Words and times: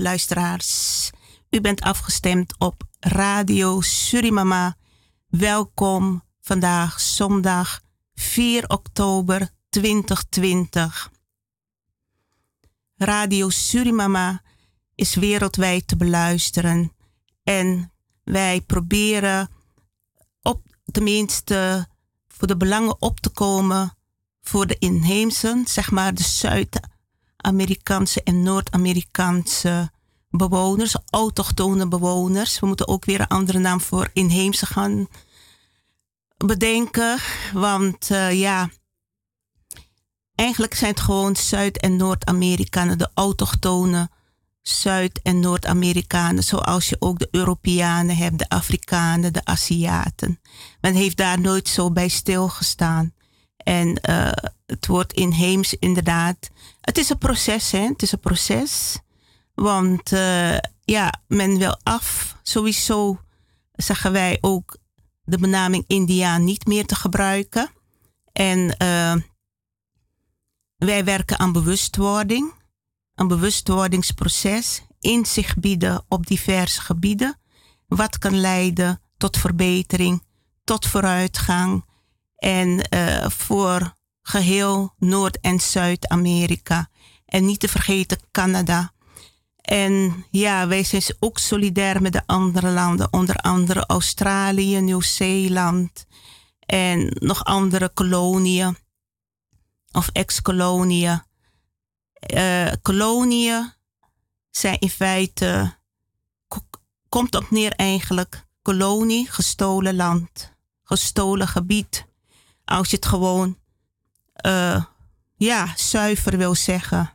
luisteraars. 0.00 1.10
U 1.50 1.60
bent 1.60 1.80
afgestemd 1.80 2.54
op 2.58 2.82
Radio 3.00 3.80
Surimama. 3.80 4.76
Welkom 5.28 6.22
vandaag 6.40 7.00
zondag 7.00 7.80
4 8.14 8.68
oktober 8.68 9.48
2020. 9.68 11.10
Radio 12.96 13.48
Surimama 13.48 14.42
is 14.94 15.14
wereldwijd 15.14 15.88
te 15.88 15.96
beluisteren 15.96 16.92
en 17.42 17.92
wij 18.24 18.60
proberen 18.60 19.48
op 20.42 20.62
tenminste 20.92 21.88
voor 22.28 22.48
de 22.48 22.56
belangen 22.56 23.02
op 23.02 23.20
te 23.20 23.28
komen 23.28 23.96
voor 24.40 24.66
de 24.66 24.76
inheemse, 24.78 25.62
zeg 25.66 25.90
maar 25.90 26.14
de 26.14 26.22
Zuid-Amerikaanse 27.40 28.22
en 28.22 28.42
Noord-Amerikaanse 28.42 29.90
bewoners, 30.30 30.96
autochtone 31.10 31.88
bewoners. 31.88 32.60
We 32.60 32.66
moeten 32.66 32.88
ook 32.88 33.04
weer 33.04 33.20
een 33.20 33.26
andere 33.26 33.58
naam 33.58 33.80
voor 33.80 34.10
inheemse 34.12 34.66
gaan 34.66 35.08
bedenken. 36.36 37.18
Want 37.52 38.10
uh, 38.10 38.40
ja, 38.40 38.70
eigenlijk 40.34 40.74
zijn 40.74 40.90
het 40.90 41.00
gewoon 41.00 41.36
Zuid- 41.36 41.80
en 41.80 41.96
Noord-Amerikanen, 41.96 42.98
de 42.98 43.10
autochtone 43.14 44.10
Zuid- 44.62 45.20
en 45.22 45.40
Noord-Amerikanen, 45.40 46.44
zoals 46.44 46.88
je 46.88 46.96
ook 46.98 47.18
de 47.18 47.28
Europeanen 47.30 48.16
hebt, 48.16 48.38
de 48.38 48.48
Afrikanen, 48.48 49.32
de 49.32 49.44
Aziaten. 49.44 50.40
Men 50.80 50.94
heeft 50.94 51.16
daar 51.16 51.40
nooit 51.40 51.68
zo 51.68 51.90
bij 51.90 52.08
stilgestaan. 52.08 53.12
En 53.70 53.98
uh, 54.10 54.32
het 54.66 54.86
wordt 54.86 55.12
inheems 55.12 55.74
inderdaad. 55.74 56.50
Het 56.80 56.98
is 56.98 57.10
een 57.10 57.18
proces, 57.18 57.70
hè? 57.70 57.78
Het 57.80 58.02
is 58.02 58.12
een 58.12 58.20
proces. 58.20 58.98
Want 59.54 60.12
uh, 60.12 60.58
ja, 60.84 61.22
men 61.26 61.58
wil 61.58 61.78
af. 61.82 62.36
Sowieso 62.42 63.20
zeggen 63.72 64.12
wij 64.12 64.38
ook 64.40 64.76
de 65.22 65.38
benaming 65.38 65.84
Indiaan 65.86 66.44
niet 66.44 66.66
meer 66.66 66.86
te 66.86 66.94
gebruiken. 66.94 67.70
En 68.32 68.58
uh, 68.58 69.14
wij 70.76 71.04
werken 71.04 71.38
aan 71.38 71.52
bewustwording, 71.52 72.52
een 73.14 73.28
bewustwordingsproces, 73.28 74.82
inzicht 75.00 75.58
bieden 75.58 76.04
op 76.08 76.26
diverse 76.26 76.80
gebieden, 76.80 77.38
wat 77.86 78.18
kan 78.18 78.40
leiden 78.40 79.00
tot 79.16 79.36
verbetering, 79.36 80.22
tot 80.64 80.86
vooruitgang 80.86 81.84
en 82.40 82.86
uh, 82.94 83.28
voor 83.28 83.96
geheel 84.22 84.94
Noord- 84.98 85.40
en 85.40 85.60
Zuid-Amerika. 85.60 86.88
En 87.24 87.44
niet 87.44 87.60
te 87.60 87.68
vergeten 87.68 88.18
Canada. 88.30 88.92
En 89.60 90.24
ja, 90.30 90.66
wij 90.66 90.84
zijn 90.84 91.02
ook 91.18 91.38
solidair 91.38 92.02
met 92.02 92.12
de 92.12 92.22
andere 92.26 92.70
landen, 92.70 93.12
onder 93.12 93.36
andere 93.36 93.84
Australië, 93.86 94.80
Nieuw-Zeeland 94.80 96.06
en 96.60 97.16
nog 97.18 97.44
andere 97.44 97.88
koloniën 97.88 98.76
of 99.92 100.08
ex-koloniën. 100.12 101.22
Uh, 102.34 102.72
koloniën 102.82 103.72
zijn 104.50 104.78
in 104.78 104.90
feite, 104.90 105.78
komt 107.08 107.34
op 107.34 107.50
neer 107.50 107.72
eigenlijk, 107.72 108.46
kolonie, 108.62 109.30
gestolen 109.30 109.96
land, 109.96 110.52
gestolen 110.82 111.48
gebied. 111.48 112.08
Als 112.70 112.90
je 112.90 112.96
het 112.96 113.06
gewoon, 113.06 113.58
uh, 114.46 114.84
ja, 115.36 115.72
zuiver 115.76 116.36
wil 116.36 116.54
zeggen. 116.54 117.10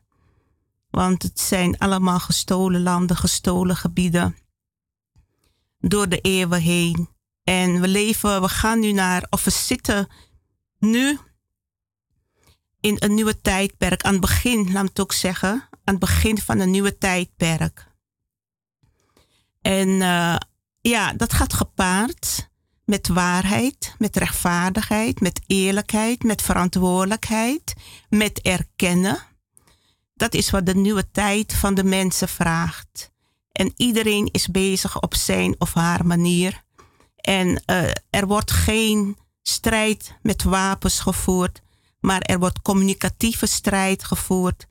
Want 0.90 1.24
het 1.24 1.40
zijn 1.40 1.78
allemaal 1.78 2.20
gestolen 2.20 2.84
landen, 2.84 3.16
gestolen 3.16 3.76
gebieden. 3.76 4.38
Door 5.80 6.10
de 6.10 6.22
eeuwen 6.22 6.62
heen. 6.62 7.10
En 7.44 7.82
we 7.82 7.88
leven, 7.88 8.42
we 8.42 8.50
gaan 8.50 8.80
nu 8.80 8.92
naar, 8.92 9.28
of 9.30 9.44
we 9.44 9.52
zitten 9.52 10.08
nu 10.80 11.20
in 12.80 12.96
een 13.00 13.14
nieuwe 13.14 13.42
tijdperk. 13.42 14.04
Aan 14.04 14.12
het 14.12 14.22
begin, 14.22 14.72
laat 14.72 14.88
het 14.88 15.00
ook 15.00 15.14
zeggen, 15.14 15.52
aan 15.72 15.94
het 15.94 16.00
begin 16.00 16.38
van 16.38 16.60
een 16.60 16.72
nieuwe 16.72 16.98
tijdperk. 16.98 17.92
En 19.62 19.88
uh, 19.90 20.38
ja, 20.82 21.14
dat 21.14 21.34
gaat 21.34 21.54
gepaard 21.54 22.50
met 22.86 23.08
waarheid, 23.08 23.96
met 23.98 24.16
rechtvaardigheid, 24.16 25.20
met 25.20 25.42
eerlijkheid, 25.48 26.24
met 26.24 26.42
verantwoordelijkheid, 26.42 27.74
met 28.10 28.42
erkennen. 28.42 29.20
Dat 30.14 30.34
is 30.34 30.50
wat 30.50 30.66
de 30.66 30.76
nieuwe 30.76 31.12
tijd 31.12 31.54
van 31.54 31.74
de 31.74 31.84
mensen 31.84 32.30
vraagt. 32.30 33.12
En 33.52 33.74
iedereen 33.76 34.30
is 34.32 34.48
bezig 34.48 35.02
op 35.02 35.16
zijn 35.16 35.56
of 35.58 35.74
haar 35.74 36.06
manier. 36.06 36.64
En 37.16 37.48
uh, 37.48 37.92
er 38.10 38.28
wordt 38.28 38.52
geen 38.52 39.18
strijd 39.42 40.16
met 40.22 40.44
wapens 40.44 41.00
gevoerd, 41.00 41.62
maar 42.00 42.22
er 42.22 42.40
wordt 42.40 42.62
communicatieve 42.62 43.46
strijd 43.46 44.04
gevoerd 44.04 44.68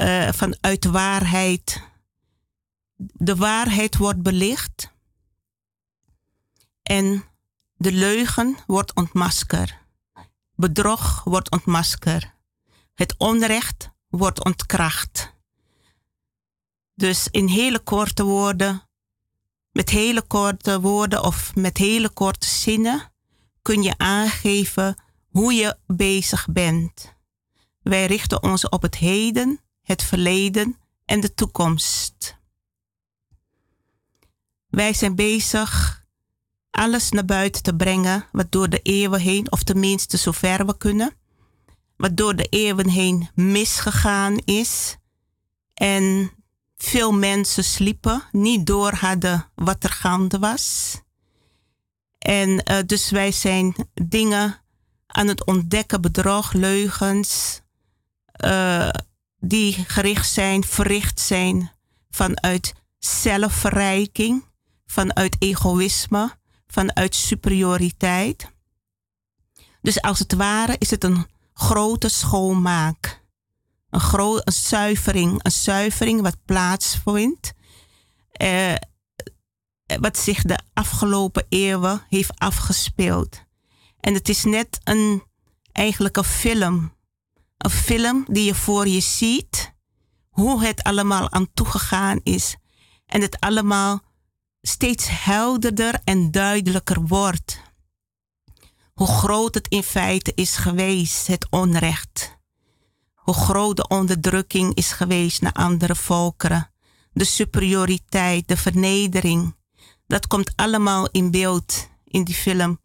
uh, 0.00 0.28
vanuit 0.32 0.84
waarheid. 0.84 1.82
De 2.96 3.36
waarheid 3.36 3.96
wordt 3.96 4.22
belicht 4.22 4.91
en 6.82 7.24
de 7.74 7.92
leugen 7.92 8.56
wordt 8.66 8.94
ontmasker. 8.94 9.80
Bedrog 10.54 11.24
wordt 11.24 11.50
ontmasker. 11.50 12.34
Het 12.94 13.14
onrecht 13.18 13.90
wordt 14.08 14.44
ontkracht. 14.44 15.34
Dus 16.94 17.28
in 17.28 17.46
hele 17.46 17.78
korte 17.78 18.24
woorden, 18.24 18.88
met 19.70 19.90
hele 19.90 20.22
korte 20.22 20.80
woorden 20.80 21.24
of 21.24 21.54
met 21.54 21.76
hele 21.76 22.08
korte 22.08 22.46
zinnen 22.46 23.12
kun 23.62 23.82
je 23.82 23.98
aangeven 23.98 25.02
hoe 25.28 25.52
je 25.52 25.76
bezig 25.86 26.48
bent. 26.50 27.14
Wij 27.82 28.06
richten 28.06 28.42
ons 28.42 28.68
op 28.68 28.82
het 28.82 28.94
heden, 28.96 29.60
het 29.82 30.02
verleden 30.02 30.78
en 31.04 31.20
de 31.20 31.34
toekomst. 31.34 32.36
Wij 34.66 34.92
zijn 34.92 35.14
bezig 35.14 36.01
alles 36.72 37.10
naar 37.10 37.24
buiten 37.24 37.62
te 37.62 37.76
brengen 37.76 38.24
wat 38.32 38.52
door 38.52 38.68
de 38.68 38.80
eeuwen 38.82 39.20
heen, 39.20 39.52
of 39.52 39.62
tenminste 39.62 40.16
zover 40.16 40.66
we 40.66 40.76
kunnen, 40.76 41.12
wat 41.96 42.16
door 42.16 42.36
de 42.36 42.46
eeuwen 42.50 42.88
heen 42.88 43.28
misgegaan 43.34 44.36
is. 44.44 44.96
En 45.74 46.30
veel 46.76 47.12
mensen 47.12 47.64
sliepen, 47.64 48.22
niet 48.32 48.66
door 48.66 48.92
hadden 48.92 49.46
wat 49.54 49.84
er 49.84 49.90
gaande 49.90 50.38
was. 50.38 50.96
En 52.18 52.48
uh, 52.48 52.78
dus 52.86 53.10
wij 53.10 53.32
zijn 53.32 53.74
dingen 53.94 54.60
aan 55.06 55.28
het 55.28 55.46
ontdekken, 55.46 56.00
bedrog, 56.00 56.52
leugens, 56.52 57.60
uh, 58.44 58.88
die 59.38 59.72
gericht 59.72 60.30
zijn, 60.32 60.64
verricht 60.64 61.20
zijn 61.20 61.70
vanuit 62.10 62.74
zelfverrijking, 62.98 64.44
vanuit 64.86 65.36
egoïsme, 65.38 66.30
vanuit 66.72 67.14
superioriteit. 67.14 68.50
Dus 69.80 70.00
als 70.00 70.18
het 70.18 70.32
ware 70.32 70.76
is 70.78 70.90
het 70.90 71.04
een 71.04 71.26
grote 71.54 72.08
schoonmaak. 72.08 73.22
Een, 73.90 74.00
gro 74.00 74.36
een 74.36 74.52
zuivering, 74.52 75.44
een 75.44 75.52
zuivering 75.52 76.20
wat 76.20 76.44
plaatsvindt. 76.44 77.52
Uh, 78.42 78.74
wat 80.00 80.18
zich 80.18 80.42
de 80.42 80.58
afgelopen 80.72 81.46
eeuwen 81.48 82.02
heeft 82.08 82.38
afgespeeld. 82.38 83.42
En 84.00 84.14
het 84.14 84.28
is 84.28 84.44
net 84.44 84.80
een, 84.84 85.22
eigenlijk 85.72 86.16
een 86.16 86.24
film. 86.24 86.96
Een 87.58 87.70
film 87.70 88.24
die 88.28 88.44
je 88.44 88.54
voor 88.54 88.88
je 88.88 89.00
ziet. 89.00 89.72
Hoe 90.30 90.64
het 90.64 90.82
allemaal 90.82 91.30
aan 91.30 91.52
toegegaan 91.54 92.20
is. 92.22 92.56
En 93.06 93.20
het 93.20 93.40
allemaal 93.40 94.02
steeds 94.62 95.06
helderder 95.10 96.00
en 96.04 96.30
duidelijker 96.30 97.02
wordt. 97.06 97.60
Hoe 98.92 99.06
groot 99.06 99.54
het 99.54 99.68
in 99.68 99.82
feite 99.82 100.32
is 100.34 100.56
geweest, 100.56 101.26
het 101.26 101.46
onrecht. 101.50 102.38
Hoe 103.14 103.34
groot 103.34 103.76
de 103.76 103.88
onderdrukking 103.88 104.74
is 104.74 104.92
geweest 104.92 105.40
naar 105.40 105.52
andere 105.52 105.94
volkeren. 105.94 106.70
De 107.12 107.24
superioriteit, 107.24 108.48
de 108.48 108.56
vernedering. 108.56 109.56
Dat 110.06 110.26
komt 110.26 110.52
allemaal 110.56 111.08
in 111.10 111.30
beeld 111.30 111.88
in 112.04 112.24
die 112.24 112.34
film. 112.34 112.80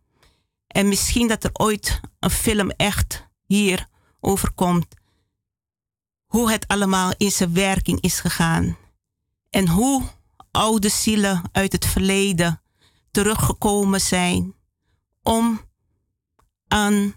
En 0.68 0.88
misschien 0.88 1.28
dat 1.28 1.44
er 1.44 1.50
ooit 1.54 2.00
een 2.20 2.30
film 2.30 2.70
echt 2.70 3.28
hier 3.46 3.88
overkomt. 4.20 4.88
Hoe 6.26 6.52
het 6.52 6.68
allemaal 6.68 7.14
in 7.18 7.32
zijn 7.32 7.54
werking 7.54 8.02
is 8.02 8.20
gegaan. 8.20 8.78
En 9.50 9.68
hoe 9.68 10.04
oude 10.58 10.90
zielen 10.90 11.42
uit 11.52 11.72
het 11.72 11.86
verleden 11.86 12.62
teruggekomen 13.12 14.02
zijn 14.02 14.56
om 15.24 15.62
aan 16.68 17.14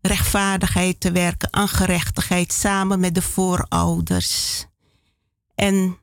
rechtvaardigheid 0.00 1.00
te 1.00 1.12
werken, 1.12 1.52
aan 1.52 1.68
gerechtigheid 1.68 2.52
samen 2.52 3.00
met 3.00 3.14
de 3.14 3.22
voorouders. 3.22 4.66
En 5.54 5.98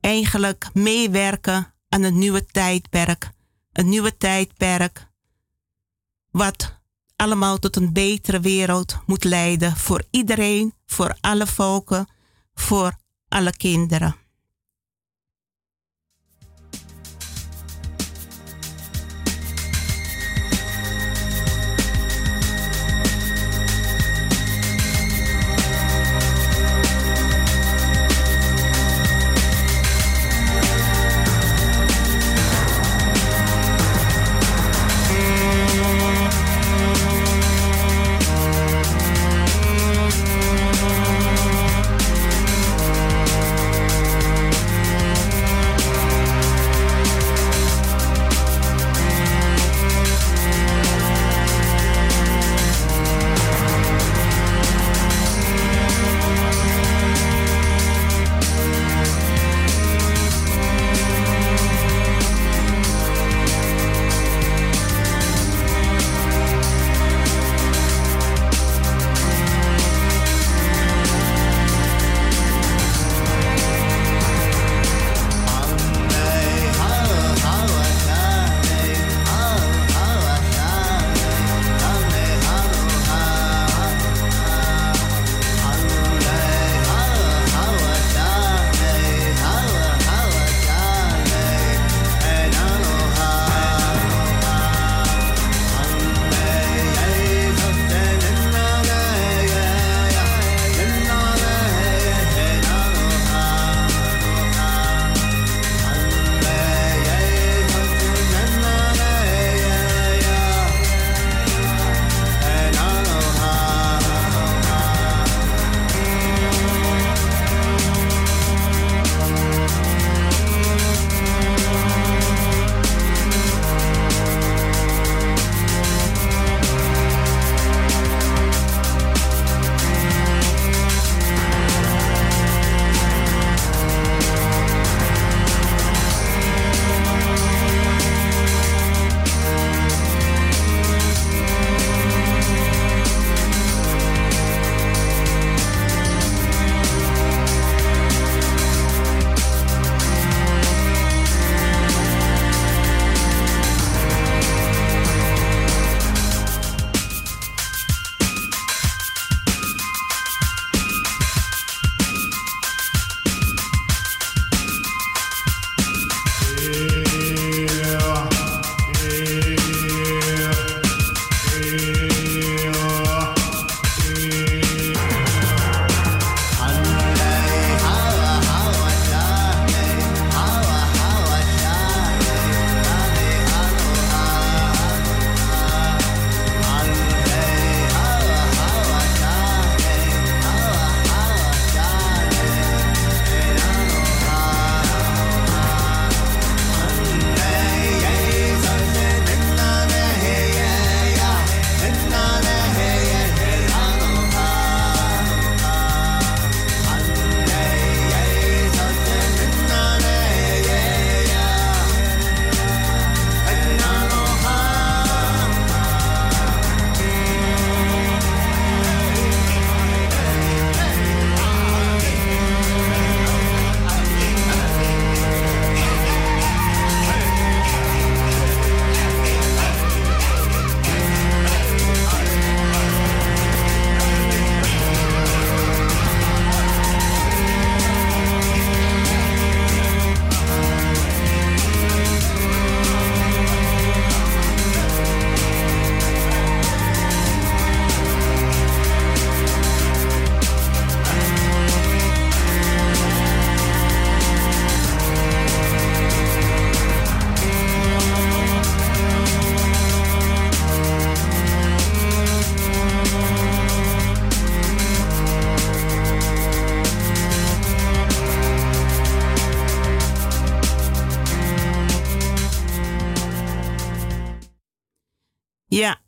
eigenlijk 0.00 0.70
meewerken 0.72 1.74
aan 1.88 2.02
een 2.02 2.18
nieuwe 2.18 2.46
tijdperk. 2.46 3.30
Een 3.72 3.88
nieuwe 3.88 4.16
tijdperk 4.16 5.08
wat 6.30 6.80
allemaal 7.16 7.58
tot 7.58 7.76
een 7.76 7.92
betere 7.92 8.40
wereld 8.40 8.98
moet 9.06 9.24
leiden 9.24 9.76
voor 9.76 10.04
iedereen, 10.10 10.74
voor 10.86 11.16
alle 11.20 11.46
volken, 11.46 12.08
voor 12.54 12.98
alle 13.28 13.56
kinderen. 13.56 14.19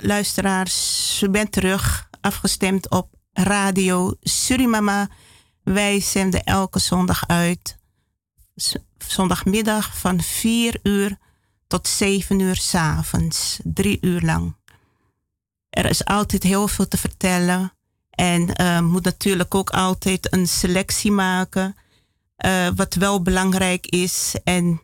Luisteraars, 0.03 1.21
u 1.23 1.29
bent 1.29 1.53
terug 1.53 2.09
afgestemd 2.21 2.91
op 2.91 3.09
Radio 3.33 4.15
Surimama. 4.21 5.09
Wij 5.63 6.01
zenden 6.01 6.45
elke 6.45 6.79
zondag 6.79 7.29
uit 7.29 7.79
zondagmiddag 8.99 9.99
van 9.99 10.21
4 10.21 10.81
uur 10.83 11.17
tot 11.67 11.89
7 11.89 12.39
uur 12.39 12.57
s 12.57 12.75
avonds, 12.75 13.59
drie 13.65 13.99
uur 14.01 14.21
lang. 14.21 14.57
Er 15.71 15.87
is 15.87 16.05
altijd 16.05 16.43
heel 16.43 16.69
veel 16.69 16.89
te 16.89 16.97
vertellen. 16.97 17.73
En 18.11 18.49
uh, 18.61 18.81
moet 18.81 19.05
natuurlijk 19.05 19.55
ook 19.55 19.71
altijd 19.71 20.33
een 20.33 20.49
selectie 20.49 21.13
maken. 21.13 21.77
Uh, 22.47 22.69
wat 22.75 22.95
wel 22.95 23.23
belangrijk 23.23 23.87
is 23.87 24.35
en 24.45 24.83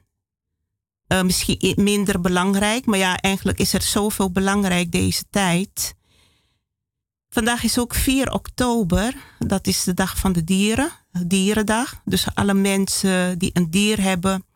uh, 1.08 1.22
misschien 1.22 1.74
minder 1.76 2.20
belangrijk. 2.20 2.86
Maar 2.86 2.98
ja, 2.98 3.16
eigenlijk 3.16 3.58
is 3.58 3.72
er 3.72 3.82
zoveel 3.82 4.30
belangrijk 4.30 4.92
deze 4.92 5.24
tijd. 5.30 5.94
Vandaag 7.28 7.62
is 7.62 7.78
ook 7.78 7.94
4 7.94 8.32
oktober. 8.32 9.14
Dat 9.38 9.66
is 9.66 9.84
de 9.84 9.94
dag 9.94 10.18
van 10.18 10.32
de 10.32 10.44
dieren, 10.44 10.90
dierendag. 11.26 12.00
Dus 12.04 12.34
alle 12.34 12.54
mensen 12.54 13.38
die 13.38 13.50
een 13.52 13.70
dier 13.70 14.00
hebben 14.00 14.46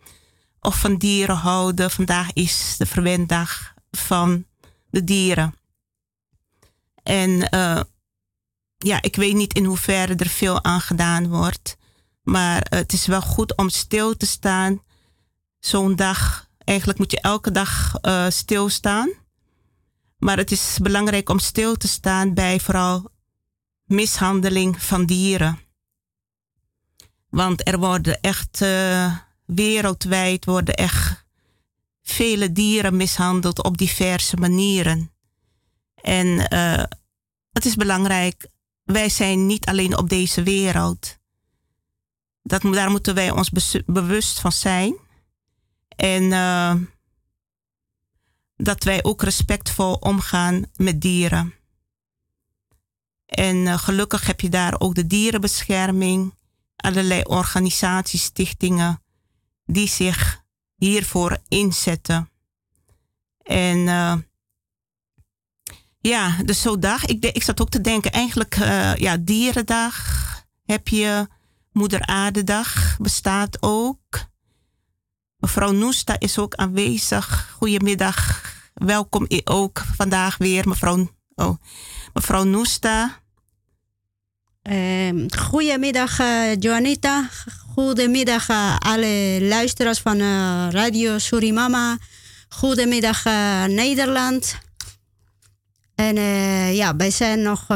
of 0.61 0.79
van 0.79 0.97
dieren 0.97 1.37
houden, 1.37 1.91
vandaag 1.91 2.33
is 2.33 2.75
de 2.79 2.87
verwenddag 2.87 3.75
van 3.91 4.47
de 4.91 5.05
dieren. 5.05 5.55
En 7.03 7.31
uh, 7.31 7.81
ja, 8.79 9.03
ik 9.03 9.17
weet 9.17 9.35
niet 9.35 9.55
in 9.55 9.65
hoeverre 9.65 10.15
er 10.15 10.29
veel 10.29 10.65
aan 10.65 10.81
gedaan 10.81 11.29
wordt. 11.29 11.77
Maar 12.23 12.67
het 12.69 12.93
is 12.93 13.07
wel 13.07 13.23
goed 13.23 13.57
om 13.57 13.69
stil 13.69 14.17
te 14.17 14.27
staan. 14.27 14.83
Zo'n 15.65 15.97
dag, 15.97 16.49
eigenlijk 16.65 16.99
moet 16.99 17.11
je 17.11 17.21
elke 17.21 17.51
dag 17.51 17.93
uh, 18.03 18.27
stilstaan. 18.29 19.11
Maar 20.19 20.37
het 20.37 20.51
is 20.51 20.79
belangrijk 20.83 21.29
om 21.29 21.39
stil 21.39 21.77
te 21.77 21.89
staan 21.89 22.35
bij 22.35 22.61
vooral 22.61 23.11
mishandeling 23.85 24.83
van 24.83 25.07
dieren. 25.07 25.59
Want 27.29 27.69
er 27.69 27.79
worden 27.79 28.21
echt 28.21 28.61
uh, 28.61 29.17
wereldwijd 29.45 30.45
worden 30.45 30.75
echt 30.75 31.25
vele 32.03 32.53
dieren 32.53 32.97
mishandeld 32.97 33.63
op 33.63 33.79
diverse 33.79 34.37
manieren. 34.37 35.13
En 35.95 36.27
uh, 36.27 36.85
het 37.53 37.65
is 37.65 37.75
belangrijk, 37.75 38.47
wij 38.83 39.09
zijn 39.09 39.47
niet 39.47 39.67
alleen 39.67 39.99
op 39.99 40.09
deze 40.09 40.43
wereld. 40.43 41.19
Dat, 42.43 42.63
daar 42.63 42.91
moeten 42.91 43.15
wij 43.15 43.31
ons 43.31 43.51
bewust 43.87 44.41
van 44.41 44.53
zijn. 44.53 45.02
En 45.97 46.23
uh, 46.23 46.75
dat 48.57 48.85
wij 48.85 49.05
ook 49.05 49.23
respectvol 49.23 49.95
omgaan 49.95 50.65
met 50.77 51.01
dieren. 51.01 51.55
En 53.27 53.57
uh, 53.57 53.79
gelukkig 53.79 54.27
heb 54.27 54.41
je 54.41 54.49
daar 54.49 54.81
ook 54.81 54.95
de 54.95 55.07
dierenbescherming, 55.07 56.35
allerlei 56.77 57.23
organisaties, 57.23 58.23
stichtingen 58.23 59.03
die 59.65 59.89
zich 59.89 60.45
hiervoor 60.77 61.39
inzetten. 61.49 62.31
En 63.43 63.79
uh, 63.79 64.15
ja, 65.99 66.43
dus 66.45 66.61
zo 66.61 66.79
dag. 66.79 67.05
Ik, 67.05 67.25
ik 67.25 67.43
zat 67.43 67.61
ook 67.61 67.71
te 67.71 67.81
denken, 67.81 68.13
eigenlijk, 68.13 68.57
uh, 68.57 68.95
ja, 68.95 69.17
Dierendag 69.17 69.95
heb 70.65 70.89
je, 70.89 71.29
Moeder 71.73 72.07
Aardedag 72.07 72.97
bestaat 73.01 73.57
ook. 73.61 74.31
Mevrouw 75.43 75.73
Noesta 75.73 76.17
is 76.19 76.39
ook 76.39 76.55
aanwezig. 76.55 77.51
Goedemiddag. 77.59 78.43
Welkom 78.75 79.27
ook 79.45 79.83
vandaag 79.97 80.37
weer, 80.37 80.69
mevrouw, 80.69 81.11
oh, 81.35 81.57
mevrouw 82.13 82.45
Noesta. 82.45 83.21
Uh, 84.71 85.27
goedemiddag, 85.39 86.21
uh, 86.21 86.57
Joanita. 86.57 87.29
Goedemiddag, 87.75 88.49
uh, 88.49 88.77
alle 88.79 89.39
luisteraars 89.41 89.99
van 89.99 90.21
uh, 90.21 90.67
Radio 90.71 91.19
Surimama. 91.19 91.99
Goedemiddag, 92.49 93.25
Nederland. 93.69 94.59
En 95.95 96.17
ja, 96.75 96.97
wij 96.97 97.11
zijn 97.11 97.43
nog 97.43 97.67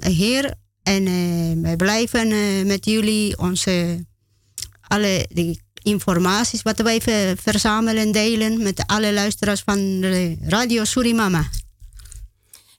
hier 0.00 0.54
en 0.82 1.04
wij 1.62 1.76
blijven 1.76 2.28
met 2.66 2.84
jullie 2.84 3.38
onze 3.38 4.06
alle 4.88 5.26
die 5.28 5.60
informaties 5.82 6.62
wat 6.62 6.78
wij 6.78 7.00
verzamelen 7.40 8.02
en 8.02 8.12
delen 8.12 8.62
met 8.62 8.86
alle 8.86 9.12
luisteraars 9.12 9.62
van 9.64 10.04
Radio 10.42 10.84
Surimama. 10.84 11.48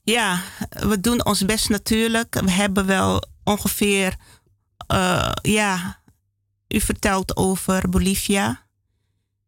Ja, 0.02 0.42
we 0.68 1.00
doen 1.00 1.24
ons 1.24 1.44
best 1.44 1.68
natuurlijk. 1.68 2.40
We 2.40 2.50
hebben 2.50 2.86
wel 2.86 3.24
ongeveer, 3.44 4.16
uh, 4.92 5.32
ja, 5.42 6.00
u 6.68 6.80
vertelt 6.80 7.36
over 7.36 7.88
Bolivia. 7.88 8.66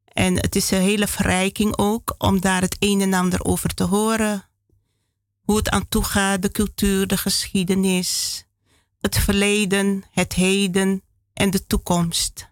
En 0.04 0.36
het 0.36 0.56
is 0.56 0.70
een 0.70 0.80
hele 0.80 1.06
verrijking 1.06 1.76
ook 1.76 2.14
om 2.18 2.40
daar 2.40 2.60
het 2.60 2.76
een 2.78 3.00
en 3.00 3.14
ander 3.14 3.44
over 3.44 3.74
te 3.74 3.84
horen. 3.84 4.48
Hoe 5.42 5.56
het 5.56 5.70
aan 5.70 5.88
toe 5.88 6.04
gaat, 6.04 6.42
de 6.42 6.50
cultuur, 6.50 7.06
de 7.06 7.16
geschiedenis, 7.16 8.44
het 9.00 9.18
verleden, 9.18 10.04
het 10.10 10.32
heden 10.32 11.02
en 11.32 11.50
de 11.50 11.66
toekomst. 11.66 12.50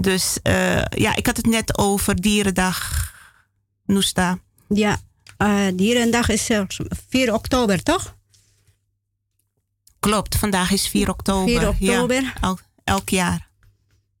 Dus 0.00 0.38
uh, 0.42 0.82
ja, 0.84 1.16
ik 1.16 1.26
had 1.26 1.36
het 1.36 1.46
net 1.46 1.78
over 1.78 2.20
Dierendag, 2.20 3.12
Noesta. 3.84 4.38
Ja, 4.68 5.00
uh, 5.38 5.66
Dierendag 5.74 6.28
is 6.28 6.48
4 7.08 7.34
oktober, 7.34 7.82
toch? 7.82 8.16
Klopt, 9.98 10.36
vandaag 10.36 10.70
is 10.70 10.88
4 10.88 11.10
oktober. 11.10 11.58
4 11.58 11.68
oktober. 11.68 12.22
Ja, 12.22 12.34
el 12.40 12.58
elk 12.84 13.08
jaar. 13.08 13.48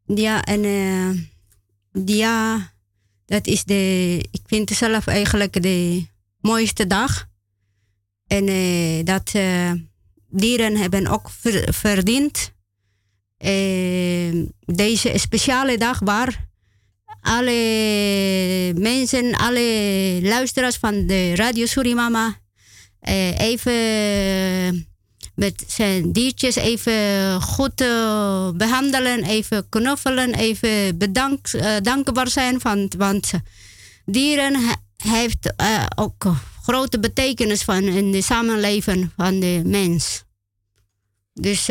Ja, 0.06 0.44
en 0.44 0.64
uh, 0.64 1.20
ja, 2.06 2.72
dat 3.26 3.46
is 3.46 3.64
de, 3.64 4.24
ik 4.30 4.42
vind 4.46 4.68
het 4.68 4.78
zelf 4.78 5.06
eigenlijk 5.06 5.62
de 5.62 6.06
mooiste 6.40 6.86
dag. 6.86 7.26
En 8.26 8.44
dat 9.04 9.32
dieren 10.28 10.76
hebben 10.76 11.06
ook 11.06 11.30
ver, 11.30 11.74
verdiend 11.74 12.52
uh, 13.38 14.46
deze 14.64 15.12
speciale 15.14 15.78
dag 15.78 15.98
waar 15.98 16.46
alle 17.20 18.72
mensen, 18.76 19.34
alle 19.34 20.18
luisteraars 20.22 20.76
van 20.76 21.06
de 21.06 21.34
Radio 21.34 21.66
Surimama 21.66 22.36
uh, 23.02 23.38
even 23.38 24.86
met 25.34 25.64
zijn 25.66 26.12
diertjes 26.12 26.56
even 26.56 27.40
goed 27.42 27.80
uh, 27.80 28.50
behandelen, 28.50 29.24
even 29.24 29.68
knuffelen, 29.68 30.34
even 30.34 30.98
bedankt, 30.98 31.54
uh, 31.54 31.76
dankbaar 31.82 32.28
zijn. 32.28 32.60
Van, 32.60 32.92
want 32.96 33.30
dieren 34.04 34.56
heeft 34.96 35.52
ook 35.96 36.26
grote 36.62 36.98
betekenis 36.98 37.62
van 37.62 37.82
in 37.82 38.14
het 38.14 38.24
samenleven 38.24 39.12
van 39.16 39.40
de 39.40 39.62
mens. 39.64 40.24
Dus 41.32 41.68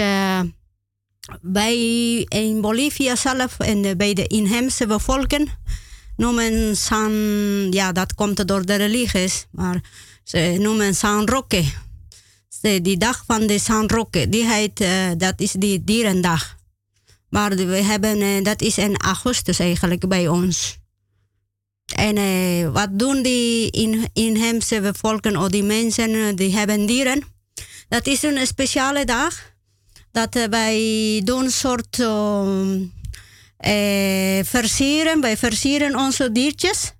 bij 1.41 1.75
in 2.27 2.61
Bolivia 2.61 3.15
zelf 3.15 3.59
en 3.59 3.97
bij 3.97 4.13
de 4.13 4.27
inheemse 4.27 4.87
bevolking 4.87 5.49
noemen 6.17 6.77
San, 6.77 7.11
ja, 7.71 7.91
dat 7.91 8.13
komt 8.13 8.47
door 8.47 8.65
de 8.65 8.75
religies, 8.75 9.45
maar 9.51 9.81
ze 10.23 10.57
noemen 10.59 10.95
San 10.95 11.27
Roque. 11.27 11.63
Die 12.61 12.97
dag 12.97 13.23
van 13.27 13.47
de 13.47 13.59
San 13.59 13.87
Roque, 13.89 14.29
die 14.29 14.45
heet, 14.45 14.81
uh, 14.81 14.89
dat 15.17 15.33
is 15.41 15.51
die 15.51 15.83
dierendag. 15.83 16.55
Maar 17.29 17.55
we 17.55 17.75
hebben, 17.75 18.21
uh, 18.21 18.43
dat 18.43 18.61
is 18.61 18.77
in 18.77 18.97
augustus 18.97 19.59
eigenlijk 19.59 20.07
bij 20.07 20.27
ons. 20.27 20.77
En 21.95 22.71
wat 22.71 22.99
doen 22.99 23.21
die 23.21 23.71
in, 23.71 24.09
inheemse 24.13 24.81
bevolking 24.81 25.37
of 25.37 25.47
die 25.47 25.63
mensen 25.63 26.35
die 26.35 26.55
hebben 26.55 26.85
dieren? 26.85 27.23
Dat 27.89 28.07
is 28.07 28.23
een 28.23 28.47
speciale 28.47 29.05
dag 29.05 29.55
dat 30.17 30.35
uh, 30.35 30.43
wij 30.43 31.21
doen 31.23 31.43
een 31.43 31.51
soort 31.51 31.97
uh, 31.97 32.75
uh, 33.65 34.43
versieren. 34.43 35.21
Wij 35.21 35.37
versieren 35.37 35.95
onze 35.95 36.31
diertjes. 36.31 36.91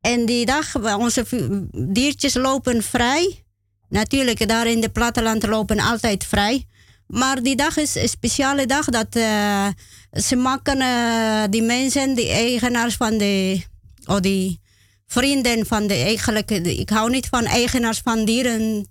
En 0.00 0.26
die 0.26 0.46
dag, 0.46 0.96
onze 0.96 1.24
diertjes 1.72 2.34
lopen 2.34 2.82
vrij. 2.82 3.44
Natuurlijk, 3.88 4.48
daar 4.48 4.66
in 4.66 4.82
het 4.82 4.92
platteland 4.92 5.46
lopen 5.46 5.78
altijd 5.78 6.24
vrij. 6.24 6.66
Maar 7.06 7.42
die 7.42 7.56
dag 7.56 7.76
is 7.76 7.94
een 7.94 8.08
speciale 8.08 8.66
dag 8.66 8.84
dat 8.84 9.16
uh, 9.16 9.68
ze 10.12 10.36
maken 10.36 10.80
uh, 10.80 11.42
die 11.50 11.62
mensen, 11.62 12.14
die 12.14 12.28
eigenaars 12.28 12.96
van 12.96 13.18
de, 13.18 13.62
of 14.06 14.20
die 14.20 14.60
vrienden 15.06 15.66
van 15.66 15.86
de 15.86 15.94
eigenlijk, 15.94 16.50
ik 16.50 16.88
hou 16.88 17.10
niet 17.10 17.26
van 17.26 17.44
eigenaars 17.44 17.98
van 17.98 18.24
dieren 18.24 18.86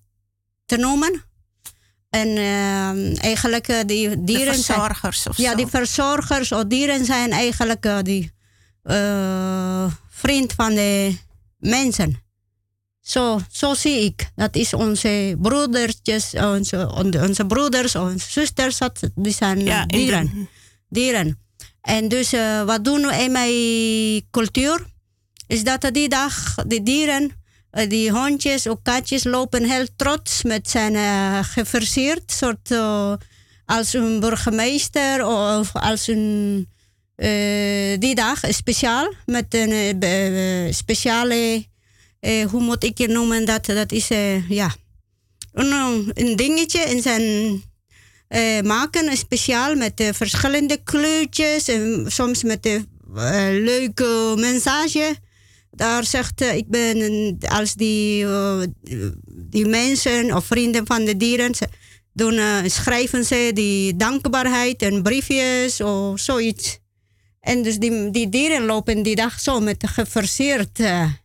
te 0.65 0.77
noemen. 0.77 1.30
En 2.11 2.27
uh, 2.27 3.23
eigenlijk 3.23 3.67
uh, 3.67 3.79
die 3.85 4.23
dieren. 4.23 4.45
De 4.45 4.53
verzorgers 4.53 5.21
zijn, 5.21 5.33
of 5.33 5.37
Ja, 5.37 5.49
zo. 5.49 5.55
die 5.55 5.67
verzorgers 5.67 6.51
of 6.51 6.63
dieren 6.63 7.05
zijn 7.05 7.31
eigenlijk 7.31 7.85
uh, 7.85 7.97
die 8.01 8.31
vriend 10.09 10.53
van 10.53 10.73
de 10.73 11.17
mensen. 11.57 12.23
Zo, 13.01 13.39
zo 13.51 13.73
zie 13.73 13.99
ik. 14.03 14.29
Dat 14.35 14.55
is 14.55 14.73
onze 14.73 15.35
broedertjes, 15.41 16.33
onze, 16.33 16.91
onze 17.21 17.45
broeders, 17.45 17.95
onze 17.95 18.29
zusters, 18.29 18.79
die 19.15 19.33
zijn 19.33 19.59
ja, 19.59 19.85
dieren. 19.85 20.49
dieren. 20.89 21.39
En 21.81 22.07
dus 22.07 22.31
wat 22.65 22.83
doen 22.85 23.01
we 23.01 23.15
in 23.15 23.31
mijn 23.31 24.27
cultuur? 24.31 24.85
Is 25.47 25.63
dat 25.63 25.89
die 25.91 26.09
dag 26.09 26.55
de 26.55 26.83
dieren, 26.83 27.40
die 27.87 28.11
hondjes 28.11 28.67
of 28.67 28.77
katjes 28.83 29.23
lopen 29.23 29.69
heel 29.69 29.87
trots 29.95 30.43
met 30.43 30.69
zijn 30.69 30.93
uh, 30.93 31.39
geversierd 31.43 32.31
soort 32.31 32.71
als 33.65 33.93
een 33.93 34.19
burgemeester 34.19 35.25
of 35.25 35.73
als 35.73 36.07
een 36.07 36.67
die 37.99 38.15
dag 38.15 38.39
speciaal 38.49 39.13
met 39.25 39.45
een 39.49 40.73
speciale 40.73 41.65
hoe 42.49 42.61
moet 42.61 42.83
ik 42.83 42.97
je 42.97 43.07
noemen 43.07 43.45
dat 43.45 43.65
dat 43.65 43.91
is 43.91 44.07
ja 44.47 44.75
een, 45.53 46.11
een 46.13 46.35
dingetje 46.35 46.79
in 46.79 47.01
zijn 47.01 47.63
uh, 48.31 48.61
maken, 48.61 49.17
speciaal 49.17 49.75
met 49.75 49.99
uh, 49.99 50.09
verschillende 50.13 50.77
kleurtjes 50.83 51.67
en 51.67 52.05
soms 52.07 52.43
met 52.43 52.65
een 52.65 52.87
uh, 53.15 53.21
leuke 53.49 54.33
message. 54.37 55.15
Daar 55.71 56.03
zegt 56.03 56.41
ik 56.41 56.67
ben 56.67 57.37
als 57.39 57.73
die, 57.73 58.25
die 59.25 59.65
mensen 59.65 60.35
of 60.35 60.45
vrienden 60.45 60.85
van 60.85 61.05
de 61.05 61.17
dieren 61.17 61.53
doen, 62.13 62.39
schrijven 62.69 63.25
ze 63.25 63.51
die 63.53 63.95
dankbaarheid 63.95 64.81
en 64.81 65.03
briefjes 65.03 65.81
of 65.81 66.19
zoiets. 66.19 66.79
En 67.39 67.61
dus 67.63 67.77
die, 67.77 68.11
die 68.11 68.29
dieren 68.29 68.65
lopen 68.65 69.03
die 69.03 69.15
dag 69.15 69.39
zo 69.39 69.59
met 69.59 69.83
geverseerd. 69.87 70.79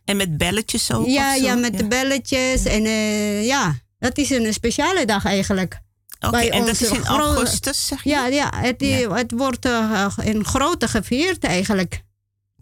en 0.05 0.17
met 0.17 0.37
belletjes 0.37 0.93
ook? 0.93 1.07
Ja, 1.07 1.33
ja 1.33 1.55
met 1.55 1.77
de 1.77 1.87
belletjes. 1.87 2.65
En 2.65 2.83
ja, 3.43 3.75
dat 3.99 4.17
is 4.17 4.29
een 4.29 4.53
speciale 4.53 5.05
dag 5.05 5.25
eigenlijk. 5.25 5.79
Oké, 6.19 6.37
en 6.37 6.65
dat 6.65 6.81
is 6.81 6.91
in 6.91 7.05
augustus, 7.05 7.87
zeg 7.87 8.03
je? 8.03 8.09
Ja, 8.09 8.27
ja, 8.27 8.53
het, 8.55 8.81
het 9.09 9.31
wordt 9.31 9.65
uh, 9.65 10.17
in 10.23 10.45
grote 10.45 10.87
gevierd 10.87 11.43
eigenlijk. 11.43 12.03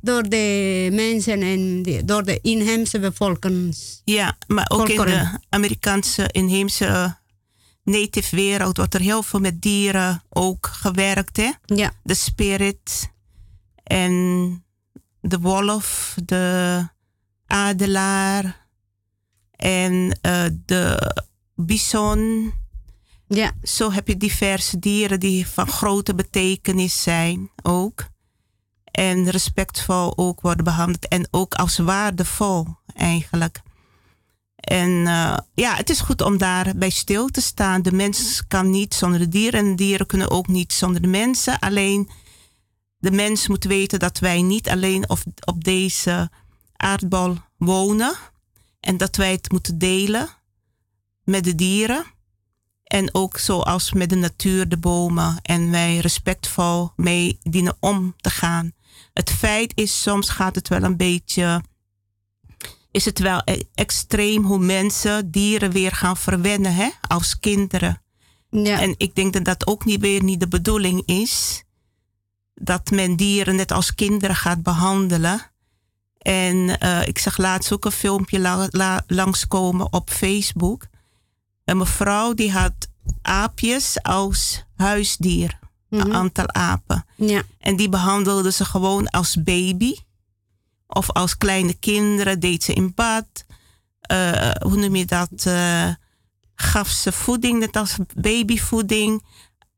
Door 0.06 0.24
de 0.30 0.90
mensen 0.92 1.42
en 1.42 1.84
door 2.06 2.24
de 2.24 2.40
inheemse 2.42 3.00
bevolking. 3.00 3.76
Ja, 4.04 4.38
maar 4.48 4.66
ook 4.68 4.90
in 4.90 5.02
de 5.02 5.40
Amerikaanse 5.50 6.30
inheemse 6.32 7.18
native 7.84 8.36
wereld 8.36 8.78
wordt 8.78 8.94
er 8.94 9.02
heel 9.02 9.24
veel 9.24 9.40
met 9.40 9.62
dieren 9.62 10.24
ook 10.30 10.68
gewerkt. 10.68 11.38
Hè? 11.38 11.52
Ja. 11.66 11.94
De 12.04 12.14
spirit 12.14 13.12
en 13.84 14.64
de 15.22 15.40
wolf, 15.40 16.16
de 16.26 16.88
adelaar 17.46 18.68
en 19.56 20.20
uh, 20.22 20.46
de 20.66 21.14
bison 21.56 22.54
ja. 23.28 23.52
Zo 23.64 23.92
heb 23.92 24.08
je 24.08 24.18
diverse 24.18 24.80
dieren 24.80 25.20
die 25.20 25.48
van 25.48 25.68
grote 25.68 26.16
betekenis 26.16 27.04
zijn 27.04 27.52
ook. 27.64 28.06
En 28.96 29.30
respectvol 29.30 30.18
ook 30.18 30.42
worden 30.42 30.64
behandeld. 30.64 31.08
En 31.08 31.28
ook 31.32 31.54
als 31.54 31.78
waardevol 31.78 32.68
eigenlijk. 32.94 33.62
En 34.56 34.90
uh, 34.90 35.38
ja, 35.54 35.76
het 35.76 35.90
is 35.90 36.00
goed 36.00 36.22
om 36.22 36.38
daarbij 36.38 36.90
stil 36.90 37.28
te 37.28 37.42
staan. 37.42 37.82
De 37.82 37.92
mens 37.92 38.44
kan 38.48 38.70
niet 38.70 38.94
zonder 38.94 39.20
de 39.20 39.30
dieren. 39.30 39.60
En 39.60 39.70
de 39.70 39.76
dieren 39.76 40.06
kunnen 40.06 40.32
ook 40.32 40.48
niet 40.48 40.74
zonder 40.74 41.02
de 41.02 41.08
mensen. 41.08 41.60
Alleen 41.60 42.10
de 42.98 43.12
mens 43.12 43.48
moet 43.48 43.64
weten 43.64 44.00
dat 44.00 44.20
wij 44.20 44.42
niet 44.42 44.70
alleen 44.70 45.10
op, 45.10 45.20
op 45.46 45.64
deze 45.64 46.30
aardbol 46.76 47.38
wonen. 47.58 48.16
En 48.80 48.98
dat 48.98 49.16
wij 49.16 49.32
het 49.32 49.52
moeten 49.52 49.78
delen 49.78 50.30
met 51.24 51.44
de 51.44 51.56
dieren. 51.56 52.06
En 52.84 53.14
ook 53.14 53.38
zoals 53.38 53.94
met 53.94 54.10
de 54.10 54.16
natuur, 54.16 54.70
de 54.70 54.78
bomen. 54.78 55.40
En 55.42 55.72
wij 55.72 55.98
respectvol 55.98 56.92
mee 56.96 57.40
dienen 57.42 57.78
om 57.80 58.16
te 58.18 58.30
gaan. 58.30 58.75
Het 59.16 59.32
feit 59.32 59.72
is, 59.76 60.02
soms 60.02 60.30
gaat 60.30 60.56
het 60.56 60.68
wel 60.68 60.84
een 60.84 60.98
beetje. 60.98 61.64
Is 62.92 63.06
het 63.06 63.20
wel 63.20 63.42
e- 63.46 63.62
extreem 63.74 64.44
hoe 64.44 64.60
mensen 64.60 65.32
dieren 65.32 65.72
weer 65.72 65.92
gaan 65.92 66.18
verwennen, 66.18 66.76
hè? 66.76 66.90
Als 67.08 67.40
kinderen. 67.40 68.02
Ja. 68.50 68.82
En 68.82 68.94
ik 68.98 69.16
denk 69.16 69.34
dat 69.34 69.46
dat 69.46 69.68
ook 69.68 69.86
niet 69.86 70.02
weer 70.02 70.24
niet 70.24 70.40
de 70.40 70.48
bedoeling 70.48 71.04
is. 71.06 71.64
Dat 72.54 72.92
men 72.92 73.16
dieren 73.16 73.56
net 73.56 73.72
als 73.72 73.96
kinderen 73.96 74.36
gaat 74.36 74.64
behandelen. 74.64 75.52
En 76.18 76.56
uh, 76.84 77.08
ik 77.08 77.18
zag 77.18 77.38
laatst 77.38 77.74
ook 77.74 77.86
een 77.86 77.92
filmpje 77.92 78.40
la, 78.40 78.68
la, 78.70 79.04
langskomen 79.08 79.94
op 79.94 80.10
Facebook 80.10 80.88
een 81.66 81.78
mevrouw 81.78 82.34
die 82.34 82.52
had 82.52 82.74
aapjes 83.22 84.02
als 84.04 84.66
huisdier. 84.76 85.60
Een 86.00 86.08
mhm. 86.08 86.16
aantal 86.16 86.54
apen. 86.54 87.06
Ja. 87.16 87.44
En 87.60 87.76
die 87.76 87.90
behandelde 87.90 88.52
ze 88.52 88.66
gewoon 88.66 89.10
als 89.10 89.44
baby. 89.44 89.96
Of 90.88 91.12
als 91.12 91.38
kleine 91.38 91.74
kinderen 91.74 92.40
deed 92.40 92.64
ze 92.64 92.74
in 92.74 92.94
bad. 92.96 93.26
Uh, 94.12 94.52
hoe 94.52 94.76
noem 94.76 94.96
je 94.96 95.06
dat? 95.06 95.46
Uh, 95.48 95.90
gaf 96.56 96.90
ze 96.90 97.12
voeding, 97.12 97.60
net 97.60 97.76
als 97.76 97.96
babyvoeding. 98.16 99.24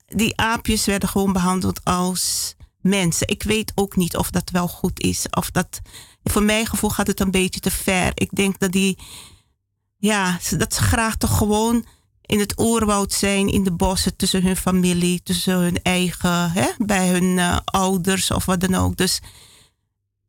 Die 0.06 0.38
aapjes 0.38 0.86
werden 0.86 1.10
gewoon 1.10 1.34
behandeld 1.34 1.84
als 1.84 2.56
mensen. 2.82 3.28
Ik 3.28 3.44
weet 3.44 3.72
ook 3.76 3.96
niet 3.96 4.18
of 4.18 4.30
dat 4.30 4.50
wel 4.50 4.68
goed 4.68 5.00
is. 5.00 5.26
Of 5.30 5.52
dat, 5.52 5.80
voor 6.24 6.44
mijn 6.44 6.66
gevoel 6.66 6.90
gaat 6.90 7.08
het 7.08 7.20
een 7.20 7.32
beetje 7.32 7.60
te 7.60 7.72
ver. 7.72 8.12
Ik 8.14 8.30
denk 8.34 8.60
dat 8.60 8.72
die 8.72 8.98
ja, 9.98 10.40
dat 10.58 10.74
ze 10.74 10.82
graag 10.82 11.16
toch 11.16 11.38
gewoon 11.38 11.86
in 12.28 12.40
het 12.40 12.60
oerwoud 12.60 13.14
zijn, 13.14 13.48
in 13.48 13.64
de 13.64 13.72
bossen, 13.72 14.16
tussen 14.16 14.44
hun 14.44 14.58
familie, 14.58 15.22
tussen 15.24 15.54
hun 15.54 15.82
eigen, 15.82 16.52
hè, 16.52 16.68
bij 16.78 17.08
hun 17.08 17.38
uh, 17.38 17.58
ouders 17.66 18.32
of 18.32 18.46
wat 18.46 18.60
dan 18.60 18.76
ook. 18.76 18.98
Dus 18.98 19.20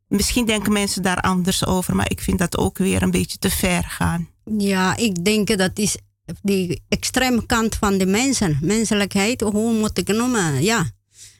misschien 0.07 0.45
denken 0.45 0.71
mensen 0.71 1.01
daar 1.01 1.21
anders 1.21 1.65
over, 1.65 1.95
maar 1.95 2.11
ik 2.11 2.21
vind 2.21 2.39
dat 2.39 2.57
ook 2.57 2.77
weer 2.77 3.01
een 3.01 3.11
beetje 3.11 3.37
te 3.37 3.49
ver 3.49 3.83
gaan. 3.83 4.29
Ja, 4.57 4.95
ik 4.95 5.25
denk 5.25 5.57
dat 5.57 5.79
is 5.79 5.97
die 6.41 6.81
extreme 6.89 7.45
kant 7.45 7.75
van 7.75 7.97
de 7.97 8.05
mensen, 8.05 8.57
menselijkheid, 8.61 9.41
hoe 9.41 9.73
moet 9.73 9.97
ik 9.97 10.07
noemen? 10.07 10.63
Ja, 10.63 10.91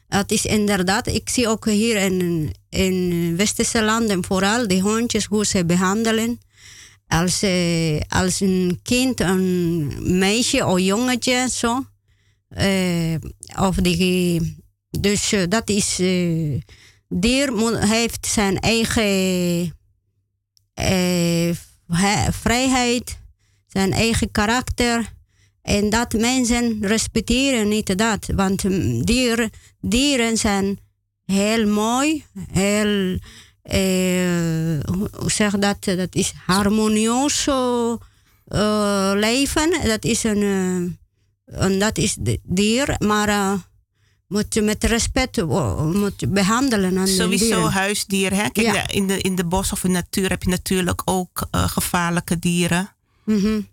het 0.08 0.32
is 0.32 0.44
inderdaad, 0.44 1.06
ik 1.06 1.28
zie 1.28 1.48
ook 1.48 1.64
hier 1.66 1.96
in, 1.96 2.50
in 2.68 3.36
westerse 3.36 3.82
landen 3.82 4.24
vooral 4.24 4.68
die 4.68 4.80
hondjes, 4.80 5.24
hoe 5.24 5.46
ze 5.46 5.64
behandelen 5.64 6.40
als, 7.10 7.42
uh, 7.42 8.00
als 8.08 8.40
een 8.40 8.80
kind, 8.82 9.20
een 9.20 10.18
meisje 10.18 10.66
of 10.66 10.78
jongetje, 10.78 11.48
zo. 11.50 11.84
Uh, 12.58 13.14
of 13.58 13.76
die, 13.76 14.56
dus 14.90 15.32
uh, 15.32 15.42
dat 15.48 15.68
is. 15.68 15.96
dier 17.08 17.78
heeft 17.86 18.26
zijn 18.26 18.58
eigen 18.58 19.78
vrijheid, 22.30 23.18
zijn 23.66 23.92
eigen 23.92 24.30
karakter. 24.30 25.12
En 25.62 25.90
dat 25.90 26.12
mensen 26.12 26.78
respecteren 26.86 27.68
niet 27.68 27.98
dat. 27.98 28.26
Want 28.34 28.62
dieren, 29.06 29.50
dieren 29.80 30.36
zijn 30.36 30.78
heel 31.24 31.66
mooi, 31.66 32.24
heel 32.52 33.12
eh, 33.12 33.18
hoe 35.16 35.30
zeg 35.30 35.52
dat? 35.52 35.84
Dat 35.84 36.14
is 36.14 36.32
harmonieus 36.46 37.46
uh, 37.48 39.12
leven. 39.14 39.80
Dat 39.84 40.04
is 40.04 40.24
een, 40.24 40.42
uh, 41.46 41.78
dat 41.78 41.98
is 41.98 42.16
de 42.18 42.40
dier, 42.42 42.94
maar 42.98 43.28
uh, 43.28 43.52
moet 44.28 44.54
je 44.54 44.62
met 44.62 44.84
respect 44.84 45.44
moet 45.92 46.32
behandelen. 46.32 46.98
Aan 46.98 47.08
Sowieso 47.08 47.68
huisdier. 47.68 48.34
Hè? 48.34 48.48
Kijk, 48.48 48.74
ja. 48.74 48.88
in, 48.88 49.06
de, 49.06 49.20
in 49.20 49.34
de 49.34 49.44
bos 49.44 49.72
of 49.72 49.84
in 49.84 49.92
de 49.92 49.96
natuur 49.96 50.28
heb 50.28 50.42
je 50.42 50.48
natuurlijk 50.48 51.02
ook 51.04 51.48
gevaarlijke 51.50 52.38
dieren. 52.38 52.94
Mm 53.24 53.38
-hmm. 53.40 53.68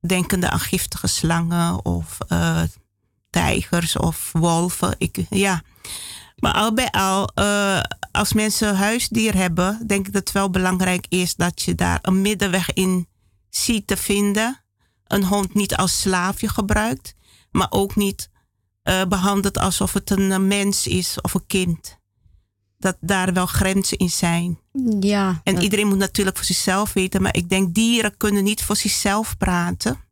denkende 0.00 0.50
aan 0.50 0.60
giftige 0.60 1.06
slangen 1.06 1.84
of 1.84 2.18
tijgers 3.30 3.96
of 3.96 4.30
wolven. 4.32 4.94
Ik, 4.98 5.18
ja. 5.30 5.62
Maar 6.36 6.52
al 6.52 6.72
bij 6.74 6.90
al, 6.90 7.30
uh, 7.34 7.80
als 8.12 8.32
mensen 8.32 8.76
huisdier 8.76 9.34
hebben, 9.34 9.86
denk 9.86 10.06
ik 10.06 10.12
dat 10.12 10.22
het 10.22 10.32
wel 10.32 10.50
belangrijk 10.50 11.06
is 11.08 11.34
dat 11.34 11.62
je 11.62 11.74
daar 11.74 11.98
een 12.02 12.20
middenweg 12.20 12.72
in 12.72 13.08
ziet 13.48 13.86
te 13.86 13.96
vinden. 13.96 14.60
Een 15.06 15.24
hond 15.24 15.54
niet 15.54 15.76
als 15.76 16.00
slaafje 16.00 16.48
gebruikt, 16.48 17.14
maar 17.50 17.66
ook 17.70 17.96
niet 17.96 18.30
uh, 18.84 19.04
behandelt 19.04 19.58
alsof 19.58 19.92
het 19.92 20.10
een 20.10 20.46
mens 20.46 20.86
is 20.86 21.20
of 21.20 21.34
een 21.34 21.46
kind. 21.46 21.98
Dat 22.78 22.96
daar 23.00 23.32
wel 23.32 23.46
grenzen 23.46 23.98
in 23.98 24.10
zijn. 24.10 24.60
Ja. 25.00 25.40
En 25.44 25.62
iedereen 25.62 25.86
moet 25.86 25.98
natuurlijk 25.98 26.36
voor 26.36 26.46
zichzelf 26.46 26.92
weten, 26.92 27.22
maar 27.22 27.36
ik 27.36 27.48
denk 27.48 27.74
dieren 27.74 28.16
kunnen 28.16 28.44
niet 28.44 28.62
voor 28.62 28.76
zichzelf 28.76 29.36
praten. 29.36 30.05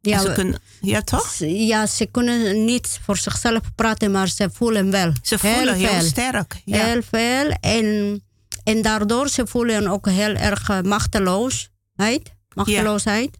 Ja, 0.00 0.20
ze 0.20 0.32
kunnen, 0.32 0.60
ja, 0.80 1.02
toch? 1.02 1.34
Ja, 1.38 1.86
ze 1.86 2.06
kunnen 2.06 2.64
niet 2.64 2.98
voor 3.02 3.16
zichzelf 3.16 3.60
praten, 3.74 4.10
maar 4.10 4.28
ze 4.28 4.50
voelen 4.52 4.90
wel. 4.90 5.12
Ze 5.22 5.38
voelen 5.38 5.74
heel, 5.74 5.88
heel 5.88 6.02
sterk. 6.02 6.60
Ja. 6.64 6.84
Heel 6.84 7.02
veel. 7.02 7.50
En, 7.60 8.22
en 8.64 8.82
daardoor 8.82 9.28
ze 9.28 9.46
voelen 9.46 9.86
ook 9.86 10.08
heel 10.08 10.34
erg 10.34 10.82
machteloosheid. 10.82 12.32
Machteloosheid. 12.54 13.38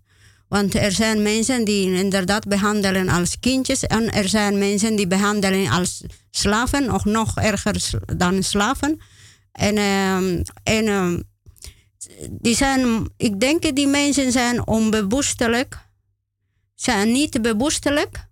Want 0.48 0.74
er 0.74 0.92
zijn 0.92 1.22
mensen 1.22 1.64
die 1.64 1.94
inderdaad 1.94 2.48
behandelen 2.48 3.08
als 3.08 3.36
kindjes. 3.40 3.86
En 3.86 4.12
er 4.12 4.28
zijn 4.28 4.58
mensen 4.58 4.96
die 4.96 5.06
behandelen 5.06 5.70
als 5.70 6.04
slaven. 6.30 6.92
Of 6.92 7.04
nog 7.04 7.36
erger 7.36 7.90
dan 8.16 8.42
slaven. 8.42 9.00
En, 9.52 9.76
ehm, 9.76 10.42
en 10.62 10.86
ehm, 10.86 11.20
die 12.30 12.56
zijn, 12.56 13.10
ik 13.16 13.40
denk 13.40 13.74
die 13.76 13.86
mensen 13.86 14.32
zijn 14.32 14.66
onbewustelijk. 14.66 15.78
Zijn 16.80 17.12
niet 17.12 17.42
bewustelijk. 17.42 18.28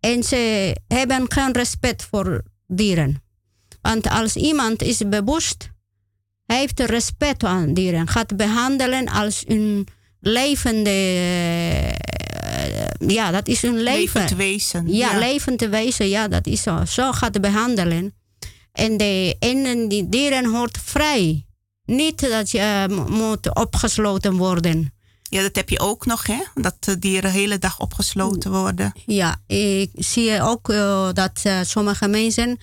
En 0.00 0.22
ze 0.22 0.76
hebben 0.88 1.32
geen 1.32 1.52
respect 1.52 2.06
voor 2.10 2.42
dieren. 2.66 3.22
Want 3.80 4.08
als 4.08 4.36
iemand 4.36 4.82
is 4.82 5.08
bewust, 5.08 5.70
hij 6.46 6.58
heeft 6.58 6.80
respect 6.80 7.44
aan 7.44 7.74
dieren. 7.74 8.08
Gaat 8.08 8.36
behandelen 8.36 9.08
als 9.08 9.44
een 9.46 9.86
levende. 10.20 10.90
Uh, 10.90 11.88
ja, 13.08 13.30
dat 13.30 13.48
is 13.48 13.62
een 13.62 13.82
leven. 13.82 14.20
Levend 14.20 14.38
wezen. 14.38 14.88
Ja, 14.88 15.12
ja, 15.12 15.18
levend 15.18 15.60
wezen. 15.60 16.08
Ja, 16.08 16.28
dat 16.28 16.46
is 16.46 16.62
zo. 16.62 16.84
Zo 16.84 17.12
gaat 17.12 17.40
behandelen. 17.40 18.14
En, 18.72 18.96
de, 18.96 19.36
en 19.38 19.88
die 19.88 20.08
dieren 20.08 20.44
hoort 20.44 20.78
vrij. 20.84 21.46
Niet 21.84 22.20
dat 22.20 22.50
je 22.50 22.86
uh, 22.90 23.06
moet 23.06 23.54
opgesloten 23.54 24.36
worden. 24.36 24.92
Ja, 25.30 25.42
dat 25.42 25.56
heb 25.56 25.68
je 25.68 25.80
ook 25.80 26.06
nog, 26.06 26.26
hè? 26.26 26.38
Dat 26.54 26.76
de 26.84 26.98
dieren 26.98 27.32
de 27.32 27.38
hele 27.38 27.58
dag 27.58 27.80
opgesloten 27.80 28.52
worden. 28.52 28.92
Ja, 29.06 29.36
ik 29.46 29.90
zie 29.94 30.42
ook 30.42 30.68
uh, 30.68 31.08
dat 31.12 31.42
uh, 31.46 31.58
sommige 31.62 32.08
mensen 32.08 32.48
uh, 32.48 32.56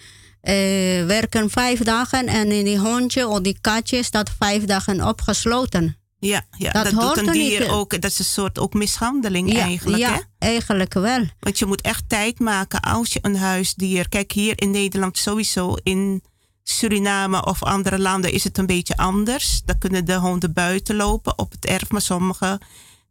werken 1.05 1.49
vijf 1.49 1.79
dagen 1.79 2.27
en 2.27 2.51
in 2.51 2.65
die 2.65 2.79
hondje 2.79 3.27
of 3.27 3.39
die 3.39 3.57
katje 3.61 4.03
staat 4.03 4.31
vijf 4.39 4.65
dagen 4.65 5.07
opgesloten. 5.07 5.97
Ja, 6.19 6.45
ja 6.57 6.71
dat, 6.71 6.83
dat 6.83 6.93
doet 6.93 7.17
een 7.17 7.33
dier 7.33 7.59
niet. 7.59 7.69
ook. 7.69 8.01
Dat 8.01 8.11
is 8.11 8.19
een 8.19 8.25
soort 8.25 8.59
ook 8.59 8.73
mishandeling 8.73 9.53
ja, 9.53 9.59
eigenlijk. 9.59 10.01
Ja, 10.01 10.13
hè? 10.13 10.19
eigenlijk 10.39 10.93
wel. 10.93 11.25
Want 11.39 11.59
je 11.59 11.65
moet 11.65 11.81
echt 11.81 12.03
tijd 12.07 12.39
maken 12.39 12.79
als 12.79 13.13
je 13.13 13.19
een 13.21 13.35
huisdier. 13.35 14.09
Kijk, 14.09 14.31
hier 14.31 14.61
in 14.61 14.71
Nederland 14.71 15.17
sowieso. 15.17 15.75
In 15.83 16.23
Suriname 16.69 17.45
of 17.45 17.63
andere 17.63 17.99
landen 17.99 18.31
is 18.31 18.43
het 18.43 18.57
een 18.57 18.65
beetje 18.65 18.97
anders. 18.97 19.61
Dan 19.65 19.77
kunnen 19.77 20.05
de 20.05 20.15
honden 20.15 20.53
buiten 20.53 20.95
lopen 20.95 21.37
op 21.37 21.51
het 21.51 21.65
erf, 21.65 21.91
maar 21.91 22.01
sommige 22.01 22.59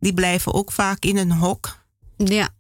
die 0.01 0.15
blijven 0.15 0.55
ook 0.55 0.73
vaak 0.73 1.05
in 1.05 1.17
een 1.17 1.33
hok. 1.33 1.77
Ja, 2.17 2.51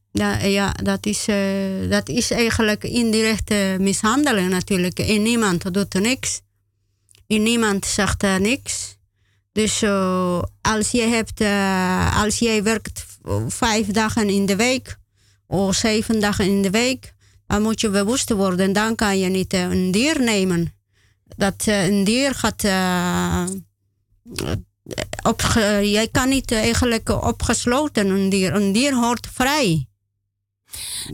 ja, 0.42 0.72
dat, 0.72 1.06
is, 1.06 1.28
uh, 1.28 1.90
dat 1.90 2.08
is 2.08 2.30
eigenlijk 2.30 2.84
indirecte 2.84 3.76
mishandeling 3.80 4.50
natuurlijk. 4.50 4.98
En 4.98 5.22
niemand 5.22 5.74
doet 5.74 5.94
er 5.94 6.00
niks. 6.00 6.40
En 7.26 7.42
niemand 7.42 7.86
zegt 7.86 8.22
er 8.22 8.40
niks. 8.40 8.96
Dus 9.52 9.82
uh, 9.82 10.42
als, 10.62 10.90
je 10.90 11.02
hebt, 11.02 11.40
uh, 11.40 12.22
als 12.22 12.38
jij 12.38 12.62
werkt 12.62 13.06
vijf 13.48 13.86
dagen 13.86 14.28
in 14.28 14.46
de 14.46 14.56
week 14.56 14.96
of 15.46 15.74
zeven 15.74 16.20
dagen 16.20 16.44
in 16.44 16.62
de 16.62 16.70
week, 16.70 17.14
dan 17.46 17.62
moet 17.62 17.80
je 17.80 17.90
bewust 17.90 18.30
worden. 18.30 18.72
Dan 18.72 18.94
kan 18.94 19.18
je 19.18 19.28
niet 19.28 19.52
een 19.52 19.90
dier 19.90 20.20
nemen 20.20 20.74
dat 21.36 21.66
uh, 21.66 21.86
een 21.86 22.04
dier 22.04 22.34
gaat. 22.34 22.64
Uh, 22.64 23.44
op, 25.22 25.42
jij 25.82 26.08
kan 26.08 26.28
niet 26.28 26.52
eigenlijk 26.52 27.08
opgesloten 27.08 28.08
een 28.08 28.28
dier. 28.28 28.54
Een 28.54 28.72
dier 28.72 28.94
hoort 28.94 29.28
vrij. 29.32 29.86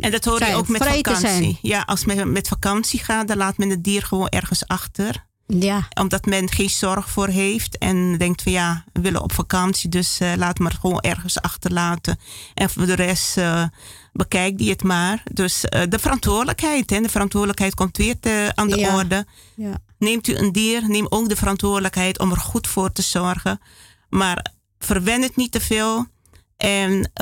En 0.00 0.10
dat 0.10 0.24
hoor 0.24 0.44
je 0.44 0.54
ook 0.54 0.68
met 0.68 0.84
vakantie. 0.84 1.58
Ja, 1.62 1.80
als 1.80 2.04
men 2.04 2.32
met 2.32 2.48
vakantie 2.48 3.00
gaat, 3.00 3.28
dan 3.28 3.36
laat 3.36 3.58
men 3.58 3.70
het 3.70 3.84
dier 3.84 4.02
gewoon 4.02 4.28
ergens 4.28 4.66
achter. 4.66 5.26
Ja. 5.46 5.88
Omdat 6.00 6.24
men 6.24 6.50
geen 6.50 6.70
zorg 6.70 7.10
voor 7.10 7.28
heeft 7.28 7.78
en 7.78 8.18
denkt 8.18 8.42
van 8.42 8.52
ja, 8.52 8.84
we 8.92 9.00
willen 9.00 9.22
op 9.22 9.32
vakantie, 9.32 9.88
dus 9.88 10.20
uh, 10.20 10.32
laat 10.36 10.58
maar 10.58 10.76
gewoon 10.80 11.00
ergens 11.00 11.40
achterlaten. 11.40 12.18
En 12.54 12.70
voor 12.70 12.86
de 12.86 12.94
rest 12.94 13.36
uh, 13.36 13.64
bekijk 14.12 14.58
die 14.58 14.70
het 14.70 14.82
maar. 14.82 15.22
Dus 15.32 15.64
uh, 15.64 15.82
de 15.88 15.98
verantwoordelijkheid, 15.98 16.90
hè, 16.90 17.00
de 17.00 17.08
verantwoordelijkheid 17.08 17.74
komt 17.74 17.96
weer 17.96 18.18
te, 18.20 18.52
aan 18.54 18.68
de 18.68 18.78
ja. 18.78 18.96
orde. 18.96 19.26
Ja. 19.54 19.80
Neemt 20.02 20.28
u 20.28 20.34
een 20.34 20.52
dier, 20.52 20.88
neem 20.88 21.06
ook 21.08 21.28
de 21.28 21.36
verantwoordelijkheid 21.36 22.18
om 22.18 22.30
er 22.30 22.36
goed 22.36 22.66
voor 22.66 22.92
te 22.92 23.02
zorgen. 23.02 23.60
Maar 24.08 24.46
verwen 24.78 25.22
het 25.22 25.36
niet 25.36 25.52
te 25.52 25.60
veel 25.60 26.06
en 26.56 27.12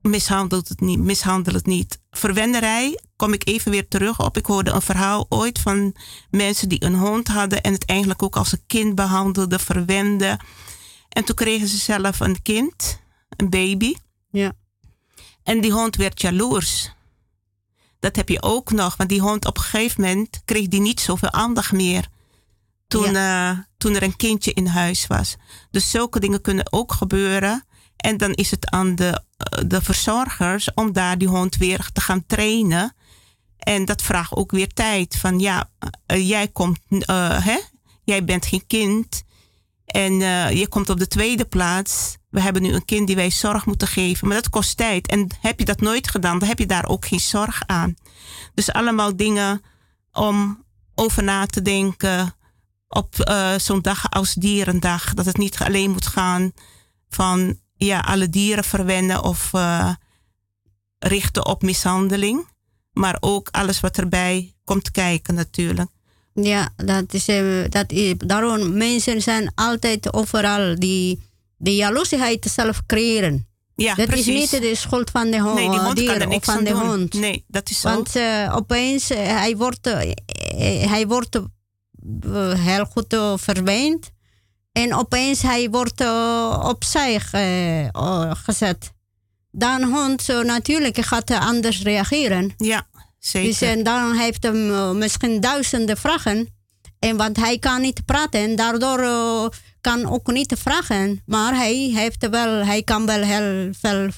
mishandelt 0.00 0.68
het 0.68 0.80
niet, 0.80 0.98
mishandel 0.98 1.54
het 1.54 1.66
niet. 1.66 2.00
Verwenderij 2.10 2.98
kom 3.16 3.32
ik 3.32 3.46
even 3.48 3.70
weer 3.70 3.88
terug 3.88 4.20
op. 4.20 4.36
Ik 4.36 4.46
hoorde 4.46 4.70
een 4.70 4.82
verhaal 4.82 5.26
ooit 5.28 5.58
van 5.58 5.94
mensen 6.30 6.68
die 6.68 6.84
een 6.84 6.94
hond 6.94 7.28
hadden 7.28 7.62
en 7.62 7.72
het 7.72 7.84
eigenlijk 7.84 8.22
ook 8.22 8.36
als 8.36 8.52
een 8.52 8.66
kind 8.66 8.94
behandelden, 8.94 9.60
verwenden. 9.60 10.44
En 11.08 11.24
toen 11.24 11.34
kregen 11.34 11.68
ze 11.68 11.76
zelf 11.76 12.20
een 12.20 12.42
kind, 12.42 13.00
een 13.36 13.50
baby. 13.50 13.94
Ja. 14.30 14.52
En 15.42 15.60
die 15.60 15.72
hond 15.72 15.96
werd 15.96 16.20
jaloers. 16.20 16.94
Dat 18.02 18.16
heb 18.16 18.28
je 18.28 18.42
ook 18.42 18.70
nog, 18.70 18.96
want 18.96 19.08
die 19.08 19.20
hond 19.20 19.46
op 19.46 19.56
een 19.56 19.62
gegeven 19.62 20.00
moment 20.00 20.42
kreeg 20.44 20.68
die 20.68 20.80
niet 20.80 21.00
zoveel 21.00 21.30
aandacht 21.30 21.72
meer. 21.72 22.08
Toen, 22.88 23.12
ja. 23.12 23.52
uh, 23.52 23.58
toen 23.78 23.94
er 23.94 24.02
een 24.02 24.16
kindje 24.16 24.52
in 24.52 24.66
huis 24.66 25.06
was. 25.06 25.36
Dus 25.70 25.90
zulke 25.90 26.20
dingen 26.20 26.40
kunnen 26.40 26.72
ook 26.72 26.92
gebeuren. 26.92 27.64
En 27.96 28.16
dan 28.16 28.32
is 28.32 28.50
het 28.50 28.70
aan 28.70 28.94
de, 28.94 29.22
de 29.66 29.82
verzorgers 29.82 30.74
om 30.74 30.92
daar 30.92 31.18
die 31.18 31.28
hond 31.28 31.56
weer 31.56 31.88
te 31.92 32.00
gaan 32.00 32.26
trainen. 32.26 32.94
En 33.58 33.84
dat 33.84 34.02
vraagt 34.02 34.34
ook 34.34 34.50
weer 34.50 34.72
tijd. 34.72 35.16
Van 35.16 35.38
ja, 35.38 35.70
uh, 36.06 36.28
jij 36.28 36.48
komt, 36.48 36.78
uh, 36.88 37.44
hè? 37.44 37.58
jij 38.04 38.24
bent 38.24 38.46
geen 38.46 38.66
kind. 38.66 39.22
En 39.84 40.12
je 40.56 40.66
komt 40.68 40.90
op 40.90 40.98
de 40.98 41.08
tweede 41.08 41.44
plaats. 41.44 42.16
We 42.32 42.40
hebben 42.40 42.62
nu 42.62 42.72
een 42.72 42.84
kind 42.84 43.06
die 43.06 43.16
wij 43.16 43.30
zorg 43.30 43.66
moeten 43.66 43.88
geven. 43.88 44.28
Maar 44.28 44.36
dat 44.36 44.50
kost 44.50 44.76
tijd. 44.76 45.06
En 45.06 45.28
heb 45.40 45.58
je 45.58 45.64
dat 45.64 45.80
nooit 45.80 46.10
gedaan, 46.10 46.38
dan 46.38 46.48
heb 46.48 46.58
je 46.58 46.66
daar 46.66 46.88
ook 46.88 47.06
geen 47.06 47.20
zorg 47.20 47.62
aan. 47.66 47.94
Dus 48.54 48.72
allemaal 48.72 49.16
dingen 49.16 49.62
om 50.12 50.64
over 50.94 51.22
na 51.22 51.46
te 51.46 51.62
denken. 51.62 52.34
Op 52.88 53.14
zo'n 53.56 53.80
dag 53.80 54.10
als 54.10 54.34
dierendag. 54.34 55.14
Dat 55.14 55.26
het 55.26 55.36
niet 55.36 55.58
alleen 55.58 55.90
moet 55.90 56.06
gaan 56.06 56.52
van 57.08 57.58
ja, 57.76 58.00
alle 58.00 58.28
dieren 58.28 58.64
verwennen 58.64 59.22
of 59.22 59.50
uh, 59.52 59.94
richten 60.98 61.46
op 61.46 61.62
mishandeling. 61.62 62.46
Maar 62.92 63.16
ook 63.20 63.48
alles 63.50 63.80
wat 63.80 63.98
erbij 63.98 64.54
komt 64.64 64.90
kijken 64.90 65.34
natuurlijk. 65.34 65.90
Ja, 66.34 66.68
dat 66.76 67.14
is, 67.14 67.28
uh, 67.28 67.64
dat 67.68 67.92
daarom 68.16 68.76
mensen 68.76 69.22
zijn 69.22 69.52
altijd 69.54 70.12
overal 70.12 70.78
die, 70.78 71.22
die 71.62 71.76
jaloeziheid 71.76 72.46
zelf 72.54 72.82
creëren. 72.86 73.46
Ja, 73.74 73.94
dat 73.94 74.06
precies. 74.06 74.26
is 74.26 74.50
niet 74.50 74.62
de 74.62 74.74
schuld 74.74 75.10
van 75.10 75.30
de 75.30 75.40
hond, 75.40 75.54
nee, 75.54 75.70
die 75.70 75.78
hond 75.78 75.96
dier 75.96 76.18
kan 76.18 76.28
niks 76.28 76.48
of 76.48 76.54
van 76.54 76.64
de 76.64 76.70
doen. 76.70 76.80
hond. 76.80 77.14
Nee, 77.14 77.44
dat 77.48 77.70
is 77.70 77.80
zo. 77.80 77.88
Want 77.88 78.16
uh, 78.16 78.52
opeens, 78.56 79.08
hij 79.08 79.56
wordt, 79.56 79.84
hij 80.88 81.06
wordt 81.06 81.40
heel 82.56 82.84
goed 82.84 83.16
verweend. 83.36 84.10
En 84.72 84.94
opeens 84.94 85.42
hij 85.42 85.70
wordt 85.70 86.04
opzij 86.62 87.20
gezet. 88.32 88.92
Dan 89.50 89.82
hond 89.82 90.26
natuurlijk 90.26 91.04
gaat 91.04 91.30
anders 91.30 91.82
reageren. 91.82 92.54
Ja, 92.56 92.86
zeker. 93.18 93.48
Dus 93.48 93.60
en 93.60 93.82
dan 93.82 94.14
heeft 94.14 94.42
hem 94.42 94.98
misschien 94.98 95.40
duizenden 95.40 95.96
vragen. 95.96 96.48
En 96.98 97.16
want 97.16 97.36
hij 97.36 97.58
kan 97.58 97.80
niet 97.80 98.04
praten 98.04 98.40
en 98.40 98.56
daardoor 98.56 99.54
kan 99.82 100.08
ook 100.08 100.32
niet 100.32 100.54
vragen. 100.58 101.22
Maar 101.26 101.54
hij, 101.54 101.74
heeft 101.74 102.28
wel, 102.28 102.64
hij 102.64 102.82
kan 102.82 103.06
wel 103.06 103.22
heel 103.22 103.72
veel 103.80 104.10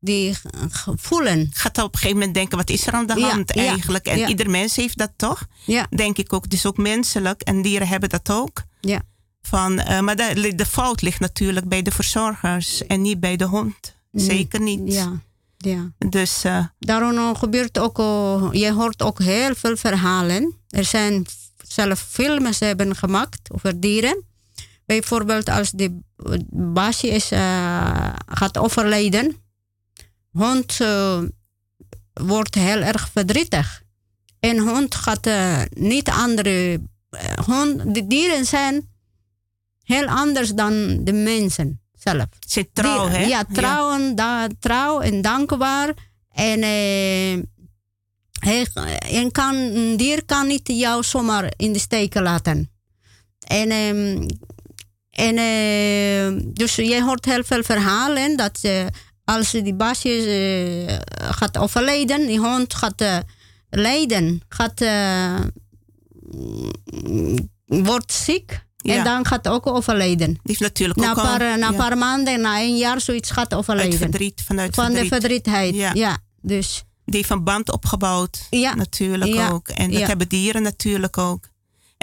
die 0.00 0.36
voelen. 0.84 1.48
Gaat 1.52 1.78
op 1.78 1.92
een 1.92 1.98
gegeven 1.98 2.18
moment 2.18 2.34
denken, 2.34 2.58
wat 2.58 2.70
is 2.70 2.86
er 2.86 2.92
aan 2.92 3.06
de 3.06 3.20
hand 3.20 3.54
ja, 3.54 3.66
eigenlijk? 3.66 4.06
En 4.06 4.18
ja. 4.18 4.28
ieder 4.28 4.50
mens 4.50 4.76
heeft 4.76 4.98
dat 4.98 5.10
toch? 5.16 5.46
Ja. 5.64 5.86
Denk 5.90 6.18
ik 6.18 6.32
ook. 6.32 6.44
Is 6.48 6.66
ook 6.66 6.76
menselijk 6.76 7.42
en 7.42 7.62
dieren 7.62 7.88
hebben 7.88 8.08
dat 8.08 8.30
ook. 8.30 8.62
Ja. 8.80 9.02
Van, 9.42 9.72
uh, 9.78 10.00
maar 10.00 10.16
de, 10.16 10.52
de, 10.54 10.66
fout 10.66 11.02
ligt 11.02 11.20
natuurlijk 11.20 11.68
bij 11.68 11.82
de 11.82 11.90
verzorgers 11.90 12.86
en 12.86 13.02
niet 13.02 13.20
bij 13.20 13.36
de 13.36 13.44
hond. 13.44 13.96
Zeker 14.12 14.60
niet. 14.60 14.92
Ja. 14.92 15.22
ja. 15.56 15.92
Dus, 15.98 16.44
uh, 16.44 16.66
Daarom 16.78 17.36
gebeurt 17.36 17.78
ook, 17.78 17.98
uh, 17.98 18.48
je 18.52 18.72
hoort 18.72 19.02
ook 19.02 19.18
heel 19.18 19.54
veel 19.54 19.76
verhalen. 19.76 20.54
Er 20.68 20.84
zijn 20.84 21.26
zelf 21.66 22.06
films 22.10 22.60
hebben 22.60 22.96
gemaakt 22.96 23.52
over 23.52 23.80
dieren. 23.80 24.24
Bijvoorbeeld 24.86 25.48
als 25.48 25.70
de 25.70 25.98
baasje 26.50 27.08
is, 27.08 27.32
uh, 27.32 28.12
gaat 28.26 28.58
overlijden. 28.58 29.36
Hond 30.32 30.78
wordt 32.12 32.54
heel 32.54 32.80
erg 32.80 33.08
verdrietig. 33.12 33.82
En 34.40 34.58
hond 34.58 34.94
gaat 34.94 35.28
niet 35.70 36.08
andere... 36.08 36.80
hond, 37.46 37.94
de 37.94 38.06
dieren 38.06 38.44
zijn 38.44 38.88
heel 39.84 40.06
anders 40.06 40.50
dan 40.50 41.04
de 41.04 41.12
mensen 41.12 41.80
zelf. 41.98 42.26
Ze 42.48 42.72
trouw, 42.72 43.08
hè? 43.08 43.24
Ja, 43.24 43.44
trouw, 43.52 43.98
ja. 43.98 44.12
Da, 44.14 44.48
trouw 44.60 45.00
en 45.00 45.22
dankbaar. 45.22 45.94
En 46.32 46.62
eh, 46.62 47.42
hij, 48.40 48.66
en 49.10 49.30
kan, 49.32 49.54
een 49.54 49.96
dier 49.96 50.24
kan 50.24 50.46
niet 50.46 50.68
jou 50.68 51.02
zomaar 51.02 51.52
in 51.56 51.72
de 51.72 51.78
steek 51.78 52.14
laten. 52.14 52.70
En, 53.46 53.70
eh, 53.70 54.26
En 55.14 55.36
uh, 55.36 56.42
dus 56.52 56.74
je 56.74 57.02
hoort 57.02 57.24
heel 57.24 57.44
veel 57.44 57.62
verhalen 57.62 58.36
dat 58.36 58.58
uh, 58.62 58.86
als 59.24 59.50
die 59.50 59.74
baasje 59.74 60.08
uh, 60.88 60.94
gaat 61.18 61.58
overlijden, 61.58 62.26
die 62.26 62.38
hond 62.38 62.74
gaat 62.74 63.24
lijden, 63.70 64.42
gaat, 64.48 64.84
wordt 67.66 68.12
ziek. 68.12 68.62
Ja. 68.76 68.94
En 68.96 69.04
dan 69.04 69.26
gaat 69.26 69.48
ook 69.48 69.66
overlijden. 69.66 70.28
Die 70.28 70.40
heeft 70.42 70.60
natuurlijk 70.60 70.98
na 70.98 71.10
ook 71.10 71.14
paar, 71.14 71.52
al, 71.52 71.58
Na 71.58 71.68
een 71.68 71.76
paar 71.76 71.98
maanden, 71.98 72.40
na 72.40 72.60
een 72.60 72.76
jaar, 72.76 73.00
zoiets 73.00 73.30
gaat 73.30 73.54
overlijden. 73.54 73.92
Uit 73.92 74.00
verdriet, 74.00 74.42
vanuit 74.44 74.74
Van 74.74 74.84
verdriet. 74.84 75.10
de 75.10 75.16
verdrietheid, 75.16 75.74
ja. 75.74 75.90
ja. 75.92 76.18
Dus. 76.40 76.84
Die 77.04 77.16
heeft 77.16 77.30
een 77.30 77.44
band 77.44 77.72
opgebouwd, 77.72 78.46
ja. 78.50 78.74
natuurlijk 78.74 79.52
ook. 79.52 79.68
En 79.68 79.90
dat 79.90 80.02
hebben 80.02 80.28
dieren 80.28 80.62
natuurlijk 80.62 81.18
ook. 81.18 81.48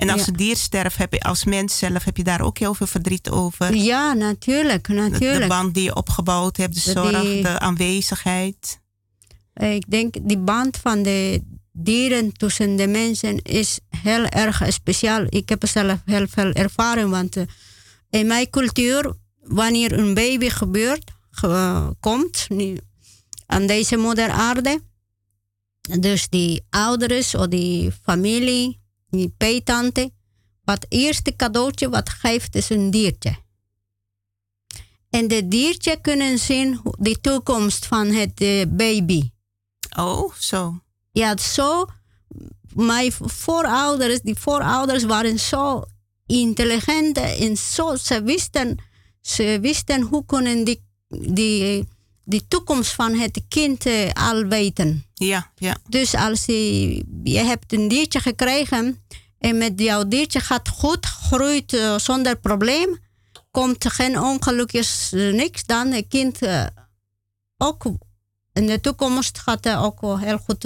En 0.01 0.09
als 0.09 0.21
Ja. 0.21 0.27
een 0.27 0.33
dier 0.35 0.55
sterft, 0.55 0.97
heb 0.97 1.13
je 1.13 1.19
als 1.19 1.43
mens 1.45 1.77
zelf 1.77 2.03
heb 2.03 2.17
je 2.17 2.23
daar 2.23 2.41
ook 2.41 2.57
heel 2.57 2.73
veel 2.73 2.87
verdriet 2.87 3.29
over. 3.29 3.75
Ja, 3.75 4.13
natuurlijk, 4.13 4.87
De, 4.87 4.93
de 4.93 5.01
natuurlijk. 5.09 5.47
band 5.47 5.73
die 5.73 5.83
je 5.83 5.95
opgebouwd 5.95 6.57
hebt, 6.57 6.73
de 6.73 6.79
zorg, 6.91 7.21
die- 7.21 7.41
de 7.41 7.59
aanwezigheid. 7.59 8.79
Ik 9.53 9.83
denk 9.89 10.15
die 10.21 10.37
band 10.37 10.77
van 10.77 11.03
de 11.03 11.41
dieren 11.71 12.31
tussen 12.33 12.75
de 12.75 12.87
mensen 12.87 13.41
is 13.41 13.79
heel 14.01 14.25
erg 14.25 14.61
speciaal. 14.69 15.25
Ik 15.29 15.49
heb 15.49 15.67
zelf 15.67 15.99
heel 16.05 16.27
veel 16.29 16.51
ervaring, 16.51 17.09
want 17.09 17.37
eh, 17.37 17.43
in 18.09 18.27
mijn 18.27 18.49
cultuur, 18.49 19.13
wanneer 19.43 19.99
een 19.99 20.13
baby 20.13 20.49
gebeurt, 20.49 21.11
ge- 21.31 21.95
komt 21.99 22.45
nu 22.49 22.77
aan 23.45 23.65
deze 23.67 23.97
moeder 23.97 24.29
aarde, 24.29 24.81
dus 25.99 26.29
die 26.29 26.63
ouders 26.69 27.35
of 27.35 27.47
die 27.47 27.91
familie, 28.03 28.79
die 29.11 29.33
peetante, 29.37 30.11
wat 30.63 30.85
eerste 30.89 31.35
cadeautje 31.35 31.89
wat 31.89 32.09
geeft 32.09 32.55
is 32.55 32.69
een 32.69 32.91
diertje. 32.91 33.35
En 35.09 35.27
de 35.27 35.47
diertje 35.47 36.01
kunnen 36.01 36.39
zien 36.39 36.81
de 36.99 37.21
toekomst 37.21 37.85
van 37.85 38.07
het 38.07 38.41
eh, 38.41 38.65
baby. 38.67 39.31
Oh, 39.97 40.33
zo. 40.33 40.81
Ja, 41.11 41.37
zo. 41.37 41.85
Mijn 42.73 43.11
voorouders, 43.11 44.21
die 44.21 44.35
voorouders 44.35 45.03
waren 45.03 45.39
zo 45.39 45.83
intelligent 46.25 47.17
en 47.17 47.57
zo, 47.57 47.95
ze 47.95 48.23
wisten, 48.23 48.77
ze 49.21 49.57
wisten 49.61 50.01
hoe 50.01 50.25
kunnen 50.25 50.63
die, 50.63 50.83
die, 51.07 51.87
die 52.31 52.45
toekomst 52.47 52.91
van 52.91 53.13
het 53.13 53.41
kind 53.47 53.85
eh, 53.85 54.09
al 54.13 54.43
weten. 54.43 55.05
Ja, 55.13 55.51
ja. 55.55 55.77
Dus 55.89 56.15
als 56.15 56.45
je, 56.45 57.03
je 57.23 57.39
hebt 57.39 57.73
een 57.73 57.87
diertje 57.87 58.19
gekregen 58.19 58.99
en 59.39 59.57
met 59.57 59.73
jouw 59.75 60.07
diertje 60.07 60.39
gaat 60.39 60.69
goed, 60.69 61.05
groeit 61.05 61.73
eh, 61.73 61.97
zonder 61.97 62.37
probleem, 62.37 62.99
komt 63.51 63.91
geen 63.91 64.19
ongelukjes, 64.19 65.11
eh, 65.13 65.33
niks, 65.33 65.65
dan 65.65 65.91
het 65.91 66.05
kind 66.07 66.39
ook 67.57 67.85
in 68.53 68.67
de 68.67 68.79
toekomst 68.79 69.39
gaat 69.39 69.63
het 69.63 69.77
ook 69.77 70.01
wel 70.01 70.19
heel 70.19 70.37
goed 70.37 70.63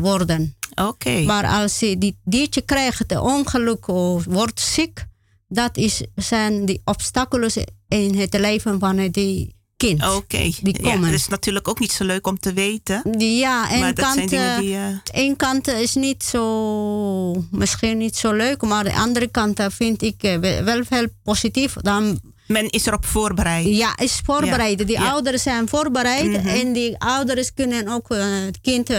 worden. 0.00 0.56
Oké. 0.74 1.22
Maar 1.22 1.46
als 1.46 1.78
je 1.78 1.98
die 1.98 2.18
diertje 2.24 2.60
krijgt, 2.60 3.12
een 3.12 3.20
ongeluk 3.20 3.88
of 3.88 4.24
wordt 4.24 4.60
ziek, 4.60 5.06
dat 5.48 5.76
is, 5.76 6.02
zijn 6.14 6.64
die 6.64 6.80
obstakels 6.84 7.56
in 7.88 8.18
het 8.18 8.38
leven 8.38 8.78
van 8.78 9.08
die 9.08 9.57
kind. 9.78 10.14
Oké. 10.14 10.50
Die 10.62 10.82
Ja, 10.82 10.90
komen. 10.92 11.10
dat 11.10 11.20
is 11.20 11.28
natuurlijk 11.28 11.68
ook 11.68 11.78
niet 11.78 11.92
zo 11.92 12.04
leuk 12.04 12.26
om 12.26 12.38
te 12.38 12.52
weten. 12.52 13.02
Ja, 13.18 13.70
en 13.70 13.94
kant, 13.94 14.32
eh, 14.32 14.58
die... 14.58 14.76
eh, 15.12 15.36
kant 15.36 15.68
is 15.68 15.94
niet 15.94 16.22
zo, 16.24 17.44
misschien 17.50 17.98
niet 17.98 18.16
zo 18.16 18.32
leuk, 18.32 18.62
maar 18.62 18.84
de 18.84 18.92
andere 18.94 19.26
kant 19.28 19.58
eh, 19.58 19.66
vind 19.70 20.02
ik 20.02 20.38
wel 20.40 20.82
heel 20.88 21.06
positief. 21.22 21.72
Dan, 21.72 22.20
men 22.46 22.68
is 22.70 22.86
erop 22.86 23.04
voorbereid. 23.04 23.66
ja, 23.66 23.96
is 23.96 24.20
voorbereid. 24.24 24.78
Die 24.86 24.98
ja. 25.00 25.10
ouders 25.10 25.42
zijn 25.42 25.68
voorbereid 25.68 26.26
Mhm. 26.42 26.46
en 26.48 26.72
die 26.72 26.98
ouders 26.98 27.54
kunnen 27.54 27.88
ook 27.88 28.08
het 28.44 28.60
kind 28.60 28.90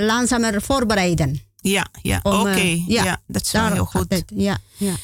langzamer 0.00 0.62
voorbereiden. 0.62 1.40
Ja, 1.60 1.86
ja. 2.02 2.20
Oké. 2.22 2.82
ja. 2.86 3.04
ja, 3.04 3.20
dat 3.26 3.42
is 3.42 3.52
wel 3.52 3.72
heel 3.72 3.84
goed. 3.84 4.06
het. 4.08 4.32
Ja, 4.34 4.58
ja. 4.76 4.94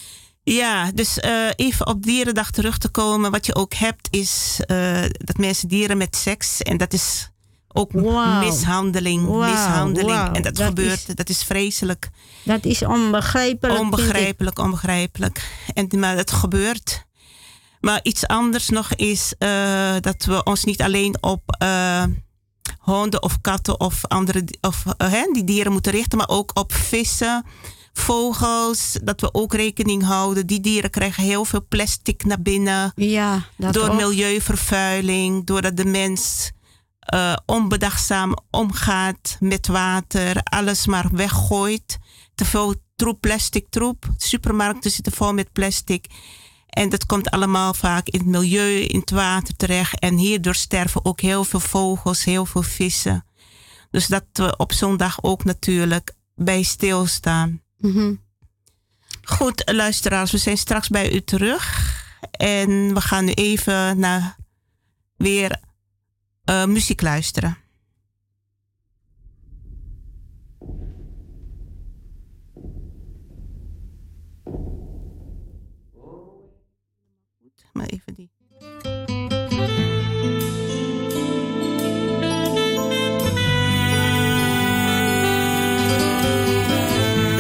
Ja, 0.44 0.90
dus 0.92 1.18
eh, 1.20 1.48
even 1.56 1.86
op 1.86 2.02
Dierendag 2.02 2.50
terug 2.50 2.78
te 2.78 2.88
komen. 2.88 3.30
Wat 3.30 3.46
je 3.46 3.54
ook 3.54 3.74
hebt 3.74 4.08
is 4.10 4.60
eh, 4.66 5.02
dat 5.10 5.36
mensen 5.36 5.68
dieren 5.68 5.96
met 5.96 6.16
seks. 6.16 6.62
En 6.62 6.76
dat 6.76 6.92
is 6.92 7.28
ook 7.68 7.92
mishandeling. 8.38 9.26
Wauw, 9.26 9.50
mishandeling. 9.50 10.36
En 10.36 10.42
dat, 10.42 10.54
Dat 10.56 10.66
gebeurt, 10.66 11.08
is- 11.08 11.14
dat 11.14 11.28
is 11.28 11.42
vreselijk. 11.42 12.08
Dat 12.42 12.64
is 12.64 12.82
onbegrijpelijk. 12.82 13.78
Onbegrijpelijk, 13.80 14.58
onbegrijpelijk. 14.58 15.48
En, 15.74 15.88
maar 15.98 16.16
het 16.16 16.30
gebeurt. 16.32 17.04
Maar 17.80 18.00
iets 18.02 18.26
anders 18.26 18.68
nog 18.68 18.94
is 18.94 19.34
eh, 19.38 19.94
dat 20.00 20.24
we 20.24 20.42
ons 20.42 20.64
niet 20.64 20.82
alleen 20.82 21.16
op 21.22 21.42
honden 22.78 23.22
of 23.22 23.40
katten 23.40 23.80
of 23.80 24.06
andere 24.06 24.44
of, 24.60 24.84
hè, 24.96 25.28
die 25.32 25.44
dieren 25.44 25.72
moeten 25.72 25.92
richten, 25.92 26.18
maar 26.18 26.28
ook 26.28 26.50
op 26.58 26.72
vissen, 26.72 27.44
vogels. 27.94 28.98
Dat 29.02 29.20
we 29.20 29.34
ook 29.34 29.54
rekening 29.54 30.02
houden. 30.02 30.46
Die 30.46 30.60
dieren 30.60 30.90
krijgen 30.90 31.22
heel 31.22 31.44
veel 31.44 31.66
plastic 31.68 32.24
naar 32.24 32.42
binnen. 32.42 32.92
Ja, 32.96 33.42
dat 33.56 33.74
door 33.74 33.88
ook. 33.88 33.96
milieuvervuiling, 33.96 35.46
doordat 35.46 35.76
de 35.76 35.84
mens 35.84 36.52
eh, 36.98 37.36
onbedachtzaam 37.46 38.36
omgaat 38.50 39.36
met 39.40 39.66
water, 39.66 40.40
alles 40.42 40.86
maar 40.86 41.08
weggooit. 41.12 41.98
Te 42.34 42.44
veel 42.44 42.74
troep, 42.96 43.20
plastic 43.20 43.66
troep. 43.70 44.04
Supermarkten 44.16 44.90
zitten 44.90 45.12
vol 45.12 45.32
met 45.32 45.52
plastic. 45.52 46.06
En 46.68 46.88
dat 46.88 47.06
komt 47.06 47.30
allemaal 47.30 47.74
vaak 47.74 48.08
in 48.08 48.18
het 48.18 48.28
milieu, 48.28 48.80
in 48.80 49.00
het 49.00 49.10
water 49.10 49.56
terecht. 49.56 49.98
En 49.98 50.16
hierdoor 50.16 50.54
sterven 50.54 51.04
ook 51.04 51.20
heel 51.20 51.44
veel 51.44 51.60
vogels, 51.60 52.24
heel 52.24 52.46
veel 52.46 52.62
vissen. 52.62 53.24
Dus 53.90 54.06
dat 54.06 54.24
we 54.32 54.56
op 54.56 54.72
zo'n 54.72 54.96
dag 54.96 55.22
ook 55.22 55.44
natuurlijk 55.44 56.14
bij 56.34 56.62
stilstaan. 56.62 57.62
Mhm. 57.84 58.14
Goed, 59.22 59.72
luisteraars, 59.72 60.30
we 60.30 60.38
zijn 60.38 60.58
straks 60.58 60.88
bij 60.88 61.12
u 61.12 61.20
terug. 61.20 61.92
En 62.30 62.94
we 62.94 63.00
gaan 63.00 63.24
nu 63.24 63.32
even 63.32 63.98
naar 63.98 64.36
weer 65.16 65.60
eh, 66.44 66.64
muziek 66.64 67.00
luisteren. 67.00 67.56
Maar 77.72 77.86
even 77.86 78.14
die. 78.14 78.23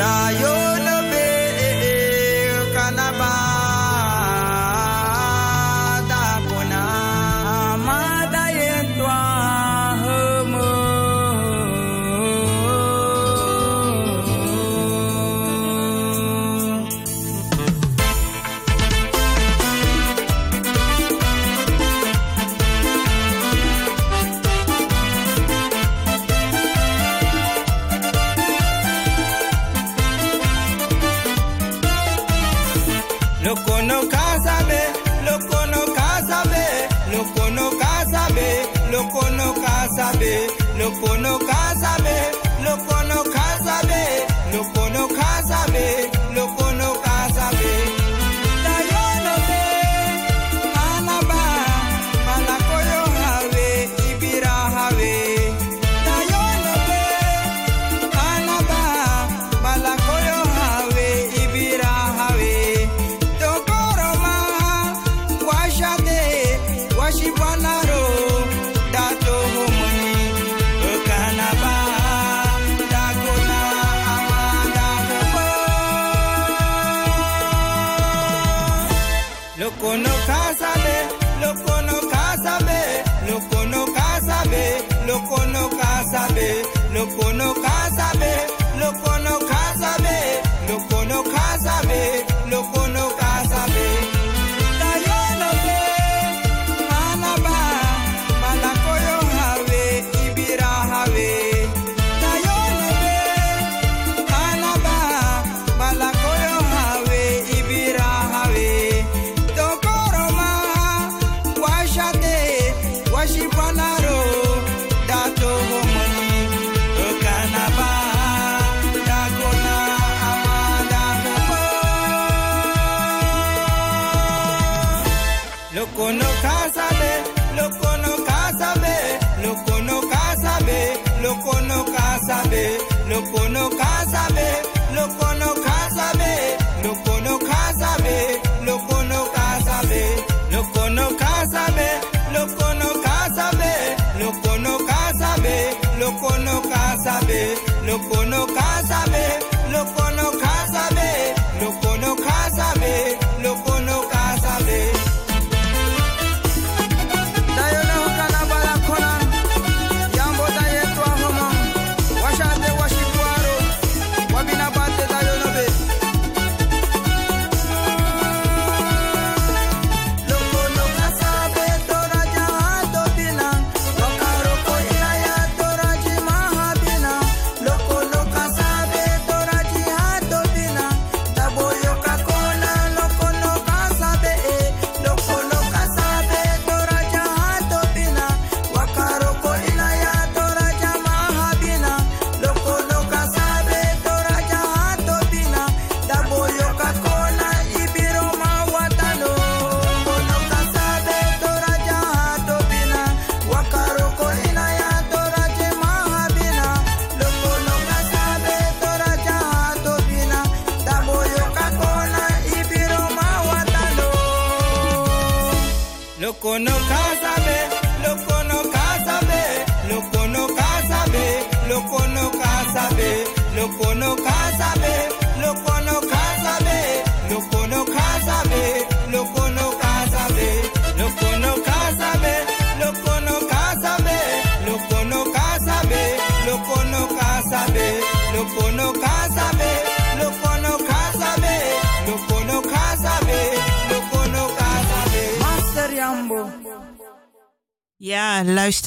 Da 0.04 0.30
yo 0.32 0.53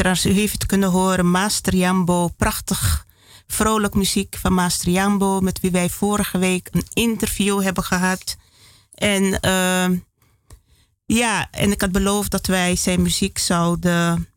luisteraars, 0.07 0.37
u 0.37 0.41
heeft 0.41 0.53
het 0.53 0.65
kunnen 0.65 0.89
horen. 0.89 1.29
Master 1.29 1.75
Jambo, 1.75 2.27
prachtig 2.27 3.05
vrolijk 3.47 3.93
muziek 3.93 4.37
van 4.37 4.53
Master 4.53 4.89
Jambo, 4.89 5.39
met 5.39 5.59
wie 5.59 5.71
wij 5.71 5.89
vorige 5.89 6.37
week 6.37 6.67
een 6.71 6.85
interview 6.93 7.61
hebben 7.61 7.83
gehad. 7.83 8.35
En 8.93 9.23
uh, 9.23 9.99
ja, 11.05 11.49
en 11.51 11.71
ik 11.71 11.81
had 11.81 11.91
beloofd 11.91 12.31
dat 12.31 12.45
wij 12.45 12.75
zijn 12.75 13.01
muziek 13.01 13.37
zouden 13.37 14.27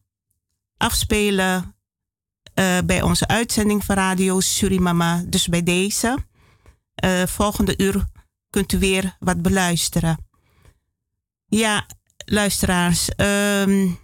afspelen 0.76 1.74
uh, 2.54 2.78
bij 2.84 3.02
onze 3.02 3.26
uitzending 3.26 3.84
van 3.84 3.96
Radio 3.96 4.40
Surimama. 4.40 5.22
Dus 5.26 5.48
bij 5.48 5.62
deze. 5.62 6.24
Uh, 7.04 7.26
volgende 7.26 7.74
uur 7.76 8.04
kunt 8.50 8.72
u 8.72 8.78
weer 8.78 9.16
wat 9.18 9.42
beluisteren. 9.42 10.28
Ja, 11.46 11.86
luisteraars. 12.24 13.08
Um, 13.16 13.98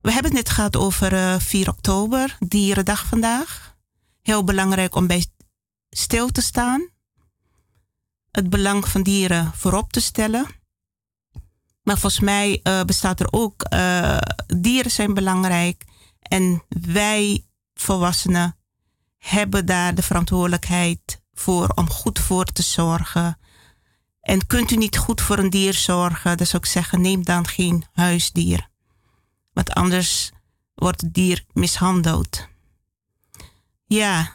we 0.00 0.12
hebben 0.12 0.32
het 0.32 0.44
net 0.44 0.50
gehad 0.50 0.76
over 0.76 1.12
uh, 1.12 1.34
eh, 1.34 1.40
4 1.40 1.68
oktober, 1.68 2.36
Dierendag 2.38 3.06
vandaag. 3.06 3.76
Heel 4.22 4.44
belangrijk 4.44 4.94
om 4.94 5.06
bij 5.06 5.26
stil 5.90 6.28
te 6.28 6.40
staan. 6.40 6.88
Het 8.30 8.50
belang 8.50 8.88
van 8.88 9.02
dieren 9.02 9.52
voorop 9.54 9.92
te 9.92 10.00
stellen. 10.00 10.46
Maar 11.82 11.98
volgens 11.98 12.20
mij 12.20 12.60
uh, 12.62 12.82
bestaat 12.82 13.20
er 13.20 13.28
ook, 13.30 13.66
uh, 13.74 14.18
dieren 14.46 14.90
zijn 14.90 15.14
belangrijk. 15.14 15.84
En 16.18 16.62
wij 16.68 17.46
volwassenen 17.74 18.56
hebben 19.18 19.66
daar 19.66 19.94
de 19.94 20.02
verantwoordelijkheid 20.02 21.22
voor 21.32 21.72
om 21.74 21.90
goed 21.90 22.18
voor 22.18 22.44
te 22.44 22.62
zorgen. 22.62 23.38
En 24.20 24.46
kunt 24.46 24.70
u 24.70 24.76
niet 24.76 24.98
goed 24.98 25.20
voor 25.20 25.38
een 25.38 25.50
dier 25.50 25.74
zorgen, 25.74 26.36
dan 26.36 26.46
zou 26.46 26.62
ik 26.62 26.68
zeggen, 26.68 27.00
neem 27.00 27.24
dan 27.24 27.46
geen 27.46 27.84
huisdier. 27.92 28.69
Want 29.52 29.74
anders 29.74 30.30
wordt 30.74 31.00
het 31.00 31.14
dier 31.14 31.44
mishandeld. 31.52 32.48
Ja, 33.86 34.34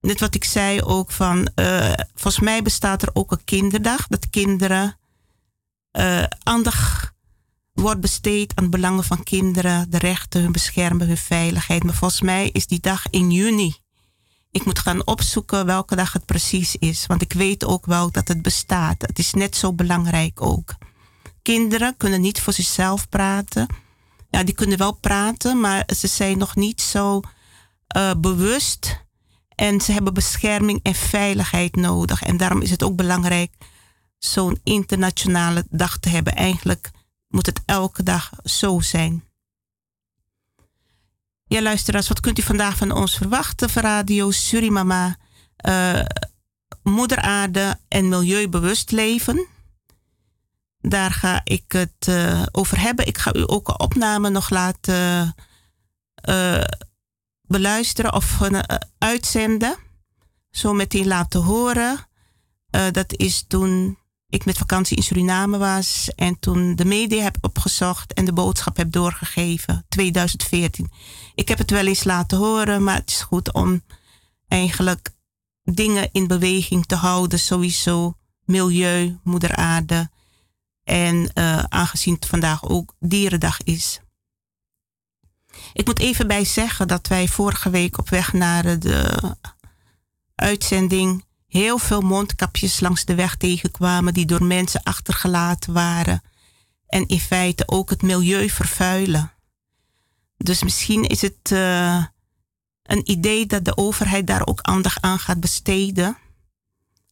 net 0.00 0.20
wat 0.20 0.34
ik 0.34 0.44
zei 0.44 0.82
ook 0.82 1.10
van, 1.10 1.48
uh, 1.54 1.92
volgens 2.14 2.44
mij 2.44 2.62
bestaat 2.62 3.02
er 3.02 3.10
ook 3.12 3.30
een 3.30 3.44
kinderdag. 3.44 4.06
Dat 4.06 4.30
kinderen 4.30 4.96
uh, 5.92 6.24
aandacht 6.42 7.12
wordt 7.72 8.00
besteed 8.00 8.52
aan 8.54 8.70
belangen 8.70 9.04
van 9.04 9.22
kinderen, 9.22 9.90
de 9.90 9.98
rechten, 9.98 10.42
hun 10.42 10.52
beschermen, 10.52 11.06
hun 11.06 11.16
veiligheid. 11.16 11.84
Maar 11.84 11.94
volgens 11.94 12.20
mij 12.20 12.48
is 12.48 12.66
die 12.66 12.80
dag 12.80 13.06
in 13.10 13.30
juni. 13.30 13.76
Ik 14.50 14.64
moet 14.64 14.78
gaan 14.78 15.06
opzoeken 15.06 15.66
welke 15.66 15.96
dag 15.96 16.12
het 16.12 16.24
precies 16.24 16.76
is, 16.76 17.06
want 17.06 17.22
ik 17.22 17.32
weet 17.32 17.64
ook 17.64 17.86
wel 17.86 18.10
dat 18.10 18.28
het 18.28 18.42
bestaat. 18.42 19.02
Het 19.02 19.18
is 19.18 19.32
net 19.32 19.56
zo 19.56 19.72
belangrijk 19.72 20.42
ook. 20.42 20.74
Kinderen 21.42 21.96
kunnen 21.96 22.20
niet 22.20 22.40
voor 22.40 22.52
zichzelf 22.52 23.08
praten 23.08 23.66
ja, 24.30 24.42
die 24.42 24.54
kunnen 24.54 24.78
wel 24.78 24.92
praten, 24.92 25.60
maar 25.60 25.88
ze 25.96 26.06
zijn 26.06 26.38
nog 26.38 26.56
niet 26.56 26.80
zo 26.80 27.20
uh, 27.96 28.10
bewust. 28.18 29.06
En 29.54 29.80
ze 29.80 29.92
hebben 29.92 30.14
bescherming 30.14 30.80
en 30.82 30.94
veiligheid 30.94 31.76
nodig. 31.76 32.22
En 32.22 32.36
daarom 32.36 32.60
is 32.60 32.70
het 32.70 32.82
ook 32.82 32.96
belangrijk 32.96 33.52
zo'n 34.18 34.60
internationale 34.64 35.66
dag 35.70 35.98
te 35.98 36.08
hebben. 36.08 36.34
Eigenlijk 36.34 36.90
moet 37.28 37.46
het 37.46 37.60
elke 37.64 38.02
dag 38.02 38.30
zo 38.44 38.80
zijn. 38.80 39.24
Ja, 41.44 41.62
luisteraars, 41.62 42.08
wat 42.08 42.20
kunt 42.20 42.38
u 42.38 42.42
vandaag 42.42 42.76
van 42.76 42.90
ons 42.90 43.16
verwachten 43.16 43.70
van 43.70 43.82
Radio 43.82 44.30
Surimama? 44.30 45.16
Uh, 45.68 46.00
moeder 46.82 47.18
aarde 47.18 47.80
en 47.88 48.08
milieubewust 48.08 48.90
leven. 48.90 49.46
Daar 50.80 51.10
ga 51.10 51.40
ik 51.44 51.72
het 51.72 52.06
uh, 52.08 52.42
over 52.52 52.80
hebben. 52.80 53.06
Ik 53.06 53.18
ga 53.18 53.34
u 53.34 53.42
ook 53.46 53.68
een 53.68 53.80
opname 53.80 54.30
nog 54.30 54.50
laten 54.50 55.34
uh, 56.28 56.64
beluisteren 57.42 58.12
of 58.12 58.40
uh, 58.40 58.60
uitzenden. 58.98 59.76
Zo 60.50 60.72
meteen 60.72 61.06
laten 61.06 61.42
horen. 61.42 62.08
dat 62.92 63.12
is 63.16 63.44
toen 63.48 63.98
ik 64.28 64.44
met 64.44 64.58
vakantie 64.58 64.96
in 64.96 65.02
Suriname 65.02 65.58
was 65.58 66.10
en 66.14 66.38
toen 66.38 66.76
de 66.76 66.84
media 66.84 67.22
heb 67.22 67.36
opgezocht 67.40 68.12
en 68.12 68.24
de 68.24 68.32
boodschap 68.32 68.76
heb 68.76 68.92
doorgegeven, 68.92 69.84
2014. 69.88 70.90
Ik 71.34 71.48
heb 71.48 71.58
het 71.58 71.70
wel 71.70 71.86
eens 71.86 72.04
laten 72.04 72.38
horen, 72.38 72.84
maar 72.84 72.94
het 72.94 73.10
is 73.10 73.20
goed 73.20 73.52
om 73.52 73.82
eigenlijk 74.48 75.10
dingen 75.62 76.08
in 76.12 76.26
beweging 76.26 76.86
te 76.86 76.94
houden, 76.94 77.38
sowieso 77.38 78.14
milieu, 78.44 79.18
moeder 79.22 79.56
aarde 79.56 80.10
en 80.88 81.30
uh, 81.34 81.58
aangezien 81.58 82.14
het 82.14 82.26
vandaag 82.26 82.68
ook 82.68 82.94
dierendag 83.00 83.62
is. 83.62 84.00
Ik 85.72 85.86
moet 85.86 85.98
even 85.98 86.26
bij 86.26 86.44
zeggen 86.44 86.88
dat 86.88 87.08
wij 87.08 87.28
vorige 87.28 87.70
week 87.70 87.98
op 87.98 88.08
weg 88.08 88.32
naar 88.32 88.78
de 88.78 89.18
uitzending 90.34 91.24
heel 91.46 91.78
veel 91.78 92.00
mondkapjes 92.00 92.80
langs 92.80 93.04
de 93.04 93.14
weg 93.14 93.36
tegenkwamen 93.36 94.14
die 94.14 94.26
door 94.26 94.44
mensen 94.44 94.82
achtergelaten 94.82 95.72
waren 95.72 96.22
en 96.86 97.06
in 97.06 97.20
feite 97.20 97.68
ook 97.68 97.90
het 97.90 98.02
milieu 98.02 98.50
vervuilen. 98.50 99.32
Dus 100.36 100.62
misschien 100.62 101.04
is 101.04 101.20
het 101.20 101.50
uh, 101.52 102.04
een 102.82 103.10
idee 103.10 103.46
dat 103.46 103.64
de 103.64 103.76
overheid 103.76 104.26
daar 104.26 104.46
ook 104.46 104.60
aandacht 104.60 105.00
aan 105.00 105.18
gaat 105.18 105.40
besteden. 105.40 106.16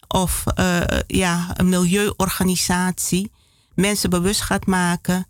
Of 0.09 0.45
uh, 0.59 0.81
ja, 1.07 1.59
een 1.59 1.69
milieuorganisatie 1.69 3.31
mensen 3.77 4.11
bewust 4.11 4.41
gaat 4.41 4.67
maken 4.67 5.27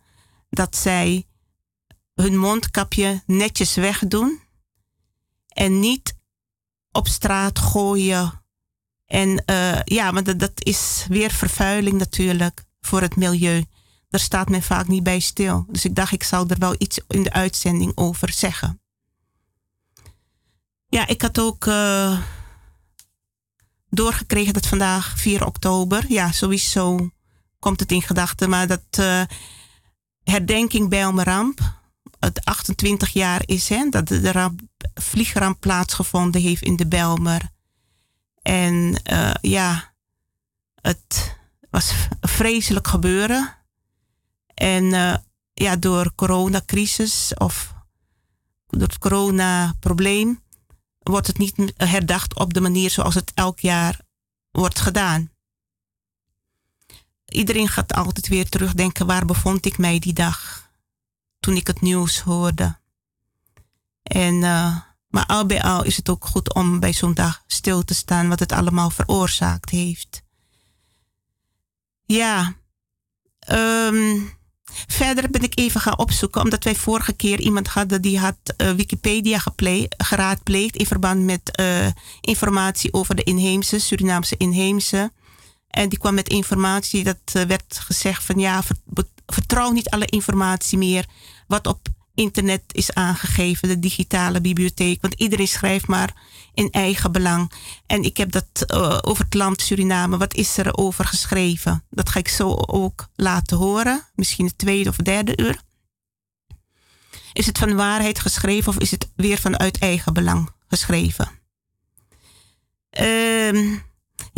dat 0.50 0.76
zij 0.76 1.26
hun 2.14 2.38
mondkapje 2.38 3.22
netjes 3.26 3.74
wegdoen 3.74 4.40
en 5.48 5.80
niet 5.80 6.16
op 6.92 7.08
straat 7.08 7.58
gooien. 7.58 8.44
En 9.06 9.42
uh, 9.50 9.82
ja, 9.84 10.12
want 10.12 10.40
dat, 10.40 10.64
is 10.64 11.04
weer 11.08 11.30
vervuiling 11.30 11.98
natuurlijk 11.98 12.64
voor 12.80 13.00
het 13.00 13.16
milieu. 13.16 13.64
Daar 14.08 14.20
staat 14.20 14.48
men 14.48 14.62
vaak 14.62 14.88
niet 14.88 15.02
bij 15.02 15.20
stil. 15.20 15.64
Dus 15.68 15.84
ik 15.84 15.94
dacht, 15.94 16.12
ik 16.12 16.22
zou 16.22 16.48
er 16.48 16.58
wel 16.58 16.74
iets 16.78 17.00
in 17.08 17.22
de 17.22 17.32
uitzending 17.32 17.92
over 17.94 18.32
zeggen. 18.32 18.80
Ja, 20.88 21.06
ik 21.06 21.22
had 21.22 21.38
ook 21.38 21.66
uh, 21.66 22.20
doorgekregen 23.88 24.52
dat 24.52 24.66
vandaag 24.66 25.18
4 25.18 25.46
oktober, 25.46 26.04
ja, 26.08 26.32
sowieso 26.32 27.10
komt 27.58 27.80
het 27.80 27.92
in 27.92 28.02
gedachten, 28.02 28.48
maar 28.48 28.66
dat 28.66 28.82
uh, 29.00 29.22
herdenking 30.22 30.88
bij 30.88 31.02
ramp, 31.02 31.60
het 32.18 32.44
28 32.44 33.08
jaar 33.08 33.42
is, 33.44 33.68
hè, 33.68 33.88
dat 33.88 34.08
de 34.08 34.32
ramp, 34.32 34.60
vliegramp 34.94 35.60
plaatsgevonden 35.60 36.40
heeft 36.40 36.62
in 36.62 36.76
de 36.76 36.86
Belmer. 36.86 37.50
En 38.42 39.02
uh, 39.12 39.34
ja, 39.40 39.94
het 40.80 41.36
was 41.70 41.92
vreselijk 42.20 42.88
gebeuren. 42.88 43.54
En 44.54 44.84
uh, 44.84 45.16
ja, 45.52 45.76
door 45.76 46.12
coronacrisis 46.14 47.34
of 47.34 47.74
door 48.66 48.88
het 48.88 48.98
coronaprobleem 48.98 50.42
wordt 50.98 51.26
het 51.26 51.38
niet 51.38 51.72
herdacht 51.76 52.34
op 52.34 52.54
de 52.54 52.60
manier 52.60 52.90
zoals 52.90 53.14
het 53.14 53.32
elk 53.34 53.58
jaar 53.58 54.00
wordt 54.50 54.80
gedaan. 54.80 55.30
Iedereen 57.26 57.68
gaat 57.68 57.94
altijd 57.94 58.28
weer 58.28 58.48
terugdenken 58.48 59.06
waar 59.06 59.24
bevond 59.24 59.66
ik 59.66 59.78
mij 59.78 59.98
die 59.98 60.12
dag 60.12 60.70
toen 61.40 61.56
ik 61.56 61.66
het 61.66 61.80
nieuws 61.80 62.20
hoorde. 62.20 62.78
En, 64.02 64.34
uh, 64.34 64.76
maar 65.08 65.26
al 65.26 65.46
bij 65.46 65.62
al 65.62 65.84
is 65.84 65.96
het 65.96 66.08
ook 66.08 66.24
goed 66.24 66.54
om 66.54 66.80
bij 66.80 66.92
zo'n 66.92 67.14
dag 67.14 67.42
stil 67.46 67.84
te 67.84 67.94
staan 67.94 68.28
wat 68.28 68.40
het 68.40 68.52
allemaal 68.52 68.90
veroorzaakt 68.90 69.70
heeft. 69.70 70.22
Ja, 72.04 72.54
um, 73.50 74.36
Verder 74.86 75.30
ben 75.30 75.42
ik 75.42 75.58
even 75.58 75.80
gaan 75.80 75.98
opzoeken, 75.98 76.42
omdat 76.42 76.64
wij 76.64 76.74
vorige 76.74 77.12
keer 77.12 77.40
iemand 77.40 77.68
hadden 77.68 78.02
die 78.02 78.18
had 78.18 78.36
uh, 78.56 78.70
Wikipedia 78.70 79.38
geraadpleegd 79.96 80.76
in 80.76 80.86
verband 80.86 81.24
met 81.24 81.58
uh, 81.60 81.86
informatie 82.20 82.92
over 82.92 83.14
de 83.14 83.22
inheemse, 83.22 83.78
Surinaamse 83.78 84.36
inheemse. 84.36 85.12
En 85.76 85.88
die 85.88 85.98
kwam 85.98 86.14
met 86.14 86.28
informatie 86.28 87.04
dat 87.04 87.18
uh, 87.36 87.42
werd 87.42 87.78
gezegd 87.78 88.24
van 88.24 88.38
ja, 88.38 88.62
vertrouw 89.26 89.70
niet 89.70 89.90
alle 89.90 90.06
informatie 90.06 90.78
meer 90.78 91.06
wat 91.46 91.66
op 91.66 91.88
internet 92.14 92.62
is 92.72 92.92
aangegeven, 92.92 93.68
de 93.68 93.78
digitale 93.78 94.40
bibliotheek. 94.40 95.00
Want 95.00 95.14
iedereen 95.14 95.48
schrijft 95.48 95.86
maar 95.86 96.14
in 96.54 96.70
eigen 96.70 97.12
belang. 97.12 97.52
En 97.86 98.02
ik 98.02 98.16
heb 98.16 98.32
dat 98.32 98.64
uh, 98.66 98.98
over 99.00 99.24
het 99.24 99.34
land 99.34 99.60
Suriname, 99.60 100.16
wat 100.16 100.34
is 100.34 100.58
er 100.58 100.76
over 100.76 101.04
geschreven? 101.04 101.84
Dat 101.90 102.08
ga 102.08 102.18
ik 102.18 102.28
zo 102.28 102.54
ook 102.54 103.08
laten 103.14 103.56
horen, 103.56 104.06
misschien 104.14 104.46
het 104.46 104.58
tweede 104.58 104.88
of 104.88 104.96
derde 104.96 105.32
uur. 105.36 105.62
Is 107.32 107.46
het 107.46 107.58
van 107.58 107.76
waarheid 107.76 108.20
geschreven 108.20 108.68
of 108.72 108.78
is 108.78 108.90
het 108.90 109.08
weer 109.16 109.38
vanuit 109.38 109.78
eigen 109.78 110.12
belang 110.12 110.50
geschreven? 110.68 111.28
Uh, 113.00 113.78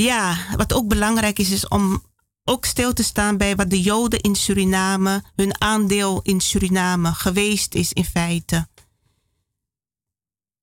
ja, 0.03 0.37
wat 0.57 0.73
ook 0.73 0.89
belangrijk 0.89 1.39
is, 1.39 1.51
is 1.51 1.69
om 1.69 2.03
ook 2.45 2.65
stil 2.65 2.93
te 2.93 3.03
staan 3.03 3.37
bij 3.37 3.57
wat 3.57 3.71
de 3.71 3.81
Joden 3.81 4.21
in 4.21 4.35
Suriname, 4.35 5.23
hun 5.35 5.61
aandeel 5.61 6.21
in 6.23 6.41
Suriname 6.41 7.13
geweest 7.13 7.75
is 7.75 7.93
in 7.93 8.05
feite. 8.05 8.69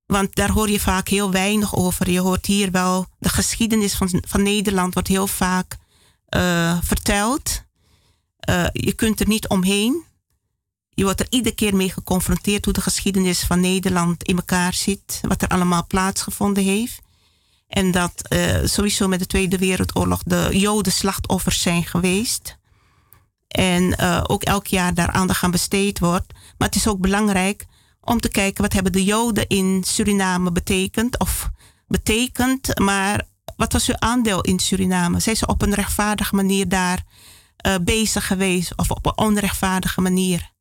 Want 0.06 0.36
daar 0.36 0.52
hoor 0.52 0.70
je 0.70 0.80
vaak 0.80 1.08
heel 1.08 1.32
weinig 1.32 1.76
over. 1.76 2.10
Je 2.10 2.20
hoort 2.20 2.46
hier 2.46 2.72
wel, 2.72 3.06
de 3.20 3.30
geschiedenis 3.30 3.96
van, 3.96 4.24
van 4.28 4.44
Nederland 4.44 4.94
wordt 4.94 5.10
heel 5.10 5.28
vaak 5.28 5.78
uh, 6.30 6.78
verteld. 6.84 7.64
Uh, 8.50 8.66
je 8.72 8.94
kunt 8.94 9.20
er 9.20 9.28
niet 9.28 9.48
omheen. 9.48 10.04
Je 10.90 11.04
wordt 11.04 11.20
er 11.20 11.28
iedere 11.30 11.56
keer 11.56 11.76
mee 11.76 11.90
geconfronteerd 11.90 12.66
hoe 12.66 12.74
de 12.74 12.82
geschiedenis 12.82 13.40
van 13.44 13.60
Nederland 13.60 14.24
in 14.24 14.36
elkaar 14.36 14.74
zit. 14.74 15.22
Wat 15.22 15.42
er 15.42 15.48
allemaal 15.48 15.86
plaatsgevonden 15.88 16.64
heeft. 16.64 17.04
En 17.76 17.92
dat 17.92 18.14
uh, 18.30 18.56
sowieso 18.64 19.08
met 19.08 19.20
de 19.20 19.26
Tweede 19.26 19.58
Wereldoorlog 19.58 20.24
de 20.24 20.50
Joden 20.52 20.92
slachtoffers 20.92 21.62
zijn 21.62 21.84
geweest. 21.84 22.58
En 23.48 23.84
uh, 23.84 24.24
ook 24.28 24.44
elk 24.44 24.68
jaar 24.68 24.94
daar 24.94 25.12
aandacht 25.12 25.44
aan 25.44 25.52
besteed 25.52 26.00
wordt. 26.00 26.34
Maar 26.58 26.68
het 26.68 26.78
is 26.78 26.88
ook 26.88 27.00
belangrijk 27.00 27.66
om 28.02 28.20
te 28.20 28.30
kijken 28.30 28.62
wat 28.62 28.74
hebben 28.74 28.92
de 28.92 29.04
Joden 29.04 29.48
in 29.48 29.84
Suriname 29.84 30.52
betekend. 30.52 31.20
Of 31.20 31.50
betekend, 31.88 32.80
maar 32.80 33.28
wat 33.56 33.74
was 33.74 33.88
hun 33.88 34.02
aandeel 34.02 34.42
in 34.42 34.60
Suriname? 34.60 35.20
Zijn 35.20 35.36
ze 35.36 35.48
op 35.48 35.62
een 35.62 35.74
rechtvaardige 35.74 36.36
manier 36.36 36.70
daar 36.70 37.04
uh, 37.68 37.76
bezig 37.82 38.28
geweest 38.28 38.76
of 38.76 38.92
op 38.92 39.06
een 39.06 39.18
onrechtvaardige 39.18 40.02
manier? 40.02 40.54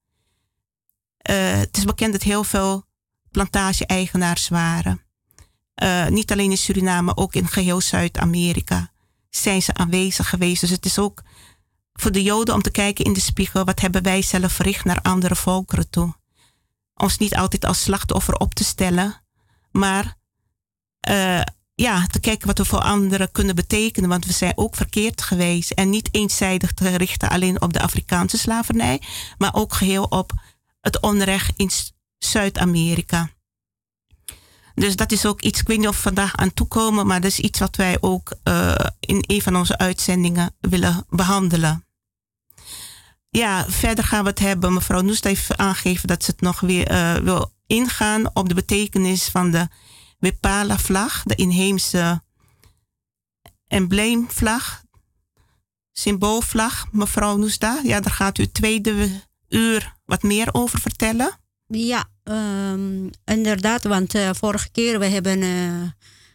het 1.22 1.76
is 1.76 1.84
bekend 1.84 2.12
dat 2.12 2.22
heel 2.22 2.44
veel 2.44 2.84
plantage-eigenaars 3.30 4.48
waren. 4.48 5.03
Uh, 5.82 6.06
niet 6.06 6.32
alleen 6.32 6.50
in 6.50 6.58
Suriname, 6.58 7.16
ook 7.16 7.34
in 7.34 7.48
geheel 7.48 7.80
Zuid-Amerika 7.80 8.92
zijn 9.30 9.62
ze 9.62 9.74
aanwezig 9.74 10.28
geweest. 10.28 10.60
Dus 10.60 10.70
het 10.70 10.84
is 10.84 10.98
ook 10.98 11.22
voor 11.92 12.12
de 12.12 12.22
Joden 12.22 12.54
om 12.54 12.62
te 12.62 12.70
kijken 12.70 13.04
in 13.04 13.12
de 13.12 13.20
spiegel, 13.20 13.64
wat 13.64 13.80
hebben 13.80 14.02
wij 14.02 14.22
zelf 14.22 14.52
verricht 14.52 14.84
naar 14.84 15.02
andere 15.02 15.36
volkeren 15.36 15.90
toe. 15.90 16.14
Ons 16.94 17.18
niet 17.18 17.36
altijd 17.36 17.64
als 17.64 17.82
slachtoffer 17.82 18.34
op 18.34 18.54
te 18.54 18.64
stellen, 18.64 19.22
maar 19.70 20.16
uh, 21.08 21.40
ja, 21.74 22.06
te 22.06 22.20
kijken 22.20 22.46
wat 22.46 22.58
we 22.58 22.64
voor 22.64 22.80
anderen 22.80 23.32
kunnen 23.32 23.54
betekenen. 23.54 24.08
Want 24.08 24.26
we 24.26 24.32
zijn 24.32 24.52
ook 24.56 24.76
verkeerd 24.76 25.22
geweest. 25.22 25.70
En 25.70 25.90
niet 25.90 26.08
eenzijdig 26.10 26.72
te 26.72 26.96
richten 26.96 27.28
alleen 27.28 27.62
op 27.62 27.72
de 27.72 27.80
Afrikaanse 27.80 28.38
slavernij, 28.38 29.02
maar 29.38 29.54
ook 29.54 29.74
geheel 29.74 30.04
op 30.04 30.32
het 30.80 31.00
onrecht 31.00 31.52
in 31.56 31.70
Zuid-Amerika. 32.18 33.30
Dus 34.74 34.96
dat 34.96 35.12
is 35.12 35.26
ook 35.26 35.40
iets, 35.40 35.60
ik 35.60 35.66
weet 35.66 35.78
niet 35.78 35.88
of 35.88 35.96
we 35.96 36.02
vandaag 36.02 36.36
aan 36.36 36.54
toekomen, 36.54 37.06
maar 37.06 37.20
dat 37.20 37.30
is 37.30 37.38
iets 37.38 37.58
wat 37.58 37.76
wij 37.76 37.96
ook 38.00 38.32
uh, 38.44 38.74
in 39.00 39.24
een 39.26 39.42
van 39.42 39.56
onze 39.56 39.78
uitzendingen 39.78 40.56
willen 40.60 41.06
behandelen. 41.08 41.86
Ja, 43.28 43.64
verder 43.68 44.04
gaan 44.04 44.22
we 44.22 44.30
het 44.30 44.38
hebben. 44.38 44.72
Mevrouw 44.72 45.00
Noest 45.00 45.24
heeft 45.24 45.56
aangegeven 45.56 46.08
dat 46.08 46.24
ze 46.24 46.30
het 46.30 46.40
nog 46.40 46.60
weer 46.60 46.90
uh, 46.90 47.14
wil 47.14 47.52
ingaan 47.66 48.30
op 48.34 48.48
de 48.48 48.54
betekenis 48.54 49.24
van 49.28 49.50
de 49.50 49.68
Wipala-vlag, 50.18 51.22
de 51.22 51.34
inheemse 51.34 52.22
embleemvlag, 53.66 54.82
symboolvlag. 55.92 56.86
Mevrouw 56.92 57.36
Noesda, 57.36 57.80
ja, 57.82 58.00
daar 58.00 58.12
gaat 58.12 58.38
u 58.38 58.50
tweede 58.50 59.22
uur 59.48 59.96
wat 60.04 60.22
meer 60.22 60.54
over 60.54 60.80
vertellen. 60.80 61.38
Ja, 61.76 62.04
um, 62.24 63.10
inderdaad, 63.24 63.84
want 63.84 64.14
uh, 64.14 64.30
vorige 64.32 64.70
keer 64.70 64.98
we 64.98 65.06
hebben 65.06 65.42
uh, 65.42 65.82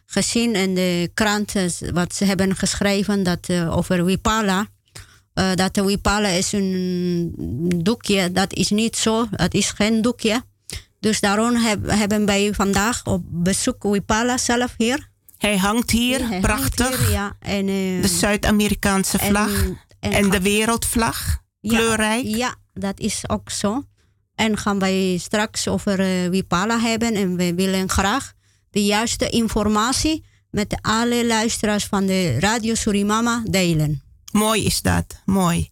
gezien 0.06 0.54
in 0.54 0.74
de 0.74 1.10
kranten 1.14 1.94
wat 1.94 2.14
ze 2.14 2.24
hebben 2.24 2.56
geschreven 2.56 3.22
dat, 3.22 3.48
uh, 3.48 3.76
over 3.76 4.04
Wipala. 4.04 4.66
dat 5.54 5.74
de 5.74 5.84
Wipala 5.84 6.28
is 6.28 6.52
een 6.52 7.34
doekje, 7.76 8.32
dat 8.32 8.52
is 8.52 8.70
niet 8.70 8.96
zo, 8.96 9.26
dat 9.30 9.54
is 9.54 9.70
geen 9.70 10.02
doekje. 10.02 10.42
Dus 11.00 11.20
daarom 11.20 11.54
heb, 11.54 11.90
hebben 11.90 12.26
wij 12.26 12.54
vandaag 12.54 13.04
op 13.04 13.22
bezoek 13.26 13.82
Wipala 13.82 14.38
zelf 14.38 14.74
hier. 14.76 15.08
Hij 15.38 15.56
hangt 15.56 15.90
hier, 15.90 16.40
prachtig. 16.40 17.10
ja. 17.10 17.36
en, 17.38 17.66
de 17.66 18.08
Zuid-Amerikaanse 18.08 19.18
vlag 19.18 19.50
en, 20.00 20.30
de 20.30 20.40
wereldvlag, 20.40 21.38
kleurrijk. 21.62 22.24
Ja, 22.24 22.54
dat 22.74 23.00
is 23.00 23.28
ook 23.28 23.50
zo. 23.50 23.84
En 24.40 24.56
gaan 24.56 24.78
wij 24.78 25.18
straks 25.20 25.68
over 25.68 26.00
uh, 26.00 26.30
Wipala 26.30 26.78
hebben. 26.78 27.14
En 27.14 27.36
we 27.36 27.54
willen 27.54 27.90
graag 27.90 28.32
de 28.70 28.84
juiste 28.84 29.28
informatie 29.28 30.24
met 30.50 30.78
alle 30.80 31.26
luisteraars 31.26 31.84
van 31.84 32.06
de 32.06 32.38
Radio 32.38 32.74
Surimama 32.74 33.42
delen. 33.44 34.02
Mooi 34.32 34.64
is 34.64 34.82
dat, 34.82 35.22
mooi. 35.24 35.70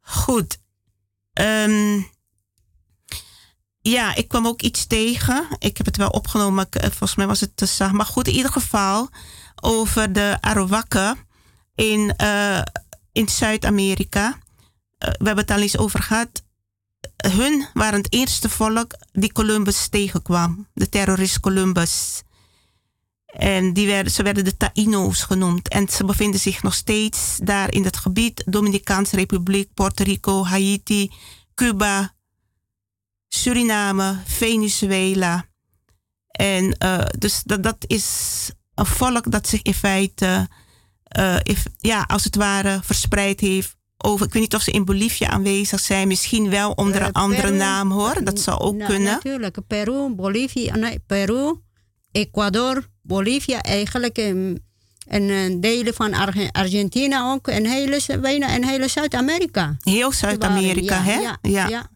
Goed. 0.00 0.58
Um, 1.40 2.10
ja, 3.80 4.14
ik 4.14 4.28
kwam 4.28 4.46
ook 4.46 4.62
iets 4.62 4.86
tegen. 4.86 5.46
Ik 5.58 5.76
heb 5.76 5.86
het 5.86 5.96
wel 5.96 6.10
opgenomen, 6.10 6.70
eh, 6.70 6.82
volgens 6.82 7.14
mij 7.14 7.26
was 7.26 7.40
het 7.40 7.56
te 7.56 7.66
zacht. 7.66 7.92
Maar 7.92 8.06
goed, 8.06 8.28
in 8.28 8.34
ieder 8.34 8.52
geval 8.52 9.08
over 9.60 10.12
de 10.12 10.38
Arawakken 10.40 11.18
in, 11.74 12.14
uh, 12.22 12.62
in 13.12 13.28
Zuid-Amerika. 13.28 14.38
We 14.98 15.26
hebben 15.26 15.44
het 15.44 15.50
al 15.50 15.60
eens 15.60 15.78
over 15.78 16.02
gehad. 16.02 16.42
Hun 17.16 17.66
waren 17.74 17.98
het 17.98 18.12
eerste 18.12 18.48
volk 18.48 18.94
die 19.12 19.32
Columbus 19.32 19.88
tegenkwam. 19.88 20.68
De 20.74 20.88
terrorist 20.88 21.40
Columbus. 21.40 22.22
En 23.26 23.72
die 23.72 23.86
werden, 23.86 24.12
ze 24.12 24.22
werden 24.22 24.44
de 24.44 24.56
Taino's 24.56 25.22
genoemd. 25.22 25.68
En 25.68 25.88
ze 25.88 26.04
bevinden 26.04 26.40
zich 26.40 26.62
nog 26.62 26.74
steeds 26.74 27.38
daar 27.42 27.72
in 27.72 27.84
het 27.84 27.96
gebied. 27.96 28.42
Dominicaanse 28.46 29.16
Republiek, 29.16 29.74
Puerto 29.74 30.04
Rico, 30.04 30.44
Haiti, 30.44 31.10
Cuba, 31.54 32.14
Suriname, 33.28 34.22
Venezuela. 34.24 35.48
En 36.30 36.76
uh, 36.84 37.04
dus 37.18 37.42
dat, 37.42 37.62
dat 37.62 37.84
is 37.86 38.50
een 38.74 38.86
volk 38.86 39.30
dat 39.30 39.48
zich 39.48 39.62
in 39.62 39.74
feite, 39.74 40.48
if, 41.42 41.66
ja, 41.78 42.02
als 42.02 42.24
het 42.24 42.36
ware, 42.36 42.80
verspreid 42.82 43.40
heeft 43.40 43.76
over. 44.04 44.26
Ik 44.26 44.32
weet 44.32 44.42
niet 44.42 44.54
of 44.54 44.62
ze 44.62 44.70
in 44.70 44.84
Bolivia 44.84 45.28
aanwezig 45.28 45.80
zijn, 45.80 46.08
misschien 46.08 46.50
wel 46.50 46.70
onder 46.70 47.02
een 47.02 47.12
andere 47.12 47.50
naam 47.50 47.90
hoor. 47.90 48.24
Dat 48.24 48.40
zou 48.40 48.58
ook 48.60 48.78
kunnen. 48.78 49.12
Natuurlijk, 49.12 49.56
Peru, 49.66 50.08
Bolivia, 50.08 50.76
nee, 50.76 50.98
Peru, 51.06 51.54
Ecuador, 52.12 52.86
Bolivia 53.02 53.62
eigenlijk. 53.62 54.18
En, 54.18 54.64
en 55.06 55.60
delen 55.60 55.94
van 55.94 56.14
Argentinië 56.52 57.18
ook. 57.20 57.48
En 57.48 57.66
hele, 57.66 58.00
en 58.40 58.64
hele 58.64 58.88
Zuid-Amerika. 58.88 59.76
Heel 59.80 60.12
Zuid-Amerika, 60.12 61.02
hè? 61.02 61.18
ja. 61.18 61.38
ja. 61.42 61.90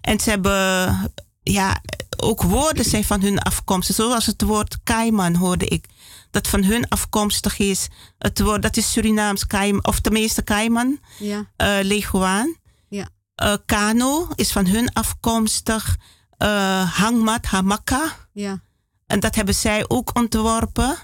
En 0.00 0.20
ze 0.20 0.30
hebben, 0.30 1.12
ja, 1.42 1.80
ook 2.16 2.42
woorden 2.42 2.84
zijn 2.84 3.04
van 3.04 3.20
hun 3.20 3.38
afkomst. 3.38 3.94
Zoals 3.94 4.26
het 4.26 4.42
woord 4.42 4.78
Kaiman 4.84 5.34
hoorde 5.34 5.66
ik. 5.66 5.84
Dat 6.32 6.48
van 6.48 6.64
hun 6.64 6.88
afkomstig 6.88 7.58
is. 7.58 7.88
Het 8.18 8.40
woord, 8.40 8.62
dat 8.62 8.76
is 8.76 8.92
Surinaams 8.92 9.46
Kaiman, 9.46 9.84
of 9.84 10.00
tenminste 10.00 10.42
Kaiman. 10.42 11.00
Ja. 11.18 11.38
Uh, 11.38 11.78
Leguaan. 11.82 12.56
Ja. 12.88 13.08
Uh, 13.42 13.54
Kano 13.66 14.28
is 14.34 14.52
van 14.52 14.66
hun 14.66 14.92
afkomstig. 14.92 15.96
Uh, 16.38 16.98
hangmat, 16.98 17.46
Hamaka. 17.46 18.16
Ja. 18.32 18.62
En 19.06 19.20
dat 19.20 19.34
hebben 19.34 19.54
zij 19.54 19.84
ook 19.88 20.16
ontworpen. 20.16 20.96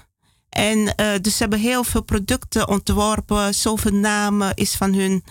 En 0.49 0.95
dus 1.21 1.33
ze 1.33 1.41
hebben 1.41 1.59
heel 1.59 1.83
veel 1.83 2.03
producten 2.03 2.67
ontworpen. 2.67 3.53
Zoveel 3.53 3.93
namen 3.93 4.55
is 4.55 4.75
van 4.75 4.93
hun 4.93 5.23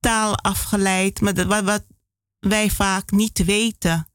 taal 0.00 0.36
afgeleid. 0.38 1.20
Maar 1.20 1.46
wat, 1.46 1.64
wat, 1.64 1.84
wij 2.40 2.70
vaak 2.70 3.10
niet 3.10 3.44
weten. 3.44 4.08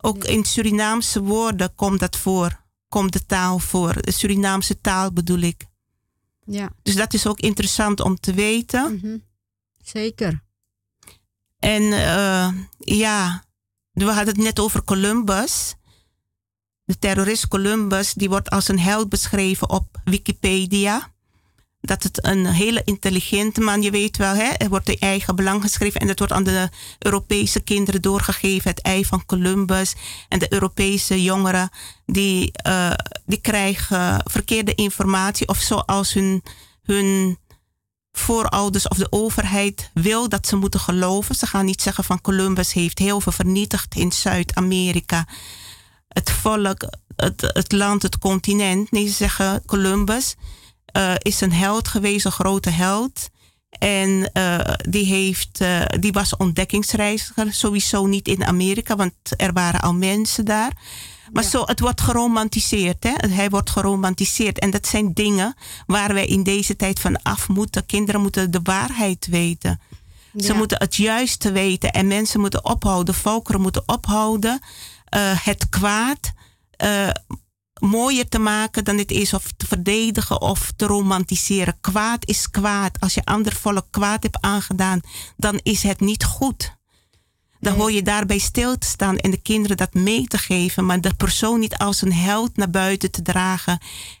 Ook 0.00 0.24
in 0.24 0.44
Surinaamse 0.44 1.22
woorden 1.22 1.74
komt 1.74 2.00
dat 2.00 2.16
voor, 2.16 2.60
komt 2.88 3.12
de 3.12 3.26
taal 3.26 3.58
voor. 3.58 4.02
De 4.02 4.10
Surinaamse 4.10 4.80
taal 4.80 5.12
bedoel 5.12 5.38
ik. 5.38 5.66
Ja. 6.44 6.70
Dus 6.82 6.96
dat 6.96 7.14
is 7.14 7.26
ook 7.26 7.40
interessant 7.40 8.00
om 8.00 8.20
te 8.20 8.32
weten. 8.32 8.92
Mm 8.92 8.98
-hmm. 9.00 9.24
Zeker. 9.82 10.42
En 11.58 11.82
uh, 11.82 12.48
ja, 12.78 13.44
we 13.92 14.04
hadden 14.04 14.34
het 14.34 14.36
net 14.36 14.58
over 14.58 14.84
Columbus. 14.84 15.74
De 16.84 16.98
terrorist 16.98 17.48
Columbus, 17.48 18.12
die 18.12 18.28
wordt 18.28 18.50
als 18.50 18.68
een 18.68 18.78
held 18.78 19.08
beschreven 19.08 19.70
op 19.70 20.00
Wikipedia 20.04 21.12
dat 21.80 22.02
het 22.02 22.24
een 22.26 22.46
hele 22.46 22.82
intelligente 22.84 23.60
man, 23.60 23.82
je 23.82 23.90
weet 23.90 24.16
wel, 24.16 24.34
hè, 24.34 24.48
er 24.48 24.68
wordt 24.68 24.86
de 24.86 24.98
eigen 24.98 25.36
belang 25.36 25.62
geschreven 25.62 26.00
en 26.00 26.06
dat 26.06 26.18
wordt 26.18 26.32
aan 26.32 26.44
de 26.44 26.68
Europese 26.98 27.60
kinderen 27.60 28.02
doorgegeven, 28.02 28.70
het 28.70 28.82
ei 28.82 29.04
van 29.04 29.26
Columbus. 29.26 29.94
En 30.28 30.38
de 30.38 30.52
Europese 30.52 31.22
jongeren, 31.22 31.70
die, 32.06 32.52
uh, 32.66 32.92
die 33.26 33.40
krijgen 33.40 34.20
verkeerde 34.24 34.74
informatie 34.74 35.48
of 35.48 35.58
zoals 35.58 36.12
hun, 36.12 36.42
hun 36.82 37.38
voorouders 38.12 38.88
of 38.88 38.96
de 38.96 39.12
overheid 39.12 39.90
wil 39.94 40.28
dat 40.28 40.46
ze 40.46 40.56
moeten 40.56 40.80
geloven. 40.80 41.34
Ze 41.34 41.46
gaan 41.46 41.64
niet 41.64 41.82
zeggen 41.82 42.04
van 42.04 42.20
Columbus 42.20 42.72
heeft 42.72 42.98
heel 42.98 43.20
veel 43.20 43.32
vernietigd 43.32 43.94
in 43.94 44.12
Zuid-Amerika. 44.12 45.26
Het 46.08 46.30
volk, 46.30 46.88
het, 47.16 47.50
het 47.52 47.72
land, 47.72 48.02
het 48.02 48.18
continent. 48.18 48.90
Nee, 48.90 49.06
ze 49.06 49.12
zeggen 49.12 49.62
Columbus 49.66 50.36
uh, 50.96 51.14
is 51.18 51.40
een 51.40 51.52
held 51.52 51.88
geweest, 51.88 52.24
een 52.24 52.32
grote 52.32 52.70
held. 52.70 53.28
En 53.78 54.30
uh, 54.32 54.58
die, 54.88 55.04
heeft, 55.04 55.60
uh, 55.60 55.84
die 56.00 56.12
was 56.12 56.36
ontdekkingsreiziger, 56.36 57.52
sowieso 57.52 58.06
niet 58.06 58.28
in 58.28 58.44
Amerika, 58.44 58.96
want 58.96 59.12
er 59.36 59.52
waren 59.52 59.80
al 59.80 59.94
mensen 59.94 60.44
daar. 60.44 60.72
Maar 61.32 61.44
zo, 61.44 61.62
het 61.64 61.80
wordt 61.80 62.00
geromantiseerd. 62.00 63.04
Hè? 63.04 63.34
Hij 63.34 63.48
wordt 63.48 63.70
geromantiseerd. 63.70 64.58
En 64.58 64.70
dat 64.70 64.86
zijn 64.86 65.12
dingen 65.12 65.54
waar 65.86 66.14
wij 66.14 66.26
in 66.26 66.42
deze 66.42 66.76
tijd 66.76 67.00
van 67.00 67.22
af 67.22 67.48
moeten. 67.48 67.86
Kinderen 67.86 68.20
moeten 68.20 68.50
de 68.50 68.60
waarheid 68.62 69.26
weten. 69.26 69.80
Ja. 70.32 70.44
Ze 70.44 70.54
moeten 70.54 70.78
het 70.78 70.96
juiste 70.96 71.52
weten. 71.52 71.92
En 71.92 72.06
mensen 72.06 72.40
moeten 72.40 72.64
ophouden, 72.64 73.14
volkeren 73.14 73.60
moeten 73.60 73.82
ophouden. 73.86 74.60
Uh, 75.16 75.44
het 75.44 75.68
kwaad 75.68 76.32
mooier 77.78 78.28
te 78.28 78.38
maken 78.38 78.84
dan 78.84 78.98
het 78.98 79.10
is, 79.10 79.32
of 79.32 79.52
te 79.56 79.66
verdedigen 79.66 80.40
of 80.40 80.72
te 80.76 80.86
romantiseren. 80.86 81.80
Kwaad 81.80 82.26
is 82.26 82.50
kwaad. 82.50 83.00
Als 83.00 83.14
je 83.14 83.24
ander 83.24 83.52
volk 83.52 83.86
kwaad 83.90 84.22
hebt 84.22 84.40
aangedaan, 84.40 85.00
dan 85.36 85.60
is 85.62 85.82
het 85.82 86.00
niet 86.00 86.24
goed. 86.24 86.76
Dan 87.60 87.74
hoor 87.74 87.92
je 87.92 88.02
daarbij 88.02 88.38
stil 88.38 88.78
te 88.78 88.86
staan 88.86 89.16
en 89.16 89.30
de 89.30 89.42
kinderen 89.42 89.76
dat 89.76 89.94
mee 89.94 90.26
te 90.26 90.38
geven, 90.38 90.86
maar 90.86 91.00
de 91.00 91.14
persoon 91.14 91.60
niet 91.60 91.76
als 91.76 92.02
een 92.02 92.12
held 92.12 92.56
naar 92.56 92.70
buiten 92.70 93.10
te 93.10 93.22
dragen 93.22 93.78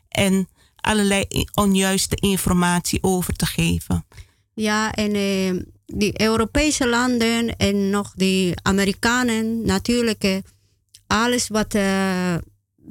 en 0.08 0.48
allerlei 0.76 1.24
onjuiste 1.54 2.16
informatie 2.16 3.02
over 3.02 3.34
te 3.34 3.46
geven. 3.46 4.06
Ja, 4.54 4.92
en 4.92 5.14
uh, 5.14 5.62
die 5.86 6.20
Europese 6.20 6.88
landen 6.88 7.56
en 7.56 7.90
nog 7.90 8.12
die 8.16 8.54
Amerikanen, 8.62 9.66
natuurlijk, 9.66 10.24
uh, 10.24 10.36
alles 11.06 11.48
wat. 11.48 11.74
Uh, 11.74 12.34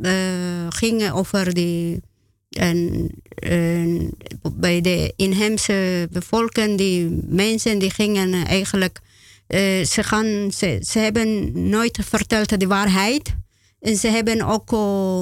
uh, 0.02 0.12
gingen 0.70 1.14
over 1.14 1.54
die. 1.54 2.02
En, 2.50 3.10
en, 3.36 4.12
bij 4.56 4.82
de 4.82 5.14
inheemse 5.16 6.08
bevolking, 6.12 6.78
die 6.78 7.22
mensen 7.28 7.80
die 7.80 7.92
gingen 7.92 8.46
eigenlijk. 8.46 9.00
Uh, 9.48 9.86
ze, 9.86 10.04
gaan, 10.04 10.52
ze, 10.52 10.80
ze 10.88 11.00
hebben 11.00 11.52
nooit 11.70 12.00
verteld 12.02 12.60
de 12.60 12.68
waarheid. 12.68 13.36
En 13.80 13.96
ze 13.96 14.08
hebben 14.08 14.42
ook 14.42 14.72
uh, 14.72 15.22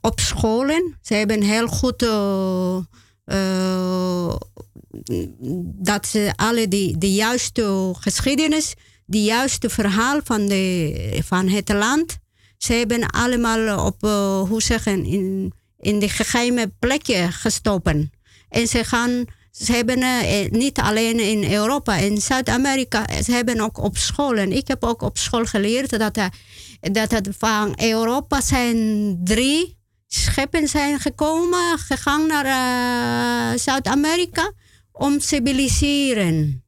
op 0.00 0.20
scholen, 0.20 0.98
ze 1.02 1.14
hebben 1.14 1.42
heel 1.42 1.66
goed 1.66 1.98
dat 5.82 6.06
ze 6.06 6.32
alle 6.36 6.68
die, 6.68 6.98
de 6.98 7.12
juiste 7.12 7.94
geschiedenis, 7.98 8.74
de 9.04 9.22
juiste 9.22 9.70
verhaal 9.70 10.20
van, 10.24 10.46
de, 10.46 11.20
van 11.24 11.48
het 11.48 11.72
land, 11.72 12.18
ze 12.58 12.72
hebben 12.72 13.06
allemaal 13.06 13.86
op, 13.86 14.04
uh, 14.04 14.40
hoe 14.40 14.62
zeggen, 14.62 15.04
in, 15.04 15.52
in 15.78 15.98
de 15.98 16.08
geheime 16.08 16.72
plekje 16.78 17.32
gestopt. 17.32 17.94
En 18.48 18.68
ze 18.68 18.84
gaan, 18.84 19.24
ze 19.50 19.72
hebben 19.72 19.98
uh, 19.98 20.50
niet 20.50 20.78
alleen 20.78 21.20
in 21.20 21.52
Europa, 21.52 21.96
in 21.96 22.20
Zuid-Amerika, 22.20 23.22
ze 23.22 23.32
hebben 23.32 23.60
ook 23.60 23.78
op 23.78 23.96
scholen. 23.96 24.52
Ik 24.52 24.68
heb 24.68 24.84
ook 24.84 25.02
op 25.02 25.18
school 25.18 25.44
geleerd 25.44 25.98
dat, 25.98 26.14
dat 26.80 27.10
het 27.10 27.28
van 27.38 27.72
Europa 27.76 28.40
zijn 28.40 29.20
drie 29.24 29.76
schepen 30.06 30.68
zijn 30.68 31.00
gekomen, 31.00 31.78
gegaan 31.78 32.26
naar 32.26 33.58
Zuid-Amerika 33.58 34.52
om 34.92 35.18
te 35.18 35.26
civiliseren. 35.26 36.64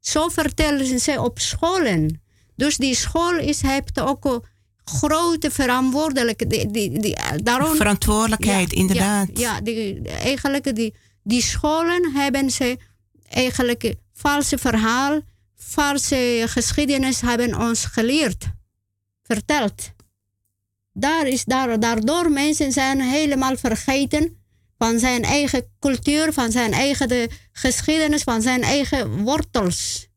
Zo 0.00 0.28
vertellen 0.28 1.00
ze 1.00 1.20
op 1.20 1.38
scholen. 1.38 2.22
Dus 2.56 2.76
die 2.76 2.94
school 2.94 3.38
is, 3.38 3.62
heeft 3.62 4.00
ook 4.00 4.46
grote 4.88 5.50
verantwoordelijkheid. 5.50 6.72
Die, 6.74 7.00
die, 7.00 7.16
daarom, 7.42 7.76
Verantwoordelijkheid, 7.76 8.72
inderdaad. 8.72 9.28
Ja, 9.34 9.54
ja 9.54 9.60
die, 9.60 10.02
eigenlijk 10.02 10.74
die, 10.74 10.94
die 11.22 11.42
scholen 11.42 12.12
hebben 12.14 12.50
ze 12.50 12.78
eigenlijk 13.28 13.94
valse 14.12 14.58
verhaal, 14.58 15.20
valse 15.56 16.44
geschiedenis 16.46 17.20
hebben 17.20 17.58
ons 17.58 17.84
geleerd, 17.84 18.44
verteld. 19.22 19.90
daar 20.92 21.26
is, 21.26 21.44
daar, 21.44 21.80
daardoor 21.80 22.30
mensen 22.30 22.72
zijn 22.72 23.00
helemaal 23.00 23.56
vergeten 23.56 24.36
van 24.78 24.98
zijn 24.98 25.22
eigen 25.22 25.62
cultuur, 25.80 26.32
van 26.32 26.50
zijn 26.50 26.72
eigen 26.72 27.08
de 27.08 27.28
geschiedenis, 27.52 28.22
van 28.22 28.42
zijn 28.42 28.62
eigen 28.62 29.22
wortels. 29.22 30.08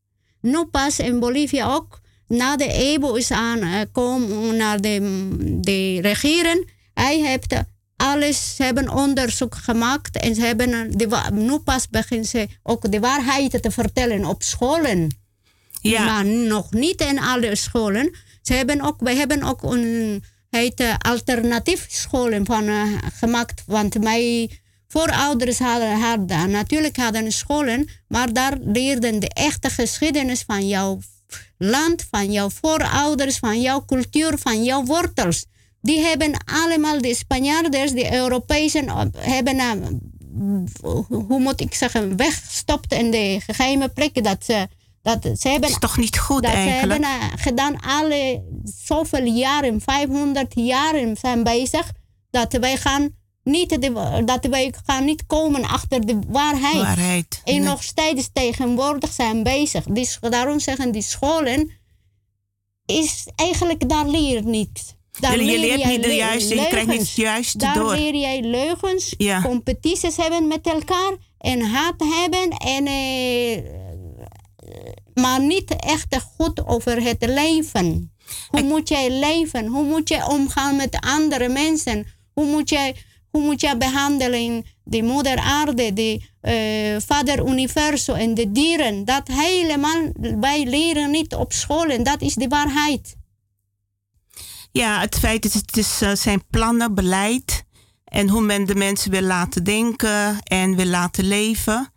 Nu 0.42 0.66
pas 0.66 1.00
in 1.00 1.20
Bolivia 1.20 1.74
ook, 1.74 2.01
na 2.32 2.56
de 2.56 2.74
EBO 2.74 3.14
is 3.14 3.32
aangekomen 3.32 4.58
naar 4.58 4.82
de, 4.82 5.28
de 5.62 6.02
regering. 6.02 6.70
Hij 6.94 7.20
heeft 7.20 7.56
alles, 7.96 8.56
ze 8.56 8.64
hebben 8.64 8.90
onderzoek 8.90 9.56
gemaakt 9.56 10.18
en 10.18 10.36
ze 10.36 10.42
hebben, 10.42 10.98
de, 10.98 11.30
nu 11.32 11.60
pas 11.60 11.90
beginnen 11.90 12.28
ze 12.28 12.48
ook 12.64 12.92
de 12.92 13.00
waarheid 13.00 13.62
te 13.62 13.72
vertellen 13.72 14.26
op 14.26 14.44
scholen. 14.44 15.20
Ja. 15.82 16.06
Maar 16.06 16.26
nog 16.26 16.72
niet 16.72 17.02
in 17.02 17.20
alle 17.20 17.56
scholen. 17.56 18.16
Ze 18.42 18.54
hebben 18.54 18.82
ook, 18.82 18.96
wij 19.00 19.16
hebben 19.16 19.44
ook 19.44 19.64
een 19.64 20.24
heet, 20.50 20.84
alternatief 20.98 21.86
scholen 21.90 22.46
van, 22.46 22.64
uh, 22.64 22.98
gemaakt. 23.14 23.64
Want 23.66 24.00
mijn 24.00 24.50
voorouders 24.88 25.60
hadden, 25.60 26.00
hadden 26.00 26.52
natuurlijk 26.52 26.98
hadden 26.98 27.32
scholen, 27.32 27.90
maar 28.08 28.34
daar 28.34 28.58
leerden 28.62 29.20
de 29.20 29.30
echte 29.30 29.70
geschiedenis 29.70 30.44
van 30.48 30.68
jouw 30.68 31.00
land, 31.58 32.08
van 32.12 32.32
jouw 32.32 32.50
voorouders, 32.50 33.38
van 33.38 33.62
jouw 33.62 33.86
cultuur, 33.86 34.38
van 34.38 34.64
jouw 34.64 34.84
wortels. 34.84 35.46
Die 35.82 36.00
hebben 36.00 36.34
allemaal, 36.46 37.02
de 37.02 37.16
Spanjaarders, 37.16 37.92
de 37.92 38.14
Europese, 38.14 39.10
hebben, 39.18 39.56
uh, 39.56 39.72
hoe 41.08 41.40
moet 41.40 41.62
ik 41.62 41.74
zeggen, 41.74 42.18
weggestopt 42.18 42.94
in 42.94 43.12
de 43.12 43.40
geheime 43.46 43.90
plekken 43.90 44.24
dat 44.24 44.46
ze 44.46 44.68
dat 45.02 45.30
ze 45.40 45.50
hebben, 45.50 45.70
is 45.70 45.80
toch 45.80 45.98
niet 45.98 46.18
goed 46.18 46.44
dat 46.44 46.52
eigenlijk? 46.52 47.04
Ze 47.04 47.10
hebben 47.10 47.30
uh, 47.38 47.44
gedaan 47.44 47.80
alle 47.80 48.44
zoveel 48.86 49.26
jaren, 49.26 49.82
500 49.82 50.52
jaren 50.56 51.18
zijn 51.18 51.44
bezig. 51.44 51.92
Dat 52.30 52.54
wij 52.54 52.78
gaan 52.78 53.10
niet, 53.44 53.82
de, 53.82 54.22
dat 54.26 54.46
wij 54.46 54.74
gaan 54.86 55.06
niet 55.06 55.26
komen 55.26 55.64
achter 55.64 56.06
de 56.06 56.20
waarheid. 56.28 56.82
waarheid 56.82 57.42
en 57.44 57.64
nog 57.64 57.84
steeds 57.84 58.30
tegenwoordig 58.34 59.12
zijn 59.12 59.44
bezig. 59.44 59.84
Dus 59.84 60.18
daarom 60.30 60.60
zeggen 60.60 60.92
die 60.92 61.02
scholen, 61.02 61.72
is 62.86 63.28
eigenlijk, 63.36 63.90
daar 63.90 64.08
leer 64.08 64.34
je 64.34 64.42
niet. 64.42 64.96
Daar 65.20 65.44
je, 65.44 65.60
leert 65.60 65.86
niet 65.86 66.04
de 66.04 66.16
juiste, 66.16 66.56
je 66.56 66.68
krijgt 66.68 66.88
niet 66.88 67.00
het 67.00 67.16
juiste 67.16 67.58
daar 67.58 67.74
door. 67.74 67.88
Daar 67.88 68.00
leer 68.00 68.16
jij 68.16 68.42
leugens, 68.42 69.14
ja. 69.18 69.42
competities 69.42 70.18
hebben 70.18 70.48
met 70.48 70.68
elkaar 70.68 71.16
en 71.38 71.62
haat 71.62 71.96
hebben 71.98 72.50
en... 72.50 72.88
Eh, 72.88 73.80
maar 75.14 75.42
niet 75.42 75.76
echt 75.76 76.16
goed 76.38 76.66
over 76.66 77.04
het 77.04 77.26
leven. 77.26 78.14
Hoe 78.48 78.62
moet 78.62 78.90
jij 78.90 79.10
leven? 79.20 79.68
Hoe 79.68 79.84
moet 79.84 80.10
je 80.10 80.28
omgaan 80.28 80.76
met 80.76 80.98
andere 81.00 81.50
mensen? 81.50 82.08
Hoe 82.34 82.46
moet 82.46 82.70
jij, 82.70 82.96
hoe 83.32 83.42
moet 83.42 83.62
je 83.62 83.78
behandelen 83.78 84.66
de 84.84 85.04
moeder 85.04 85.38
aarde, 85.38 85.94
de 85.94 86.22
uh, 86.42 87.02
vader 87.06 87.48
universum 87.48 88.16
en 88.16 88.34
de 88.34 88.52
dieren? 88.52 89.06
Dat 89.06 89.28
helemaal, 89.28 90.12
wij 90.40 90.66
leren 90.66 91.12
niet 91.12 91.36
op 91.36 91.54
school 91.54 91.86
en 91.86 92.04
dat 92.04 92.22
is 92.22 92.34
de 92.34 92.48
waarheid. 92.48 93.16
Ja, 94.72 95.00
het 95.00 95.20
feit 95.20 95.46
is, 95.46 95.54
het 95.54 95.78
is, 95.78 96.02
uh, 96.02 96.12
zijn 96.14 96.44
plannen, 96.50 96.96
beleid 96.96 97.64
en 98.04 98.30
hoe 98.30 98.42
men 98.42 98.66
de 98.66 98.76
mensen 98.76 99.12
wil 99.12 99.22
laten 99.22 99.64
denken 99.64 100.40
en 100.44 100.76
wil 100.76 100.86
laten 100.86 101.24
leven. 101.24 101.92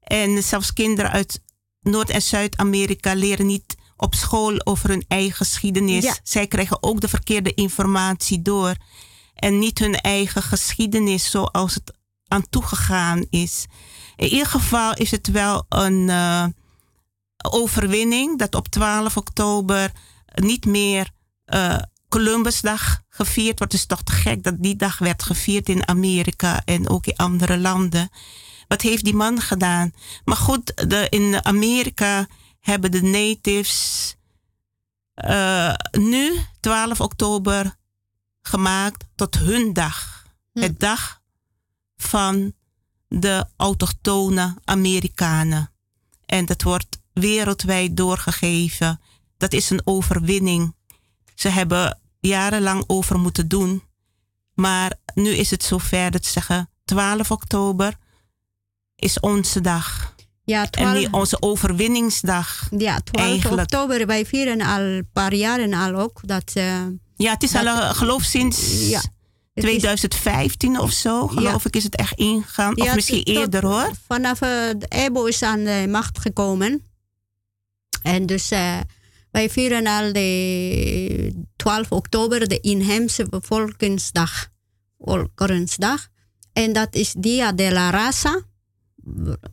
En 0.00 0.42
zelfs 0.42 0.72
kinderen 0.72 1.10
uit 1.10 1.40
Noord- 1.80 2.10
en 2.10 2.22
Zuid-Amerika 2.22 3.14
leren 3.14 3.46
niet 3.46 3.76
op 3.96 4.14
school 4.14 4.66
over 4.66 4.88
hun 4.88 5.04
eigen 5.08 5.36
geschiedenis. 5.36 6.20
Zij 6.22 6.46
krijgen 6.46 6.82
ook 6.82 7.00
de 7.00 7.08
verkeerde 7.08 7.54
informatie 7.54 8.42
door. 8.42 8.74
En 9.40 9.58
niet 9.58 9.78
hun 9.78 9.94
eigen 9.94 10.42
geschiedenis 10.42 11.30
zoals 11.30 11.74
het 11.74 11.92
aan 12.28 12.48
toegegaan 12.50 13.26
is. 13.30 13.66
In 14.16 14.28
ieder 14.28 14.46
geval 14.46 14.94
is 14.94 15.10
het 15.10 15.30
wel 15.30 15.66
een 15.68 16.08
uh, 16.08 16.44
overwinning 17.50 18.38
dat 18.38 18.54
op 18.54 18.68
12 18.68 19.16
oktober 19.16 19.92
niet 20.34 20.66
meer 20.66 21.10
uh, 21.46 21.78
Columbusdag 22.08 23.00
gevierd 23.08 23.58
wordt. 23.58 23.72
Het 23.72 23.80
is 23.82 23.86
toch 23.86 24.02
te 24.02 24.12
gek 24.12 24.42
dat 24.42 24.54
die 24.58 24.76
dag 24.76 24.98
werd 24.98 25.22
gevierd 25.22 25.68
in 25.68 25.88
Amerika 25.88 26.62
en 26.64 26.88
ook 26.88 27.06
in 27.06 27.16
andere 27.16 27.58
landen. 27.58 28.08
Wat 28.68 28.82
heeft 28.82 29.04
die 29.04 29.14
man 29.14 29.40
gedaan? 29.40 29.92
Maar 30.24 30.36
goed, 30.36 30.86
in 31.08 31.44
Amerika 31.44 32.26
hebben 32.60 32.90
de 32.90 33.02
natives 33.02 34.14
uh, 35.24 35.74
nu, 35.90 36.38
12 36.60 37.00
oktober, 37.00 37.76
gemaakt 38.42 39.04
tot 39.14 39.38
hun 39.38 39.72
dag. 39.72 40.24
Hm. 40.52 40.60
Het 40.60 40.80
dag 40.80 41.20
van 41.96 42.52
de 43.08 43.46
autochtone 43.56 44.56
Amerikanen. 44.64 45.70
En 46.26 46.46
dat 46.46 46.62
wordt 46.62 46.98
wereldwijd 47.12 47.96
doorgegeven. 47.96 49.00
Dat 49.36 49.52
is 49.52 49.70
een 49.70 49.80
overwinning. 49.84 50.74
Ze 51.34 51.48
hebben 51.48 51.98
jarenlang 52.20 52.84
over 52.86 53.18
moeten 53.18 53.48
doen. 53.48 53.82
Maar 54.54 54.92
nu 55.14 55.30
is 55.30 55.50
het 55.50 55.62
zover 55.62 56.10
dat 56.10 56.24
ze 56.24 56.32
zeggen 56.32 56.70
12 56.84 57.30
oktober 57.30 57.96
is 58.96 59.20
onze 59.20 59.60
dag. 59.60 60.14
Ja, 60.44 60.66
12, 60.66 60.88
en 60.88 60.98
die, 60.98 61.12
onze 61.12 61.42
overwinningsdag. 61.42 62.68
Ja, 62.78 63.00
12 63.00 63.28
eigenlijk. 63.28 63.62
oktober. 63.62 64.06
Wij 64.06 64.26
vieren 64.26 64.60
al 64.60 64.80
een 64.80 65.08
paar 65.12 65.34
jaren 65.34 65.74
al 65.74 65.94
ook. 65.94 66.20
Dat, 66.24 66.52
uh, 66.54 66.82
ja, 67.22 67.32
het 67.32 67.42
is 67.42 67.50
dat, 67.50 67.66
al, 67.66 67.76
uh, 67.76 67.94
geloof 67.94 68.22
sinds 68.22 68.88
ja, 68.88 69.02
2015 69.54 70.72
is, 70.72 70.78
of 70.78 70.92
zo, 70.92 71.26
geloof 71.26 71.62
ja. 71.62 71.68
ik, 71.68 71.76
is 71.76 71.84
het 71.84 71.96
echt 71.96 72.18
ingegaan. 72.18 72.72
Ja, 72.76 72.84
of 72.84 72.94
misschien 72.94 73.24
tot, 73.24 73.36
eerder 73.36 73.66
hoor. 73.66 73.90
Vanaf 74.06 74.42
uh, 74.42 74.48
de 74.78 74.86
EBO 74.88 75.24
is 75.24 75.42
aan 75.42 75.64
de 75.64 75.86
macht 75.88 76.18
gekomen. 76.18 76.82
En 78.02 78.26
dus 78.26 78.48
wij 79.30 79.50
vieren 79.50 79.86
al 79.86 80.12
de 80.12 81.46
12 81.56 81.92
oktober 81.92 82.48
de 82.48 82.60
inheemse 82.60 83.28
bevolkingsdag. 83.28 84.48
Volkerensdag. 84.98 86.08
En 86.52 86.72
dat 86.72 86.94
is 86.94 87.14
Dia 87.18 87.52
de 87.52 87.72
la 87.72 87.90
Raza. 87.90 88.42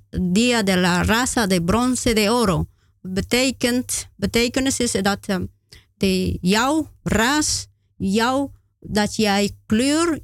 Dia 0.10 0.64
de 0.64 0.78
la 0.78 1.04
Raza 1.04 1.48
de 1.48 1.64
Bronce 1.64 2.14
de 2.14 2.32
Oro. 2.32 2.68
Betekent, 3.02 4.08
betekenis 4.16 4.80
is 4.80 4.92
dat 4.92 5.28
um, 5.28 5.50
de, 5.98 6.38
jouw 6.42 6.92
ras, 7.04 7.68
jouw, 7.98 8.52
dat 8.80 9.16
jij 9.16 9.52
kleur 9.66 10.20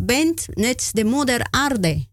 bent, 0.00 0.46
net 0.50 0.90
de 0.92 1.04
moeder 1.04 1.46
aarde. 1.50 2.06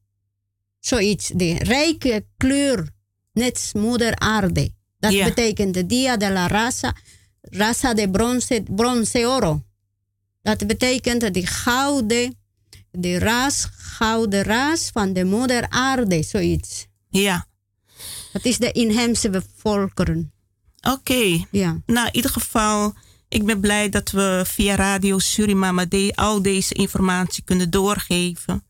Zoiets, 0.79 1.27
de 1.27 1.53
rijke 1.53 2.25
kleur, 2.37 2.89
net 3.31 3.71
moeder 3.73 4.15
aarde. 4.15 4.71
Dat 4.99 5.11
yeah. 5.11 5.27
betekent 5.27 5.73
de 5.73 5.85
Dia 5.85 6.17
de 6.17 6.31
la 6.31 6.47
Raza, 6.47 6.95
Raza 7.41 7.93
de 7.93 8.09
Bronce, 8.09 8.63
bronce 8.71 9.27
Oro. 9.27 9.63
Dat 10.41 10.67
betekent 10.67 11.33
de 11.33 11.45
gouden 11.45 12.37
de 12.99 13.19
ras, 13.19 13.67
gouden 13.77 14.43
ras 14.43 14.89
van 14.89 15.13
de 15.13 15.23
moeder 15.23 15.69
aarde, 15.69 16.23
zoiets. 16.23 16.87
Ja. 17.09 17.47
Dat 18.31 18.45
is 18.45 18.57
de 18.57 18.71
inheemse 18.71 19.43
volkeren. 19.55 20.32
Oké. 20.83 20.95
Okay. 20.95 21.47
Ja. 21.51 21.81
Nou, 21.85 22.07
in 22.07 22.15
ieder 22.15 22.31
geval, 22.31 22.93
ik 23.27 23.45
ben 23.45 23.59
blij 23.59 23.89
dat 23.89 24.11
we 24.11 24.41
via 24.45 24.75
Radio 24.75 25.19
Surimama 25.19 25.85
de, 25.85 26.11
al 26.15 26.41
deze 26.41 26.73
informatie 26.73 27.43
kunnen 27.43 27.69
doorgeven. 27.69 28.63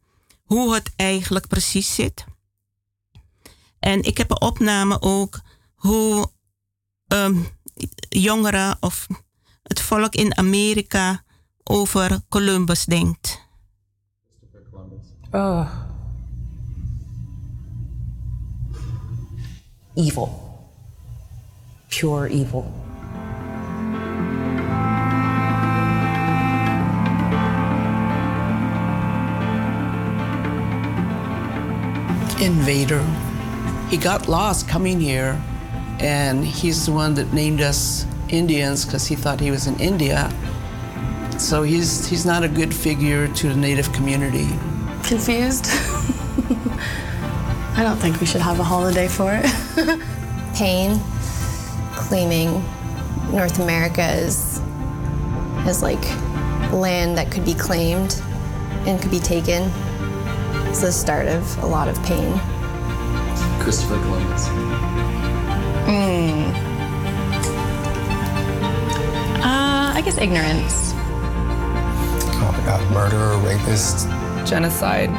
Hoe 0.44 0.74
het 0.74 0.92
eigenlijk 0.96 1.48
precies 1.48 1.96
zit. 1.96 2.26
En 3.80 4.04
ik 4.04 4.18
heb 4.18 4.32
een 4.32 4.42
opname 4.42 5.02
ook 5.02 5.42
hoe 5.74 6.32
um, 7.08 7.48
jongeren 8.10 8.78
of 8.80 9.08
het 9.64 9.82
volk 9.82 10.16
in 10.16 10.38
Amerika 10.38 11.24
over 11.64 12.22
Columbus 12.30 12.86
denkt. 12.86 13.42
Ugh. 15.32 15.82
Evil. 19.94 20.43
Pure 21.94 22.28
evil. 22.30 22.72
Invader. 32.42 33.04
He 33.90 33.98
got 33.98 34.28
lost 34.28 34.68
coming 34.68 35.00
here, 35.00 35.40
and 36.00 36.44
he's 36.44 36.88
the 36.88 36.92
one 36.92 37.14
that 37.14 37.32
named 37.32 37.62
us 37.62 38.08
Indians 38.30 38.86
because 38.86 39.06
he 39.06 39.16
thought 39.16 39.40
he 39.40 39.52
was 39.52 39.68
in 39.68 39.80
India. 39.80 40.34
So 41.38 41.62
he's, 41.62 42.08
he's 42.08 42.26
not 42.26 42.44
a 42.44 42.50
good 42.50 42.74
figure 42.74 43.28
to 43.28 43.50
the 43.50 43.56
native 43.56 43.94
community 43.94 44.48
confused. 45.04 45.68
I 47.76 47.84
don't 47.84 47.98
think 47.98 48.20
we 48.20 48.26
should 48.26 48.42
have 48.42 48.60
a 48.60 48.64
holiday 48.64 49.08
for 49.08 49.32
it. 49.34 49.46
Pain, 50.56 51.00
claiming 51.96 52.64
North 53.32 53.60
America 53.60 54.14
is, 54.14 54.62
is 55.68 55.82
like 55.82 56.04
land 56.72 57.18
that 57.18 57.32
could 57.32 57.46
be 57.46 57.54
claimed 57.54 58.22
and 58.86 59.02
could 59.02 59.12
be 59.12 59.20
taken. 59.20 59.72
It's 60.70 60.82
the 60.82 60.92
start 60.92 61.28
of 61.28 61.58
a 61.64 61.66
lot 61.66 61.88
of 61.88 62.02
pain. 62.04 62.40
Christopher 63.62 64.00
Columbus. 64.02 64.48
Uh, 69.44 69.94
I 69.96 70.02
guess 70.04 70.18
ignorance. 70.18 70.94
Oh 70.96 72.56
my 72.58 72.66
God, 72.66 72.92
murderer, 72.94 73.38
rapist. 73.40 74.08
genocide. 74.46 75.10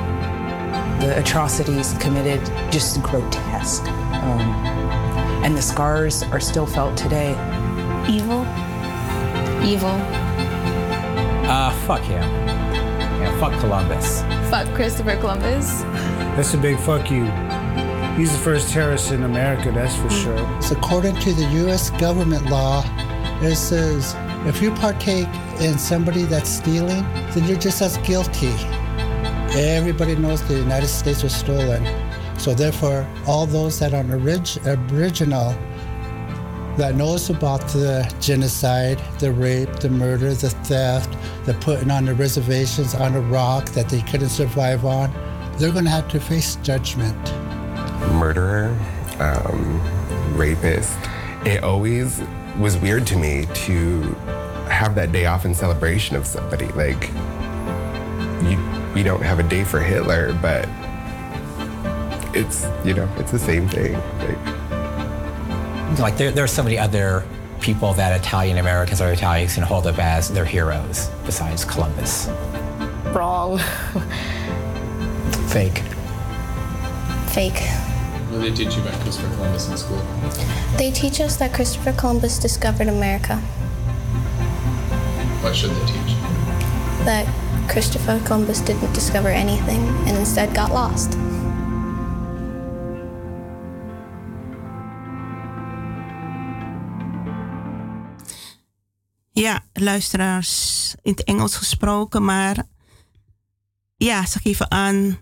The 1.00 1.18
atrocities 1.18 1.94
committed 1.98 2.40
just 2.70 3.02
grotesque. 3.02 3.82
Um, 3.88 4.83
and 5.44 5.54
the 5.56 5.62
scars 5.62 6.22
are 6.24 6.40
still 6.40 6.66
felt 6.66 6.96
today. 6.96 7.32
Evil. 8.08 8.40
Evil. 9.62 9.94
Uh, 11.46 11.70
fuck 11.86 12.00
him. 12.00 12.22
Yeah, 12.22 13.38
fuck 13.38 13.58
Columbus. 13.60 14.22
Fuck 14.50 14.66
Christopher 14.74 15.16
Columbus. 15.16 15.82
That's 16.34 16.54
a 16.54 16.58
big 16.58 16.78
fuck 16.80 17.10
you. 17.10 17.26
He's 18.16 18.32
the 18.32 18.38
first 18.38 18.70
terrorist 18.70 19.12
in 19.12 19.24
America, 19.24 19.70
that's 19.70 19.94
for 19.96 20.08
sure. 20.08 20.62
So 20.62 20.76
according 20.76 21.16
to 21.16 21.34
the 21.34 21.44
U.S. 21.64 21.90
government 21.90 22.46
law, 22.46 22.82
it 23.42 23.56
says 23.56 24.14
if 24.46 24.62
you 24.62 24.70
partake 24.72 25.28
in 25.60 25.78
somebody 25.78 26.22
that's 26.22 26.48
stealing, 26.48 27.02
then 27.32 27.44
you're 27.44 27.58
just 27.58 27.82
as 27.82 27.98
guilty. 27.98 28.52
Everybody 29.56 30.16
knows 30.16 30.42
the 30.48 30.54
United 30.54 30.88
States 30.88 31.22
was 31.22 31.34
stolen. 31.34 31.82
So 32.44 32.52
therefore, 32.52 33.08
all 33.26 33.46
those 33.46 33.78
that 33.78 33.94
are 33.94 34.04
orig- 34.04 34.58
original 34.92 35.54
that 36.76 36.94
knows 36.94 37.30
about 37.30 37.66
the 37.68 38.14
genocide, 38.20 39.00
the 39.18 39.32
rape, 39.32 39.74
the 39.76 39.88
murder, 39.88 40.34
the 40.34 40.50
theft, 40.50 41.16
the 41.46 41.54
putting 41.54 41.90
on 41.90 42.04
the 42.04 42.14
reservations 42.14 42.94
on 42.94 43.14
a 43.14 43.20
rock 43.22 43.70
that 43.70 43.88
they 43.88 44.02
couldn't 44.02 44.28
survive 44.28 44.84
on, 44.84 45.10
they're 45.56 45.72
going 45.72 45.86
to 45.86 45.90
have 45.90 46.06
to 46.08 46.20
face 46.20 46.56
judgment. 46.56 47.16
Murderer, 48.12 48.78
um, 49.20 49.80
rapist. 50.36 50.98
It 51.46 51.64
always 51.64 52.22
was 52.58 52.76
weird 52.76 53.06
to 53.06 53.16
me 53.16 53.46
to 53.54 54.02
have 54.68 54.94
that 54.96 55.12
day 55.12 55.24
off 55.24 55.46
in 55.46 55.54
celebration 55.54 56.14
of 56.14 56.26
somebody. 56.26 56.66
Like, 56.72 57.08
you, 58.44 58.62
we 58.94 59.02
don't 59.02 59.22
have 59.22 59.38
a 59.38 59.44
day 59.44 59.64
for 59.64 59.80
Hitler, 59.80 60.38
but 60.42 60.68
it's, 62.34 62.66
you 62.84 62.94
know, 62.94 63.08
it's 63.18 63.30
the 63.30 63.38
same 63.38 63.68
thing. 63.68 63.94
Like, 64.18 65.98
Like 65.98 66.16
there, 66.16 66.30
there 66.32 66.44
are 66.44 66.48
so 66.48 66.62
many 66.62 66.78
other 66.78 67.24
people 67.60 67.92
that 67.94 68.18
Italian 68.20 68.58
Americans 68.58 69.00
or 69.00 69.10
Italians 69.12 69.54
can 69.54 69.62
hold 69.62 69.86
up 69.86 69.98
as 69.98 70.28
their 70.30 70.44
heroes 70.44 71.08
besides 71.24 71.64
Columbus. 71.64 72.28
Wrong. 73.14 73.58
Fake. 75.48 75.78
What 75.78 77.30
Fake. 77.30 77.62
do 78.30 78.38
they 78.38 78.50
teach 78.52 78.76
you 78.76 78.82
about 78.82 79.00
Christopher 79.00 79.34
Columbus 79.36 79.68
in 79.70 79.76
school? 79.76 80.02
They 80.76 80.90
teach 80.90 81.20
us 81.20 81.36
that 81.36 81.52
Christopher 81.54 81.92
Columbus 81.92 82.38
discovered 82.38 82.88
America, 82.88 83.36
What 85.42 85.54
should 85.54 85.70
they 85.70 85.86
teach? 85.86 86.16
that 87.06 87.26
Christopher 87.70 88.20
Columbus 88.24 88.60
didn't 88.60 88.92
discover 88.92 89.28
anything 89.28 89.80
and 90.08 90.16
instead 90.18 90.54
got 90.54 90.70
lost. 90.72 91.16
Ja, 99.34 99.64
luisteraars 99.72 100.94
in 101.02 101.10
het 101.10 101.24
Engels 101.24 101.56
gesproken, 101.56 102.24
maar 102.24 102.66
ja, 103.96 104.26
ze 104.26 104.38
geven 104.40 104.70
aan 104.70 105.18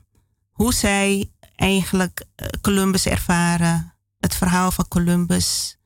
hoe 0.51 0.75
zij 0.75 1.31
eigenlijk 1.57 2.25
eh, 2.35 2.47
Columbus 2.61 3.07
ervaren, 3.07 3.95
het 4.19 4.35
verhaal 4.35 4.71
van 4.71 4.89
Columbus. 4.89 5.79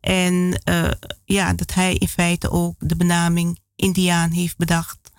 En 0.00 0.60
eh, 0.64 0.90
ja, 1.24 1.52
dat 1.52 1.74
hij 1.74 1.94
in 1.94 2.08
feite 2.08 2.50
ook 2.50 2.74
de 2.78 2.96
benaming 2.96 3.60
Indiaan 3.76 4.30
heeft 4.30 4.56
bedacht, 4.56 5.10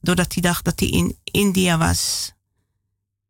doordat 0.00 0.32
hij 0.32 0.42
dacht 0.42 0.64
dat 0.64 0.80
hij 0.80 0.88
in 0.88 1.18
India 1.24 1.78
was. 1.78 2.32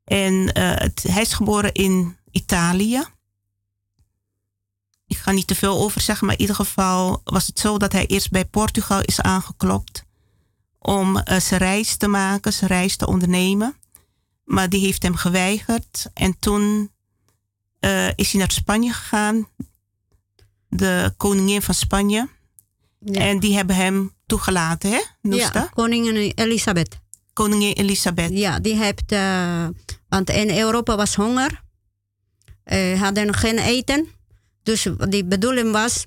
En 0.05 0.59
het, 0.59 1.03
hij 1.03 1.23
is 1.23 1.33
geboren 1.33 1.73
in 1.73 2.17
Italië. 2.31 3.03
Ik 5.11 5.17
ga 5.17 5.31
niet 5.31 5.47
te 5.47 5.55
veel 5.55 5.79
over 5.79 6.01
zeggen, 6.01 6.27
maar 6.27 6.35
in 6.35 6.41
ieder 6.41 6.57
geval 6.57 7.21
was 7.25 7.47
het 7.47 7.59
zo 7.59 7.79
dat 7.79 7.93
hij 7.93 8.07
eerst 8.07 8.31
bij 8.31 8.45
Portugal 8.45 9.01
is 9.01 9.21
aangeklopt 9.21 10.05
om 10.79 11.17
eh, 11.17 11.41
zijn 11.41 11.61
reis 11.61 11.97
te 11.97 12.07
maken, 12.07 12.53
zijn 12.53 12.71
reis 12.71 12.97
te 12.97 13.07
ondernemen. 13.07 13.75
Maar 14.45 14.69
die 14.69 14.81
heeft 14.81 15.03
hem 15.03 15.15
geweigerd. 15.15 16.11
En 16.15 16.39
toen 16.39 16.91
eh, 17.79 18.09
is 18.15 18.31
hij 18.31 18.41
naar 18.41 18.51
Spanje 18.51 18.93
gegaan, 18.93 19.49
de 20.69 21.15
koningin 21.17 21.63
van 21.63 21.75
Spanje. 21.75 22.29
En 23.13 23.41
die 23.41 23.55
hebben 23.55 23.77
hem 23.77 24.15
toegelaten, 24.27 24.91
hè? 24.91 25.01
Noesta? 25.23 25.61
Ja, 25.61 25.71
koningin 25.75 26.33
Elisabeth. 26.35 26.99
Koningin 27.33 27.73
Elisabeth. 27.73 28.31
Ja, 28.31 28.59
die 28.59 28.77
heeft, 28.77 29.13
eh, 29.13 29.69
want 30.09 30.31
in 30.31 30.59
Europa 30.59 30.97
was 30.97 31.15
honger. 31.15 31.63
Hadden 32.99 33.35
geen 33.35 33.59
eten. 33.59 34.09
Dus 34.63 34.83
de 35.09 35.25
bedoeling 35.25 35.73
was, 35.73 36.07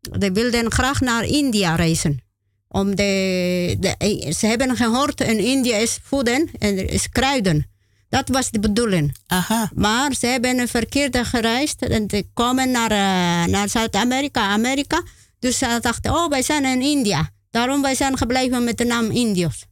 die 0.00 0.32
wilden 0.32 0.72
graag 0.72 1.00
naar 1.00 1.24
India 1.24 1.74
reizen. 1.74 2.22
Om 2.68 2.94
de, 2.94 3.76
de, 3.80 4.34
ze 4.38 4.46
hebben 4.46 4.76
gehoord, 4.76 5.20
in 5.20 5.38
India 5.38 5.76
is 5.76 5.98
voeden 6.02 6.50
en 6.58 6.88
is 6.88 7.08
kruiden. 7.08 7.66
Dat 8.08 8.28
was 8.28 8.50
de 8.50 8.60
bedoeling. 8.60 9.16
Aha. 9.26 9.70
Maar 9.74 10.14
ze 10.14 10.26
hebben 10.26 10.58
een 10.58 10.68
verkeerde 10.68 11.24
gereisd 11.24 11.82
en 11.82 12.10
ze 12.10 12.26
komen 12.34 12.70
naar, 12.70 12.90
eh, 12.90 13.52
naar 13.52 13.68
Zuid-Amerika, 13.68 14.40
Amerika. 14.40 15.02
Dus 15.38 15.58
ze 15.58 15.78
dachten, 15.80 16.12
oh, 16.12 16.28
wij 16.28 16.42
zijn 16.42 16.64
in 16.64 16.82
India. 16.82 17.30
Daarom 17.50 17.82
wij 17.82 17.94
zijn 17.94 18.16
gebleven 18.18 18.64
met 18.64 18.78
de 18.78 18.84
naam 18.84 19.10
Indiërs. 19.10 19.64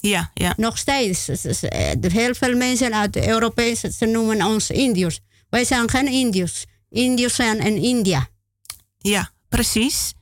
Ja, 0.00 0.30
ja. 0.34 0.52
Nog 0.56 0.78
steeds. 0.78 1.26
Heel 2.00 2.34
veel 2.34 2.56
mensen 2.56 2.94
uit 2.94 3.12
de 3.12 3.28
Europese, 3.28 3.92
ze 3.92 4.06
noemen 4.06 4.42
ons 4.42 4.70
Indiërs. 4.70 5.20
Wij 5.50 5.64
zijn 5.64 5.90
geen 5.90 6.08
Indiërs. 6.08 6.64
Indiërs 6.92 7.34
zijn 7.34 7.58
in 7.58 7.76
India. 7.76 8.28
Ja, 8.98 9.30
precies. 9.48 10.12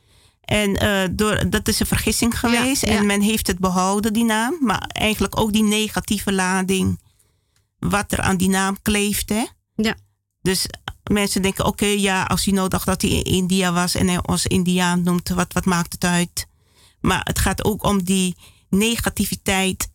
En 0.41 0.77
eh, 0.77 1.09
door, 1.13 1.51
dat 1.51 1.69
is 1.69 1.81
een 1.81 1.87
vergissing 1.87 2.39
geweest. 2.39 2.87
ja. 2.87 2.89
En 2.89 3.07
men 3.07 3.21
heeft 3.21 3.47
het 3.47 3.59
behouden, 3.59 4.13
die 4.13 4.25
naam. 4.25 4.57
Maar 4.61 4.85
eigenlijk 4.89 5.41
ook 5.41 5.53
die 5.53 5.63
negatieve 5.63 6.33
lading. 6.33 7.01
Wat 7.79 8.13
er 8.13 8.21
aan 8.21 8.37
die 8.37 8.49
naam 8.49 8.83
kleeft. 8.83 9.29
Hè? 9.29 9.45
Ja. 9.75 9.97
Dus 10.43 10.67
mensen 11.11 11.43
denken, 11.43 11.65
oké, 11.65 11.87
ja, 11.87 12.23
als 12.23 12.45
hij 12.45 12.55
nou 12.55 12.69
dacht 12.69 12.87
dat 12.87 13.03
hij 13.03 13.11
in 13.11 13.25
India 13.25 13.73
was 13.73 13.95
en 13.95 14.09
hij 14.09 14.27
ons 14.27 14.47
Indiaan 14.47 15.03
noemt, 15.03 15.29
wat, 15.29 15.53
wat 15.53 15.65
maakt 15.65 15.93
het 15.93 16.05
uit? 16.05 16.47
Maar 17.01 17.21
het 17.25 17.39
gaat 17.39 17.65
ook 17.65 17.85
om 17.85 18.03
die 18.03 18.37
negativiteit, 18.69 19.91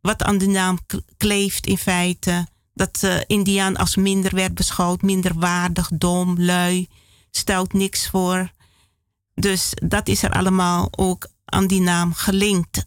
wat 0.00 0.22
aan 0.22 0.38
de 0.38 0.46
naam 0.46 0.78
kleeft 1.16 1.66
in 1.66 1.78
feite. 1.78 2.46
Dat 2.80 2.98
eh 3.02 3.20
Indiaan 3.26 3.76
als 3.76 3.96
minder 3.96 4.34
werd 4.34 4.54
beschouwd, 4.54 5.02
minder 5.02 5.32
waardig, 5.38 5.90
dom, 5.94 6.40
lui, 6.42 6.88
stelt 7.30 7.72
niks 7.72 8.08
voor. 8.08 8.50
Dus 9.34 9.70
dat 9.84 10.08
is 10.08 10.22
er 10.22 10.30
allemaal 10.30 10.88
ook 10.90 11.26
aan 11.44 11.66
die 11.66 11.80
naam 11.80 12.12
gelinkt. 12.14 12.86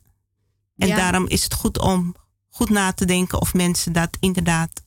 En 0.77 0.87
Ja. 0.87 0.95
daarom 0.95 1.27
is 1.27 1.43
het 1.43 1.53
goed 1.53 1.79
om 1.79 2.15
goed 2.49 2.69
na 2.69 2.91
te 2.93 3.05
denken 3.05 3.41
of 3.41 3.53
mensen 3.53 3.93
dat 3.93 4.09
inderdaad 4.19 4.81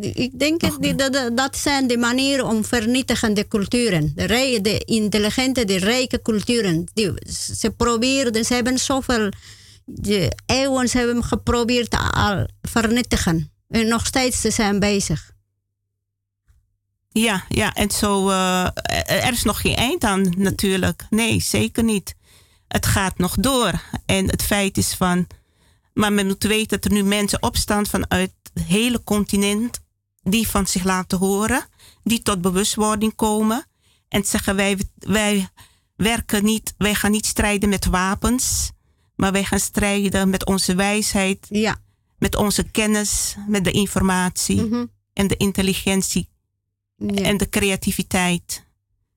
Ik 0.00 0.38
denk 0.38 0.60
dat, 0.60 0.76
die- 0.82 0.94
dat, 0.94 1.12
dat- 1.12 1.36
dat 1.36 1.56
zijn 1.56 1.86
de 1.86 1.96
manieren 1.98 2.46
om 2.46 2.64
vernietigende 2.64 3.48
culturen. 3.48 4.12
De, 4.14 4.24
rij- 4.24 4.60
de 4.60 4.78
intelligente, 4.78 5.64
de 5.64 5.76
rijke 5.78 6.22
culturen. 6.22 6.86
Die, 6.94 7.12
ze 7.56 7.70
proberen, 7.70 8.44
ze 8.44 8.54
hebben 8.54 8.78
zoveel 8.78 9.28
de 9.84 10.32
eeuwen 10.46 10.88
ze 10.88 10.98
hebben 10.98 11.24
geprobeerd 11.24 11.94
al 12.12 12.46
vernietigen. 12.62 13.50
En 13.68 13.88
nog 13.88 14.06
steeds 14.06 14.40
ze 14.40 14.50
zijn 14.50 14.78
bezig. 14.78 15.34
Ja, 17.08 17.44
ja, 17.48 17.74
en 17.74 17.90
zo, 17.90 18.28
eh, 18.28 18.68
er 19.06 19.32
is 19.32 19.42
nog 19.42 19.60
geen 19.60 19.76
eind 19.76 20.04
aan 20.04 20.34
natuurlijk. 20.36 21.06
Nee, 21.10 21.40
zeker 21.40 21.84
niet. 21.84 22.14
Het 22.68 22.86
gaat 22.86 23.18
nog 23.18 23.34
door. 23.34 23.82
En 24.06 24.30
het 24.30 24.42
feit 24.42 24.78
is 24.78 24.94
van, 24.94 25.26
maar 25.92 26.12
men 26.12 26.26
moet 26.26 26.42
weten 26.42 26.80
dat 26.80 26.84
er 26.84 26.92
nu 26.92 27.02
mensen 27.02 27.42
opstaan 27.42 27.86
vanuit 27.86 28.32
het 28.52 28.62
hele 28.64 29.04
continent, 29.04 29.80
die 30.22 30.48
van 30.48 30.66
zich 30.66 30.84
laten 30.84 31.18
horen, 31.18 31.64
die 32.02 32.22
tot 32.22 32.40
bewustwording 32.40 33.14
komen 33.14 33.66
en 34.08 34.24
zeggen 34.24 34.56
wij, 34.56 34.78
wij 34.94 35.48
werken 35.96 36.44
niet, 36.44 36.74
wij 36.78 36.94
gaan 36.94 37.10
niet 37.10 37.26
strijden 37.26 37.68
met 37.68 37.86
wapens, 37.86 38.70
maar 39.16 39.32
wij 39.32 39.44
gaan 39.44 39.60
strijden 39.60 40.30
met 40.30 40.46
onze 40.46 40.74
wijsheid, 40.74 41.46
ja. 41.48 41.76
Met 42.18 42.36
onze 42.36 42.62
kennis, 42.70 43.36
met 43.48 43.64
de 43.64 43.70
informatie 43.70 44.88
en 45.12 45.26
de 45.26 45.36
intelligentie 45.36 46.28
Ja. 46.96 47.22
en 47.22 47.36
de 47.36 47.48
creativiteit. 47.48 48.64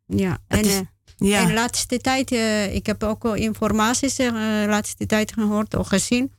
Ja, 0.06 0.38
en 0.48 0.60
is- 0.64 0.74
eh, 0.74 0.80
Ja. 1.18 1.40
En 1.42 1.48
de 1.48 1.54
laatste 1.54 1.98
tijd, 1.98 2.32
eh, 2.32 2.76
ik 2.76 2.86
heb 2.86 3.04
ook 3.04 3.24
wel 3.24 3.34
informaties 3.36 4.18
eh, 4.20 4.28
de 4.32 4.66
laatste 4.70 5.06
tijd 5.06 5.34
gehoord 5.34 5.76
of 5.76 5.88
gezien. 5.88 6.32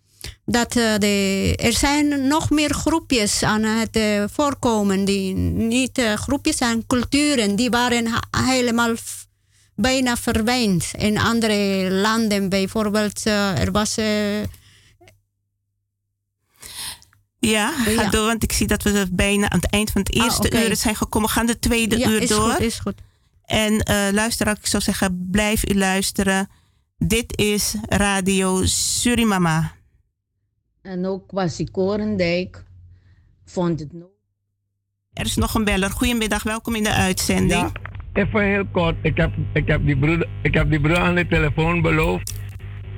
Dat 0.44 0.72
de, 0.72 1.54
er 1.56 1.72
zijn 1.72 2.26
nog 2.28 2.50
meer 2.50 2.74
groepjes 2.74 3.42
aan 3.42 3.62
het 3.62 3.98
voorkomen. 4.32 5.04
Die 5.04 5.34
niet 5.34 6.00
groepjes 6.14 6.56
zijn, 6.56 6.86
culturen. 6.86 7.56
Die 7.56 7.70
waren 7.70 8.06
helemaal 8.46 8.94
bijna 9.74 10.16
verdwijnd. 10.16 10.90
In 10.98 11.18
andere 11.18 11.88
landen 11.90 12.48
bijvoorbeeld. 12.48 13.24
er 13.26 13.72
was... 13.72 13.96
Ja, 17.40 17.70
ga 17.72 17.90
Ja. 17.90 18.10
door, 18.10 18.26
want 18.26 18.42
ik 18.42 18.52
zie 18.52 18.66
dat 18.66 18.82
we 18.82 19.06
bijna 19.12 19.50
aan 19.50 19.58
het 19.60 19.70
eind 19.70 19.90
van 19.90 20.00
het 20.00 20.16
Ah, 20.18 20.24
eerste 20.24 20.68
uur 20.68 20.76
zijn 20.76 20.94
gekomen. 20.96 21.28
We 21.28 21.34
gaan 21.34 21.46
de 21.46 21.58
tweede 21.58 21.98
Ja, 21.98 22.08
uur 22.08 22.22
is 22.22 22.28
door. 22.28 22.50
goed, 22.50 22.60
is 22.60 22.78
goed. 22.78 23.00
En 23.44 23.80
eh 23.80 24.12
luisteraar, 24.12 24.56
ik 24.60 24.66
zou 24.66 24.82
zeggen, 24.82 25.28
blijf 25.30 25.70
u 25.70 25.74
luisteren. 25.78 26.48
Dit 26.98 27.38
is 27.38 27.74
Radio 27.88 28.60
Surimama. 28.64 29.72
En 30.82 31.06
ook 31.06 31.28
Kwasi 31.28 31.70
Korendijk 31.70 32.64
vond 33.44 33.80
het 33.80 33.92
nodig. 33.92 34.08
Er 35.12 35.24
is 35.26 35.36
nog 35.36 35.54
een 35.54 35.64
beller. 35.64 35.90
Goedemiddag, 35.90 36.42
welkom 36.42 36.74
in 36.74 36.82
de 36.82 36.92
uitzending. 36.92 37.72
Even 38.12 38.44
heel 38.44 38.66
kort. 38.72 38.96
Ik 39.02 39.16
heb, 39.16 39.32
ik, 39.52 39.66
heb 39.68 39.84
die 39.86 39.98
broer, 39.98 40.26
ik 40.42 40.54
heb 40.54 40.70
die 40.70 40.80
broer 40.80 40.98
aan 40.98 41.14
de 41.14 41.26
telefoon 41.26 41.82
beloofd. 41.82 42.32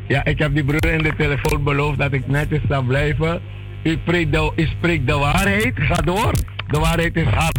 Ja, 0.08 0.24
ik 0.24 0.38
heb 0.38 0.54
die 0.54 0.64
broer 0.64 0.86
in 0.86 1.02
de 1.02 1.14
telefoon 1.16 1.64
beloofd 1.64 1.98
dat 1.98 2.12
ik 2.12 2.26
netjes 2.26 2.60
zou 2.68 2.86
blijven. 2.86 3.42
U 3.82 3.98
spreekt 4.02 4.32
de, 4.32 4.52
u 4.56 4.66
spreekt 4.66 5.06
de 5.06 5.12
waarheid. 5.14 5.72
Ga 5.74 5.94
door. 5.94 6.32
De 6.68 6.78
waarheid 6.78 7.16
is 7.16 7.26
hard. 7.26 7.58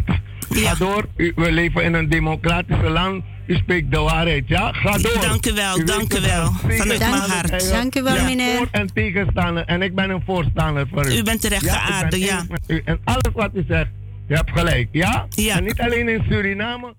Ga 0.50 0.76
door. 0.76 1.06
U, 1.16 1.32
we 1.36 1.52
leven 1.52 1.84
in 1.84 1.94
een 1.94 2.10
democratisch 2.10 2.82
land. 2.82 3.24
U 3.46 3.56
spreekt 3.56 3.92
de 3.92 4.00
waarheid. 4.00 4.44
Ja, 4.48 4.72
ga 4.74 4.98
door. 4.98 5.22
Dank 5.22 5.46
u 5.46 5.54
wel, 5.54 5.86
dank 5.86 6.14
u 6.14 6.22
wel. 6.22 6.52
Vanuit 6.52 7.00
mijn 7.00 7.14
hart. 7.14 7.70
Dank 7.72 7.96
u 7.96 8.04
wel, 8.04 8.16
Ja, 8.16 8.24
meneer. 8.24 8.58
Voor 8.58 8.68
en 8.72 8.94
tegenstander. 8.94 9.66
En 9.66 9.82
ik 9.82 9.96
ben 9.96 10.10
een 10.10 10.22
voorstander 10.26 10.88
van 10.94 11.12
u. 11.12 11.18
U 11.18 11.24
bent 11.24 11.42
terecht 11.42 11.70
geaarde, 11.70 12.20
ja. 12.20 12.46
u. 12.68 12.82
En 12.86 13.00
alles 13.04 13.34
wat 13.34 13.50
u 13.54 13.66
zegt, 13.68 13.90
je 14.28 14.36
hebt 14.36 14.52
gelijk. 14.54 14.88
Ja? 14.92 15.26
Ja. 15.30 15.56
En 15.58 15.64
niet 15.64 15.80
alleen 15.80 16.10
in 16.10 16.24
Suriname. 16.30 16.94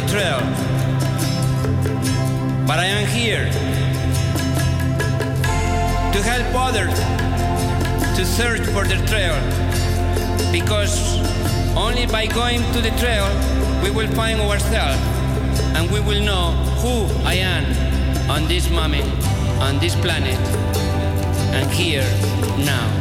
the 0.00 0.06
trail. 0.06 0.38
But 2.66 2.78
I 2.78 2.84
am 2.84 3.06
here 3.08 3.46
to 6.12 6.18
help 6.22 6.46
others 6.54 6.94
to 8.16 8.24
search 8.24 8.60
for 8.68 8.84
the 8.84 8.98
trail 9.06 9.34
because 10.52 11.18
only 11.76 12.06
by 12.06 12.26
going 12.26 12.60
to 12.74 12.80
the 12.80 12.94
trail 12.98 13.26
we 13.82 13.90
will 13.90 14.08
find 14.14 14.40
ourselves 14.40 15.00
and 15.74 15.90
we 15.90 16.00
will 16.00 16.22
know 16.22 16.52
who 16.82 17.06
I 17.24 17.34
am 17.34 17.64
on 18.30 18.46
this 18.46 18.70
moment, 18.70 19.08
on 19.60 19.80
this 19.80 19.96
planet, 19.96 20.38
and 21.54 21.68
here 21.72 22.06
now. 22.58 22.97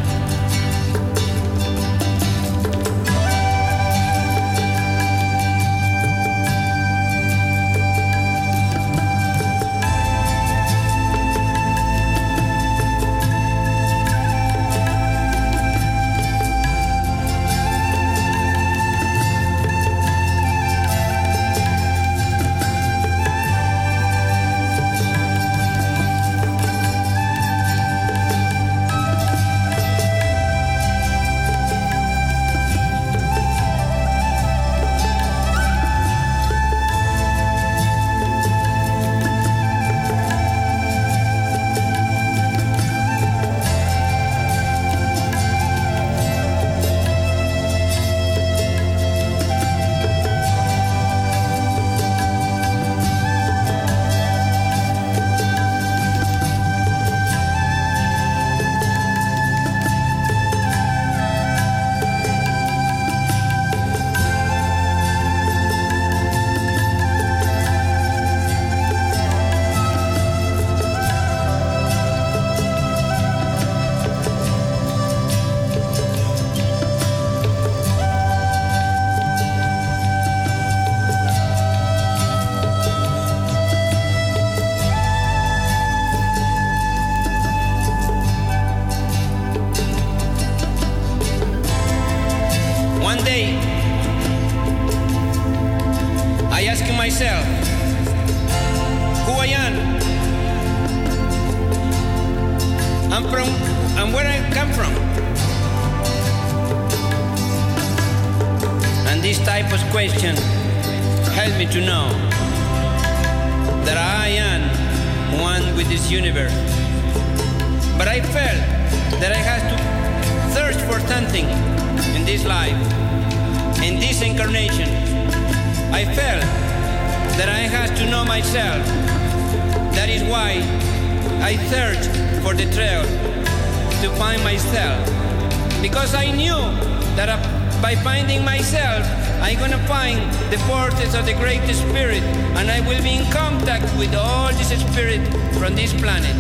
spirit 144.78 145.21
from 145.57 145.75
this 145.75 145.93
planet, 145.93 146.36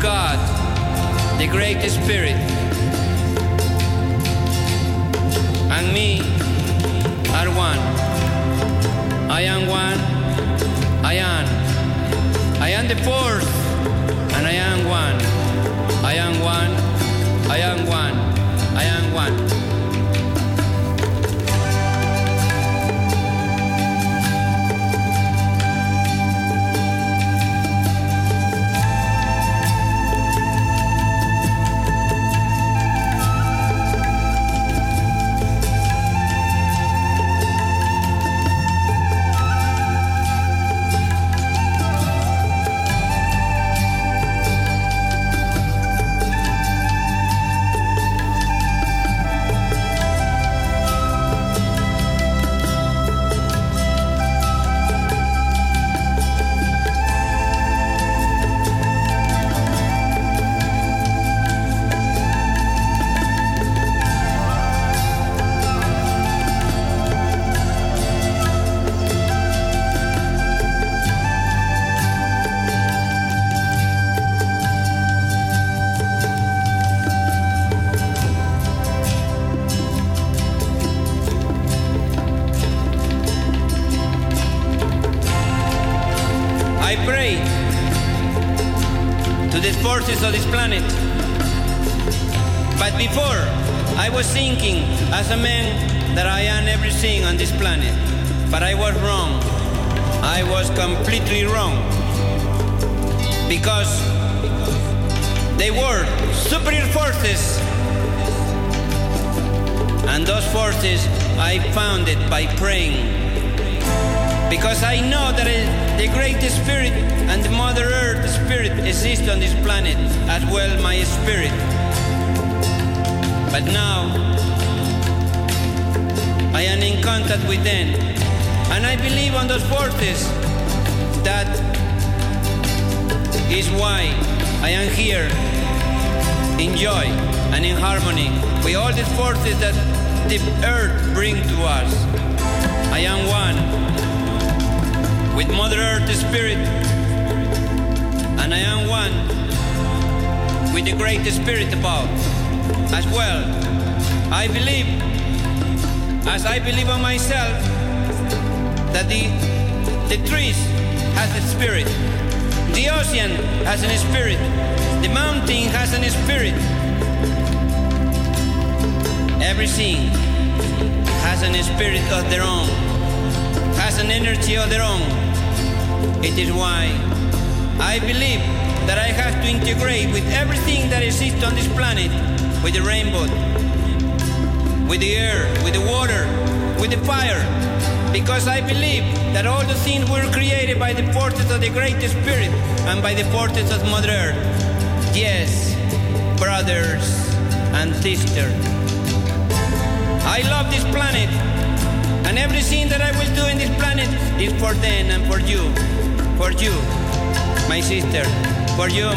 God, 0.00 0.38
the 1.38 1.46
great 1.46 1.80
spirit, 1.88 2.36
and 5.70 5.92
me 5.92 6.20
are 7.32 7.48
one. 7.56 7.78
I 9.30 9.42
am 9.42 9.66
one. 9.66 9.98
I 11.04 11.14
am. 11.14 11.46
I 12.62 12.68
am 12.70 12.86
the 12.88 12.96
fourth, 12.96 13.48
and 14.34 14.46
I 14.46 14.52
am 14.52 14.86
one. 14.86 15.18
I 16.04 16.14
am 16.14 16.40
one. 16.40 16.72
I 17.50 17.58
am 17.58 17.86
one. 17.86 18.03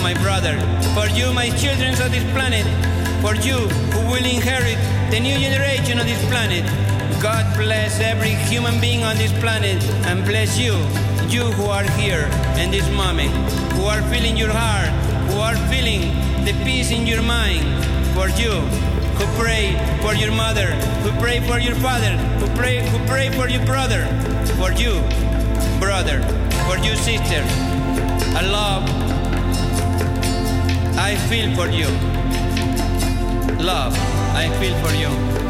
my 0.08 0.14
brother, 0.24 0.56
for 0.96 1.06
you, 1.18 1.34
my 1.34 1.50
children 1.60 1.92
of 2.00 2.10
this 2.16 2.24
planet, 2.32 2.64
for 3.20 3.36
you 3.44 3.58
who 3.92 4.00
will 4.08 4.24
inherit 4.24 4.80
the 5.12 5.20
new 5.20 5.38
generation 5.38 6.00
of 6.00 6.06
this 6.06 6.24
planet. 6.32 6.64
God 7.22 7.44
bless 7.58 8.00
every 8.00 8.36
human 8.48 8.80
being 8.80 9.04
on 9.04 9.18
this 9.18 9.34
planet 9.42 9.84
and 10.08 10.24
bless 10.24 10.58
you, 10.58 10.76
you 11.28 11.44
who 11.58 11.66
are 11.66 11.84
here 12.00 12.24
in 12.56 12.72
this 12.72 12.88
moment, 12.96 13.32
who 13.74 13.84
are 13.84 14.02
feeling 14.04 14.38
your 14.38 14.54
heart, 14.54 14.88
who 15.30 15.40
are 15.40 15.58
feeling 15.68 16.04
the 16.46 16.54
peace 16.64 16.92
in 16.92 17.06
your 17.06 17.22
mind, 17.22 17.68
for 18.16 18.30
you 18.40 18.54
who 19.18 19.26
pray 19.36 19.76
for 20.00 20.14
your 20.14 20.32
mother, 20.32 20.68
who 21.04 21.12
pray 21.20 21.42
for 21.42 21.60
your 21.60 21.76
father, 21.84 22.16
who 22.40 22.48
pray 22.56 22.80
who 22.92 22.98
pray 23.08 23.30
for 23.32 23.50
your 23.50 23.66
brother, 23.66 24.08
for 24.56 24.72
you, 24.72 25.02
brother, 25.84 26.24
for 26.64 26.78
you, 26.80 26.96
sister. 26.96 27.44
I 28.40 28.42
love 28.42 28.87
I 31.08 31.16
feel 31.30 31.56
for 31.56 31.70
you. 31.70 31.88
Love, 33.64 33.94
I 34.36 34.50
feel 34.60 34.76
for 34.84 34.94
you. 34.94 35.47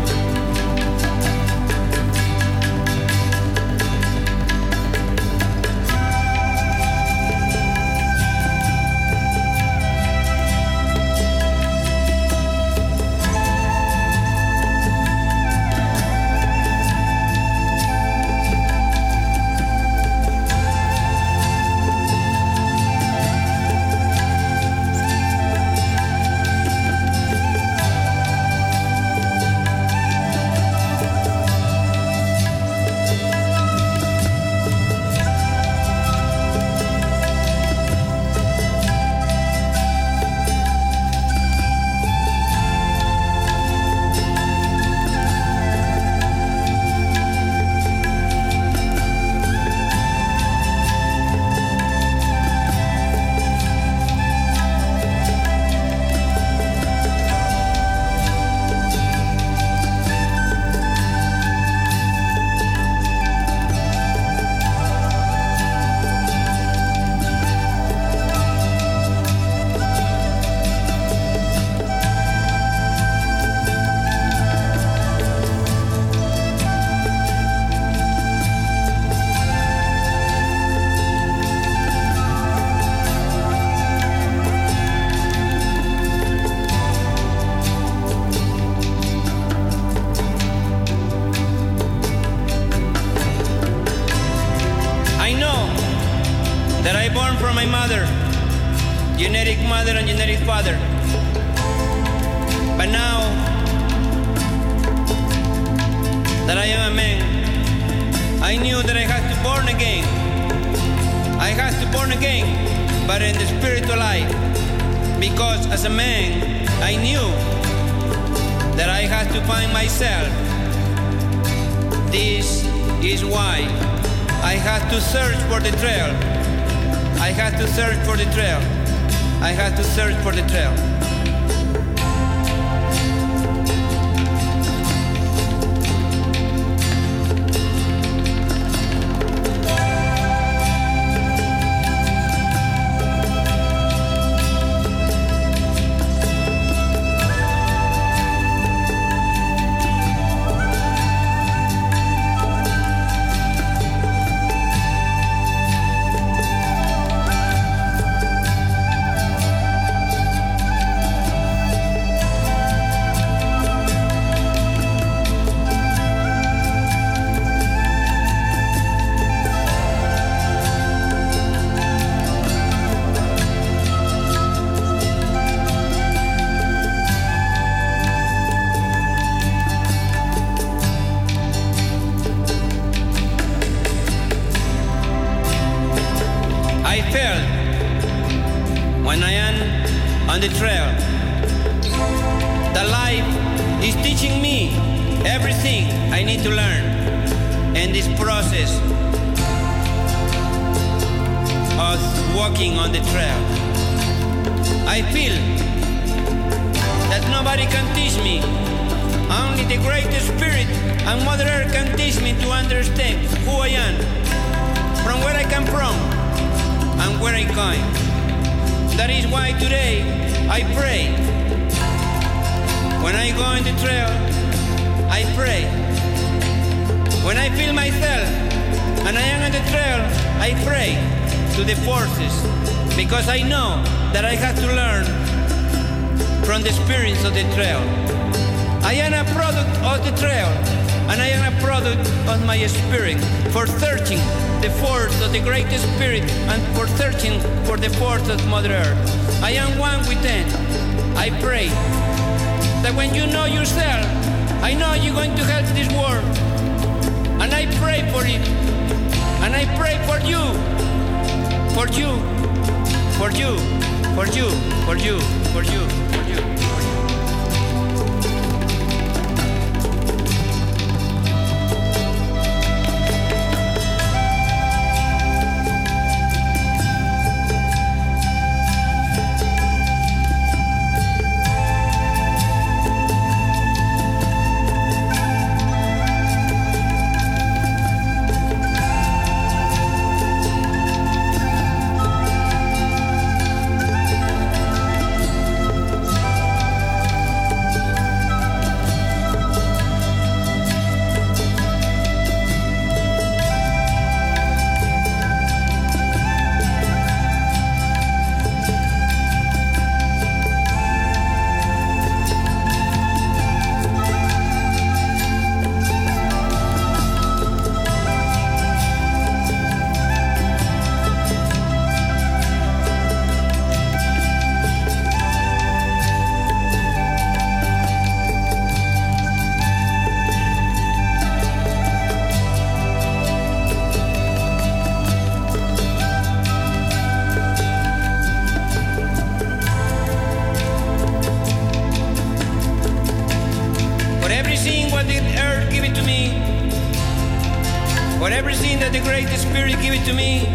To 350.07 350.13
me, 350.13 350.45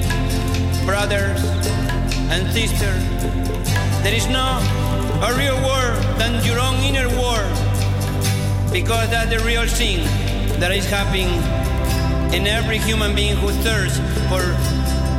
brothers 0.87 1.45
and 2.33 2.51
sisters, 2.53 3.05
there 4.03 4.15
is 4.15 4.27
no 4.29 4.57
a 5.21 5.37
real 5.37 5.57
world 5.61 6.01
than 6.17 6.43
your 6.43 6.59
own 6.59 6.77
inner 6.77 7.07
world, 7.21 7.53
because 8.73 9.11
that's 9.11 9.29
the 9.29 9.39
real 9.45 9.67
thing 9.67 9.99
that 10.59 10.73
is 10.73 10.89
happening 10.89 11.29
in 12.33 12.47
every 12.47 12.79
human 12.79 13.15
being 13.15 13.37
who 13.37 13.51
thirsts 13.61 13.99
for 14.33 14.41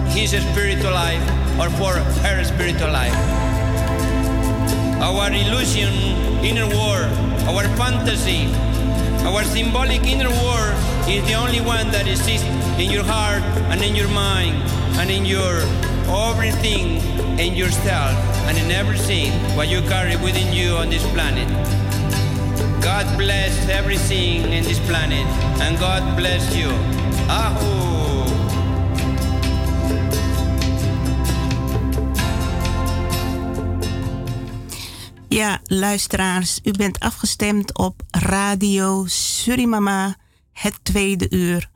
his 0.09 0.31
spiritual 0.31 0.89
life 0.89 1.21
or 1.61 1.69
for 1.77 1.93
her 2.25 2.43
spiritual 2.43 2.91
life. 2.91 3.13
Our 4.97 5.29
illusion 5.29 5.93
inner 6.43 6.65
world, 6.65 7.13
our 7.45 7.65
fantasy, 7.77 8.49
our 9.29 9.43
symbolic 9.43 10.01
inner 10.07 10.31
world 10.41 10.73
is 11.07 11.23
the 11.27 11.35
only 11.35 11.61
one 11.61 11.91
that 11.91 12.07
exists 12.07 12.62
in 12.77 12.91
your 12.91 13.03
heart 13.03 13.43
and 13.71 13.81
in 13.81 13.95
your 13.95 14.09
mind 14.09 14.55
and 14.99 15.09
in 15.09 15.25
your 15.25 15.61
everything 16.09 17.01
in 17.39 17.55
yourself 17.55 18.13
and 18.47 18.57
in 18.57 18.71
everything 18.71 19.31
what 19.55 19.67
you 19.69 19.81
carry 19.81 20.15
within 20.17 20.51
you 20.53 20.75
on 20.75 20.89
this 20.89 21.03
planet. 21.11 21.47
God 22.81 23.05
bless 23.17 23.69
everything 23.69 24.51
in 24.51 24.63
this 24.63 24.79
planet 24.87 25.25
and 25.61 25.79
God 25.79 26.17
bless 26.17 26.55
you. 26.55 26.69
Ahu. 27.29 27.83
Ja, 35.27 35.59
luisteraars, 35.63 36.59
u 36.63 36.71
bent 36.71 36.99
afgestemd 36.99 37.77
op 37.77 38.01
Radio 38.11 39.05
Surimama, 39.07 40.15
het 40.51 40.79
tweede 40.83 41.25
uur. 41.29 41.71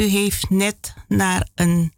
U 0.00 0.04
heeft 0.04 0.50
net 0.50 0.94
naar 1.08 1.48
een 1.54 1.92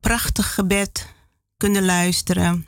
prachtig 0.00 0.54
gebed 0.54 1.14
kunnen 1.56 1.84
luisteren. 1.84 2.66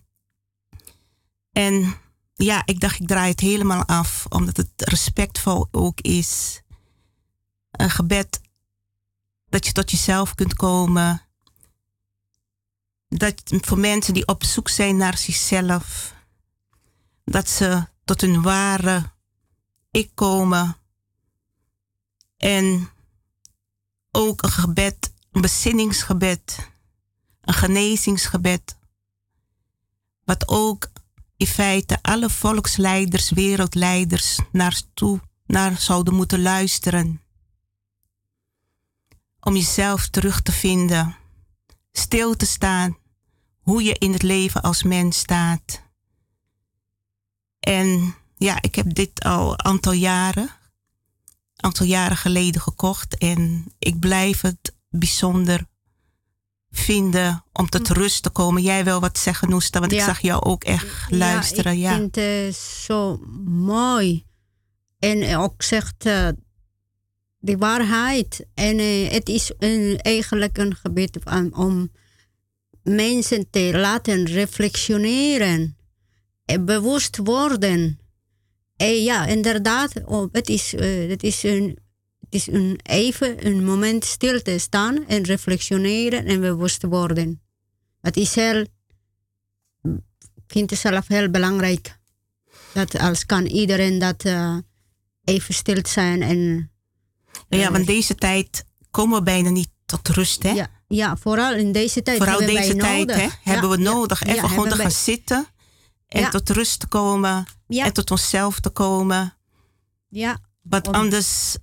En 1.53 1.95
ja, 2.35 2.63
ik 2.65 2.81
dacht, 2.81 3.01
ik 3.01 3.07
draai 3.07 3.31
het 3.31 3.41
helemaal 3.41 3.85
af, 3.85 4.27
omdat 4.29 4.57
het 4.57 4.71
respectvol 4.77 5.69
ook 5.71 6.01
is. 6.01 6.63
Een 7.71 7.91
gebed 7.91 8.41
dat 9.49 9.67
je 9.67 9.73
tot 9.73 9.91
jezelf 9.91 10.35
kunt 10.35 10.55
komen. 10.55 11.23
Dat 13.09 13.43
voor 13.47 13.79
mensen 13.79 14.15
die 14.15 14.27
op 14.27 14.45
zoek 14.45 14.69
zijn 14.69 14.97
naar 14.97 15.19
zichzelf 15.19 16.15
dat 17.25 17.49
ze 17.49 17.87
tot 18.05 18.21
hun 18.21 18.43
ware 18.43 19.13
ik 19.91 20.11
komen. 20.15 20.77
En 22.37 22.89
ook 24.15 24.43
een 24.43 24.51
gebed, 24.51 25.13
een 25.33 25.41
bezinningsgebed, 25.41 26.71
een 27.41 27.55
genezingsgebed. 27.55 28.77
Wat 30.25 30.49
ook 30.49 30.91
in 31.37 31.47
feite 31.47 31.99
alle 32.03 32.31
volksleiders, 32.31 33.31
wereldleiders 33.31 34.39
naartoe 34.53 35.21
naar 35.47 35.79
zouden 35.79 36.15
moeten 36.15 36.43
luisteren. 36.43 37.21
Om 39.41 39.55
jezelf 39.55 40.09
terug 40.09 40.43
te 40.43 40.53
vinden, 40.53 41.17
stil 41.93 42.37
te 42.37 42.47
staan, 42.47 42.97
hoe 43.61 43.83
je 43.83 43.95
in 43.95 44.13
het 44.13 44.23
leven 44.23 44.63
als 44.63 44.83
mens 44.83 45.19
staat 45.19 45.83
en 47.65 48.15
ja, 48.37 48.59
ik 48.61 48.75
heb 48.75 48.95
dit 48.95 49.25
al 49.25 49.53
een 49.53 49.65
aantal 49.65 49.93
jaren, 49.93 50.51
aantal 51.65 51.87
jaren 51.87 52.17
geleden 52.17 52.61
gekocht. 52.61 53.19
En 53.19 53.65
ik 53.79 53.99
blijf 53.99 54.41
het 54.41 54.75
bijzonder 54.89 55.67
vinden 56.71 57.45
om 57.53 57.69
tot 57.69 57.89
rust 57.89 58.23
te 58.23 58.31
komen. 58.31 58.63
Jij 58.63 58.85
wil 58.85 59.01
wat 59.01 59.19
zeggen, 59.19 59.49
Noesta, 59.49 59.81
want 59.81 59.93
ik 59.93 60.01
zag 60.01 60.21
jou 60.21 60.43
ook 60.43 60.65
echt 60.65 61.11
luisteren. 61.11 61.79
Ja, 61.79 61.91
ik 61.91 61.97
vind 61.97 62.15
het 62.17 62.55
zo 62.57 63.17
mooi. 63.47 64.25
En 64.99 65.37
ook 65.37 65.63
zegt 65.63 66.07
uh, 66.07 66.29
de 67.39 67.57
waarheid. 67.57 68.47
En 68.55 68.79
uh, 68.79 69.11
het 69.11 69.29
is 69.29 69.53
een, 69.59 69.99
eigenlijk 70.03 70.59
een 70.59 70.75
gebed 70.75 71.19
om, 71.25 71.53
om 71.53 71.91
mensen 72.83 73.51
te 73.51 73.71
laten 73.75 74.27
reflectioneren 74.27 75.77
eh, 76.45 76.65
bewust 76.65 77.17
worden. 77.17 77.99
Eh, 78.77 79.05
ja, 79.05 79.27
inderdaad, 79.27 79.93
oh, 80.05 80.29
het, 80.33 80.49
is, 80.49 80.75
eh, 80.75 81.09
het, 81.09 81.23
is 81.23 81.43
een, 81.43 81.79
het 82.21 82.35
is 82.35 82.47
een 82.47 82.81
even 82.83 83.47
een 83.47 83.65
moment 83.65 84.05
stil 84.05 84.43
te 84.43 84.59
staan 84.59 85.07
en 85.07 85.23
reflectioneren 85.23 86.25
en 86.27 86.41
bewust 86.41 86.83
worden. 86.83 87.43
Het 88.01 88.17
is 88.17 88.35
heel, 88.35 88.61
ik 90.35 90.47
vind 90.47 90.71
het 90.71 90.79
zelf 90.79 91.09
heel 91.09 91.31
belangrijk. 91.31 91.99
Dat 92.73 92.99
als 92.99 93.27
kan 93.27 93.47
iedereen 93.47 93.99
dat 93.99 94.25
uh, 94.25 94.57
even 95.25 95.55
stil 95.55 95.79
zijn 95.83 96.23
en... 96.23 96.71
ja, 97.49 97.71
want 97.71 97.87
deze 97.87 98.15
tijd 98.15 98.65
komen 98.91 99.19
we 99.19 99.25
bijna 99.25 99.51
niet 99.51 99.71
tot 99.87 100.09
rust, 100.09 100.43
hè? 100.43 100.51
Ja, 100.51 100.71
ja 100.89 101.17
vooral 101.17 101.55
in 101.55 101.73
deze 101.73 102.03
tijd. 102.03 102.17
Vooral 102.17 102.39
hebben 102.39 102.55
deze 102.57 102.77
tijd, 102.77 103.07
nodig. 103.07 103.17
hè? 103.17 103.29
Hebben 103.53 103.71
we 103.71 103.77
nodig. 103.77 104.27
ja, 104.27 104.33
Even 104.33 104.49
gewoon 104.49 104.65
te 104.69 104.75
gaan 104.75 104.79
wij- 104.79 104.91
zitten. 104.91 105.47
En 106.15 106.21
Ja. 106.21 106.29
tot 106.31 106.51
rust 106.51 106.81
te 106.81 106.87
komen. 106.87 107.45
Ja. 107.67 107.85
En 107.85 107.93
tot 107.93 108.11
onszelf 108.11 108.61
te 108.61 108.71
komen. 108.71 109.35
Ja. 110.09 110.39
Want 110.63 110.89
anders 110.89 111.57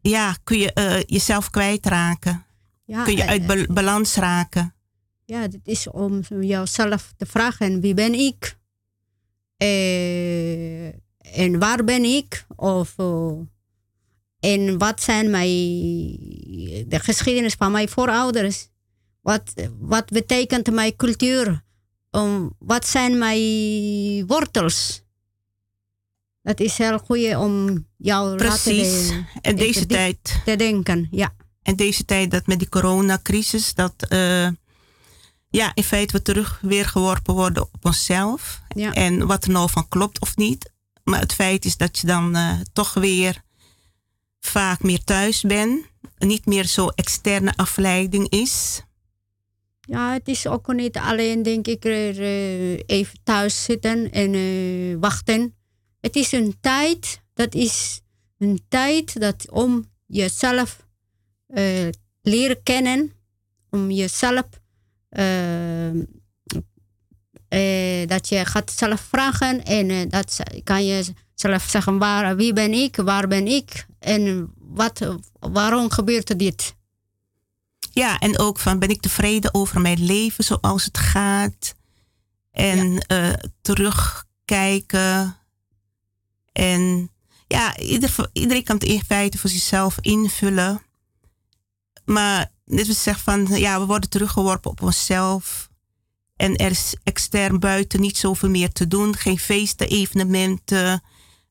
ja, 0.00 0.36
kun 0.44 0.58
je 0.58 0.72
eh, 0.72 1.02
jezelf 1.06 1.50
kwijtraken. 1.50 2.44
Ja, 2.84 3.02
kun 3.04 3.16
je 3.16 3.22
en- 3.22 3.28
uit 3.28 3.46
bal- 3.46 3.66
balans 3.74 4.14
raken. 4.14 4.74
Ja, 5.24 5.40
het 5.40 5.58
is 5.64 5.90
om 5.90 6.20
jouzelf 6.40 7.12
te 7.16 7.26
vragen: 7.26 7.80
wie 7.80 7.94
ben 7.94 8.14
ik? 8.14 8.58
Eh, 9.56 10.86
en 11.36 11.58
waar 11.58 11.84
ben 11.84 12.04
ik? 12.04 12.46
Of, 12.56 12.94
eh, 12.98 13.32
en 14.40 14.78
wat 14.78 15.02
zijn 15.02 15.30
mijn, 15.30 15.48
de 16.88 16.98
geschiedenis 17.02 17.54
van 17.54 17.72
mijn 17.72 17.88
voorouders? 17.88 18.68
Wat, 19.20 19.52
wat 19.78 20.04
betekent 20.10 20.70
mijn 20.70 20.96
cultuur? 20.96 21.64
Um, 22.14 22.50
wat 22.58 22.86
zijn 22.88 23.18
mijn 23.18 24.26
wortels? 24.26 25.02
Dat 26.42 26.60
is 26.60 26.78
heel 26.78 26.98
goed 26.98 27.36
om 27.36 27.86
jou 27.96 28.36
Precies. 28.36 29.08
de- 29.08 29.24
En 29.40 29.56
deze 29.56 29.80
te- 29.80 29.86
tijd. 29.86 30.40
te 30.44 30.56
denken. 30.56 31.08
Ja. 31.10 31.34
En 31.62 31.76
deze 31.76 32.04
tijd 32.04 32.30
dat 32.30 32.46
met 32.46 32.58
die 32.58 32.68
coronacrisis, 32.68 33.74
dat 33.74 33.94
eh, 34.08 34.48
ja, 35.50 35.70
in 35.74 35.84
feite 35.84 36.12
we 36.12 36.22
terug 36.22 36.58
weer 36.62 36.88
geworpen 36.88 37.34
worden 37.34 37.62
op 37.62 37.84
onszelf. 37.84 38.60
Ja. 38.68 38.92
En 38.92 39.26
wat 39.26 39.44
er 39.44 39.50
nou 39.50 39.70
van 39.70 39.88
klopt 39.88 40.20
of 40.20 40.36
niet. 40.36 40.70
Maar 41.04 41.20
het 41.20 41.32
feit 41.32 41.64
is 41.64 41.76
dat 41.76 41.98
je 41.98 42.06
dan 42.06 42.36
eh, 42.36 42.50
toch 42.72 42.94
weer 42.94 43.42
vaak 44.40 44.82
meer 44.82 45.04
thuis 45.04 45.40
bent. 45.40 45.84
Niet 46.18 46.46
meer 46.46 46.64
zo 46.66 46.88
externe 46.88 47.52
afleiding 47.56 48.28
is. 48.28 48.82
Ja, 49.88 50.12
het 50.12 50.28
is 50.28 50.46
ook 50.46 50.72
niet 50.72 50.96
alleen, 50.96 51.42
denk 51.42 51.66
ik, 51.66 51.84
er, 51.84 52.20
eh, 52.20 52.72
even 52.72 53.18
thuis 53.22 53.64
zitten 53.64 54.10
en 54.10 54.34
eh, 54.34 54.96
wachten. 55.00 55.54
Het 56.00 56.16
is 56.16 56.32
een 56.32 56.56
tijd, 56.60 57.20
dat 57.34 57.54
is 57.54 58.00
een 58.38 58.60
tijd 58.68 59.20
dat 59.20 59.50
om 59.50 59.84
jezelf 60.06 60.86
eh, 61.46 61.88
leren 62.22 62.62
kennen, 62.62 63.12
om 63.70 63.90
jezelf, 63.90 64.46
eh, 65.08 65.88
eh, 67.48 68.08
dat 68.08 68.28
je 68.28 68.44
gaat 68.44 68.72
zelf 68.72 69.00
vragen 69.00 69.64
en 69.64 69.90
eh, 69.90 70.08
dat 70.08 70.40
kan 70.64 70.86
je 70.86 71.04
zelf 71.34 71.62
zeggen, 71.62 71.98
waar, 71.98 72.36
wie 72.36 72.52
ben 72.52 72.72
ik, 72.72 72.96
waar 72.96 73.28
ben 73.28 73.46
ik 73.46 73.86
en 73.98 74.52
wat, 74.56 75.16
waarom 75.38 75.90
gebeurt 75.90 76.38
dit? 76.38 76.74
Ja, 77.94 78.18
en 78.18 78.38
ook 78.38 78.58
van 78.58 78.78
ben 78.78 78.88
ik 78.88 79.00
tevreden 79.00 79.54
over 79.54 79.80
mijn 79.80 80.04
leven 80.04 80.44
zoals 80.44 80.84
het 80.84 80.98
gaat. 80.98 81.74
En 82.50 82.98
eh, 82.98 83.32
terugkijken. 83.62 85.36
En 86.52 87.10
ja, 87.46 87.78
ieder, 87.78 88.14
iedereen 88.32 88.64
kan 88.64 88.76
het 88.76 88.84
in 88.84 89.02
feite 89.04 89.38
voor 89.38 89.50
zichzelf 89.50 89.98
invullen. 90.00 90.82
Maar 92.04 92.50
dit 92.64 92.86
wil 92.86 92.94
zeggen 92.94 93.24
van, 93.24 93.58
ja, 93.58 93.80
we 93.80 93.86
worden 93.86 94.10
teruggeworpen 94.10 94.70
op 94.70 94.82
onszelf. 94.82 95.70
En 96.36 96.56
er 96.56 96.70
is 96.70 96.96
extern 97.02 97.60
buiten 97.60 98.00
niet 98.00 98.16
zoveel 98.16 98.50
meer 98.50 98.72
te 98.72 98.86
doen. 98.86 99.16
Geen 99.16 99.38
feesten, 99.38 99.88
evenementen, 99.88 101.02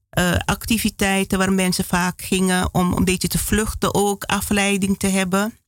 eh, 0.09 0.35
activiteiten 0.45 1.37
waar 1.37 1.53
mensen 1.53 1.85
vaak 1.85 2.21
gingen 2.21 2.73
om 2.73 2.93
een 2.93 3.03
beetje 3.03 3.27
te 3.27 3.39
vluchten 3.39 3.93
ook, 3.93 4.23
afleiding 4.23 4.99
te 4.99 5.07
hebben. 5.07 5.60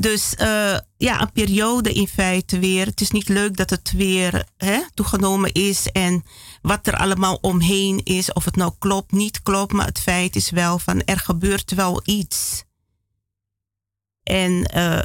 Dus 0.00 0.34
eh, 0.34 0.78
ja, 0.96 1.20
een 1.20 1.32
periode 1.32 1.92
in 1.92 2.08
feite 2.08 2.58
weer. 2.58 2.86
Het 2.86 3.00
is 3.00 3.10
niet 3.10 3.28
leuk 3.28 3.56
dat 3.56 3.70
het 3.70 3.92
weer 3.92 4.46
hè, 4.56 4.80
toegenomen 4.94 5.52
is 5.52 5.86
en 5.92 6.22
wat 6.62 6.86
er 6.86 6.96
allemaal 6.96 7.38
omheen 7.40 8.00
is. 8.04 8.32
Of 8.32 8.44
het 8.44 8.56
nou 8.56 8.72
klopt, 8.78 9.12
niet 9.12 9.42
klopt, 9.42 9.72
maar 9.72 9.86
het 9.86 10.00
feit 10.00 10.36
is 10.36 10.50
wel 10.50 10.78
van 10.78 11.04
er 11.04 11.18
gebeurt 11.18 11.74
wel 11.74 12.00
iets. 12.04 12.64
En 14.22 14.64
eh, 14.64 15.02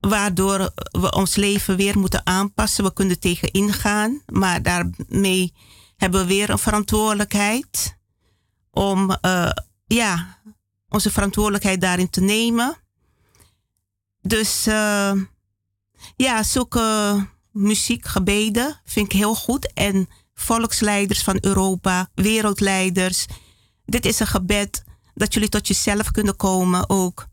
waardoor 0.00 0.72
we 0.90 1.12
ons 1.12 1.34
leven 1.34 1.76
weer 1.76 1.98
moeten 1.98 2.26
aanpassen. 2.26 2.84
We 2.84 2.92
kunnen 2.92 3.20
tegen 3.20 3.50
ingaan, 3.50 4.22
maar 4.26 4.62
daarmee 4.62 5.52
hebben 5.96 6.20
we 6.20 6.26
weer 6.26 6.50
een 6.50 6.58
verantwoordelijkheid 6.58 7.96
om 8.70 9.10
eh, 9.10 9.50
ja, 9.86 10.38
onze 10.88 11.10
verantwoordelijkheid 11.10 11.80
daarin 11.80 12.10
te 12.10 12.20
nemen. 12.20 12.82
Dus 14.26 14.66
eh, 14.66 15.12
ja, 16.16 16.42
zulke 16.42 17.26
muziek, 17.50 18.06
gebeden 18.06 18.80
vind 18.84 19.06
ik 19.06 19.18
heel 19.18 19.34
goed. 19.34 19.72
En 19.72 20.08
volksleiders 20.34 21.22
van 21.22 21.38
Europa, 21.40 22.10
wereldleiders. 22.14 23.26
Dit 23.84 24.04
is 24.04 24.20
een 24.20 24.26
gebed 24.26 24.84
dat 25.14 25.34
jullie 25.34 25.48
tot 25.48 25.68
jezelf 25.68 26.10
kunnen 26.10 26.36
komen 26.36 26.88
ook. 26.88 27.26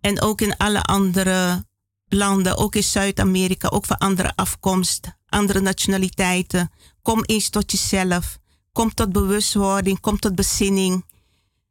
En 0.00 0.22
ook 0.22 0.40
in 0.40 0.56
alle 0.56 0.82
andere 0.82 1.66
landen, 2.08 2.56
ook 2.56 2.74
in 2.74 2.82
Zuid-Amerika, 2.82 3.68
ook 3.68 3.86
van 3.86 3.98
andere 3.98 4.32
afkomst, 4.34 5.16
andere 5.28 5.60
nationaliteiten. 5.60 6.70
Kom 7.02 7.24
eens 7.24 7.48
tot 7.48 7.70
jezelf. 7.70 8.38
Kom 8.72 8.94
tot 8.94 9.12
bewustwording, 9.12 10.00
kom 10.00 10.18
tot 10.18 10.34
bezinning. 10.34 11.04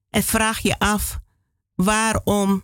En 0.09 0.23
vraag 0.23 0.59
je 0.59 0.79
af 0.79 1.19
waarom 1.75 2.63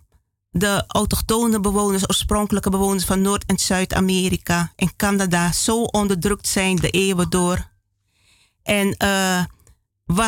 de 0.60 0.84
autochtone 0.88 1.60
bewoners, 1.60 2.10
oorspronkelijke 2.10 2.70
bewoners 2.70 3.06
van 3.06 3.22
Noord- 3.22 3.46
en 3.46 3.60
Zuid-Amerika 3.60 4.72
en 4.76 4.96
Canada 4.96 5.52
zo 5.52 5.82
onderdrukt 5.82 6.48
zijn 6.48 6.76
de 6.76 6.90
eeuwen 6.90 7.30
door. 7.30 7.70
En 8.64 8.98
eh, 8.98 9.44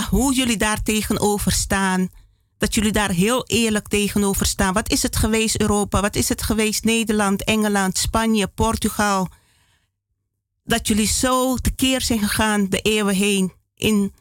hoe 0.10 0.34
jullie 0.34 0.58
daar 0.58 0.84
tegenover 0.84 1.52
staan. 1.52 2.10
Dat 2.58 2.74
jullie 2.74 2.92
daar 2.92 3.12
heel 3.12 3.46
eerlijk 3.46 3.88
tegenover 3.88 4.46
staan. 4.46 4.74
Wat 4.74 4.90
is 4.90 5.02
het 5.02 5.16
geweest 5.16 5.60
Europa? 5.62 6.02
Wat 6.02 6.16
is 6.16 6.30
het 6.30 6.42
geweest 6.42 6.84
Nederland, 6.84 7.44
Engeland, 7.44 7.98
Spanje, 7.98 8.48
Portugal? 8.48 9.28
Dat 10.64 10.88
jullie 10.88 11.08
zo 11.08 11.56
tekeer 11.56 12.02
zijn 12.02 12.20
gegaan 12.20 12.70
de 12.70 12.80
eeuwen 12.80 13.16
heen 13.16 13.54
in 13.76 14.14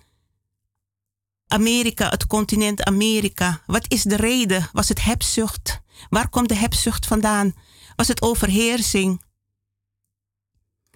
Amerika, 1.48 2.08
het 2.08 2.26
continent 2.26 2.82
Amerika. 2.82 3.62
Wat 3.66 3.84
is 3.88 4.02
de 4.02 4.16
reden? 4.16 4.68
Was 4.72 4.88
het 4.88 5.02
hebzucht? 5.02 5.80
Waar 6.08 6.28
komt 6.28 6.48
de 6.48 6.54
hebzucht 6.54 7.06
vandaan? 7.06 7.54
Was 7.96 8.08
het 8.08 8.22
overheersing? 8.22 9.22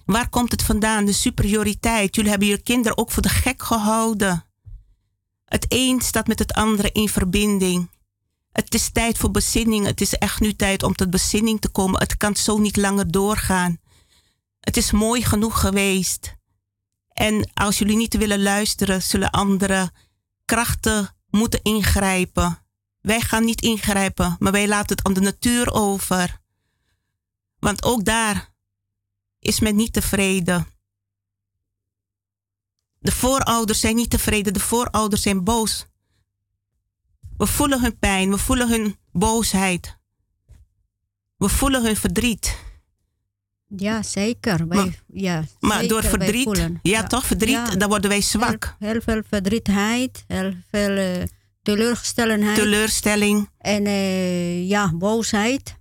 Waar 0.04 0.28
komt 0.28 0.50
het 0.50 0.62
vandaan? 0.62 1.04
De 1.04 1.12
superioriteit. 1.12 2.14
Jullie 2.14 2.30
hebben 2.30 2.48
je 2.48 2.62
kinderen 2.62 2.98
ook 2.98 3.10
voor 3.10 3.22
de 3.22 3.28
gek 3.28 3.62
gehouden. 3.62 4.44
Het 5.44 5.66
een 5.68 6.00
staat 6.00 6.26
met 6.26 6.38
het 6.38 6.52
andere 6.52 6.92
in 6.92 7.08
verbinding. 7.08 7.90
Het 8.52 8.74
is 8.74 8.90
tijd 8.92 9.18
voor 9.18 9.30
bezinning. 9.30 9.86
Het 9.86 10.00
is 10.00 10.14
echt 10.14 10.40
nu 10.40 10.54
tijd 10.54 10.82
om 10.82 10.94
tot 10.94 11.10
bezinning 11.10 11.60
te 11.60 11.68
komen. 11.68 12.00
Het 12.00 12.16
kan 12.16 12.36
zo 12.36 12.58
niet 12.58 12.76
langer 12.76 13.10
doorgaan. 13.10 13.78
Het 14.60 14.76
is 14.76 14.90
mooi 14.90 15.24
genoeg 15.24 15.60
geweest. 15.60 16.36
En 17.08 17.50
als 17.54 17.78
jullie 17.78 17.96
niet 17.96 18.16
willen 18.16 18.42
luisteren, 18.42 19.02
zullen 19.02 19.30
andere 19.30 19.90
krachten 20.44 21.16
moeten 21.30 21.62
ingrijpen. 21.62 22.58
Wij 23.02 23.20
gaan 23.20 23.44
niet 23.44 23.60
ingrijpen, 23.60 24.36
maar 24.38 24.52
wij 24.52 24.68
laten 24.68 24.96
het 24.96 25.06
aan 25.06 25.12
de 25.12 25.20
natuur 25.20 25.72
over. 25.72 26.40
Want 27.58 27.82
ook 27.82 28.04
daar 28.04 28.50
is 29.38 29.60
men 29.60 29.76
niet 29.76 29.92
tevreden. 29.92 30.66
De 32.98 33.12
voorouders 33.12 33.80
zijn 33.80 33.94
niet 33.96 34.10
tevreden, 34.10 34.52
de 34.52 34.60
voorouders 34.60 35.22
zijn 35.22 35.44
boos. 35.44 35.86
We 37.36 37.46
voelen 37.46 37.80
hun 37.80 37.98
pijn, 37.98 38.30
we 38.30 38.38
voelen 38.38 38.68
hun 38.68 38.96
boosheid. 39.12 39.96
We 41.36 41.48
voelen 41.48 41.82
hun 41.84 41.96
verdriet. 41.96 42.56
Ja, 43.76 44.02
zeker. 44.02 44.68
Wij, 44.68 44.76
Maar- 44.78 45.02
ja, 45.06 45.44
Maar 45.60 45.72
zeker, 45.80 45.88
door 45.88 46.02
verdriet, 46.04 46.70
ja, 46.82 47.02
toch, 47.02 47.26
verdriet, 47.26 47.50
Ja. 47.54 47.74
dan 47.76 47.88
worden 47.88 48.10
wij 48.10 48.20
zwak. 48.20 48.76
Heel, 48.78 48.90
heel 48.90 49.00
veel 49.00 49.22
verdrietheid, 49.28 50.24
heel 50.26 50.52
veel 50.70 51.26
Teleurstelling. 52.54 53.48
En 53.58 53.86
eh, 53.86 54.68
ja, 54.68 54.92
boosheid. 54.94 55.76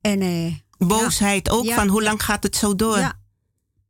En, 0.00 0.20
eh, 0.20 0.54
Boosheid 0.78 1.50
ook 1.50 1.64
Ja, 1.64 1.74
van 1.74 1.88
hoe 1.88 2.02
lang 2.02 2.22
gaat 2.22 2.42
het 2.42 2.56
zo 2.56 2.74
door? 2.76 2.98
Ja. 2.98 3.20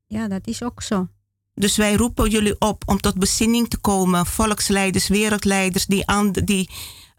Ja, 0.06 0.28
dat 0.28 0.47
is 0.47 0.62
ook 0.62 0.82
zo. 0.82 1.09
Dus 1.55 1.76
wij 1.76 1.94
roepen 1.94 2.30
jullie 2.30 2.60
op 2.60 2.82
om 2.86 3.01
tot 3.01 3.14
bezinning 3.18 3.68
te 3.68 3.76
komen. 3.76 4.26
Volksleiders, 4.26 5.09
wereldleiders 5.09 5.86
die, 5.86 6.06
aan, 6.06 6.32
die 6.32 6.70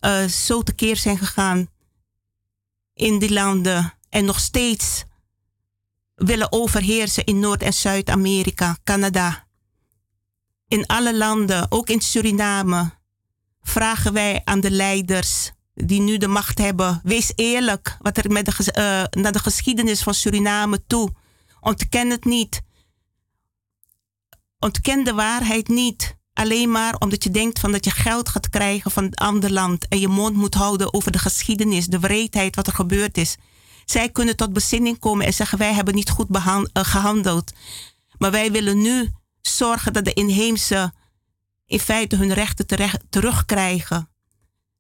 uh, 0.02 0.26
zo 0.26 0.64
tekeer 0.64 0.98
zijn 0.98 1.18
gegaan 1.18 1.68
in 2.94 3.20
die 3.20 3.34
landen 3.34 3.94
en 4.10 4.26
nog 4.26 4.40
steeds 4.40 5.04
willen 6.16 6.52
overheersen 6.52 7.26
in 7.26 7.40
Noord- 7.40 7.62
en 7.62 7.74
Zuid-Amerika, 7.74 8.78
Canada. 8.84 9.48
In 10.68 10.86
alle 10.86 11.18
landen, 11.18 11.72
ook 11.72 11.90
in 11.90 12.02
Suriname, 12.02 12.92
vragen 13.62 14.14
wij 14.14 14.42
aan 14.44 14.60
de 14.60 14.72
leiders 14.72 15.52
die 15.74 16.02
nu 16.02 16.18
de 16.18 16.28
macht 16.28 16.58
hebben: 16.58 17.02
wees 17.04 17.32
eerlijk 17.36 17.98
wat 18.02 18.18
er 18.18 18.32
met 18.32 18.46
de, 18.46 18.54
uh, 18.58 19.22
naar 19.22 19.32
de 19.32 19.40
geschiedenis 19.40 20.04
van 20.04 20.14
Suriname 20.14 20.86
toe. 20.88 21.10
Ontken 21.60 22.10
het 22.10 22.26
niet. 22.26 22.62
Ontken 24.60 25.04
de 25.04 25.14
waarheid 25.14 25.68
niet. 25.68 26.18
Alleen 26.34 26.72
maar 26.72 26.96
omdat 26.96 27.24
je 27.24 27.30
denkt 27.30 27.60
van 27.60 27.72
dat 27.72 27.86
je 27.86 27.92
geld 27.92 28.30
gaat 28.30 28.50
krijgen 28.50 28.92
van 28.92 29.04
een 29.04 29.16
ander 29.16 29.52
land 29.52 29.88
en 29.88 30.00
je 30.00 30.08
mond 30.08 30.36
moet 30.36 30.54
houden 30.54 30.94
over 30.94 31.12
de 31.12 31.18
geschiedenis, 31.18 31.88
de 31.88 32.00
wreedheid, 32.00 32.56
wat 32.56 32.68
er 32.68 32.74
gebeurd 32.74 33.18
is. 33.18 33.36
Zij 33.86 34.10
kunnen 34.10 34.36
tot 34.36 34.54
bezinning 34.54 35.00
komen 35.00 35.26
en 35.26 35.34
zeggen 35.34 35.58
wij 35.58 35.74
hebben 35.74 35.96
niet 35.96 36.10
goed 36.10 36.36
uh, 36.36 36.62
gehandeld. 36.74 37.54
Maar 38.18 38.32
wij 38.32 38.52
willen 38.52 38.82
nu 38.82 39.10
zorgen 39.42 39.94
dat 39.94 40.06
de 40.06 40.14
inheemse 40.14 40.94
in 41.70 41.80
feite 41.80 42.16
hun 42.16 42.34
rechten 42.34 42.68
terecht, 42.68 43.02
terugkrijgen. 43.10 44.10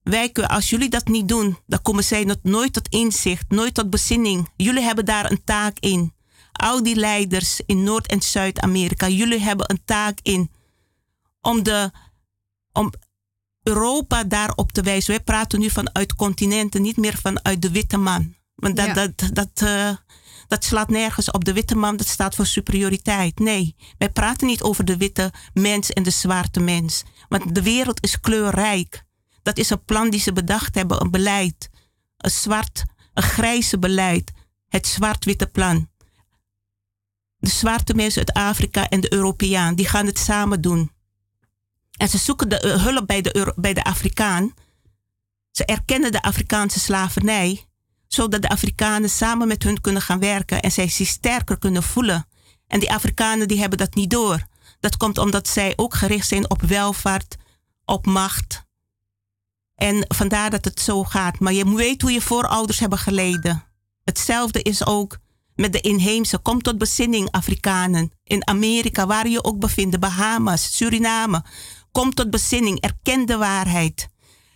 Wij, 0.04 0.34
als 0.34 0.70
jullie 0.70 0.90
dat 0.90 1.08
niet 1.08 1.28
doen, 1.28 1.58
dan 1.68 1.82
komen 1.82 2.04
zij 2.04 2.36
nooit 2.42 2.74
tot 2.74 2.88
inzicht, 2.88 3.50
nooit 3.50 3.74
tot 3.74 3.90
bezinning. 3.90 4.50
Jullie 4.56 4.84
hebben 4.84 5.06
daar 5.06 5.32
een 5.32 5.44
taak 5.44 5.80
in. 5.80 6.14
Al 6.52 6.84
die 6.84 6.96
leiders 6.96 7.62
in 7.66 7.84
Noord- 7.84 8.08
en 8.08 8.22
Zuid-Amerika, 8.22 9.08
jullie 9.08 9.40
hebben 9.40 9.70
een 9.70 9.82
taak 9.86 10.20
in 10.22 10.52
om, 11.42 11.64
de, 11.64 11.92
om 12.72 12.92
Europa 13.64 14.24
daarop 14.24 14.72
te 14.72 14.82
wijzen. 14.82 15.12
Wij 15.16 15.24
praten 15.24 15.60
nu 15.60 15.70
vanuit 15.70 16.16
continenten, 16.16 16.82
niet 16.82 16.98
meer 16.98 17.18
vanuit 17.18 17.62
de 17.62 17.72
witte 17.72 17.98
man. 17.98 18.36
Want 18.56 18.76
dat, 18.76 18.96
dat, 18.96 19.30
dat, 19.34 19.62
uh, 19.64 19.96
dat 20.50 20.64
slaat 20.64 20.90
nergens 20.90 21.32
op. 21.32 21.46
De 21.46 21.54
witte 21.54 21.76
man, 21.76 21.98
dat 21.98 22.08
staat 22.08 22.36
voor 22.36 22.46
superioriteit. 22.46 23.40
Nee, 23.40 23.76
wij 23.98 24.10
praten 24.10 24.48
niet 24.48 24.62
over 24.62 24.86
de 24.86 24.98
witte 24.98 25.34
mens 25.54 25.90
en 25.90 26.04
de 26.04 26.10
zwarte 26.10 26.60
mens. 26.60 27.04
Want 27.28 27.56
de 27.56 27.62
wereld 27.62 28.04
is 28.04 28.20
kleurrijk. 28.20 29.04
Dat 29.42 29.58
is 29.58 29.70
een 29.70 29.86
plan 29.86 30.10
die 30.10 30.20
ze 30.20 30.34
bedacht 30.34 30.76
hebben, 30.76 31.02
een 31.02 31.12
beleid. 31.12 31.70
Een 32.18 32.30
zwart, 32.30 32.84
een 33.14 33.24
grijze 33.24 33.80
beleid. 33.80 34.32
Het 34.68 34.88
zwart-witte 34.88 35.48
plan. 35.48 35.90
De 37.38 37.50
zwarte 37.50 37.94
mensen 37.94 38.20
uit 38.20 38.34
Afrika 38.34 38.90
en 38.90 39.02
de 39.02 39.14
Europeaan, 39.14 39.76
die 39.76 39.88
gaan 39.88 40.06
het 40.06 40.20
samen 40.20 40.62
doen. 40.62 40.92
En 41.98 42.10
ze 42.10 42.18
zoeken 42.18 42.50
de 42.50 42.64
uh, 42.66 42.84
hulp 42.84 43.08
bij 43.08 43.22
de, 43.22 43.54
bij 43.56 43.74
de 43.74 43.84
Afrikaan. 43.84 44.54
Ze 45.52 45.66
erkennen 45.66 46.12
de 46.12 46.22
Afrikaanse 46.22 46.80
slavernij, 46.80 47.69
zodat 48.10 48.42
de 48.42 48.50
Afrikanen 48.50 49.10
samen 49.10 49.48
met 49.48 49.64
hun 49.64 49.82
kunnen 49.82 50.02
gaan 50.02 50.20
werken 50.20 50.62
en 50.62 50.72
zij 50.72 50.90
zich 50.90 51.08
sterker 51.08 51.58
kunnen 51.58 51.84
voelen. 51.84 52.28
En 52.68 52.80
die 52.80 52.94
Afrikanen 52.94 53.48
die 53.48 53.60
hebben 53.60 53.78
dat 53.78 53.96
niet 53.96 54.10
door. 54.10 54.46
Dat 54.80 54.98
komt 54.98 55.18
omdat 55.18 55.48
zij 55.48 55.74
ook 55.76 55.94
gericht 55.94 56.28
zijn 56.28 56.50
op 56.50 56.62
welvaart, 56.62 57.36
op 57.86 58.06
macht. 58.06 58.64
En 59.76 60.06
vandaar 60.08 60.50
dat 60.50 60.66
het 60.66 60.80
zo 60.80 61.04
gaat. 61.04 61.40
Maar 61.40 61.54
je 61.54 61.76
weet 61.76 62.02
hoe 62.02 62.12
je 62.12 62.22
voorouders 62.22 62.80
hebben 62.80 63.00
geleden. 63.00 63.64
Hetzelfde 64.04 64.62
is 64.62 64.86
ook 64.86 65.18
met 65.56 65.74
de 65.74 65.82
inheemse. 65.82 66.38
Kom 66.38 66.62
tot 66.62 66.78
bezinning, 66.78 67.32
Afrikanen. 67.32 68.12
In 68.24 68.48
Amerika, 68.48 69.08
waar 69.08 69.28
je 69.28 69.44
ook 69.44 69.60
bevindt, 69.60 70.00
Bahamas, 70.00 70.76
Suriname. 70.76 71.44
Kom 71.92 72.14
tot 72.14 72.30
bezinning, 72.30 72.80
erken 72.82 73.26
de 73.26 73.38
waarheid. 73.38 74.08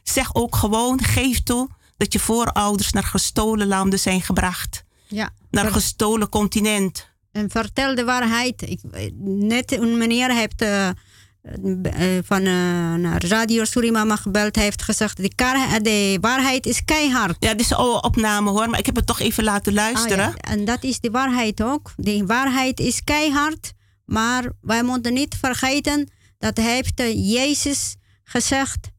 Zeg 0.03 0.35
ook 0.35 0.55
gewoon, 0.55 1.03
geef 1.03 1.43
toe 1.43 1.69
dat 2.03 2.13
je 2.13 2.19
voorouders 2.19 2.91
naar 2.91 3.03
gestolen 3.03 3.67
landen 3.67 3.99
zijn 3.99 4.21
gebracht. 4.21 4.83
Ja. 5.07 5.29
Naar 5.49 5.65
een 5.65 5.71
gestolen 5.71 6.29
continent. 6.29 7.09
En 7.31 7.49
vertel 7.49 7.95
de 7.95 8.03
waarheid. 8.03 8.61
Ik, 8.61 8.79
net 9.25 9.71
een 9.71 9.97
meneer 9.97 10.31
heeft 10.33 10.61
uh, 10.61 10.89
van 12.23 12.41
uh, 12.41 12.93
naar 12.93 13.25
Radio 13.25 13.63
Surimama 13.63 14.15
gebeld. 14.15 14.55
Hij 14.55 14.63
heeft 14.63 14.81
gezegd, 14.81 15.17
de, 15.17 15.79
de 15.81 16.17
waarheid 16.21 16.65
is 16.65 16.85
keihard. 16.85 17.35
Ja, 17.39 17.51
dit 17.51 17.59
is 17.59 17.69
een 17.69 17.77
opname 18.03 18.49
hoor, 18.49 18.69
maar 18.69 18.79
ik 18.79 18.85
heb 18.85 18.95
het 18.95 19.07
toch 19.07 19.19
even 19.19 19.43
laten 19.43 19.73
luisteren. 19.73 20.25
Ah, 20.25 20.33
ja. 20.35 20.51
En 20.51 20.65
dat 20.65 20.83
is 20.83 20.99
de 20.99 21.11
waarheid 21.11 21.63
ook. 21.63 21.93
De 21.95 22.25
waarheid 22.25 22.79
is 22.79 23.03
keihard. 23.03 23.73
Maar 24.05 24.51
wij 24.61 24.83
moeten 24.83 25.13
niet 25.13 25.35
vergeten 25.41 26.11
dat 26.37 26.57
heeft 26.57 27.01
Jezus 27.13 27.95
gezegd. 28.23 28.89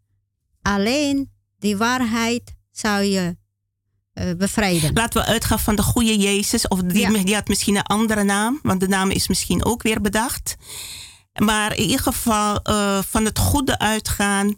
Alleen 0.62 1.30
die 1.58 1.76
waarheid 1.76 2.54
zou 2.76 3.02
je 3.02 3.36
uh, 4.14 4.30
bevrijden. 4.36 4.92
Laten 4.92 5.20
we 5.22 5.26
uitgaan 5.28 5.60
van 5.60 5.76
de 5.76 5.82
goede 5.82 6.18
Jezus. 6.18 6.68
Of 6.68 6.80
die, 6.80 7.10
ja. 7.10 7.22
die 7.22 7.34
had 7.34 7.48
misschien 7.48 7.76
een 7.76 7.82
andere 7.82 8.22
naam, 8.22 8.58
want 8.62 8.80
de 8.80 8.88
naam 8.88 9.10
is 9.10 9.28
misschien 9.28 9.64
ook 9.64 9.82
weer 9.82 10.00
bedacht. 10.00 10.56
Maar 11.34 11.76
in 11.76 11.82
ieder 11.82 12.00
geval 12.00 12.60
uh, 12.70 13.02
van 13.02 13.24
het 13.24 13.38
goede 13.38 13.78
uitgaan. 13.78 14.56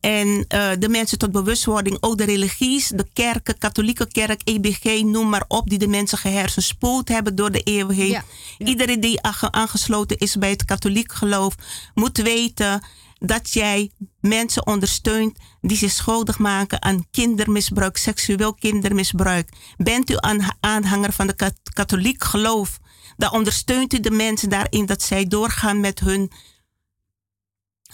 En 0.00 0.28
uh, 0.28 0.68
de 0.78 0.88
mensen 0.88 1.18
tot 1.18 1.32
bewustwording, 1.32 1.96
ook 2.00 2.18
de 2.18 2.24
religies, 2.24 2.88
de 2.88 3.06
kerken, 3.12 3.58
katholieke 3.58 4.06
kerk, 4.06 4.40
EBG, 4.44 5.02
noem 5.02 5.28
maar 5.28 5.44
op, 5.48 5.68
die 5.68 5.78
de 5.78 5.88
mensen 5.88 6.18
gehersenspoeld 6.18 7.08
hebben 7.08 7.34
door 7.34 7.50
de 7.50 7.62
eeuwen 7.62 7.94
heen. 7.94 8.10
Ja, 8.10 8.24
ja. 8.58 8.66
Iedereen 8.66 9.00
die 9.00 9.22
aangesloten 9.50 10.18
is 10.18 10.36
bij 10.36 10.50
het 10.50 10.64
katholiek 10.64 11.12
geloof, 11.12 11.54
moet 11.94 12.18
weten 12.18 12.82
dat 13.18 13.52
jij 13.52 13.90
mensen 14.20 14.66
ondersteunt 14.66 15.38
die 15.60 15.76
zich 15.76 15.90
schuldig 15.90 16.38
maken 16.38 16.82
aan 16.82 17.06
kindermisbruik, 17.10 17.96
seksueel 17.96 18.54
kindermisbruik. 18.54 19.48
Bent 19.76 20.10
u 20.10 20.14
een 20.16 20.42
aanhanger 20.60 21.12
van 21.12 21.26
de 21.26 21.52
katholiek 21.72 22.24
geloof, 22.24 22.78
dan 23.16 23.32
ondersteunt 23.32 23.94
u 23.94 24.00
de 24.00 24.10
mensen 24.10 24.48
daarin 24.48 24.86
dat 24.86 25.02
zij 25.02 25.26
doorgaan 25.26 25.80
met 25.80 26.00
hun, 26.00 26.30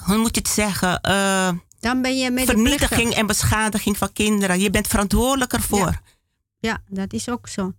hoe 0.05 0.17
moet 0.17 0.35
je 0.35 0.41
het 0.41 0.51
zeggen, 0.51 1.01
uh, 1.09 1.51
dan 1.81 2.03
ben 2.03 2.19
je 2.19 2.45
vernietiging 2.47 3.15
en 3.15 3.27
beschadiging 3.27 3.97
van 3.97 4.13
kinderen. 4.13 4.61
Je 4.61 4.71
bent 4.71 4.87
verantwoordelijk 4.87 5.53
ervoor. 5.53 5.87
Ja, 5.87 6.03
ja 6.59 6.83
dat 6.89 7.13
is 7.13 7.29
ook 7.29 7.49
zo. 7.49 7.73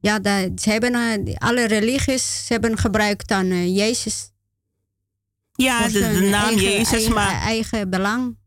Ja, 0.00 0.18
dat, 0.18 0.60
ze 0.60 0.70
hebben, 0.70 0.94
uh, 1.26 1.36
alle 1.36 1.66
religies 1.66 2.46
ze 2.46 2.52
hebben 2.52 2.78
gebruikt 2.78 3.28
dan 3.28 3.46
uh, 3.46 3.76
Jezus. 3.76 4.29
Ja, 5.62 5.88
de, 5.88 5.92
de, 5.92 6.20
naam 6.20 6.44
eigen, 6.44 6.62
Jezus, 6.62 6.92
eigen, 6.92 7.12
maar... 7.12 7.40
Eigen 7.40 7.90
belang. 7.90 8.38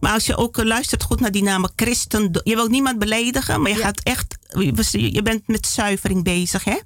Maar 0.00 0.12
als 0.12 0.26
je 0.26 0.36
ook 0.36 0.64
luistert 0.64 1.02
goed 1.02 1.20
naar 1.20 1.30
die 1.30 1.42
namen 1.42 1.72
christen... 1.76 2.40
Je 2.44 2.54
wilt 2.54 2.70
niemand 2.70 2.98
beledigen, 2.98 3.60
maar 3.60 3.70
je 3.70 3.76
ja. 3.76 3.84
gaat 3.84 4.00
echt... 4.02 4.38
Je 4.90 5.22
bent 5.22 5.48
met 5.48 5.66
zuivering 5.66 6.24
bezig, 6.24 6.64
hè? 6.64 6.78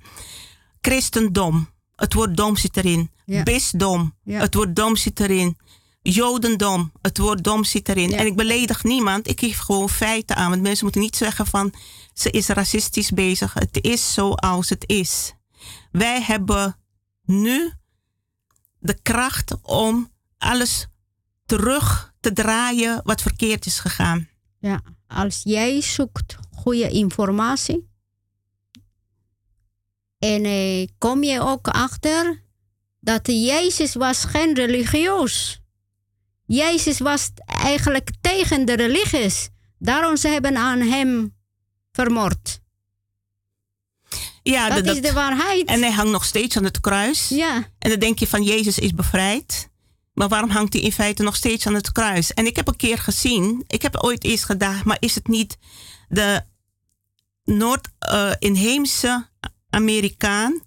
Christendom. 0.81 1.69
Het 1.97 2.15
woord 2.15 2.37
dom 2.37 2.57
zit 2.57 2.77
erin. 2.77 3.11
Ja. 3.25 3.43
Bisdom. 3.43 4.15
Ja. 4.25 4.41
Het 4.41 4.55
woord 4.55 4.77
dom 4.77 4.97
zit 4.97 5.21
erin. 5.21 5.57
Jodendom. 6.03 6.93
Het 7.03 7.19
woord 7.19 7.45
dom 7.45 7.65
zit 7.65 7.89
erin. 7.89 8.13
En 8.13 8.27
ik 8.27 8.37
beledig 8.37 8.85
niemand. 8.85 9.29
Ik 9.29 9.41
geef 9.41 9.59
gewoon 9.59 9.89
feiten 9.89 10.37
aan. 10.37 10.51
Want 10.51 10.63
mensen 10.63 10.85
moeten 10.85 11.03
niet 11.03 11.17
zeggen 11.17 11.47
van... 11.47 11.73
Ze 12.15 12.31
is 12.31 12.49
racistisch 12.49 13.11
bezig. 13.11 13.55
Het 13.55 13.79
is 13.81 14.13
zoals 14.13 14.69
het 14.69 14.85
is. 14.87 15.35
Wij 15.91 16.23
hebben 16.23 16.77
nu 17.25 17.73
de 18.89 18.98
kracht 19.02 19.55
om 19.62 20.10
alles 20.39 20.86
terug 21.47 22.12
te 22.20 22.32
draaien 22.32 23.01
wat 23.05 23.23
verkeerd 23.23 23.66
is 23.66 23.78
gegaan. 23.78 24.28
Ja, 24.59 24.82
als 25.06 25.40
jij 25.44 25.81
zoekt 25.81 26.36
goede 26.51 26.89
informatie 26.90 27.89
en 30.19 30.44
eh, 30.44 30.86
kom 30.98 31.23
je 31.23 31.40
ook 31.40 31.69
achter 31.69 32.43
dat 33.01 33.27
Jezus 33.27 33.94
was 33.94 34.24
geen 34.24 34.55
religieus. 34.55 35.60
Jezus 36.47 36.98
was 36.98 37.31
eigenlijk 37.44 38.10
tegen 38.20 38.66
de 38.66 38.77
religies. 38.77 39.48
Daarom 39.78 40.16
ze 40.16 40.28
hebben 40.28 40.56
aan 40.56 40.81
hem 40.81 41.35
vermoord. 41.93 42.60
Ja, 44.43 44.69
dat, 44.69 44.85
dat, 44.85 44.97
is 44.97 45.02
de 45.02 45.12
waarheid. 45.12 45.69
En 45.69 45.81
hij 45.81 45.93
hangt 45.93 46.12
nog 46.12 46.24
steeds 46.24 46.56
aan 46.56 46.65
het 46.65 46.81
kruis. 46.81 47.28
Ja. 47.28 47.55
En 47.78 47.90
dan 47.90 47.98
denk 47.98 48.19
je 48.19 48.27
van 48.27 48.43
Jezus 48.43 48.78
is 48.78 48.94
bevrijd. 48.94 49.69
Maar 50.19 50.28
waarom 50.28 50.51
hangt 50.51 50.73
hij 50.73 50.82
in 50.82 50.93
feite 50.93 51.23
nog 51.23 51.36
steeds 51.36 51.66
aan 51.66 51.74
het 51.74 51.93
kruis? 51.93 52.35
En 52.35 52.47
ik 52.47 52.56
heb 52.56 52.69
een 52.69 52.77
keer 52.77 52.98
gezien, 52.98 53.65
ik 53.66 53.82
heb 53.82 53.97
ooit 53.97 54.24
eens 54.24 54.44
gedacht, 54.44 54.85
maar 54.85 54.97
is 55.01 55.15
het 55.15 55.28
niet 55.28 55.59
de 56.09 56.43
Noord-inheemse 57.44 59.06
uh, 59.06 59.51
Amerikaan 59.70 60.62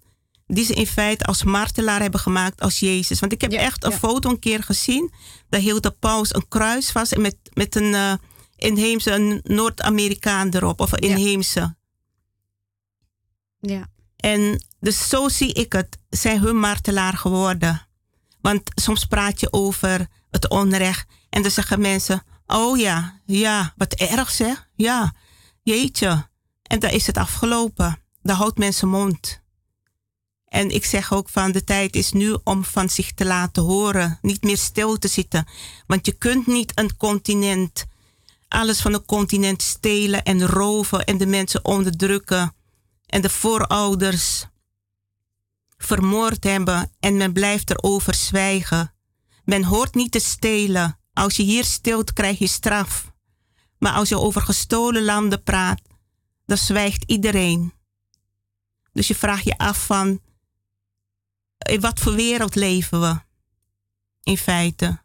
die 0.46 0.64
ze 0.64 0.74
in 0.74 0.86
feite 0.86 1.24
als 1.24 1.42
martelaar 1.42 2.00
hebben 2.00 2.20
gemaakt 2.20 2.60
als 2.60 2.78
Jezus? 2.78 3.20
Want 3.20 3.32
ik 3.32 3.40
heb 3.40 3.52
ja, 3.52 3.58
echt 3.58 3.84
een 3.84 3.90
ja. 3.90 3.96
foto 3.96 4.30
een 4.30 4.38
keer 4.38 4.62
gezien, 4.62 5.12
daar 5.48 5.60
hield 5.60 5.82
de 5.82 5.90
paus 5.90 6.34
een 6.34 6.48
kruis 6.48 6.90
vast 6.90 7.16
met, 7.16 7.36
met 7.52 7.74
een 7.74 7.92
uh, 7.92 8.12
inheemse 8.56 9.40
Noord-Amerikaan 9.42 10.48
erop, 10.50 10.80
of 10.80 10.92
een 10.92 10.98
inheemse. 10.98 11.74
Ja. 13.62 13.86
En 14.16 14.64
dus 14.80 15.08
zo 15.08 15.28
zie 15.28 15.52
ik 15.52 15.72
het. 15.72 15.98
zijn 16.08 16.40
hun 16.40 16.58
martelaar 16.58 17.12
geworden. 17.12 17.86
Want 18.40 18.62
soms 18.74 19.04
praat 19.04 19.40
je 19.40 19.52
over 19.52 20.06
het 20.30 20.48
onrecht 20.48 21.06
en 21.30 21.42
dan 21.42 21.50
zeggen 21.50 21.80
mensen: 21.80 22.22
Oh 22.46 22.78
ja, 22.78 23.20
ja, 23.26 23.72
wat 23.76 23.92
erg 23.92 24.30
zeg. 24.30 24.68
Ja, 24.74 25.14
jeetje. 25.62 26.28
En 26.62 26.78
dan 26.78 26.90
is 26.90 27.06
het 27.06 27.16
afgelopen. 27.16 27.98
Dan 28.22 28.36
houdt 28.36 28.58
mensen 28.58 28.88
mond. 28.88 29.40
En 30.48 30.70
ik 30.70 30.84
zeg 30.84 31.12
ook 31.12 31.28
van 31.28 31.52
de 31.52 31.64
tijd 31.64 31.96
is 31.96 32.12
nu 32.12 32.36
om 32.44 32.64
van 32.64 32.88
zich 32.88 33.12
te 33.12 33.24
laten 33.24 33.62
horen. 33.62 34.18
Niet 34.22 34.42
meer 34.42 34.56
stil 34.56 34.98
te 34.98 35.08
zitten. 35.08 35.46
Want 35.86 36.06
je 36.06 36.12
kunt 36.12 36.46
niet 36.46 36.72
een 36.74 36.96
continent, 36.96 37.84
alles 38.48 38.80
van 38.80 38.94
een 38.94 39.04
continent 39.04 39.62
stelen 39.62 40.22
en 40.22 40.46
roven 40.46 41.04
en 41.04 41.18
de 41.18 41.26
mensen 41.26 41.64
onderdrukken. 41.64 42.54
En 43.12 43.22
de 43.22 43.30
voorouders 43.30 44.46
vermoord 45.76 46.44
hebben 46.44 46.92
en 47.00 47.16
men 47.16 47.32
blijft 47.32 47.70
erover 47.70 48.14
zwijgen. 48.14 48.94
Men 49.44 49.64
hoort 49.64 49.94
niet 49.94 50.12
te 50.12 50.18
stelen. 50.18 50.98
Als 51.12 51.36
je 51.36 51.42
hier 51.42 51.64
stilt, 51.64 52.12
krijg 52.12 52.38
je 52.38 52.46
straf. 52.46 53.12
Maar 53.78 53.92
als 53.92 54.08
je 54.08 54.18
over 54.18 54.42
gestolen 54.42 55.04
landen 55.04 55.42
praat, 55.42 55.80
dan 56.46 56.56
zwijgt 56.56 57.04
iedereen. 57.06 57.72
Dus 58.92 59.08
je 59.08 59.14
vraagt 59.14 59.44
je 59.44 59.58
af 59.58 59.86
van, 59.86 60.20
in 61.58 61.80
wat 61.80 62.00
voor 62.00 62.14
wereld 62.14 62.54
leven 62.54 63.00
we? 63.00 63.20
In 64.22 64.38
feite. 64.38 65.02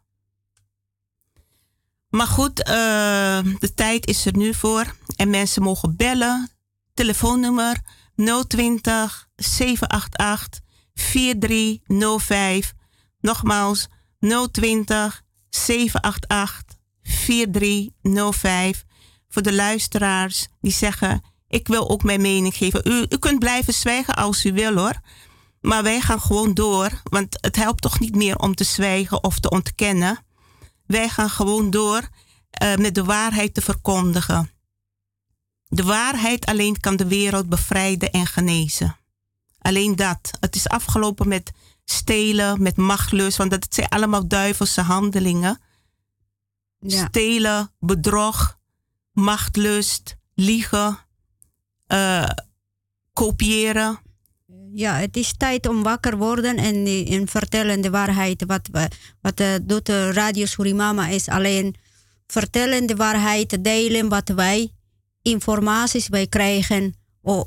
Maar 2.08 2.26
goed, 2.26 2.60
uh, 2.60 2.66
de 3.58 3.72
tijd 3.74 4.06
is 4.06 4.26
er 4.26 4.36
nu 4.36 4.54
voor. 4.54 4.96
En 5.16 5.30
mensen 5.30 5.62
mogen 5.62 5.96
bellen. 5.96 6.50
Telefoonnummer 6.94 7.80
020 8.46 9.28
788 9.36 10.60
4305. 10.94 12.72
Nogmaals 13.20 13.88
020 14.50 15.22
788 15.48 16.76
4305. 17.02 18.84
Voor 19.28 19.42
de 19.42 19.54
luisteraars 19.54 20.46
die 20.60 20.72
zeggen: 20.72 21.22
Ik 21.48 21.68
wil 21.68 21.90
ook 21.90 22.02
mijn 22.02 22.20
mening 22.20 22.54
geven. 22.54 22.80
U, 22.84 23.06
u 23.08 23.18
kunt 23.18 23.38
blijven 23.38 23.74
zwijgen 23.74 24.14
als 24.14 24.44
u 24.44 24.52
wil 24.52 24.76
hoor. 24.76 25.00
Maar 25.60 25.82
wij 25.82 26.00
gaan 26.00 26.20
gewoon 26.20 26.54
door, 26.54 26.90
want 27.02 27.38
het 27.40 27.56
helpt 27.56 27.82
toch 27.82 28.00
niet 28.00 28.14
meer 28.14 28.36
om 28.36 28.54
te 28.54 28.64
zwijgen 28.64 29.24
of 29.24 29.38
te 29.38 29.50
ontkennen. 29.50 30.18
Wij 30.86 31.08
gaan 31.08 31.30
gewoon 31.30 31.70
door 31.70 32.08
uh, 32.62 32.74
met 32.76 32.94
de 32.94 33.04
waarheid 33.04 33.54
te 33.54 33.60
verkondigen. 33.60 34.50
De 35.68 35.82
waarheid 35.82 36.46
alleen 36.46 36.80
kan 36.80 36.96
de 36.96 37.06
wereld 37.06 37.48
bevrijden 37.48 38.10
en 38.10 38.26
genezen. 38.26 38.96
Alleen 39.58 39.96
dat. 39.96 40.30
Het 40.40 40.54
is 40.54 40.68
afgelopen 40.68 41.28
met 41.28 41.50
stelen, 41.84 42.62
met 42.62 42.76
machtlust, 42.76 43.36
want 43.36 43.50
dat 43.50 43.66
zijn 43.70 43.88
allemaal 43.88 44.28
duivelse 44.28 44.80
handelingen. 44.80 45.60
Ja. 46.78 47.06
Stelen, 47.06 47.70
bedrog, 47.78 48.58
machtlust, 49.12 50.16
liegen, 50.34 50.98
uh, 51.88 52.28
kopiëren 53.12 54.00
ja, 54.72 54.94
het 54.94 55.16
is 55.16 55.34
tijd 55.36 55.68
om 55.68 55.82
wakker 55.82 56.16
worden 56.16 56.56
en, 56.56 56.86
en 57.06 57.28
vertellen 57.28 57.80
de 57.80 57.90
waarheid. 57.90 58.44
Wat, 58.46 58.68
wat 59.20 59.40
uh, 59.40 59.54
doet 59.62 59.86
de 59.86 60.12
Radio 60.12 60.46
Surimama 60.46 61.08
is 61.08 61.28
alleen 61.28 61.74
vertellen 62.26 62.86
de 62.86 62.96
waarheid, 62.96 63.64
delen 63.64 64.08
wat 64.08 64.28
wij, 64.28 64.72
informaties 65.22 66.08
wij 66.08 66.26
krijgen. 66.26 66.94
Oh, 67.22 67.46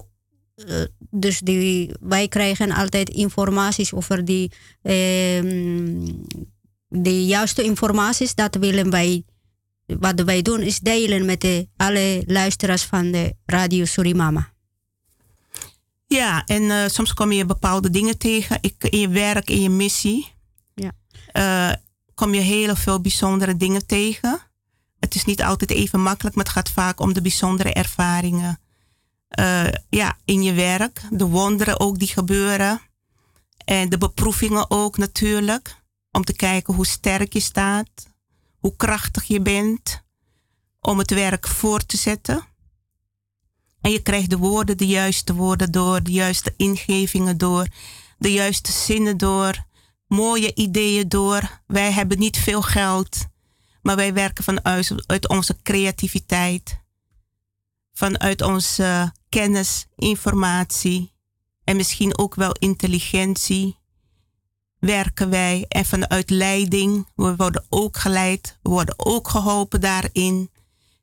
uh, 0.55 0.83
dus 1.09 1.39
die, 1.39 1.91
wij 1.99 2.27
krijgen 2.27 2.71
altijd 2.71 3.09
informaties 3.09 3.93
over 3.93 4.25
die, 4.25 4.51
uh, 4.83 4.91
de 6.87 7.25
juiste 7.25 7.63
informaties. 7.63 8.35
Dat 8.35 8.55
willen 8.55 8.89
wij, 8.89 9.23
wat 9.85 10.21
wij 10.21 10.41
doen 10.41 10.61
is 10.61 10.79
delen 10.79 11.25
met 11.25 11.41
de, 11.41 11.67
alle 11.77 12.23
luisteraars 12.25 12.83
van 12.83 13.11
de 13.11 13.33
Radio 13.45 13.85
Surimama. 13.85 14.53
Ja, 16.07 16.45
en 16.45 16.61
uh, 16.61 16.87
soms 16.87 17.13
kom 17.13 17.31
je 17.31 17.45
bepaalde 17.45 17.89
dingen 17.89 18.17
tegen 18.17 18.57
ik, 18.61 18.83
in 18.83 18.99
je 18.99 19.09
werk, 19.09 19.49
in 19.49 19.61
je 19.61 19.69
missie. 19.69 20.27
Ja. 20.73 20.91
Uh, 21.33 21.75
kom 22.13 22.33
je 22.33 22.41
heel 22.41 22.75
veel 22.75 23.01
bijzondere 23.01 23.57
dingen 23.57 23.85
tegen. 23.85 24.50
Het 25.01 25.15
is 25.15 25.25
niet 25.25 25.43
altijd 25.43 25.71
even 25.71 26.01
makkelijk, 26.01 26.35
maar 26.35 26.45
het 26.45 26.53
gaat 26.53 26.69
vaak 26.69 26.99
om 26.99 27.13
de 27.13 27.21
bijzondere 27.21 27.73
ervaringen. 27.73 28.59
Uh, 29.39 29.67
ja, 29.89 30.17
in 30.25 30.43
je 30.43 30.53
werk, 30.53 31.01
de 31.09 31.25
wonderen 31.25 31.79
ook 31.79 31.99
die 31.99 32.07
gebeuren. 32.07 32.81
En 33.65 33.89
de 33.89 33.97
beproevingen 33.97 34.71
ook 34.71 34.97
natuurlijk. 34.97 35.75
Om 36.11 36.23
te 36.23 36.33
kijken 36.33 36.73
hoe 36.73 36.85
sterk 36.85 37.33
je 37.33 37.39
staat, 37.39 37.89
hoe 38.57 38.75
krachtig 38.75 39.23
je 39.23 39.41
bent. 39.41 40.03
Om 40.79 40.97
het 40.97 41.11
werk 41.11 41.47
voor 41.47 41.85
te 41.85 41.97
zetten. 41.97 42.43
En 43.81 43.91
je 43.91 44.01
krijgt 44.01 44.29
de 44.29 44.37
woorden, 44.37 44.77
de 44.77 44.87
juiste 44.87 45.33
woorden 45.33 45.71
door, 45.71 46.03
de 46.03 46.11
juiste 46.11 46.53
ingevingen 46.57 47.37
door, 47.37 47.67
de 48.17 48.31
juiste 48.31 48.71
zinnen 48.71 49.17
door, 49.17 49.65
mooie 50.07 50.55
ideeën 50.55 51.09
door. 51.09 51.61
Wij 51.67 51.91
hebben 51.91 52.19
niet 52.19 52.37
veel 52.37 52.61
geld, 52.61 53.25
maar 53.81 53.95
wij 53.95 54.13
werken 54.13 54.43
vanuit 54.43 54.93
uit 55.05 55.27
onze 55.29 55.61
creativiteit, 55.61 56.79
vanuit 57.93 58.41
onze 58.41 59.13
kennis, 59.29 59.87
informatie 59.95 61.13
en 61.63 61.75
misschien 61.75 62.17
ook 62.17 62.35
wel 62.35 62.51
intelligentie. 62.51 63.79
Werken 64.79 65.29
wij 65.29 65.65
en 65.67 65.85
vanuit 65.85 66.29
leiding, 66.29 67.07
we 67.15 67.35
worden 67.35 67.65
ook 67.69 67.97
geleid, 67.97 68.59
we 68.61 68.69
worden 68.69 68.95
ook 68.97 69.27
geholpen 69.27 69.81
daarin. 69.81 70.51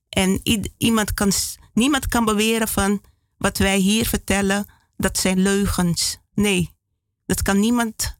En 0.08 0.40
iemand 0.76 1.14
kan 1.14 1.32
Niemand 1.78 2.06
kan 2.06 2.24
beweren 2.24 2.68
van 2.68 3.02
wat 3.36 3.58
wij 3.58 3.78
hier 3.78 4.06
vertellen, 4.06 4.66
dat 4.96 5.18
zijn 5.18 5.38
leugens. 5.38 6.18
Nee, 6.34 6.74
dat 7.26 7.42
kan 7.42 7.60
niemand 7.60 8.18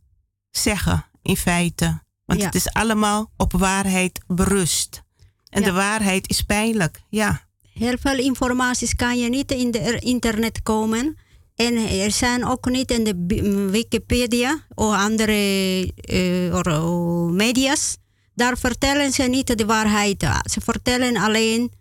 zeggen 0.51 1.07
in 1.23 1.37
feite. 1.37 2.03
Want 2.29 2.43
het 2.45 2.55
is 2.55 2.73
allemaal 2.73 3.31
op 3.37 3.53
waarheid 3.53 4.21
berust. 4.27 5.03
En 5.49 5.63
de 5.63 5.73
waarheid 5.73 6.29
is 6.29 6.43
pijnlijk, 6.43 7.01
ja. 7.09 7.47
Heel 7.73 7.97
veel 8.01 8.19
informaties 8.19 8.95
kan 8.95 9.19
je 9.19 9.29
niet 9.29 9.53
in 9.53 9.71
de 9.71 9.99
internet 9.99 10.63
komen. 10.63 11.17
En 11.55 11.77
er 11.77 12.11
zijn 12.11 12.45
ook 12.45 12.71
niet 12.71 12.91
in 12.91 13.05
de 13.05 13.69
Wikipedia 13.71 14.67
of 14.75 14.95
andere 14.95 15.93
uh, 16.11 17.31
media's. 17.31 17.97
Daar 18.35 18.59
vertellen 18.59 19.13
ze 19.13 19.23
niet 19.23 19.59
de 19.59 19.67
waarheid. 19.67 20.23
Ze 20.51 20.61
vertellen 20.61 21.17
alleen 21.17 21.73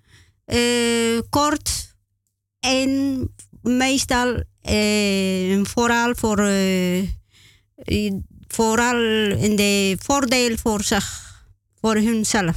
uh, 0.45 1.19
kort 1.29 1.95
en 2.59 3.21
meestal 3.61 4.43
uh, 4.69 5.63
vooral 5.63 6.15
voor 6.15 6.39
vooral 8.47 9.01
in 9.31 9.55
de 9.55 9.97
voordeel 9.99 10.57
voor 10.57 10.83
zich, 10.83 11.35
voor 11.81 11.95
hunzelf. 11.95 12.55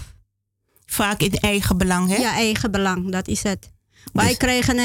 Vaak 0.86 1.20
in 1.20 1.32
eigen 1.32 1.78
belang, 1.78 2.08
hè? 2.08 2.16
Ja, 2.16 2.32
eigen 2.32 2.70
belang, 2.70 3.12
dat 3.12 3.28
is 3.28 3.42
het. 3.42 3.70
Wij 4.12 4.28
dus- 4.28 4.36
krijgen, 4.36 4.76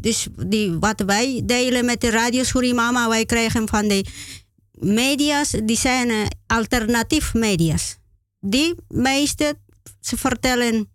dus 0.00 0.26
die, 0.46 0.78
wat 0.78 1.00
wij 1.06 1.42
delen 1.44 1.84
met 1.84 2.00
de 2.00 2.10
Radio 2.10 2.42
Surimama, 2.42 3.08
wij 3.08 3.24
krijgen 3.24 3.68
van 3.68 3.88
de 3.88 4.04
media's, 4.72 5.50
die 5.64 5.76
zijn 5.76 6.10
alternatief 6.46 7.34
media's. 7.34 7.96
Die 8.40 8.74
meeste, 8.88 9.54
ze 10.00 10.16
vertellen 10.16 10.88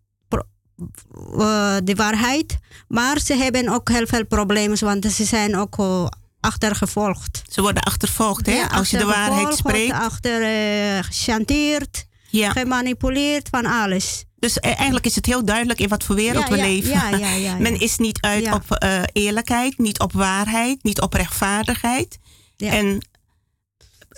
uh, 1.17 1.77
de 1.83 1.95
waarheid. 1.95 2.57
Maar 2.87 3.19
ze 3.19 3.33
hebben 3.33 3.69
ook 3.69 3.89
heel 3.89 4.07
veel 4.07 4.25
problemen, 4.25 4.79
want 4.79 5.11
ze 5.11 5.25
zijn 5.25 5.55
ook 5.55 6.09
achtergevolgd. 6.43 7.41
Ze 7.49 7.61
worden 7.61 7.83
achtervolgd, 7.83 8.45
hè? 8.45 8.63
Als 8.69 8.89
je 8.89 8.97
de 8.97 9.05
waarheid 9.05 9.55
spreekt. 9.55 9.93
Achter 9.93 10.41
uh, 10.41 11.03
gechanteerd, 11.03 12.05
ja. 12.29 12.51
gemanipuleerd, 12.51 13.49
van 13.49 13.65
alles. 13.65 14.25
Dus 14.35 14.59
eigenlijk 14.59 15.05
is 15.05 15.15
het 15.15 15.25
heel 15.25 15.45
duidelijk 15.45 15.79
in 15.79 15.89
wat 15.89 16.03
voor 16.03 16.15
wereld 16.15 16.49
we 16.49 16.55
leven. 16.55 17.01
Men 17.63 17.79
is 17.79 17.97
niet 17.97 18.21
uit 18.21 18.53
op 18.53 18.83
uh, 18.83 19.01
eerlijkheid, 19.13 19.77
niet 19.77 19.99
op 19.99 20.11
waarheid, 20.11 20.83
niet 20.83 21.01
op 21.01 21.13
rechtvaardigheid. 21.13 22.19
En 22.57 23.07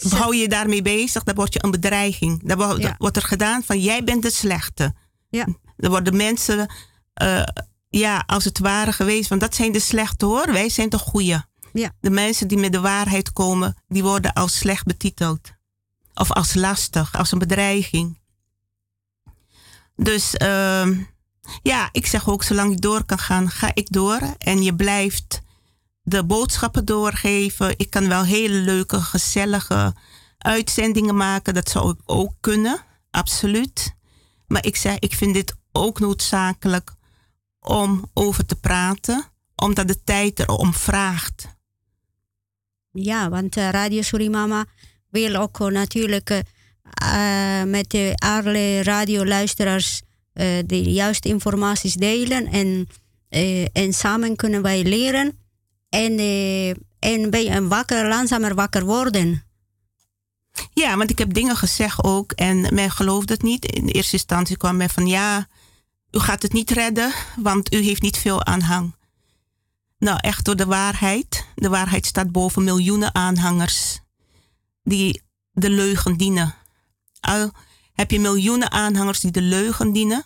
hou 0.09 0.35
je 0.35 0.47
daarmee 0.47 0.81
bezig, 0.81 1.23
dan 1.23 1.35
word 1.35 1.53
je 1.53 1.63
een 1.63 1.71
bedreiging. 1.71 2.41
Dan 2.43 2.57
wordt 2.97 3.15
er 3.15 3.23
gedaan 3.23 3.63
van 3.63 3.79
jij 3.79 4.03
bent 4.03 4.21
de 4.21 4.31
slechte. 4.31 4.93
Ja. 5.29 5.47
Er 5.77 5.89
worden 5.89 6.15
mensen, 6.15 6.73
uh, 7.23 7.43
ja, 7.89 8.23
als 8.25 8.43
het 8.43 8.59
ware 8.59 8.91
geweest, 8.91 9.29
want 9.29 9.41
dat 9.41 9.55
zijn 9.55 9.71
de 9.71 9.79
slechte 9.79 10.25
hoor. 10.25 10.51
Wij 10.51 10.69
zijn 10.69 10.89
toch 10.89 11.01
goeie. 11.01 11.37
Ja. 11.77 11.91
De 11.99 12.09
mensen 12.09 12.47
die 12.47 12.57
met 12.57 12.71
de 12.71 12.79
waarheid 12.79 13.33
komen, 13.33 13.75
die 13.87 14.03
worden 14.03 14.33
als 14.33 14.57
slecht 14.57 14.85
betiteld. 14.85 15.51
Of 16.13 16.31
als 16.31 16.53
lastig, 16.53 17.15
als 17.17 17.31
een 17.31 17.39
bedreiging. 17.39 18.19
Dus 19.95 20.35
uh, 20.41 20.87
ja, 21.61 21.89
ik 21.91 22.05
zeg 22.05 22.29
ook, 22.29 22.43
zolang 22.43 22.71
je 22.73 22.79
door 22.79 23.03
kan 23.03 23.17
gaan, 23.17 23.49
ga 23.49 23.71
ik 23.73 23.91
door. 23.91 24.19
En 24.37 24.63
je 24.63 24.75
blijft 24.75 25.41
de 26.01 26.23
boodschappen 26.23 26.85
doorgeven. 26.85 27.73
Ik 27.77 27.89
kan 27.89 28.07
wel 28.07 28.23
hele 28.23 28.59
leuke, 28.59 29.01
gezellige 29.01 29.93
uitzendingen 30.37 31.15
maken. 31.15 31.53
Dat 31.53 31.69
zou 31.69 31.89
ik 31.89 31.99
ook 32.05 32.33
kunnen, 32.39 32.79
absoluut. 33.11 33.95
Maar 34.47 34.65
ik 34.65 34.75
zeg, 34.75 34.99
ik 34.99 35.13
vind 35.13 35.33
dit 35.33 35.55
ook 35.71 35.99
noodzakelijk 35.99 36.93
om 37.59 38.09
over 38.13 38.45
te 38.45 38.55
praten, 38.55 39.25
omdat 39.55 39.87
de 39.87 40.03
tijd 40.03 40.39
erom 40.39 40.73
vraagt. 40.73 41.53
Ja, 42.97 43.29
want 43.29 43.57
uh, 43.57 43.69
Radio 43.69 44.01
Surimama 44.01 44.65
wil 45.09 45.35
ook 45.35 45.59
natuurlijk 45.59 46.29
uh, 46.29 47.63
met 47.63 47.89
de 47.89 48.13
alle 48.15 48.83
radioluisteraars 48.83 50.01
de 50.65 50.81
juiste 50.83 51.27
informaties 51.27 51.93
delen. 51.93 52.47
En, 52.47 52.87
en 53.73 53.93
samen 53.93 54.35
kunnen 54.35 54.61
wij 54.61 54.83
leren 54.83 55.37
en, 55.89 56.19
en, 56.99 57.31
en 57.31 57.67
wakker, 57.67 58.07
langzamer 58.07 58.55
wakker 58.55 58.85
worden. 58.85 59.43
Ja, 60.73 60.97
want 60.97 61.09
ik 61.09 61.17
heb 61.17 61.33
dingen 61.33 61.55
gezegd 61.55 62.03
ook 62.03 62.31
en 62.31 62.73
men 62.73 62.91
geloofde 62.91 63.33
het 63.33 63.43
niet. 63.43 63.65
In 63.65 63.87
eerste 63.87 64.13
instantie 64.13 64.57
kwam 64.57 64.77
men 64.77 64.89
van 64.89 65.07
ja, 65.07 65.47
u 66.11 66.19
gaat 66.19 66.41
het 66.41 66.53
niet 66.53 66.71
redden, 66.71 67.11
want 67.35 67.73
u 67.73 67.77
heeft 67.77 68.01
niet 68.01 68.17
veel 68.17 68.45
aanhang. 68.45 68.93
Nou, 70.05 70.17
echt 70.21 70.45
door 70.45 70.55
de 70.55 70.65
waarheid. 70.65 71.47
De 71.55 71.69
waarheid 71.69 72.05
staat 72.05 72.31
boven 72.31 72.63
miljoenen 72.63 73.15
aanhangers 73.15 73.99
die 74.83 75.21
de 75.51 75.69
leugen 75.69 76.17
dienen. 76.17 76.55
Al 77.19 77.51
heb 77.93 78.11
je 78.11 78.19
miljoenen 78.19 78.71
aanhangers 78.71 79.19
die 79.19 79.31
de 79.31 79.41
leugen 79.41 79.91
dienen, 79.91 80.25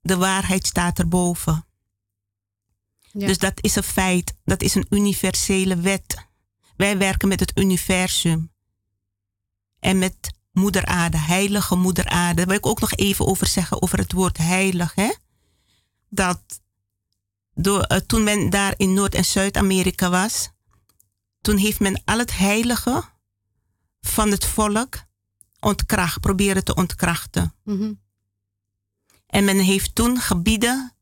de 0.00 0.16
waarheid 0.16 0.66
staat 0.66 0.98
erboven. 0.98 1.66
Ja. 3.00 3.26
Dus 3.26 3.38
dat 3.38 3.62
is 3.62 3.76
een 3.76 3.82
feit, 3.82 4.34
dat 4.44 4.62
is 4.62 4.74
een 4.74 4.86
universele 4.90 5.76
wet. 5.76 6.26
Wij 6.76 6.98
werken 6.98 7.28
met 7.28 7.40
het 7.40 7.58
universum 7.58 8.52
en 9.80 9.98
met 9.98 10.32
moeder 10.52 10.84
aarde, 10.84 11.18
heilige 11.18 11.76
moeder 11.76 12.08
aarde. 12.08 12.36
Daar 12.36 12.46
wil 12.46 12.56
ik 12.56 12.66
ook 12.66 12.80
nog 12.80 12.92
even 12.92 13.26
over 13.26 13.46
zeggen, 13.46 13.82
over 13.82 13.98
het 13.98 14.12
woord 14.12 14.38
heilig. 14.38 14.94
Hè? 14.94 15.12
Dat 16.08 16.40
door, 17.56 17.84
uh, 17.92 17.98
toen 17.98 18.24
men 18.24 18.50
daar 18.50 18.74
in 18.76 18.94
Noord- 18.94 19.14
en 19.14 19.24
Zuid-Amerika 19.24 20.10
was, 20.10 20.50
toen 21.40 21.56
heeft 21.56 21.80
men 21.80 22.02
al 22.04 22.18
het 22.18 22.36
heilige 22.36 23.04
van 24.00 24.30
het 24.30 24.44
volk 24.44 25.04
ontkracht, 25.60 26.20
proberen 26.20 26.64
te 26.64 26.74
ontkrachten. 26.74 27.54
Mm 27.64 27.78
-hmm. 27.78 28.00
En 29.26 29.44
men 29.44 29.58
heeft 29.58 29.94
toen 29.94 30.20
gebieden 30.20 30.96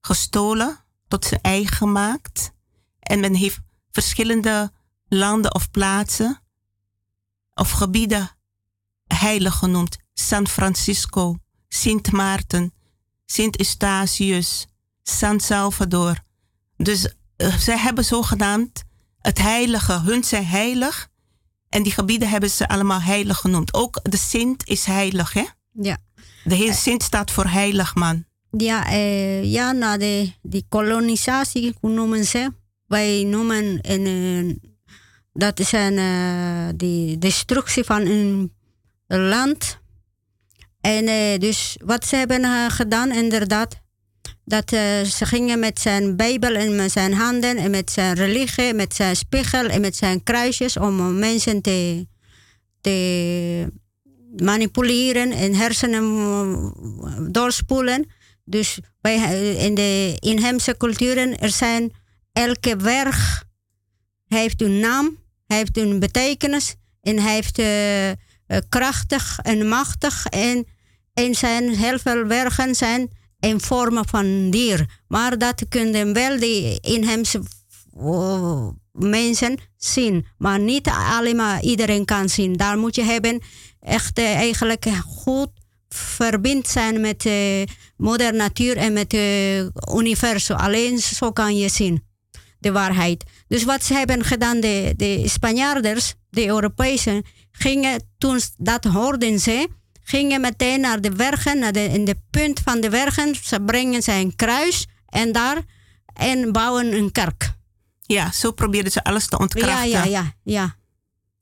gestolen, 0.00 0.84
tot 1.08 1.24
zijn 1.24 1.40
eigen 1.40 1.76
gemaakt. 1.76 2.52
En 3.00 3.20
men 3.20 3.34
heeft 3.34 3.58
verschillende 3.90 4.72
landen 5.08 5.54
of 5.54 5.70
plaatsen 5.70 6.42
of 7.54 7.70
gebieden 7.70 8.30
heilig 9.06 9.54
genoemd. 9.54 9.96
San 10.14 10.48
Francisco, 10.48 11.36
Sint 11.68 12.12
Maarten, 12.12 12.72
Sint 13.26 13.58
Eustatius, 13.58 14.66
San 15.08 15.40
Salvador. 15.40 16.18
Dus 16.76 17.14
uh, 17.36 17.56
zij 17.56 17.78
hebben 17.78 18.04
zogenaamd 18.04 18.82
het 19.20 19.38
heilige, 19.38 20.00
hun 20.00 20.24
zijn 20.24 20.46
heilig. 20.46 21.08
En 21.68 21.82
die 21.82 21.92
gebieden 21.92 22.28
hebben 22.28 22.50
ze 22.50 22.68
allemaal 22.68 23.00
heilig 23.00 23.36
genoemd. 23.36 23.74
Ook 23.74 24.00
de 24.02 24.16
Sint 24.16 24.68
is 24.68 24.84
heilig, 24.84 25.32
hè? 25.32 25.44
Ja. 25.72 25.98
De 26.44 26.54
heer 26.54 26.74
Sint 26.74 27.02
staat 27.02 27.30
voor 27.30 27.46
heilig 27.46 27.94
man. 27.94 28.24
Ja, 28.50 28.86
eh, 28.86 29.44
ja 29.44 29.72
na 29.72 29.96
de 29.96 30.32
die 30.42 30.66
kolonisatie, 30.68 31.74
hoe 31.80 31.90
noemen 31.90 32.24
ze? 32.24 32.52
Wij 32.86 33.24
noemen 33.24 33.78
een, 33.82 34.60
dat 35.32 35.58
is 35.58 35.72
een 35.72 35.98
uh, 35.98 36.68
die 36.76 37.18
destructie 37.18 37.84
van 37.84 38.00
een 38.00 38.52
land. 39.06 39.78
En 40.80 41.08
uh, 41.08 41.38
dus 41.38 41.78
wat 41.84 42.06
ze 42.06 42.16
hebben 42.16 42.70
gedaan, 42.70 43.12
inderdaad, 43.12 43.80
dat 44.46 44.70
ze 44.70 45.26
gingen 45.26 45.58
met 45.58 45.80
zijn 45.80 46.16
Bijbel 46.16 46.54
en 46.54 46.76
met 46.76 46.92
zijn 46.92 47.12
handen 47.12 47.56
en 47.56 47.70
met 47.70 47.90
zijn 47.90 48.14
religie, 48.14 48.74
met 48.74 48.94
zijn 48.94 49.16
spiegel 49.16 49.66
en 49.66 49.80
met 49.80 49.96
zijn 49.96 50.22
kruisjes 50.22 50.76
om 50.76 51.18
mensen 51.18 51.62
te, 51.62 52.06
te 52.80 53.72
manipuleren 54.36 55.32
en 55.32 55.54
hersenen 55.54 57.32
doorspoelen. 57.32 58.06
Dus 58.44 58.78
bij, 59.00 59.16
in 59.56 59.74
de 59.74 60.16
inheemse 60.18 60.76
culturen, 60.76 61.38
er 61.38 61.50
zijn 61.50 61.92
elke 62.32 62.76
werk 62.76 63.44
heeft 64.26 64.62
een 64.62 64.80
naam, 64.80 65.18
heeft 65.46 65.78
een 65.78 65.98
betekenis 65.98 66.74
en 67.02 67.18
heeft 67.18 67.58
uh, 67.58 68.10
krachtig 68.68 69.38
en 69.42 69.68
machtig 69.68 70.26
en, 70.26 70.66
en 71.12 71.34
zijn 71.34 71.74
heel 71.74 71.98
veel 71.98 72.24
werken 72.24 72.74
zijn 72.74 73.10
in 73.40 73.60
vormen 73.60 74.08
van 74.08 74.50
dier. 74.50 75.00
Maar 75.08 75.38
dat 75.38 75.68
kunnen 75.68 76.12
wel 76.12 76.38
de 76.38 76.78
inheemse 76.80 77.42
uh, 77.98 78.68
mensen 78.92 79.58
zien, 79.76 80.26
maar 80.38 80.60
niet 80.60 80.88
allemaal 80.88 81.60
iedereen 81.60 82.04
kan 82.04 82.28
zien. 82.28 82.52
Daar 82.52 82.78
moet 82.78 82.94
je 82.94 83.02
hebben 83.02 83.42
echt 83.80 84.18
eigenlijk 84.18 84.86
goed 85.06 85.50
verbind 85.88 86.68
zijn 86.68 87.00
met 87.00 87.20
de 87.22 87.66
moeder 87.96 88.34
natuur 88.34 88.76
en 88.76 88.92
met 88.92 89.12
het 89.12 89.70
universum. 89.96 90.56
Alleen 90.56 90.98
zo 90.98 91.32
kan 91.32 91.56
je 91.56 91.68
zien 91.68 92.04
de 92.58 92.72
waarheid. 92.72 93.24
Dus 93.48 93.64
wat 93.64 93.84
ze 93.84 93.94
hebben 93.94 94.24
gedaan, 94.24 94.60
de, 94.60 94.94
de 94.96 95.28
Spanjaarders, 95.28 96.14
de 96.30 96.46
Europese, 96.46 97.24
gingen 97.50 98.02
toen 98.18 98.40
dat 98.56 98.84
hoorden 98.84 99.38
ze, 99.40 99.68
gingen 100.08 100.40
meteen 100.40 100.80
naar 100.80 101.00
de 101.00 101.10
werken, 101.10 101.58
naar 101.58 101.72
de, 101.72 101.84
in 101.84 102.04
de 102.04 102.16
punt 102.30 102.60
van 102.64 102.80
de 102.80 102.90
werken. 102.90 103.34
Ze 103.42 103.60
brengen 103.60 104.02
een 104.04 104.36
kruis 104.36 104.86
en 105.08 105.32
daar 105.32 105.62
en 106.14 106.52
bouwen 106.52 106.92
een 106.92 107.12
kerk. 107.12 107.54
Ja, 108.02 108.32
zo 108.32 108.52
probeerden 108.52 108.92
ze 108.92 109.04
alles 109.04 109.28
te 109.28 109.38
ontkrachten. 109.38 109.88
Ja, 109.88 110.04
ja, 110.04 110.04
ja. 110.04 110.32
ja. 110.42 110.76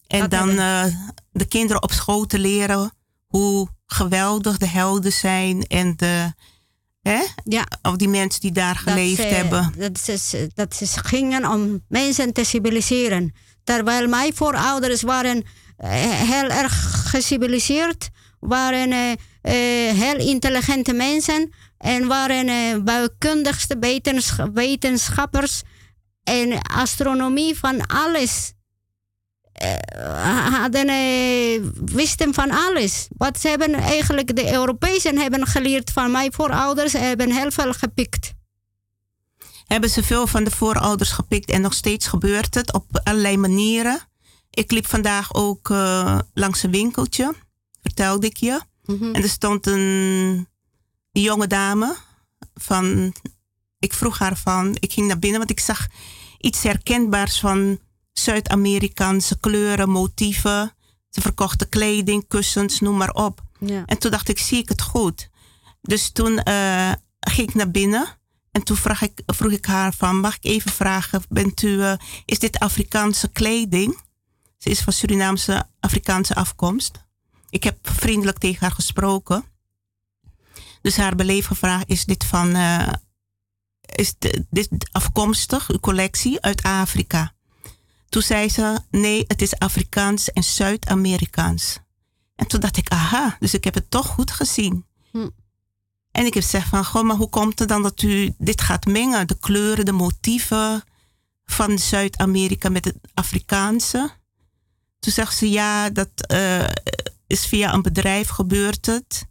En 0.07 0.21
Dat 0.21 0.31
dan 0.31 0.51
uh, 0.51 0.85
de 1.33 1.45
kinderen 1.45 1.83
op 1.83 1.93
school 1.93 2.27
te 2.27 2.39
leren 2.39 2.93
hoe 3.27 3.69
geweldig 3.87 4.59
de 4.59 4.69
helden 4.69 5.13
zijn 5.13 5.63
en 5.67 5.97
de, 5.97 6.33
hè? 7.03 7.23
Ja. 7.45 7.67
Of 7.83 7.97
die 7.97 8.09
mensen 8.09 8.41
die 8.41 8.53
daar 8.53 8.77
geleefd 8.77 9.17
dat 9.17 9.27
ze, 9.27 9.35
hebben. 9.35 9.75
Dat 9.79 9.99
ze, 10.01 10.51
dat 10.55 10.75
ze 10.75 10.87
gingen 10.87 11.51
om 11.51 11.85
mensen 11.89 12.33
te 12.33 12.45
civiliseren. 12.45 13.35
Terwijl 13.65 14.09
mijn 14.09 14.35
voorouders 14.35 15.03
waren 15.03 15.45
eh, 15.77 15.91
heel 16.11 16.49
erg 16.49 16.73
geciviliseerd, 17.11 18.11
waren 18.47 18.93
eh, 18.93 19.13
eh, 19.41 19.97
heel 19.97 20.19
intelligente 20.19 20.93
mensen 20.93 21.53
en 21.79 22.07
waren 22.07 22.49
eh, 22.49 22.83
bouwkundigste 22.83 23.77
wetens, 23.81 24.37
wetenschappers 24.53 25.63
en 26.23 26.63
astronomie 26.63 27.59
van 27.59 27.87
alles. 27.87 28.53
Hadden, 30.51 30.87
wisten 31.85 32.35
van 32.35 32.51
alles. 32.51 33.09
Wat 33.17 33.41
ze 33.41 33.49
hebben 33.49 33.75
eigenlijk, 33.75 34.37
de 34.37 34.53
Europezen 34.53 35.19
hebben 35.19 35.47
geleerd 35.47 35.91
van 35.91 36.11
mijn 36.11 36.33
voorouders, 36.33 36.93
hebben 36.93 37.31
heel 37.31 37.51
veel 37.51 37.73
gepikt. 37.73 38.33
Hebben 39.67 39.91
ze 39.91 40.03
veel 40.03 40.27
van 40.27 40.45
de 40.45 40.51
voorouders 40.51 41.11
gepikt 41.11 41.51
en 41.51 41.61
nog 41.61 41.75
steeds 41.75 42.07
gebeurt 42.07 42.55
het 42.55 42.73
op 42.73 43.01
allerlei 43.03 43.37
manieren. 43.37 44.01
Ik 44.51 44.71
liep 44.71 44.87
vandaag 44.87 45.35
ook 45.35 45.69
langs 46.35 46.63
een 46.63 46.71
winkeltje, 46.71 47.35
vertelde 47.85 48.27
ik 48.27 48.37
je. 48.37 48.61
Mhm. 48.85 49.15
En 49.15 49.23
er 49.23 49.29
stond 49.29 49.67
een 49.67 50.49
jonge 51.13 51.47
dame 51.47 51.97
van. 52.55 53.15
Ik 53.79 53.93
vroeg 53.93 54.19
haar 54.19 54.37
van. 54.37 54.77
Ik 54.79 54.93
ging 54.93 55.07
naar 55.07 55.19
binnen, 55.19 55.39
want 55.39 55.51
ik 55.51 55.61
zag 55.61 55.87
iets 56.39 56.63
herkenbaars 56.63 57.41
van 57.41 57.79
Zuid-Amerikaanse 58.13 59.39
kleuren, 59.39 59.89
motieven. 59.89 60.73
Ze 61.11 61.21
verkochten 61.21 61.69
kleding, 61.69 62.29
kussens, 62.29 62.81
noem 62.81 62.97
maar 62.97 63.13
op. 63.15 63.43
Ja. 63.59 63.83
En 63.87 63.99
toen 63.99 64.11
dacht 64.11 64.29
ik, 64.29 64.39
zie 64.39 64.59
ik 64.59 64.69
het 64.69 64.83
goed? 64.83 65.29
Dus 65.81 66.11
toen 66.11 66.41
uh, 66.49 66.93
ging 67.21 67.49
ik 67.49 67.55
naar 67.55 67.71
binnen. 67.71 68.07
En 68.53 68.63
toen 68.63 68.77
vroeg 68.77 69.01
ik, 69.01 69.23
vroeg 69.27 69.53
ik 69.53 69.67
haar 69.67 69.95
van, 69.95 70.21
mag 70.21 70.37
ik 70.37 70.45
even 70.45 70.71
vragen, 70.71 71.23
bent 71.29 71.63
u, 71.63 71.69
uh, 71.69 71.93
is 72.25 72.39
dit 72.39 72.59
Afrikaanse 72.59 73.29
kleding? 73.29 74.03
Ze 74.59 74.71
is 74.71 74.81
van 74.81 74.93
Surinaamse 74.93 75.67
Afrikaanse 75.81 76.35
afkomst. 76.35 77.04
Ik 77.55 77.65
heb 77.65 77.79
vriendelijk 77.83 78.39
tegen 78.39 78.61
haar 78.61 78.75
gesproken. 78.75 79.45
Dus 80.83 80.97
haar 80.97 81.15
beleefde 81.15 81.55
vraag 81.55 81.85
is 81.85 82.05
dit 82.05 82.25
van, 82.25 82.57
uh, 82.57 82.89
is 83.81 84.15
dit 84.51 84.89
afkomstig, 84.93 85.69
uw 85.69 85.79
collectie, 85.79 86.41
uit 86.41 86.63
Afrika? 86.63 87.33
Toen 88.09 88.23
zei 88.23 88.49
ze, 88.49 88.79
nee, 88.91 89.25
het 89.27 89.43
is 89.43 89.59
Afrikaans 89.59 90.33
en 90.33 90.45
Zuid-Amerikaans. 90.45 91.79
En 92.35 92.47
toen 92.47 92.61
dacht 92.61 92.77
ik, 92.77 92.89
aha, 92.89 93.37
dus 93.41 93.55
ik 93.55 93.65
heb 93.65 93.75
het 93.75 93.91
toch 93.91 94.07
goed 94.07 94.31
gezien. 94.31 94.87
Hm. 95.11 95.29
En 96.11 96.27
ik 96.27 96.35
heb 96.35 96.43
gezegd 96.43 96.69
van, 96.69 96.85
goh, 96.85 97.03
maar 97.03 97.17
hoe 97.17 97.29
komt 97.29 97.59
het 97.59 97.69
dan 97.69 97.83
dat 97.83 98.03
u 98.03 98.35
dit 98.39 98.61
gaat 98.61 98.87
mengen? 98.87 99.27
De 99.27 99.39
kleuren, 99.39 99.85
de 99.85 99.93
motieven, 99.93 100.83
van 101.45 101.79
Zuid-Amerika 101.79 102.69
met 102.69 102.85
het 102.85 102.97
Afrikaanse. 103.15 104.11
Toen 104.99 105.13
zegt 105.13 105.37
ze 105.37 105.51
ja, 105.51 105.91
dat 105.91 106.09
eh, 106.17 106.69
is 107.35 107.47
via 107.47 107.73
een 107.73 107.83
bedrijf 107.83 108.29
gebeurd 108.29 108.87
het. 108.87 109.27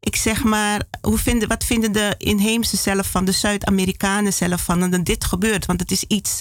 Ik 0.00 0.16
zeg 0.16 0.44
maar, 0.44 0.82
hoe 1.00 1.18
vinden, 1.18 1.48
wat 1.48 1.64
vinden 1.64 1.92
de 1.92 2.14
inheemse 2.18 2.76
zelf 2.76 3.10
van, 3.10 3.24
de 3.24 3.32
Zuid-Amerikanen 3.32 4.32
zelf 4.32 4.64
van 4.64 4.90
dat 4.90 5.04
dit 5.04 5.24
gebeurt? 5.24 5.66
Want 5.66 5.80
het 5.80 5.90
is 5.90 6.04
iets 6.04 6.40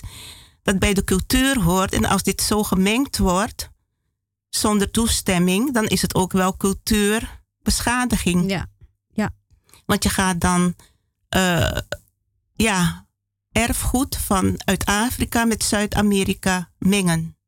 dat 0.64 0.80
bij 0.80 0.94
de 0.94 1.04
cultuur 1.04 1.62
hoort. 1.62 1.94
En 1.94 2.06
als 2.06 2.24
dit 2.24 2.42
zo 2.42 2.64
gemengd 2.64 3.18
wordt, 3.18 3.70
zonder 4.50 4.92
toestemming, 4.92 5.74
dan 5.74 5.86
is 5.86 6.02
het 6.02 6.16
ook 6.16 6.32
wel 6.32 6.58
cultuurbeschadiging. 6.58 8.50
Ja. 8.50 8.68
ja. 9.14 9.30
Want 9.86 10.04
je 10.04 10.10
gaat 10.10 10.42
dan, 10.42 10.76
uh, 11.36 11.78
ja, 12.54 13.08
erfgoed 13.52 14.18
van 14.18 14.62
uit 14.66 14.86
Afrika 14.86 15.46
met 15.46 15.64
Zuid-Amerika 15.64 16.72
mengen. 16.78 17.39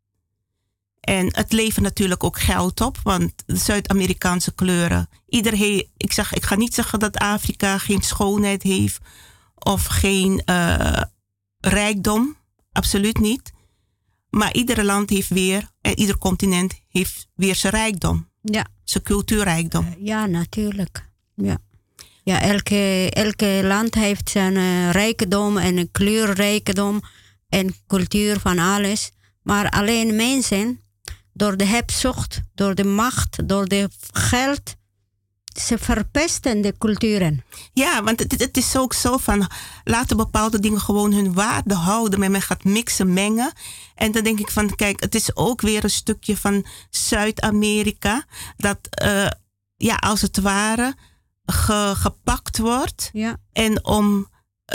En 1.02 1.36
het 1.36 1.52
levert 1.52 1.84
natuurlijk 1.84 2.23
ook 2.23 2.40
geld 2.40 2.82
op, 2.82 2.98
want 3.03 3.34
de 3.45 3.56
Zuid-Amerikaanse 3.56 4.53
kleuren. 4.53 5.10
Iedereen, 5.28 5.88
ik, 5.98 6.11
zeg, 6.11 6.34
ik 6.34 6.44
ga 6.44 6.56
niet 6.56 6.73
zeggen 6.73 6.99
dat 6.99 7.18
Afrika 7.18 7.78
geen 7.78 8.02
schoonheid 8.02 8.64
heeft 8.64 8.99
of 9.56 9.86
geen 9.86 10.41
uh, 10.45 11.02
rijkdom. 11.60 12.38
Absoluut 12.72 13.19
niet. 13.19 13.52
Maar 14.30 14.53
ieder 14.53 14.86
land 14.86 15.10
heeft 15.10 15.30
weer, 15.30 15.69
en 15.82 15.99
ieder 15.99 16.18
continent 16.18 16.82
heeft 16.88 17.28
weer 17.36 17.56
zijn 17.56 17.73
rijkdom. 17.73 18.30
Ja. 18.41 18.65
Zijn 18.84 19.03
cultuurrijkdom. 19.03 19.86
Uh, 19.86 20.06
ja, 20.06 20.26
natuurlijk. 20.26 21.10
Ja. 21.36 21.57
Ja, 22.23 22.41
elke, 22.41 23.10
elke 23.14 23.61
land 23.64 23.95
heeft 23.95 24.30
zijn 24.30 24.56
uh, 24.56 24.91
rijkdom 24.91 25.57
en 25.57 25.91
kleurrijkdom 25.91 27.02
en 27.49 27.76
cultuur 27.88 28.40
van 28.40 28.60
alles. 28.60 29.11
Maar 29.41 29.69
alleen 29.69 30.15
mensen 30.15 30.82
door 31.34 31.58
de 31.58 31.66
hebzucht, 31.66 32.41
door 32.53 32.76
de 32.76 32.84
macht, 32.84 33.48
door 33.48 33.68
de 33.68 33.90
geld. 34.12 34.76
Ze 35.60 35.78
verpesten 35.78 36.62
de 36.62 36.78
culturen. 36.78 37.44
Ja, 37.74 38.03
want 38.03 38.20
het, 38.20 38.40
het 38.40 38.58
is 38.58 38.76
ook 38.76 38.94
zo 38.94 39.18
van 39.18 39.48
laten 39.84 40.18
bepaalde 40.18 40.60
dingen 40.60 40.82
gewoon 40.82 41.14
hun 41.14 41.34
waarde 41.34 41.74
houden. 41.74 42.20
Maar 42.20 42.32
men 42.32 42.41
gaat 42.41 42.64
mixen, 42.64 43.14
mengen. 43.14 43.52
En 43.95 44.12
dan 44.12 44.24
denk 44.24 44.40
ik 44.40 44.52
van, 44.52 44.76
kijk, 44.76 45.02
het 45.02 45.16
is 45.16 45.36
ook 45.36 45.62
weer 45.62 45.84
een 45.84 45.90
stukje 45.90 46.38
van 46.38 46.66
Zuid-Amerika. 46.90 48.26
Dat, 48.58 48.78
uh, 49.03 49.28
ja, 49.76 49.95
als 49.95 50.22
het 50.22 50.40
ware, 50.40 50.95
ge, 51.45 51.94
gepakt 51.95 52.58
wordt. 52.58 53.10
Ja. 53.14 53.38
En 53.52 53.86
om 53.86 54.30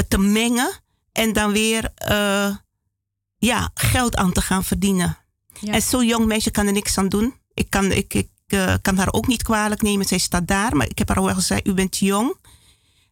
te 0.09 0.19
mengen 0.19 0.81
en 1.13 1.33
dan 1.33 1.53
weer 1.53 1.93
uh, 2.11 2.57
ja, 3.39 3.71
geld 3.75 4.17
aan 4.17 4.33
te 4.33 4.41
gaan 4.41 4.65
verdienen. 4.65 5.19
Ja. 5.61 5.73
En 5.73 5.83
zo'n 5.83 6.07
jong 6.07 6.27
meisje 6.27 6.51
kan 6.51 6.67
er 6.67 6.73
niks 6.73 6.99
aan 6.99 7.09
doen. 7.09 7.35
Ik 7.55 7.71
kan, 7.71 7.93
ik, 7.93 8.15
ik 8.15 8.29
uh, 8.47 8.75
kan 8.83 8.97
haar 8.97 9.13
ook 9.13 9.27
niet 9.27 9.43
kwalijk 9.43 9.83
nemen. 9.83 10.07
Zij 10.07 10.19
staat 10.19 10.47
daar, 10.47 10.77
maar 10.77 10.89
ik 10.89 10.99
heb 10.99 11.09
haar 11.09 11.23
wel 11.23 11.35
gezegd: 11.35 11.67
U 11.67 11.75
bent 11.75 11.97
jong. 11.97 12.37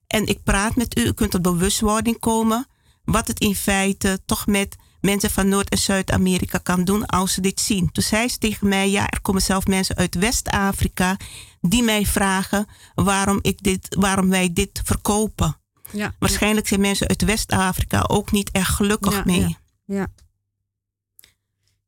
En 0.07 0.27
ik 0.27 0.43
praat 0.43 0.77
met 0.77 0.99
u. 0.99 1.03
U 1.03 1.13
kunt 1.13 1.31
tot 1.31 1.43
bewustwording 1.43 2.19
komen. 2.19 2.67
Wat 3.05 3.27
het 3.27 3.41
in 3.41 3.55
feite 3.55 4.21
toch 4.27 4.47
met 4.47 4.77
mensen 5.01 5.31
van 5.31 5.49
Noord- 5.49 5.69
en 5.69 5.79
Zuid-Amerika 5.79 6.59
kan 6.59 6.85
doen 6.85 7.07
als 7.07 7.33
ze 7.33 7.41
dit 7.41 7.61
zien. 7.61 7.93
Toen 7.93 8.03
zei 8.03 8.29
ze 8.29 8.39
tegen 8.39 8.69
mij: 8.69 8.91
Ja, 8.91 9.09
er 9.09 9.21
komen 9.21 9.43
zelf 9.43 9.67
mensen 9.67 9.97
uit 9.97 10.15
West-Afrika 10.15 11.17
die 11.61 11.83
mij 11.83 12.07
vragen 12.07 12.67
waarom, 12.95 13.39
ik 13.43 13.63
dit, 13.63 13.97
waarom 13.99 14.29
wij 14.29 14.53
dit 14.53 14.81
verkopen. 14.85 15.57
Ja. 15.93 16.15
Waarschijnlijk 16.19 16.69
zijn 16.69 16.81
mensen 16.81 17.09
uit 17.09 17.23
West-Afrika 17.23 18.05
ook 18.09 18.33
niet 18.33 18.51
erg 18.51 18.77
gelukkig 18.77 19.15
ja, 19.15 19.23
mee. 19.25 19.57
Ja. 19.85 20.07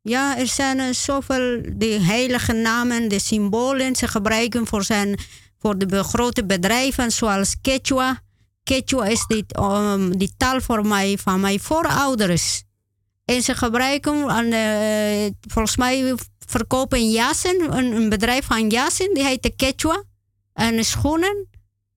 Ja. 0.08 0.38
Er 0.38 0.46
zijn 0.46 0.78
uh, 0.78 0.92
zoveel 0.92 1.62
de 1.72 2.00
heilige 2.00 2.52
namen, 2.52 3.08
de 3.08 3.18
symbolen. 3.18 3.96
Ze 3.96 4.08
gebruiken 4.08 4.66
voor, 4.66 4.84
zijn, 4.84 5.18
voor 5.58 5.78
de 5.78 6.02
grote 6.02 6.44
bedrijven 6.44 7.10
zoals 7.10 7.56
Quechua. 7.60 8.22
Quechua 8.62 9.06
is 9.06 9.24
die, 9.26 9.44
um, 9.60 10.16
die 10.16 10.34
taal 10.36 10.60
voor 10.60 10.86
mij, 10.86 11.18
van 11.18 11.40
mijn 11.40 11.60
voorouders. 11.60 12.62
En 13.24 13.42
ze 13.42 13.54
gebruiken, 13.54 14.30
aan, 14.30 14.52
uh, 14.52 15.30
volgens 15.40 15.76
mij 15.76 16.14
verkopen 16.46 17.10
jassen, 17.10 17.76
een, 17.76 17.92
een, 17.92 18.08
bedrijf 18.08 18.44
van 18.44 18.68
jassen, 18.68 19.14
die 19.14 19.24
heet 19.24 19.42
de 19.42 19.54
Quechua. 19.56 20.02
En 20.52 20.84
schoenen, 20.84 21.48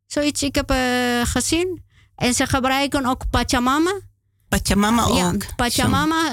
zoiets 0.08 0.44
ik 0.44 0.56
heb 0.56 0.72
uh, 0.72 0.78
gezien. 1.24 1.84
En 2.16 2.34
ze 2.34 2.46
gebruiken 2.46 3.06
ook 3.06 3.30
Pachamama. 3.30 4.09
Pachamama 4.50 5.04
ook. 5.04 5.18
Ja, 5.18 5.54
Pachamama, 5.56 6.32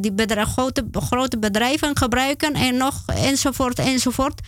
die 0.00 0.12
bedrijf, 0.12 0.48
grote, 0.48 0.88
grote 0.92 1.38
bedrijven 1.38 1.96
gebruiken 1.96 2.54
en 2.54 2.76
nog 2.76 3.02
enzovoort 3.06 3.78
enzovoort. 3.78 4.40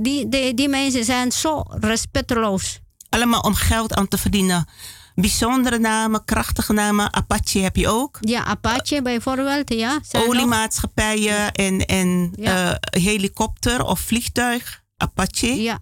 Die, 0.00 0.28
die, 0.28 0.54
die 0.54 0.68
mensen 0.68 1.04
zijn 1.04 1.32
zo 1.32 1.62
respectloos. 1.68 2.80
Allemaal 3.08 3.40
om 3.40 3.54
geld 3.54 3.94
aan 3.94 4.08
te 4.08 4.18
verdienen. 4.18 4.68
Bijzondere 5.14 5.78
namen, 5.78 6.24
krachtige 6.24 6.72
namen. 6.72 7.12
Apache 7.12 7.58
heb 7.58 7.76
je 7.76 7.88
ook. 7.88 8.18
Ja, 8.20 8.44
Apache 8.44 9.02
bijvoorbeeld, 9.02 9.74
ja. 9.74 10.00
Oliemaatschappijen 10.12 11.52
en, 11.52 11.86
en 11.86 12.32
ja. 12.34 12.70
uh, 12.70 13.02
helikopter 13.02 13.84
of 13.84 14.00
vliegtuig. 14.00 14.82
Apache. 14.96 15.62
Ja. 15.62 15.78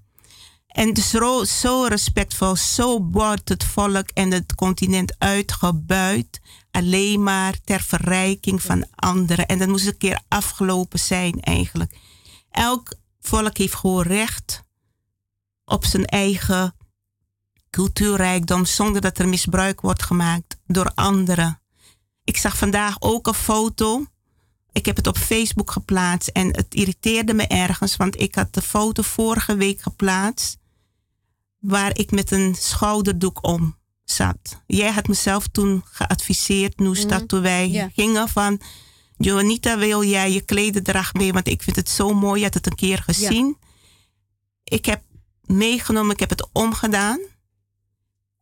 En 0.68 0.92
dus 0.94 1.10
zo, 1.10 1.44
zo 1.44 1.84
respectvol, 1.84 2.56
zo 2.56 3.08
wordt 3.10 3.48
het 3.48 3.64
volk 3.64 4.08
en 4.14 4.30
het 4.30 4.54
continent 4.54 5.14
uitgebuit 5.18 6.40
alleen 6.78 7.22
maar 7.22 7.60
ter 7.64 7.80
verrijking 7.80 8.62
van 8.62 8.86
anderen. 8.94 9.46
En 9.46 9.58
dat 9.58 9.68
moest 9.68 9.86
een 9.86 9.96
keer 9.96 10.20
afgelopen 10.28 10.98
zijn 10.98 11.40
eigenlijk. 11.40 11.98
Elk 12.50 12.94
volk 13.20 13.56
heeft 13.56 13.74
gewoon 13.74 14.02
recht 14.02 14.62
op 15.64 15.84
zijn 15.84 16.04
eigen 16.04 16.74
cultuurrijkdom 17.70 18.64
zonder 18.64 19.00
dat 19.00 19.18
er 19.18 19.28
misbruik 19.28 19.80
wordt 19.80 20.02
gemaakt 20.02 20.56
door 20.66 20.92
anderen. 20.94 21.60
Ik 22.24 22.36
zag 22.36 22.56
vandaag 22.56 22.96
ook 23.00 23.26
een 23.26 23.34
foto. 23.34 24.04
Ik 24.72 24.86
heb 24.86 24.96
het 24.96 25.06
op 25.06 25.18
Facebook 25.18 25.70
geplaatst 25.70 26.28
en 26.28 26.56
het 26.56 26.74
irriteerde 26.74 27.34
me 27.34 27.46
ergens, 27.46 27.96
want 27.96 28.20
ik 28.20 28.34
had 28.34 28.54
de 28.54 28.62
foto 28.62 29.02
vorige 29.02 29.56
week 29.56 29.80
geplaatst 29.80 30.58
waar 31.58 31.98
ik 31.98 32.10
met 32.10 32.30
een 32.30 32.54
schouderdoek 32.54 33.46
om 33.46 33.77
zat. 34.10 34.62
Jij 34.66 34.90
had 34.90 35.08
mezelf 35.08 35.46
toen 35.46 35.82
geadviseerd, 35.84 36.78
Noes, 36.78 37.02
mm. 37.02 37.08
dat 37.08 37.28
toen 37.28 37.42
wij 37.42 37.90
gingen 37.94 38.28
van... 38.28 38.60
Joanita, 39.20 39.78
wil 39.78 40.04
jij 40.04 40.32
je 40.32 40.40
klederdracht 40.40 41.14
mee? 41.14 41.32
Want 41.32 41.48
ik 41.48 41.62
vind 41.62 41.76
het 41.76 41.88
zo 41.88 42.14
mooi. 42.14 42.38
Je 42.38 42.44
had 42.44 42.54
het 42.54 42.66
een 42.66 42.74
keer 42.74 42.98
gezien. 42.98 43.58
Ik 44.64 44.84
heb 44.84 45.02
meegenomen, 45.40 46.12
ik 46.12 46.20
heb 46.20 46.30
het 46.30 46.48
omgedaan. 46.52 47.20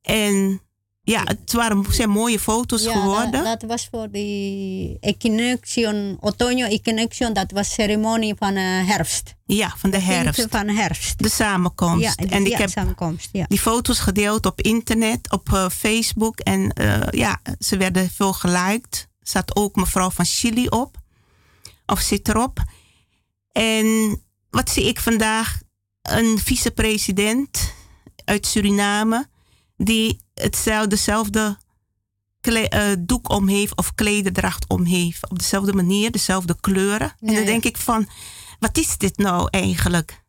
En 0.03 0.61
ja, 1.07 1.23
het 1.25 1.53
waren, 1.53 1.85
zijn 1.91 2.11
mooie 2.11 2.39
foto's 2.39 2.83
ja, 2.83 2.93
geworden. 2.93 3.33
Dat, 3.33 3.61
dat, 3.61 3.71
was 3.71 3.89
voor 3.91 4.11
de 4.11 4.97
Equinoxion, 5.01 6.19
Otoño 6.21 6.69
Equinoxion. 6.69 7.33
Dat 7.33 7.51
was 7.51 7.73
ceremonie 7.73 8.35
van 8.39 8.57
uh, 8.57 8.89
herfst. 8.89 9.35
Ja, 9.45 9.75
van 9.77 9.91
de 9.91 9.99
herfst. 9.99 10.47
Van 10.51 10.69
herfst. 10.69 11.19
De 11.19 11.29
samenkomst. 11.29 12.03
Ja, 12.03 12.15
de, 12.15 12.27
en 12.27 12.47
ik 12.47 12.57
heb 12.57 12.71
samenkomst, 12.71 13.29
ja. 13.33 13.45
die 13.49 13.59
foto's 13.59 13.99
gedeeld 13.99 14.47
op 14.47 14.61
internet, 14.61 15.33
op 15.33 15.49
uh, 15.49 15.69
Facebook. 15.69 16.41
En 16.41 16.73
uh, 16.81 17.01
ja, 17.11 17.41
ze 17.59 17.77
werden 17.77 18.11
veel 18.11 18.33
geliked. 18.33 19.09
Er 19.21 19.29
zat 19.29 19.57
ook 19.57 19.77
mevrouw 19.77 20.11
van 20.11 20.25
Chili 20.25 20.69
op. 20.69 20.97
Of 21.87 22.01
zit 22.01 22.29
erop. 22.29 22.63
En 23.53 24.21
wat 24.51 24.71
zie 24.71 24.85
ik 24.85 25.01
vandaag? 25.01 25.61
Een 26.03 26.39
vicepresident 26.39 27.73
uit 28.25 28.47
Suriname 28.47 29.29
die 29.77 30.21
hetzelfde, 30.35 30.89
dezelfde 30.89 31.59
kle- 32.41 32.91
uh, 32.91 32.97
doek 32.99 33.31
om 33.31 33.49
heeft 33.49 33.77
of 33.77 33.95
klederdracht 33.95 34.69
om 34.69 34.85
heeft. 34.85 35.31
Op 35.31 35.39
dezelfde 35.39 35.73
manier, 35.73 36.11
dezelfde 36.11 36.57
kleuren. 36.61 37.13
Ja, 37.21 37.29
en 37.29 37.35
dan 37.35 37.43
ja. 37.43 37.45
denk 37.45 37.65
ik 37.65 37.77
van, 37.77 38.09
wat 38.59 38.79
is 38.79 38.99
dit 38.99 39.17
nou 39.17 39.49
eigenlijk? 39.51 40.25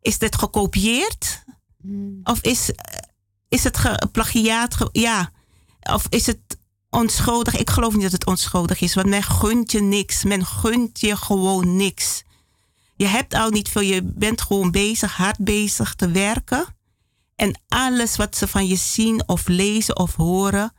Is 0.00 0.18
dit 0.18 0.36
gekopieerd? 0.36 1.44
Hmm. 1.80 2.20
Of 2.24 2.40
is, 2.40 2.70
is 3.48 3.64
het 3.64 3.76
geplagiaat? 3.76 4.74
Ge 4.74 4.88
ja. 4.92 5.32
Of 5.82 6.06
is 6.08 6.26
het 6.26 6.58
onschuldig? 6.90 7.56
Ik 7.56 7.70
geloof 7.70 7.92
niet 7.92 8.02
dat 8.02 8.12
het 8.12 8.26
onschuldig 8.26 8.80
is, 8.80 8.94
want 8.94 9.08
men 9.08 9.22
gunt 9.22 9.72
je 9.72 9.80
niks. 9.80 10.24
Men 10.24 10.46
gunt 10.46 11.00
je 11.00 11.16
gewoon 11.16 11.76
niks. 11.76 12.22
Je 12.96 13.06
hebt 13.06 13.34
al 13.34 13.50
niet 13.50 13.68
veel, 13.68 13.82
je 13.82 14.02
bent 14.02 14.40
gewoon 14.40 14.70
bezig, 14.70 15.16
hard 15.16 15.38
bezig 15.38 15.94
te 15.94 16.10
werken. 16.10 16.66
En 17.42 17.60
alles 17.68 18.16
wat 18.16 18.36
ze 18.36 18.48
van 18.48 18.66
je 18.66 18.76
zien 18.76 19.28
of 19.28 19.48
lezen 19.48 19.98
of 19.98 20.14
horen, 20.14 20.72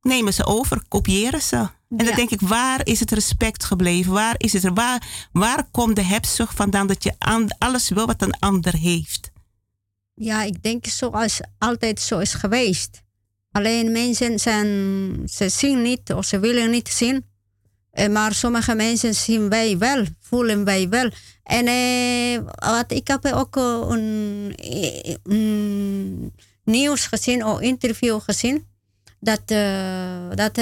nemen 0.00 0.34
ze 0.34 0.44
over, 0.44 0.82
kopiëren 0.88 1.42
ze. 1.42 1.56
En 1.56 1.70
Ja. 1.88 2.04
dan 2.04 2.14
denk 2.14 2.30
ik, 2.30 2.40
waar 2.40 2.80
is 2.86 3.00
het 3.00 3.10
respect 3.10 3.64
gebleven? 3.64 4.12
Waar, 4.12 4.34
is 4.38 4.52
het, 4.52 4.68
waar, 4.74 5.28
waar 5.32 5.64
komt 5.70 5.96
de 5.96 6.02
hebzucht 6.02 6.54
vandaan 6.56 6.86
dat 6.86 7.02
je 7.02 7.14
aan, 7.18 7.46
alles 7.58 7.88
wil 7.88 8.06
wat 8.06 8.22
een 8.22 8.38
ander 8.38 8.74
heeft? 8.74 9.30
Ja, 10.14 10.42
ik 10.42 10.62
denk 10.62 10.86
zoals 10.86 11.40
altijd 11.58 12.00
zo 12.00 12.18
is 12.18 12.34
geweest. 12.34 13.02
Alleen 13.50 13.92
mensen 13.92 14.38
zijn, 14.38 14.68
ze 15.28 15.48
zien 15.48 15.82
niet 15.82 16.12
of 16.12 16.24
ze 16.24 16.38
willen 16.38 16.70
niet 16.70 16.88
zien. 16.88 17.24
Eh, 17.90 18.08
maar 18.08 18.34
sommige 18.34 18.74
mensen 18.74 19.14
zien 19.14 19.48
wij 19.48 19.78
wel, 19.78 20.04
voelen 20.20 20.64
wij 20.64 20.88
wel. 20.88 21.10
En 21.46 21.66
eh, 21.66 22.40
wat, 22.72 22.92
ik 22.92 23.08
heb 23.08 23.26
ook 23.26 23.56
eh, 23.56 23.82
een, 23.88 24.54
eh, 24.56 25.14
een 25.22 26.32
nieuws 26.64 27.06
gezien 27.06 27.44
of 27.44 27.60
interview 27.60 28.20
gezien. 28.20 28.66
Dat, 29.20 29.40
eh, 29.46 30.28
dat 30.34 30.56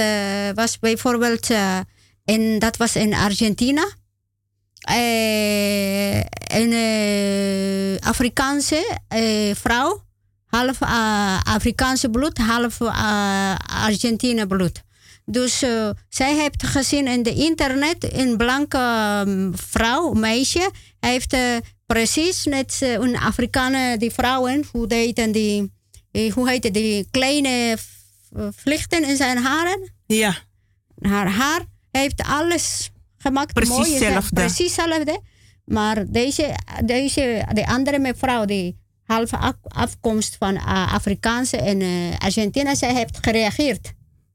was 0.55 0.79
bijvoorbeeld, 0.79 1.51
eh, 1.51 1.79
in, 2.25 2.59
dat 2.59 2.77
was 2.77 2.97
in 2.97 3.15
Argentina. 3.15 3.89
Een 6.55 6.75
Afrikaanse 8.01 8.99
vrouw, 9.55 10.03
half 10.47 10.79
Afrikaanse 11.43 12.11
bloed, 12.11 12.39
half 12.39 12.81
Argentine 13.85 14.47
bloed. 14.47 14.83
Dus 15.27 15.63
eh, 15.63 15.91
zij 16.09 16.35
heeft 16.35 16.63
gezien 16.63 17.07
in 17.07 17.23
de 17.23 17.35
internet 17.35 18.13
een 18.13 18.37
blanke 18.37 18.79
ehm, 18.79 19.53
vrouw, 19.53 20.13
meisje, 20.13 20.71
heeft 21.01 21.33
eh, 21.33 21.57
precies 21.87 22.45
net 22.45 22.79
eh, 22.83 22.93
een 22.93 23.17
Afrikaanse 23.17 23.97
die 23.99 24.11
vrouwen, 24.11 24.65
hoe 24.73 24.87
heet 24.89 25.33
die, 25.33 25.73
hoe 26.35 26.49
heet 26.49 26.65
het, 26.65 26.75
die 26.75 27.07
kleine 27.11 27.77
vlichten 28.57 29.05
in 29.09 29.17
zijn 29.17 29.39
haren. 29.39 29.93
Ja. 30.07 30.37
Haar 31.01 31.31
haar 31.31 31.65
heeft 31.91 32.23
alles 32.23 32.91
gemaakt. 33.19 33.53
Precies 33.53 33.77
mooi, 33.77 33.91
hetzelfde. 33.93 34.35
Precies 34.35 34.77
hetzelfde. 34.77 35.21
Maar 35.65 36.11
deze, 36.11 36.55
deze, 36.85 37.47
de 37.53 37.67
andere 37.67 37.99
mevrouw, 37.99 38.45
die 38.45 38.77
halve 39.05 39.37
af- 39.37 39.55
afkomst 39.63 40.37
van 40.39 40.59
Afrikaanse 40.89 41.57
en 41.57 41.83
Argentinië, 42.19 42.77
zij 42.77 42.95
heeft 42.95 43.19
gereageerd. 43.21 43.93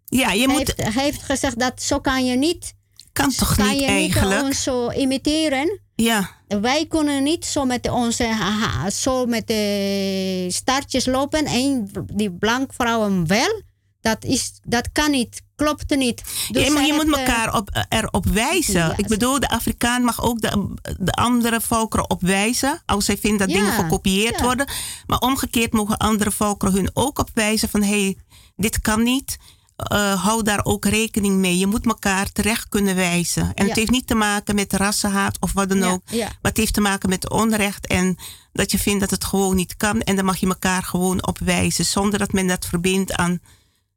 Ja, 0.09 0.31
je 0.31 0.47
moet... 0.47 0.73
Heeft, 0.77 0.95
heeft 0.99 1.23
gezegd 1.23 1.59
dat 1.59 1.81
zo 1.81 1.99
kan 1.99 2.25
je 2.25 2.35
niet. 2.35 2.73
Kan 3.13 3.31
toch 3.31 3.55
kan 3.55 3.67
niet 3.69 3.79
je 3.79 3.85
eigenlijk? 3.85 4.35
niet 4.35 4.45
ons 4.45 4.63
zo 4.63 4.91
imiteren. 4.91 5.79
Ja. 5.95 6.29
Wij 6.47 6.85
kunnen 6.87 7.23
niet 7.23 7.45
zo 7.45 7.65
met 7.65 7.89
onze 7.89 8.25
haha, 8.25 8.89
zo 8.89 9.25
met 9.25 9.47
de 9.47 10.45
startjes 10.49 11.05
lopen 11.05 11.45
en 11.45 11.91
die 12.13 12.31
blank 12.31 12.73
vrouwen 12.73 13.27
wel. 13.27 13.61
Dat, 14.01 14.23
is, 14.23 14.59
dat 14.63 14.91
kan 14.91 15.11
niet, 15.11 15.41
klopt 15.55 15.95
niet. 15.95 16.23
Dus 16.51 16.67
ja, 16.67 16.73
maar 16.73 16.85
je 16.85 16.93
moet 16.93 17.15
eh, 17.15 17.19
elkaar 17.19 17.55
op, 17.55 17.85
erop 17.89 18.25
wijzen. 18.25 18.73
Ja, 18.73 18.93
ik 18.97 19.07
bedoel, 19.07 19.39
de 19.39 19.49
Afrikaan 19.49 20.03
mag 20.03 20.23
ook 20.23 20.41
de, 20.41 20.73
de 20.99 21.11
andere 21.11 21.61
volkeren 21.61 22.09
opwijzen. 22.09 22.81
Als 22.85 23.05
zij 23.05 23.17
vinden 23.17 23.47
dat 23.47 23.49
Ja, 23.49 23.55
dingen 23.55 23.83
gekopieerd 23.83 24.41
worden. 24.41 24.67
Maar 25.07 25.19
omgekeerd 25.19 25.73
mogen 25.73 25.97
andere 25.97 26.31
volkeren 26.31 26.73
hun 26.75 26.89
ook 26.93 27.19
opwijzen 27.19 27.69
van... 27.69 27.81
hé, 27.81 28.03
hey, 28.03 28.17
dit 28.55 28.81
kan 28.81 29.03
niet. 29.03 29.37
Eh, 29.79 30.23
hou 30.23 30.43
daar 30.43 30.65
ook 30.65 30.85
rekening 30.85 31.35
mee. 31.35 31.57
Je 31.57 31.67
moet 31.67 31.85
elkaar 31.85 32.31
terecht 32.31 32.69
kunnen 32.69 32.95
wijzen. 32.95 33.41
En 33.55 33.63
Ja. 33.63 33.65
het 33.65 33.75
heeft 33.75 33.91
niet 33.91 34.07
te 34.07 34.15
maken 34.15 34.55
met 34.55 34.73
rassenhaat 34.73 35.37
of 35.39 35.53
wat 35.53 35.69
dan 35.69 35.77
Ja, 35.77 35.89
ook. 35.91 36.01
ja. 36.05 36.25
Maar 36.25 36.37
het 36.51 36.57
heeft 36.57 36.73
te 36.73 36.81
maken 36.81 37.09
met 37.09 37.29
onrecht. 37.29 37.87
En 37.87 38.17
dat 38.51 38.71
je 38.71 38.79
vindt 38.79 38.99
dat 38.99 39.09
het 39.09 39.23
gewoon 39.23 39.55
niet 39.55 39.77
kan. 39.77 40.01
En 40.01 40.15
dan 40.15 40.25
mag 40.25 40.37
je 40.37 40.47
elkaar 40.47 40.83
gewoon 40.83 41.27
opwijzen. 41.27 41.85
Zonder 41.85 42.19
dat 42.19 42.31
men 42.31 42.47
dat 42.47 42.65
verbindt 42.65 43.13
aan... 43.13 43.39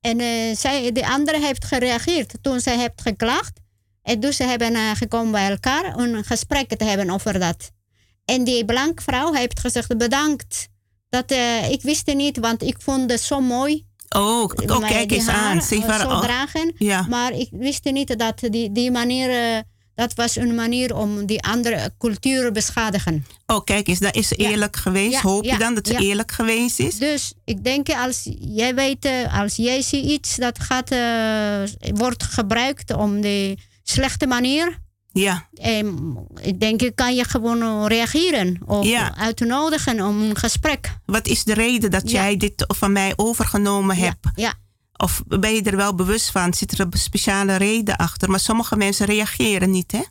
En 0.01 0.21
eh, 0.21 0.57
zij, 0.57 0.93
de 0.93 1.07
andere 1.09 1.41
heeft 1.41 1.65
gereageerd 1.65 2.35
toen 2.41 2.61
zij 2.61 2.79
heeft 2.79 3.01
geklaagd. 3.03 3.61
En 4.03 4.21
dus 4.21 4.37
ze 4.37 4.45
hebben 4.45 4.73
uh, 4.73 4.91
gekomen 4.95 5.33
bij 5.33 5.51
elkaar 5.51 5.95
om 5.95 6.03
een 6.03 6.25
gesprek 6.25 6.75
te 6.77 6.85
hebben 6.85 7.11
over 7.11 7.39
dat. 7.39 7.71
En 8.25 8.45
die 8.45 8.65
blanke 8.65 9.03
vrouw 9.03 9.33
heeft 9.33 9.61
gezegd 9.61 9.97
bedankt. 9.99 10.69
Dat, 11.09 11.33
uh, 11.33 11.71
ik 11.71 11.83
wist 11.83 12.07
het 12.07 12.17
niet, 12.17 12.39
want 12.39 12.63
ik 12.63 12.77
vond 12.79 13.11
het 13.11 13.21
zo 13.21 13.41
mooi. 13.41 13.87
Oh, 14.14 14.51
oh 14.66 14.89
kijk 14.89 15.10
eens 15.10 15.28
aan. 15.28 15.62
Ze 15.62 15.80
waren, 15.86 16.06
oh, 16.06 16.20
dragen. 16.20 16.72
Ja. 16.76 17.06
Maar 17.09 17.32
ik 17.32 17.48
wist 17.51 17.84
niet 17.84 18.18
dat 18.18 18.39
die, 18.51 18.72
die 18.72 18.90
manier... 18.90 19.55
Uh, 19.55 19.59
dat 19.94 20.14
was 20.14 20.36
een 20.36 20.55
manier 20.55 20.97
om 20.97 21.26
die 21.26 21.43
andere 21.43 21.93
cultuur 21.98 22.44
te 22.44 22.52
beschadigen. 22.52 23.26
Oh, 23.47 23.64
kijk 23.64 23.89
eens, 23.89 23.98
dat 23.98 24.14
is 24.14 24.30
eerlijk 24.30 24.74
ja. 24.74 24.80
geweest. 24.80 25.12
Ja, 25.12 25.20
Hoop 25.20 25.44
je 25.44 25.59
dan 25.59 25.74
dat 25.74 25.86
het 25.86 26.01
eerlijk 26.01 26.32
geweest 26.32 26.78
is? 26.78 26.98
Dus 26.98 27.32
ik 27.44 27.64
denk, 27.64 27.89
als 27.89 28.28
jij 28.39 28.74
weet, 28.74 29.09
als 29.32 29.56
jij 29.56 29.82
ziet 29.82 30.05
iets 30.05 30.36
dat 30.36 30.59
gaat, 30.59 30.93
uh, 30.93 31.94
wordt 31.94 32.22
gebruikt 32.22 32.94
om 32.94 33.20
de 33.20 33.56
slechte 33.82 34.26
manier. 34.26 34.78
Ja. 35.12 35.48
En 35.55 36.16
ik 36.40 36.60
denk, 36.60 36.90
kan 36.94 37.14
je 37.14 37.24
gewoon 37.24 37.86
reageren 37.86 38.60
of 38.66 38.86
ja. 38.86 39.16
uitnodigen 39.16 40.01
om 40.01 40.22
een 40.22 40.36
gesprek. 40.36 40.98
Wat 41.06 41.26
is 41.26 41.44
de 41.44 41.55
reden 41.55 41.90
dat 41.90 42.10
ja. 42.10 42.22
jij 42.22 42.36
dit 42.36 42.64
van 42.76 42.93
mij 42.93 43.12
overgenomen 43.16 43.97
hebt? 43.97 44.26
Ja. 44.34 44.55
Of 44.97 45.22
ben 45.26 45.55
je 45.55 45.62
er 45.62 45.76
wel 45.76 45.94
bewust 45.94 46.30
van? 46.30 46.55
Zit 46.55 46.72
er 46.72 46.80
een 46.80 46.93
speciale 46.93 47.56
reden 47.56 47.97
achter? 47.97 48.30
Maar 48.30 48.40
sommige 48.40 48.76
mensen 48.76 49.06
reageren 49.06 49.70
niet, 49.70 49.93
hè? 49.93 50.02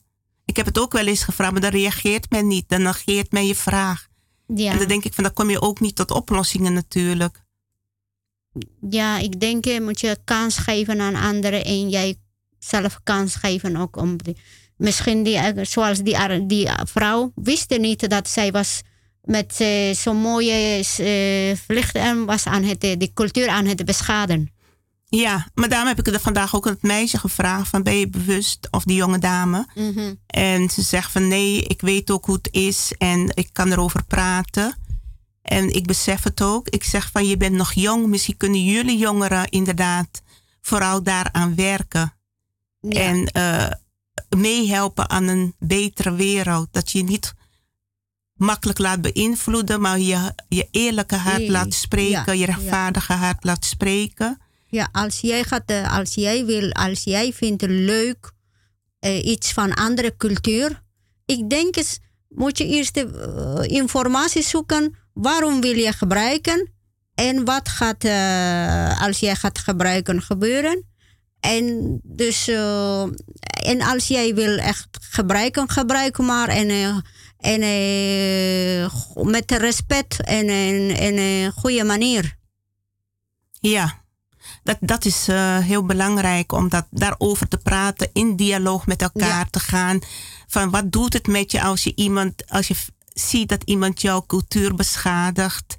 Ik 0.46 0.58
heb 0.58 0.66
het 0.66 0.80
ook 0.80 0.92
wel 0.92 1.08
eens 1.08 1.24
gevraagd, 1.24 1.52
maar 1.52 1.62
dan 1.62 1.72
reageert 1.72 2.30
men 2.30 2.48
niet. 2.48 2.70
Dan 2.70 2.82
negeert 2.82 3.32
men 3.32 3.46
je 3.46 3.56
vraag. 3.56 4.08
Ja. 4.56 4.72
En 4.72 4.78
dan 4.78 4.88
denk 4.88 5.04
ik 5.04 5.14
van, 5.14 5.24
dan 5.24 5.34
kom 5.34 5.50
je 5.50 5.62
ook 5.62 5.80
niet 5.80 5.96
tot 5.96 6.12
oplossingen 6.12 6.74
natuurlijk. 6.74 7.44
Ja, 8.90 9.18
ik 9.18 9.40
denk, 9.40 9.66
je 9.66 9.82
moet 9.82 10.00
je 10.00 10.18
kans 10.24 10.58
geven 10.58 11.02
aan 11.02 11.16
anderen 11.16 11.66
en 11.66 11.90
jij 11.90 12.16
zelf 12.60 13.00
kans 13.04 13.36
geven 13.36 13.76
ook 13.76 13.98
om... 13.98 14.16
misschien 14.82 15.24
die, 15.24 15.40
zoals 15.62 16.00
die, 16.00 16.46
die 16.46 16.70
vrouw 16.84 17.32
wist 17.36 17.78
niet 17.80 18.10
dat 18.10 18.30
zij 18.30 18.52
was 18.52 18.82
met 19.24 19.58
uh, 19.62 19.94
zo'n 19.94 20.18
mooie 20.18 20.78
uh, 21.00 21.58
vluchten 21.66 22.26
was 22.26 22.46
aan 22.46 22.64
het, 22.64 22.82
de 22.82 23.12
cultuur 23.14 23.48
aan 23.48 23.66
het 23.66 23.86
beschaden. 23.86 24.52
Ja, 25.10 25.48
maar 25.54 25.70
daarom 25.70 25.88
heb 25.88 26.00
ik 26.00 26.08
er 26.08 26.20
vandaag 26.20 26.56
ook 26.56 26.68
aan 26.68 26.74
het 26.74 26.82
meisje 26.82 27.18
gevraagd 27.18 27.70
van 27.70 27.84
ben 27.84 27.96
je 27.96 28.10
bewust 28.10 28.68
of 28.72 28.84
die 28.84 28.96
jonge 28.96 29.20
dame. 29.20 29.68
Mm 29.76 29.94
-hmm. 29.94 30.20
En 30.28 30.70
ze 30.70 30.82
zegt 30.82 31.12
van 31.12 31.28
nee, 31.28 31.64
ik 31.64 31.82
weet 31.82 32.12
ook 32.12 32.26
hoe 32.26 32.36
het 32.36 32.50
is 32.52 32.94
en 32.98 33.32
ik 33.34 33.50
kan 33.52 33.72
erover 33.72 34.04
praten. 34.04 34.76
En 35.42 35.74
ik 35.74 35.86
besef 35.86 36.24
het 36.24 36.42
ook. 36.42 36.70
Ik 36.70 36.84
zeg 36.84 37.10
van 37.12 37.28
je 37.28 37.38
bent 37.38 37.56
nog 37.56 37.74
jong, 37.74 38.08
misschien 38.08 38.38
kunnen 38.38 38.64
jullie 38.64 38.98
jongeren 38.98 39.50
inderdaad 39.50 40.22
vooral 40.62 41.04
daaraan 41.04 41.56
werken. 41.56 42.14
Ja. 42.80 43.00
En 43.00 43.30
uh, 43.38 43.72
meehelpen 44.38 45.10
aan 45.10 45.28
een 45.28 45.56
betere 45.60 46.16
wereld. 46.16 46.68
Dat 46.72 46.92
je 46.92 47.04
niet 47.04 47.34
makkelijk 48.34 48.80
laat 48.80 49.02
beïnvloeden, 49.02 49.82
maar 49.82 50.00
je, 50.00 50.34
je 50.48 50.68
eerlijke 50.72 51.16
hart 51.16 51.38
nee. 51.38 51.52
laat 51.52 51.74
spreken, 51.74 52.38
ja. 52.38 52.40
je 52.40 52.46
rechtvaardige 52.46 53.14
ja. 53.14 53.20
hart 53.20 53.44
laat 53.44 53.66
spreken. 53.66 54.42
Ja, 54.68 54.90
als 54.92 55.20
jij, 55.20 55.44
gaat, 55.44 55.72
als 55.90 56.14
jij 56.14 56.46
wil, 56.46 56.72
als 56.72 57.04
jij 57.04 57.34
vindt 57.34 57.62
leuk 57.62 58.32
uh, 59.00 59.26
iets 59.26 59.54
van 59.54 59.74
andere 59.74 60.16
cultuur, 60.18 60.82
ik 61.26 61.50
denk 61.50 61.76
eens, 61.76 62.00
moet 62.28 62.58
je 62.58 62.68
eerst 62.68 62.98
uh, 62.98 63.06
informatie 63.62 64.44
zoeken. 64.44 64.96
Waarom 65.14 65.62
wil 65.62 65.76
je 65.76 65.92
gebruiken? 65.92 66.72
En 67.14 67.46
wat 67.46 67.70
gaat, 67.70 68.04
uh, 68.04 69.02
als 69.02 69.20
jij 69.20 69.36
gaat 69.36 69.60
gebruiken, 69.60 70.22
gebeuren? 70.22 70.91
En 71.42 72.00
dus, 72.04 72.48
en 73.64 73.82
als 73.82 74.08
jij 74.08 74.36
wil 74.36 74.58
echt 74.58 74.88
gebruiken, 75.02 75.70
gebruik 75.70 76.18
maar. 76.18 76.48
En, 76.48 77.04
en 77.38 77.60
met 79.24 79.52
respect 79.52 80.22
en 80.24 80.50
een 81.18 81.52
goede 81.52 81.84
manier. 81.84 82.38
Ja, 83.60 84.02
dat, 84.64 84.78
dat 84.80 85.06
is 85.06 85.28
heel 85.62 85.86
belangrijk 85.86 86.52
om 86.52 86.70
dat, 86.70 86.86
daarover 86.90 87.48
te 87.48 87.58
praten, 87.58 88.10
in 88.14 88.36
dialoog 88.36 88.88
met 88.88 89.02
elkaar 89.02 89.28
ja. 89.28 89.48
te 89.50 89.60
gaan. 89.60 90.00
Van 90.48 90.70
wat 90.70 90.92
doet 90.92 91.14
het 91.14 91.28
met 91.28 91.52
je 91.52 91.62
als 91.62 91.84
je 91.84 91.96
iemand, 91.96 92.50
als 92.50 92.68
je 92.68 92.76
ziet 93.14 93.50
dat 93.50 93.64
iemand 93.64 94.02
jouw 94.02 94.24
cultuur 94.26 94.76
beschadigt. 94.76 95.78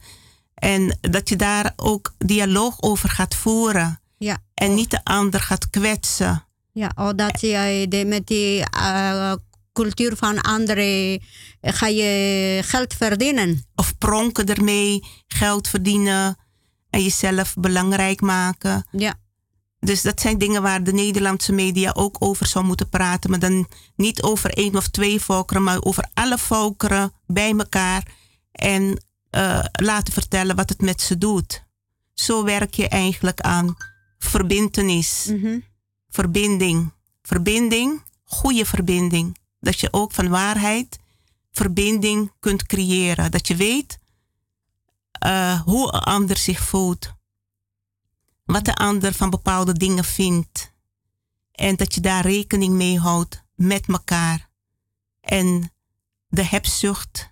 En 0.54 0.98
dat 1.00 1.28
je 1.28 1.36
daar 1.36 1.72
ook 1.76 2.14
dialoog 2.18 2.82
over 2.82 3.08
gaat 3.08 3.34
voeren. 3.34 4.00
Ja. 4.22 4.38
En 4.54 4.68
oh. 4.68 4.74
niet 4.74 4.90
de 4.90 5.04
ander 5.04 5.40
gaat 5.40 5.70
kwetsen. 5.70 6.44
Ja, 6.72 6.92
of 6.94 7.12
dat 7.12 7.40
je 7.40 7.86
de, 7.88 8.04
met 8.04 8.26
die 8.26 8.64
uh, 8.76 9.32
cultuur 9.72 10.16
van 10.16 10.40
anderen 10.40 11.22
ga 11.60 11.86
je 11.86 12.60
geld 12.64 12.94
verdienen. 12.94 13.64
Of 13.74 13.98
pronken 13.98 14.46
ermee, 14.46 15.04
geld 15.26 15.68
verdienen 15.68 16.36
en 16.90 17.02
jezelf 17.02 17.54
belangrijk 17.58 18.20
maken. 18.20 18.86
Ja. 18.90 19.14
Dus 19.80 20.02
dat 20.02 20.20
zijn 20.20 20.38
dingen 20.38 20.62
waar 20.62 20.84
de 20.84 20.92
Nederlandse 20.92 21.52
media 21.52 21.92
ook 21.94 22.16
over 22.18 22.46
zou 22.46 22.64
moeten 22.64 22.88
praten. 22.88 23.30
Maar 23.30 23.38
dan 23.38 23.68
niet 23.96 24.22
over 24.22 24.50
één 24.50 24.76
of 24.76 24.88
twee 24.88 25.20
volkeren, 25.20 25.62
maar 25.62 25.82
over 25.82 26.08
alle 26.14 26.38
volkeren 26.38 27.12
bij 27.26 27.54
elkaar. 27.56 28.06
En 28.52 29.04
uh, 29.30 29.64
laten 29.72 30.12
vertellen 30.12 30.56
wat 30.56 30.68
het 30.68 30.80
met 30.80 31.00
ze 31.00 31.18
doet. 31.18 31.64
Zo 32.14 32.44
werk 32.44 32.74
je 32.74 32.88
eigenlijk 32.88 33.40
aan 33.40 33.76
verbindenis. 34.24 35.26
Mm 35.30 35.40
-hmm. 35.40 35.64
Verbinding. 36.08 36.92
Verbinding, 37.22 38.02
goede 38.24 38.66
verbinding. 38.66 39.38
Dat 39.60 39.80
je 39.80 39.92
ook 39.92 40.12
van 40.12 40.28
waarheid 40.28 40.98
verbinding 41.52 42.32
kunt 42.40 42.66
creëren. 42.66 43.30
Dat 43.30 43.46
je 43.46 43.56
weet 43.56 43.98
uh, 45.26 45.60
hoe 45.60 45.92
een 45.92 46.00
ander 46.00 46.36
zich 46.36 46.60
voelt. 46.60 47.12
wat 48.44 48.64
de 48.64 48.74
ander 48.74 49.12
van 49.12 49.30
bepaalde 49.30 49.72
dingen 49.72 50.04
vindt. 50.04 50.72
En 51.52 51.76
dat 51.76 51.94
je 51.94 52.00
daar 52.00 52.26
rekening 52.26 52.74
mee 52.74 52.98
houdt 52.98 53.44
met 53.54 53.86
elkaar. 53.88 54.50
En 55.20 55.72
de 56.28 56.44
hebzucht 56.44 57.30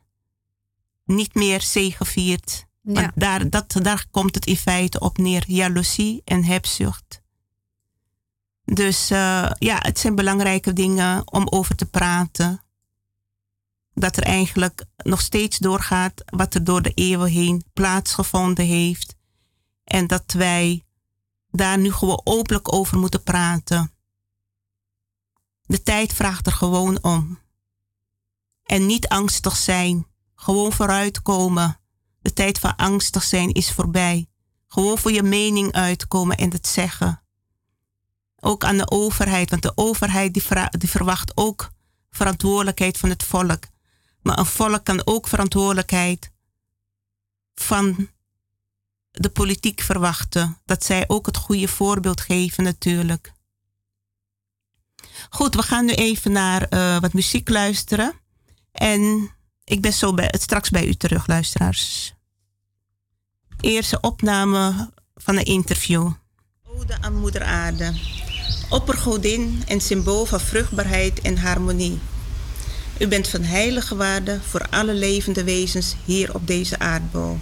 niet 1.04 1.34
meer 1.34 1.60
zegeviert. 1.60 2.66
Ja. 2.82 3.12
Daar, 3.14 3.50
dat, 3.50 3.76
daar 3.82 4.06
komt 4.10 4.34
het 4.34 4.46
in 4.46 4.56
feite 4.56 5.00
op 5.00 5.18
neer. 5.18 5.44
Jaloezie 5.46 6.22
en 6.24 6.44
hebzucht. 6.44 7.22
Dus 8.64 9.10
uh, 9.10 9.50
ja, 9.58 9.78
het 9.78 9.98
zijn 9.98 10.14
belangrijke 10.14 10.72
dingen 10.72 11.32
om 11.32 11.46
over 11.48 11.74
te 11.74 11.86
praten. 11.86 12.64
Dat 13.94 14.16
er 14.16 14.22
eigenlijk 14.22 14.84
nog 14.96 15.20
steeds 15.20 15.58
doorgaat 15.58 16.22
wat 16.24 16.54
er 16.54 16.64
door 16.64 16.82
de 16.82 16.92
eeuwen 16.94 17.30
heen 17.30 17.64
plaatsgevonden 17.72 18.64
heeft. 18.64 19.16
En 19.84 20.06
dat 20.06 20.32
wij 20.32 20.84
daar 21.50 21.78
nu 21.78 21.92
gewoon 21.92 22.20
openlijk 22.24 22.72
over 22.72 22.98
moeten 22.98 23.22
praten. 23.22 23.92
De 25.62 25.82
tijd 25.82 26.12
vraagt 26.12 26.46
er 26.46 26.52
gewoon 26.52 27.02
om. 27.02 27.38
En 28.64 28.86
niet 28.86 29.08
angstig 29.08 29.56
zijn. 29.56 30.06
Gewoon 30.34 30.72
vooruitkomen. 30.72 31.79
De 32.20 32.32
tijd 32.32 32.58
van 32.58 32.76
angstig 32.76 33.22
zijn 33.22 33.52
is 33.52 33.72
voorbij. 33.72 34.28
Gewoon 34.66 34.98
voor 34.98 35.12
je 35.12 35.22
mening 35.22 35.72
uitkomen 35.72 36.36
en 36.36 36.50
het 36.50 36.66
zeggen. 36.66 37.22
Ook 38.40 38.64
aan 38.64 38.76
de 38.76 38.90
overheid, 38.90 39.50
want 39.50 39.62
de 39.62 39.72
overheid 39.74 40.34
die, 40.34 40.42
verwacht 40.88 41.36
ook 41.36 41.70
verantwoordelijkheid 42.10 42.98
van 42.98 43.08
het 43.08 43.22
volk. 43.22 43.64
Maar 44.22 44.38
een 44.38 44.46
volk 44.46 44.84
kan 44.84 45.06
ook 45.06 45.26
verantwoordelijkheid 45.26 46.30
van 47.54 48.08
de 49.10 49.28
politiek 49.28 49.80
verwachten. 49.80 50.58
Dat 50.64 50.84
zij 50.84 51.04
ook 51.06 51.26
het 51.26 51.36
goede 51.36 51.68
voorbeeld 51.68 52.20
geven 52.20 52.64
natuurlijk. 52.64 53.32
Goed, 55.30 55.54
we 55.54 55.62
gaan 55.62 55.84
nu 55.84 55.92
even 55.92 56.32
naar 56.32 56.66
uh, 56.70 57.00
wat 57.00 57.12
muziek 57.12 57.48
luisteren. 57.48 58.12
En 58.72 59.30
ik 59.70 59.80
ben 59.80 59.92
zo 59.92 60.14
bij, 60.14 60.34
straks 60.38 60.70
bij 60.70 60.86
u 60.86 60.94
terug, 60.94 61.26
luisteraars. 61.26 62.14
Eerste 63.60 64.00
opname 64.00 64.90
van 65.14 65.36
een 65.36 65.44
interview. 65.44 66.10
Ode 66.76 66.96
aan 67.00 67.14
Moeder 67.14 67.42
Aarde. 67.42 67.92
Oppergodin 68.68 69.62
en 69.66 69.80
symbool 69.80 70.24
van 70.24 70.40
vruchtbaarheid 70.40 71.20
en 71.20 71.38
harmonie. 71.38 71.98
U 72.98 73.08
bent 73.08 73.28
van 73.28 73.42
heilige 73.42 73.96
waarde 73.96 74.40
voor 74.40 74.66
alle 74.70 74.94
levende 74.94 75.44
wezens 75.44 75.96
hier 76.04 76.34
op 76.34 76.46
deze 76.46 76.78
aardbol. 76.78 77.38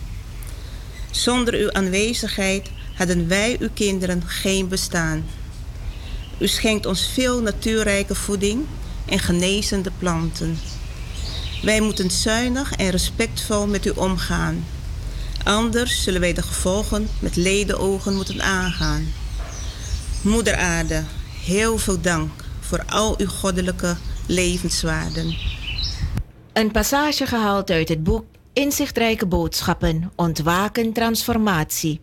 Zonder 1.11 1.55
uw 1.55 1.73
aanwezigheid 1.73 2.71
hadden 2.95 3.29
wij, 3.29 3.57
uw 3.61 3.71
kinderen, 3.75 4.23
geen 4.27 4.69
bestaan. 4.69 5.25
U 6.39 6.49
schenkt 6.49 6.87
ons 6.87 7.11
veel 7.13 7.41
natuurrijke 7.41 8.15
voeding 8.15 8.67
en 9.07 9.19
genezende 9.19 9.91
planten. 9.99 10.59
Wij 11.63 11.81
moeten 11.81 12.11
zuinig 12.11 12.73
en 12.73 12.91
respectvol 12.91 13.67
met 13.67 13.87
u 13.87 13.91
omgaan. 13.91 14.67
Anders 15.45 16.03
zullen 16.03 16.21
wij 16.21 16.33
de 16.33 16.43
gevolgen 16.43 17.09
met 17.19 17.37
ledenogen 17.37 18.15
moeten 18.15 18.43
aangaan. 18.43 19.13
Moeder 20.23 20.57
Aarde, 20.57 21.03
heel 21.45 21.79
veel 21.79 22.01
dank 22.01 22.31
voor 22.61 22.85
al 22.85 23.15
uw 23.19 23.29
goddelijke 23.29 23.97
levenswaarden. 24.27 25.37
Een 26.53 26.71
passage 26.71 27.27
gehaald 27.27 27.71
uit 27.71 27.89
het 27.89 28.03
boek 28.03 28.25
Inzichtrijke 28.53 29.27
boodschappen, 29.27 30.13
ontwaken 30.17 30.93
transformatie. 30.93 31.99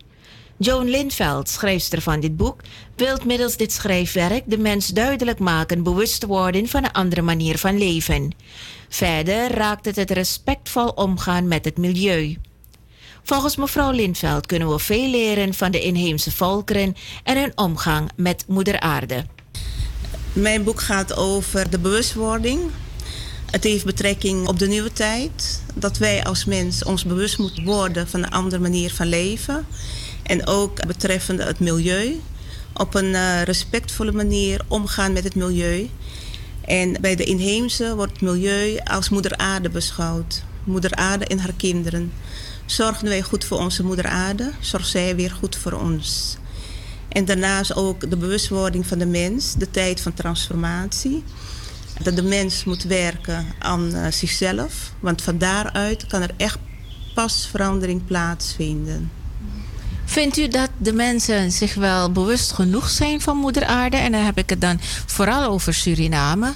Joan 0.56 0.88
Lindveld, 0.88 1.48
schrijfster 1.48 2.00
van 2.00 2.20
dit 2.20 2.36
boek, 2.36 2.60
wil 2.94 3.18
middels 3.24 3.56
dit 3.56 3.72
schrijfwerk 3.72 4.42
de 4.46 4.58
mens 4.58 4.88
duidelijk 4.88 5.38
maken 5.38 5.82
bewust 5.82 6.20
te 6.20 6.26
worden 6.26 6.68
van 6.68 6.84
een 6.84 6.92
andere 6.92 7.22
manier 7.22 7.58
van 7.58 7.78
leven. 7.78 8.32
Verder 8.88 9.50
raakt 9.50 9.84
het 9.84 9.96
het 9.96 10.10
respectvol 10.10 10.88
omgaan 10.88 11.48
met 11.48 11.64
het 11.64 11.78
milieu. 11.78 12.36
Volgens 13.22 13.56
mevrouw 13.56 13.90
Lindveld 13.90 14.46
kunnen 14.46 14.68
we 14.68 14.78
veel 14.78 15.10
leren 15.10 15.54
van 15.54 15.70
de 15.70 15.80
inheemse 15.80 16.32
volkeren 16.32 16.96
en 17.24 17.40
hun 17.40 17.52
omgang 17.54 18.10
met 18.16 18.44
Moeder 18.48 18.80
Aarde. 18.80 19.24
Mijn 20.32 20.64
boek 20.64 20.80
gaat 20.80 21.16
over 21.16 21.70
de 21.70 21.78
bewustwording. 21.78 22.60
Het 23.50 23.64
heeft 23.64 23.84
betrekking 23.84 24.48
op 24.48 24.58
de 24.58 24.66
nieuwe 24.66 24.92
tijd. 24.92 25.62
Dat 25.74 25.98
wij 25.98 26.24
als 26.24 26.44
mens 26.44 26.84
ons 26.84 27.04
bewust 27.04 27.38
moeten 27.38 27.64
worden 27.64 28.08
van 28.08 28.22
een 28.22 28.30
andere 28.30 28.62
manier 28.62 28.90
van 28.92 29.06
leven. 29.06 29.66
En 30.22 30.46
ook 30.46 30.86
betreffende 30.86 31.42
het 31.42 31.60
milieu. 31.60 32.20
Op 32.74 32.94
een 32.94 33.10
uh, 33.12 33.42
respectvolle 33.42 34.12
manier 34.12 34.60
omgaan 34.68 35.12
met 35.12 35.24
het 35.24 35.34
milieu. 35.34 35.90
En 36.66 36.96
bij 37.00 37.16
de 37.16 37.24
inheemse 37.24 37.94
wordt 37.94 38.20
milieu 38.20 38.78
als 38.84 39.08
moeder 39.08 39.36
aarde 39.36 39.68
beschouwd. 39.68 40.42
Moeder 40.64 40.94
aarde 40.94 41.24
en 41.24 41.38
haar 41.38 41.54
kinderen. 41.56 42.12
Zorgen 42.66 43.08
wij 43.08 43.22
goed 43.22 43.44
voor 43.44 43.58
onze 43.58 43.82
moeder 43.84 44.06
aarde, 44.06 44.50
zorgt 44.60 44.88
zij 44.88 45.16
weer 45.16 45.30
goed 45.30 45.56
voor 45.56 45.72
ons. 45.72 46.36
En 47.08 47.24
daarnaast 47.24 47.76
ook 47.76 48.10
de 48.10 48.16
bewustwording 48.16 48.86
van 48.86 48.98
de 48.98 49.06
mens, 49.06 49.54
de 49.54 49.70
tijd 49.70 50.00
van 50.00 50.14
transformatie. 50.14 51.24
Dat 52.02 52.16
de 52.16 52.22
mens 52.22 52.64
moet 52.64 52.82
werken 52.82 53.46
aan 53.58 53.94
uh, 53.94 54.06
zichzelf, 54.10 54.92
want 55.00 55.22
van 55.22 55.38
daaruit 55.38 56.06
kan 56.06 56.22
er 56.22 56.34
echt 56.36 56.58
pas 57.14 57.48
verandering 57.50 58.04
plaatsvinden. 58.04 59.10
Vindt 60.08 60.36
u 60.36 60.48
dat 60.48 60.70
de 60.78 60.92
mensen 60.92 61.52
zich 61.52 61.74
wel 61.74 62.12
bewust 62.12 62.52
genoeg 62.52 62.90
zijn 62.90 63.20
van 63.20 63.36
Moeder 63.36 63.64
Aarde? 63.64 63.96
En 63.96 64.12
dan 64.12 64.24
heb 64.24 64.38
ik 64.38 64.50
het 64.50 64.60
dan 64.60 64.80
vooral 65.06 65.50
over 65.50 65.74
Suriname. 65.74 66.54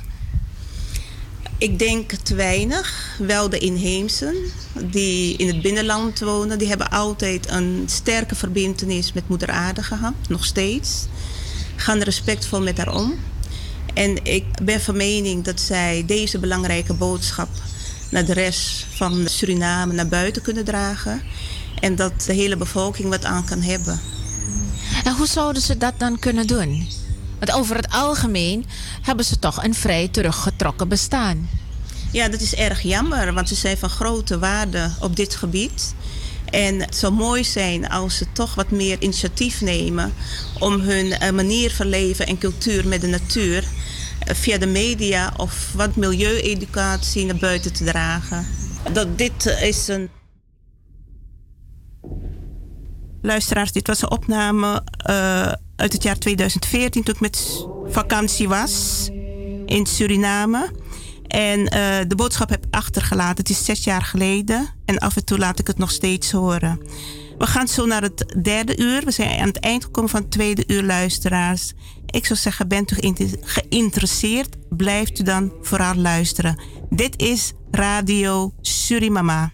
Ik 1.58 1.78
denk 1.78 2.12
te 2.12 2.34
weinig. 2.34 3.16
Wel 3.18 3.48
de 3.48 3.58
inheemsen 3.58 4.34
die 4.82 5.36
in 5.36 5.46
het 5.46 5.62
binnenland 5.62 6.20
wonen, 6.20 6.58
die 6.58 6.68
hebben 6.68 6.90
altijd 6.90 7.50
een 7.50 7.82
sterke 7.86 8.34
verbindenis 8.34 9.12
met 9.12 9.28
Moeder 9.28 9.50
Aarde 9.50 9.82
gehad, 9.82 10.14
nog 10.28 10.44
steeds. 10.44 11.06
Gaan 11.76 11.98
respectvol 11.98 12.60
met 12.62 12.78
haar 12.78 12.94
om. 12.94 13.14
En 13.94 14.24
ik 14.24 14.44
ben 14.62 14.80
van 14.80 14.96
mening 14.96 15.44
dat 15.44 15.60
zij 15.60 16.04
deze 16.06 16.38
belangrijke 16.38 16.94
boodschap 16.94 17.48
naar 18.10 18.24
de 18.24 18.32
rest 18.32 18.86
van 18.94 19.28
Suriname 19.28 19.92
naar 19.92 20.08
buiten 20.08 20.42
kunnen 20.42 20.64
dragen. 20.64 21.22
En 21.80 21.96
dat 21.96 22.12
de 22.26 22.32
hele 22.32 22.56
bevolking 22.56 23.08
wat 23.08 23.24
aan 23.24 23.44
kan 23.44 23.60
hebben. 23.60 24.00
En 25.04 25.14
hoe 25.16 25.26
zouden 25.26 25.62
ze 25.62 25.76
dat 25.76 25.94
dan 25.98 26.18
kunnen 26.18 26.46
doen? 26.46 26.88
Want 27.38 27.52
over 27.52 27.76
het 27.76 27.90
algemeen 27.90 28.66
hebben 29.02 29.24
ze 29.24 29.38
toch 29.38 29.64
een 29.64 29.74
vrij 29.74 30.08
teruggetrokken 30.08 30.88
bestaan. 30.88 31.48
Ja, 32.12 32.28
dat 32.28 32.40
is 32.40 32.54
erg 32.54 32.82
jammer, 32.82 33.32
want 33.34 33.48
ze 33.48 33.54
zijn 33.54 33.78
van 33.78 33.90
grote 33.90 34.38
waarde 34.38 34.90
op 35.00 35.16
dit 35.16 35.34
gebied. 35.34 35.94
En 36.44 36.80
het 36.80 36.96
zou 36.96 37.12
mooi 37.12 37.44
zijn 37.44 37.88
als 37.88 38.16
ze 38.16 38.26
toch 38.32 38.54
wat 38.54 38.70
meer 38.70 38.96
initiatief 39.00 39.60
nemen 39.60 40.12
om 40.58 40.80
hun 40.80 41.12
eh, 41.12 41.30
manier 41.30 41.70
van 41.70 41.86
leven 41.86 42.26
en 42.26 42.38
cultuur 42.38 42.88
met 42.88 43.00
de 43.00 43.06
natuur 43.06 43.64
eh, 44.18 44.34
via 44.34 44.58
de 44.58 44.66
media 44.66 45.32
of 45.36 45.72
wat 45.74 45.96
milieueducatie 45.96 47.26
naar 47.26 47.36
buiten 47.36 47.72
te 47.72 47.84
dragen. 47.84 48.46
Dat 48.92 49.18
dit 49.18 49.46
is 49.46 49.88
een. 49.88 50.08
Luisteraars, 53.22 53.72
dit 53.72 53.86
was 53.86 54.02
een 54.02 54.10
opname 54.10 54.82
uh, 55.10 55.52
uit 55.76 55.92
het 55.92 56.02
jaar 56.02 56.18
2014 56.18 57.02
toen 57.02 57.14
ik 57.14 57.20
met 57.20 57.66
vakantie 57.86 58.48
was 58.48 59.08
in 59.66 59.86
Suriname. 59.86 60.70
En 61.26 61.60
uh, 61.60 61.68
de 62.08 62.14
boodschap 62.16 62.48
heb 62.48 62.66
achtergelaten. 62.70 63.36
Het 63.36 63.50
is 63.50 63.64
zes 63.64 63.84
jaar 63.84 64.02
geleden 64.02 64.68
en 64.84 64.98
af 64.98 65.16
en 65.16 65.24
toe 65.24 65.38
laat 65.38 65.58
ik 65.58 65.66
het 65.66 65.78
nog 65.78 65.90
steeds 65.90 66.30
horen. 66.30 66.80
We 67.38 67.46
gaan 67.46 67.68
zo 67.68 67.86
naar 67.86 68.02
het 68.02 68.36
derde 68.42 68.78
uur. 68.78 69.04
We 69.04 69.10
zijn 69.10 69.40
aan 69.40 69.46
het 69.46 69.60
eind 69.60 69.84
gekomen 69.84 70.10
van 70.10 70.20
het 70.20 70.30
tweede 70.30 70.64
uur, 70.66 70.82
luisteraars. 70.82 71.72
Ik 72.06 72.26
zou 72.26 72.38
zeggen, 72.38 72.68
bent 72.68 72.90
u 72.90 73.14
geïnteresseerd? 73.40 74.56
Blijft 74.68 75.18
u 75.18 75.22
dan 75.22 75.52
vooral 75.62 75.94
luisteren. 75.94 76.60
Dit 76.90 77.22
is 77.22 77.52
Radio 77.70 78.52
Surimama. 78.60 79.52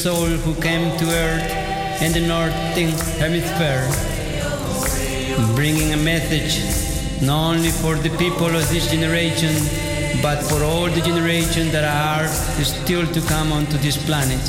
Soul 0.00 0.28
who 0.28 0.54
came 0.62 0.96
to 0.96 1.04
earth 1.04 2.00
in 2.00 2.10
the 2.12 2.26
northern 2.26 2.88
hemisphere, 3.20 3.84
bringing 5.54 5.92
a 5.92 5.96
message 5.98 6.56
not 7.20 7.56
only 7.56 7.68
for 7.68 7.96
the 7.96 8.08
people 8.16 8.46
of 8.46 8.66
this 8.70 8.90
generation, 8.90 9.52
but 10.22 10.42
for 10.42 10.64
all 10.64 10.88
the 10.88 11.02
generations 11.02 11.70
that 11.72 11.84
are 11.84 12.26
still 12.64 13.06
to 13.12 13.20
come 13.28 13.52
onto 13.52 13.76
this 13.76 14.02
planet. 14.06 14.40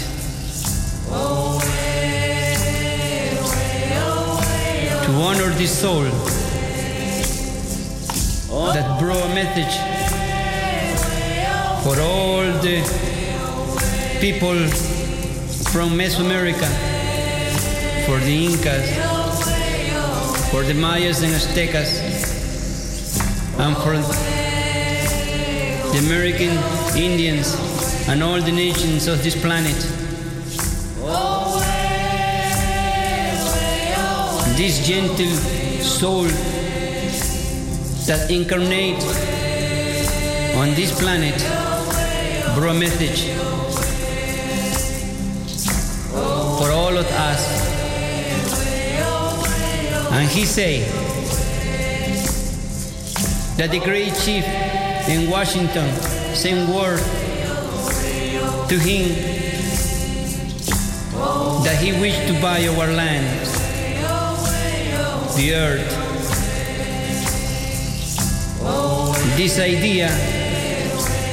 To 5.06 5.11
honor 5.28 5.49
this 5.60 5.78
soul 5.78 6.06
that 8.72 8.88
brought 9.02 9.26
a 9.30 9.34
message 9.36 9.76
for 11.84 11.99
all 11.99 12.44
the 12.64 12.80
people 14.22 15.01
from 15.72 15.91
Mesoamerica, 15.91 16.68
for 18.06 18.19
the 18.19 18.45
Incas, 18.45 18.89
for 20.52 20.64
the 20.64 20.73
Mayas 20.73 21.23
and 21.23 21.31
Aztecas, 21.34 22.02
and 23.57 23.77
for 23.77 23.95
the 25.91 25.98
American 25.99 26.57
Indians 27.02 27.56
and 28.10 28.22
all 28.22 28.41
the 28.41 28.52
nations 28.52 29.07
of 29.07 29.23
this 29.23 29.41
planet. 29.41 29.77
This 34.57 34.85
gentle 34.85 35.38
soul 35.81 36.27
that 38.07 38.30
incarnate 38.30 39.02
on 40.57 40.76
this 40.76 40.91
planet 40.99 41.39
brought 42.56 42.76
a 42.76 42.80
message 42.80 43.51
us. 47.07 47.72
And 50.11 50.30
he 50.30 50.45
say 50.45 50.82
that 53.57 53.72
the 53.72 53.80
great 53.80 54.14
chief 54.15 54.45
in 55.07 55.30
Washington 55.30 55.90
sent 56.36 56.69
word 56.69 56.99
to 58.69 58.78
him 58.78 59.32
that 61.64 61.78
he 61.82 61.91
wished 61.99 62.28
to 62.28 62.34
buy 62.41 62.68
our 62.68 62.88
land, 62.91 63.45
the 65.36 65.56
earth. 65.56 65.98
This 69.38 69.60
idea 69.60 70.10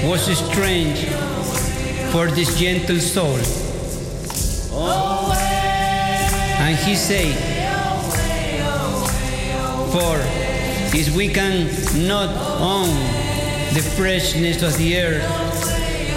was 0.08 0.22
strange 0.36 1.06
for 2.12 2.26
this 2.30 2.58
gentle 2.58 2.98
soul. 3.00 3.67
And 6.68 6.76
he 6.76 6.96
said, 6.96 7.34
For 9.90 10.18
if 10.94 11.16
we 11.16 11.28
can 11.28 11.64
not 12.06 12.28
own 12.60 12.90
the 13.72 13.80
freshness 13.96 14.62
of 14.62 14.76
the 14.76 14.94
air 14.94 15.22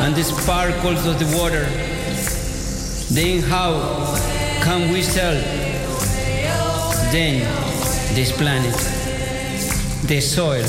and 0.04 0.14
the 0.14 0.24
sparkles 0.26 1.06
of 1.06 1.20
the 1.20 1.38
water, 1.38 1.64
then 3.16 3.44
how 3.44 3.72
can 4.62 4.92
we 4.92 5.02
sell 5.02 5.36
then 7.14 7.40
this 8.14 8.34
planet, 8.34 8.76
the 10.06 10.20
soil? 10.20 10.68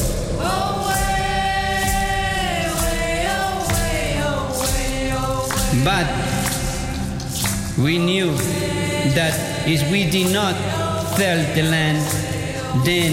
But 5.84 6.06
we 7.76 7.98
knew 7.98 8.30
that 9.10 9.34
if 9.66 9.90
we 9.90 10.08
did 10.08 10.32
not 10.32 10.54
sell 11.16 11.54
the 11.54 11.62
land, 11.62 12.00
then 12.86 13.12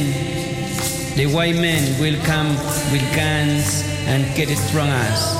the 1.15 1.25
white 1.27 1.55
men 1.55 1.99
will 1.99 2.19
come 2.23 2.49
with 2.91 3.03
guns 3.15 3.83
and 4.07 4.23
get 4.35 4.49
it 4.49 4.59
from 4.71 4.89
us. 4.89 5.38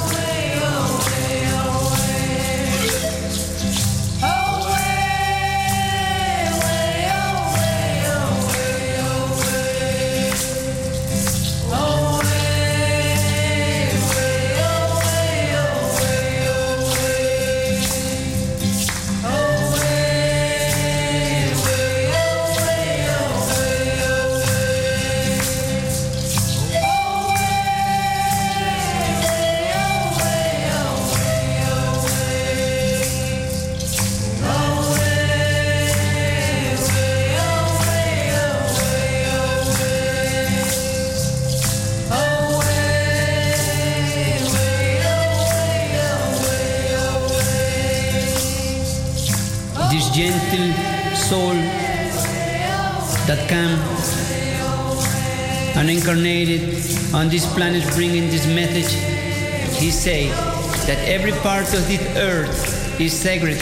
That 60.89 61.07
every 61.07 61.31
part 61.43 61.71
of 61.75 61.87
this 61.87 62.01
earth 62.17 62.99
is 62.99 63.13
sacred 63.13 63.59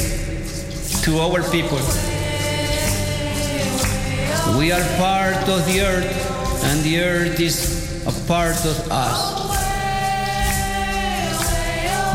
to 1.03 1.19
our 1.19 1.43
people. 1.51 1.77
We 4.57 4.71
are 4.71 4.79
part 4.95 5.35
of 5.49 5.65
the 5.65 5.81
earth 5.81 6.63
and 6.63 6.81
the 6.85 7.01
earth 7.01 7.37
is 7.37 8.07
a 8.07 8.13
part 8.27 8.55
of 8.63 8.77
us. 8.89 9.19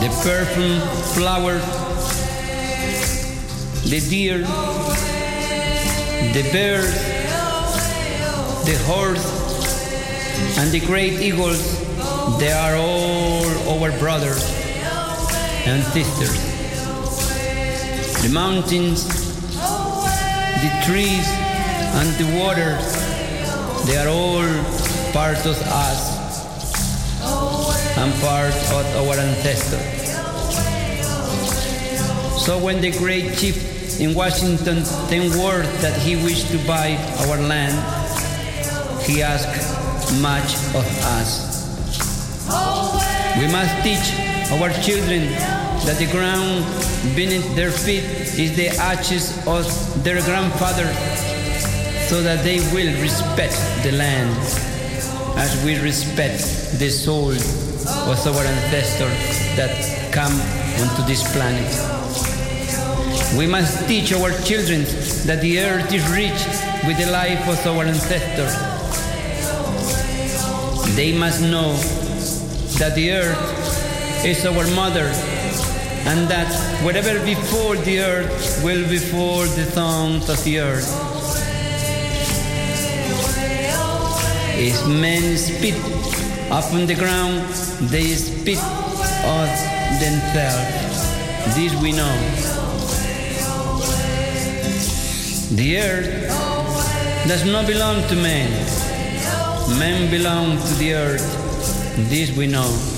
The 0.01 0.09
perfume 0.25 0.81
flower 1.13 1.59
the 3.85 4.01
deer, 4.09 4.39
the 6.33 6.45
bird, 6.53 6.89
the 8.65 8.79
horse, 8.87 10.57
and 10.57 10.71
the 10.73 10.81
great 10.81 11.21
eagles, 11.21 11.61
they 12.39 12.51
are 12.51 12.77
all 12.77 13.85
our 13.85 13.93
brothers 13.99 14.62
and 15.65 15.83
sisters. 15.85 16.39
The 18.23 18.29
mountains, 18.33 19.07
the 20.63 20.71
trees, 20.85 21.27
and 21.95 22.09
the 22.19 22.39
waters, 22.39 22.83
they 23.87 23.97
are 23.97 24.09
all 24.09 24.43
part 25.13 25.45
of 25.47 25.57
us 25.67 26.23
and 27.97 28.13
part 28.21 28.55
of 28.73 28.97
our 28.97 29.17
ancestors. 29.19 30.03
So 32.45 32.59
when 32.59 32.81
the 32.81 32.91
great 32.99 33.37
chief 33.39 34.01
in 34.01 34.15
Washington 34.15 34.85
sent 34.85 35.35
word 35.37 35.67
that 35.83 36.01
he 36.03 36.17
wished 36.17 36.51
to 36.51 36.59
buy 36.67 36.97
our 37.21 37.39
land, 37.39 37.79
he 39.03 39.23
asked 39.23 40.21
much 40.21 40.55
of 40.75 40.87
us. 41.19 41.53
We 43.39 43.47
must 43.47 43.83
teach 43.85 44.32
our 44.53 44.69
children 44.85 45.23
that 45.87 45.97
the 45.99 46.07
ground 46.13 46.65
beneath 47.17 47.57
their 47.57 47.71
feet 47.71 48.05
is 48.39 48.55
the 48.55 48.69
ashes 48.69 49.33
of 49.47 49.65
their 50.05 50.21
grandfather 50.23 50.87
so 52.07 52.23
that 52.23 52.45
they 52.45 52.61
will 52.75 52.93
respect 53.01 53.57
the 53.83 53.93
land 53.93 54.37
as 55.39 55.65
we 55.65 55.79
respect 55.81 56.39
the 56.79 56.91
soul 56.91 57.33
of 57.33 58.27
our 58.27 58.45
ancestors 58.45 59.17
that 59.57 59.73
come 60.13 60.33
onto 60.81 61.03
this 61.09 61.25
planet. 61.33 61.73
We 63.37 63.47
must 63.47 63.89
teach 63.89 64.13
our 64.13 64.31
children 64.43 64.83
that 65.27 65.41
the 65.41 65.61
earth 65.61 65.91
is 65.93 66.05
rich 66.11 66.41
with 66.87 66.99
the 66.99 67.11
life 67.11 67.49
of 67.49 67.67
our 67.67 67.85
ancestors. 67.85 68.55
They 70.95 71.17
must 71.17 71.41
know 71.41 71.73
that 72.79 72.95
the 72.95 73.13
earth 73.13 73.52
is 74.25 74.47
our 74.47 74.67
mother 74.77 75.11
and 76.07 76.29
that 76.29 76.47
whatever 76.85 77.19
before 77.25 77.77
the 77.77 77.99
earth 78.01 78.63
will 78.63 78.89
before 78.89 79.47
the 79.47 79.65
sons 79.73 80.29
of 80.29 80.43
the 80.45 80.61
earth. 80.61 80.87
If 84.55 84.87
men 84.87 85.37
spit 85.37 85.75
upon 86.47 86.87
the 86.87 86.95
ground, 86.95 87.41
they 87.91 88.15
spit 88.15 88.63
of 89.27 89.51
themselves. 89.99 91.57
This 91.57 91.75
we 91.83 91.91
know. 91.91 92.17
The 95.57 95.79
earth 95.79 96.29
does 97.27 97.45
not 97.45 97.67
belong 97.67 98.07
to 98.07 98.15
man. 98.15 98.51
Men 99.79 100.11
belong 100.11 100.59
to 100.59 100.75
the 100.75 100.95
earth. 100.95 101.27
This 102.09 102.37
we 102.37 102.47
know. 102.47 102.92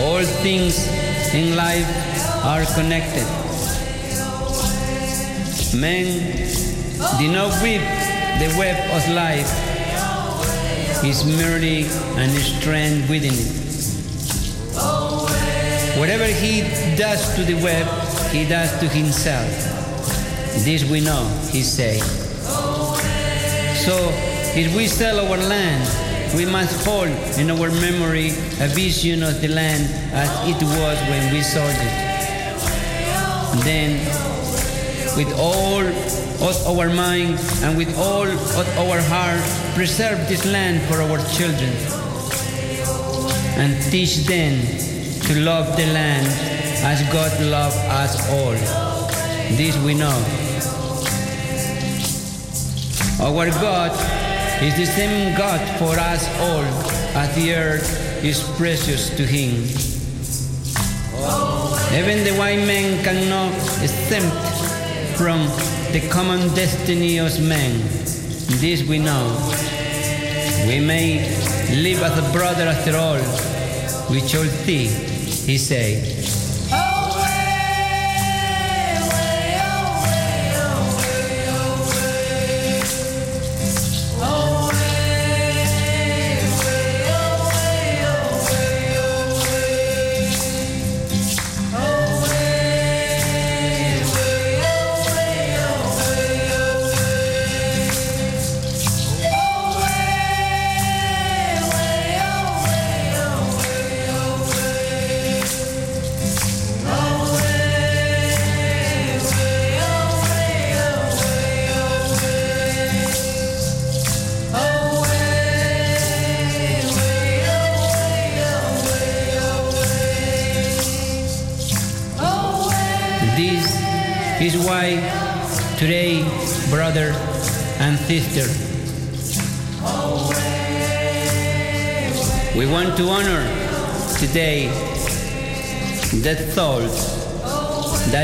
All 0.00 0.22
things 0.42 0.86
in 1.34 1.56
life 1.56 1.88
are 2.44 2.64
connected. 2.74 3.26
Men 5.76 6.06
do 7.18 7.30
not 7.30 7.62
weave 7.62 7.82
the 8.38 8.54
web 8.58 8.78
of 8.96 9.08
life. 9.14 9.50
Is 11.04 11.24
merely 11.24 11.84
an 12.16 12.30
strand 12.30 13.08
within 13.08 13.32
it. 13.32 13.58
Whatever 15.98 16.26
he 16.26 16.62
does 16.96 17.34
to 17.36 17.44
the 17.44 17.54
web, 17.54 17.86
he 18.30 18.46
does 18.48 18.70
to 18.80 18.88
himself. 18.88 19.48
This 20.64 20.88
we 20.90 21.00
know, 21.00 21.26
he 21.50 21.62
said. 21.62 22.02
So, 23.86 23.96
if 24.54 24.74
we 24.76 24.86
sell 24.86 25.18
our 25.20 25.36
land, 25.36 25.86
we 26.34 26.44
must 26.44 26.84
hold 26.84 27.08
in 27.38 27.50
our 27.50 27.70
memory 27.80 28.30
a 28.60 28.68
vision 28.68 29.22
of 29.22 29.40
the 29.40 29.48
land 29.48 29.84
as 30.12 30.30
it 30.48 30.62
was 30.62 30.98
when 31.08 31.32
we 31.32 31.42
sold 31.42 31.70
it. 31.70 32.08
Then, 33.64 33.98
with 35.16 35.32
all 35.38 35.84
of 36.48 36.78
our 36.78 36.88
mind 36.88 37.38
and 37.62 37.76
with 37.76 37.96
all 37.98 38.26
of 38.26 38.78
our 38.78 39.00
heart, 39.02 39.42
preserve 39.74 40.28
this 40.28 40.44
land 40.44 40.82
for 40.88 41.00
our 41.02 41.18
children 41.34 41.72
and 43.58 43.82
teach 43.90 44.24
them 44.26 44.60
to 45.26 45.40
love 45.40 45.76
the 45.76 45.86
land 45.92 46.26
as 46.84 47.02
God 47.12 47.32
loved 47.40 47.76
us 47.76 48.30
all. 48.30 48.54
This 49.56 49.76
we 49.84 49.94
know. 49.94 50.18
Our 53.20 53.50
God 53.50 54.17
is 54.62 54.76
the 54.76 54.86
same 54.86 55.36
God 55.38 55.60
for 55.78 55.94
us 55.98 56.26
all, 56.40 56.64
as 57.14 57.32
the 57.36 57.54
earth 57.54 58.24
is 58.24 58.42
precious 58.56 59.08
to 59.16 59.22
Him. 59.22 59.54
Even 61.94 62.24
the 62.24 62.34
white 62.36 62.66
man 62.66 63.02
cannot 63.04 63.54
exempt 63.80 64.34
from 65.16 65.46
the 65.92 66.08
common 66.10 66.40
destiny 66.54 67.18
of 67.18 67.40
man. 67.40 67.78
This 68.58 68.82
we 68.82 68.98
know. 68.98 69.30
We 70.66 70.80
may 70.80 71.20
live 71.70 72.02
as 72.02 72.18
a 72.18 72.32
brother 72.32 72.64
after 72.64 72.96
all. 72.96 73.22
We 74.10 74.26
shall 74.26 74.44
see, 74.44 74.88
he 74.88 75.56
said. 75.56 76.17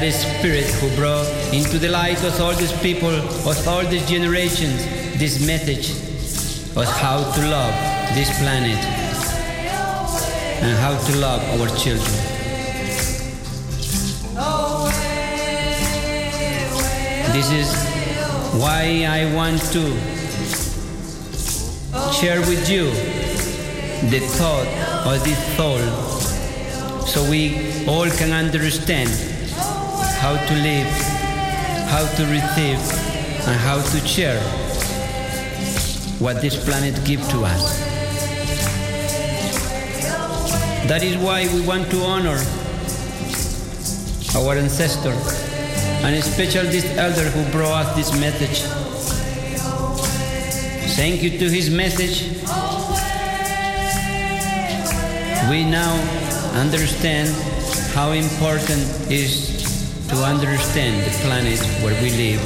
That 0.04 0.12
spirit 0.12 0.66
who 0.80 0.94
brought 0.96 1.26
into 1.54 1.78
the 1.78 1.88
light 1.88 2.22
of 2.24 2.38
all 2.38 2.52
these 2.52 2.72
people, 2.80 3.08
of 3.08 3.66
all 3.66 3.82
these 3.86 4.06
generations, 4.06 4.84
this 5.18 5.46
message 5.46 5.92
of 6.76 6.84
how 6.84 7.16
to 7.32 7.40
love 7.48 7.72
this 8.14 8.28
planet 8.38 8.76
and 10.62 10.76
how 10.84 10.94
to 11.06 11.16
love 11.16 11.40
our 11.58 11.68
children. 11.78 12.12
This 17.32 17.50
is 17.50 17.72
why 18.60 19.06
I 19.08 19.32
want 19.34 19.62
to 19.72 19.84
share 22.12 22.40
with 22.40 22.68
you 22.68 22.90
the 24.10 24.20
thought 24.36 24.68
of 25.06 25.24
this 25.24 25.56
soul 25.56 25.80
so 27.06 27.24
we 27.30 27.86
all 27.86 28.10
can 28.10 28.32
understand 28.32 29.33
how 30.24 30.42
to 30.46 30.54
live, 30.54 30.88
how 31.92 32.06
to 32.16 32.24
receive, 32.24 32.80
and 33.46 33.60
how 33.60 33.76
to 33.76 33.98
share 34.08 34.40
what 36.18 36.40
this 36.40 36.56
planet 36.64 36.94
gives 37.04 37.28
to 37.28 37.44
us. 37.44 37.78
That 40.88 41.02
is 41.02 41.18
why 41.18 41.46
we 41.52 41.60
want 41.66 41.90
to 41.90 41.98
honor 42.04 42.40
our 44.34 44.56
ancestor, 44.56 45.12
and 46.06 46.16
especially 46.16 46.70
this 46.70 46.86
elder 46.96 47.28
who 47.28 47.44
brought 47.52 47.84
us 47.84 47.94
this 47.94 48.18
message. 48.18 48.62
Thank 50.96 51.22
you 51.22 51.38
to 51.38 51.50
his 51.50 51.68
message. 51.68 52.32
We 55.50 55.68
now 55.68 55.92
understand 56.54 57.28
how 57.92 58.12
important 58.12 59.12
is 59.12 59.53
to 60.08 60.16
understand 60.22 61.04
the 61.04 61.10
planet 61.22 61.58
where 61.82 61.94
we 62.02 62.10
live 62.10 62.40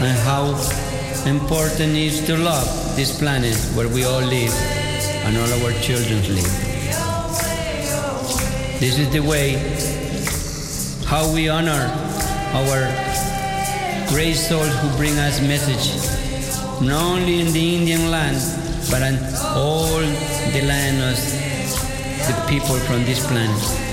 and 0.00 0.16
how 0.26 0.54
important 1.26 1.94
is 1.94 2.24
to 2.26 2.36
love 2.36 2.66
this 2.96 3.18
planet 3.18 3.56
where 3.74 3.88
we 3.88 4.04
all 4.04 4.20
live 4.20 4.52
and 5.24 5.36
all 5.36 5.52
our 5.64 5.72
children 5.80 6.20
live. 6.34 6.52
This 8.78 8.98
is 8.98 9.10
the 9.10 9.20
way 9.20 9.58
how 11.06 11.32
we 11.32 11.48
honor 11.48 11.90
our 12.54 12.80
great 14.08 14.34
souls 14.34 14.74
who 14.80 14.96
bring 14.96 15.18
us 15.18 15.40
message, 15.40 15.86
not 16.80 17.02
only 17.02 17.40
in 17.40 17.52
the 17.52 17.76
Indian 17.76 18.10
land, 18.10 18.38
but 18.90 19.02
in 19.02 19.18
all 19.56 19.98
the 20.52 20.62
land 20.66 21.02
of 21.02 21.16
the 22.26 22.46
people 22.48 22.76
from 22.86 23.04
this 23.04 23.26
planet. 23.26 23.91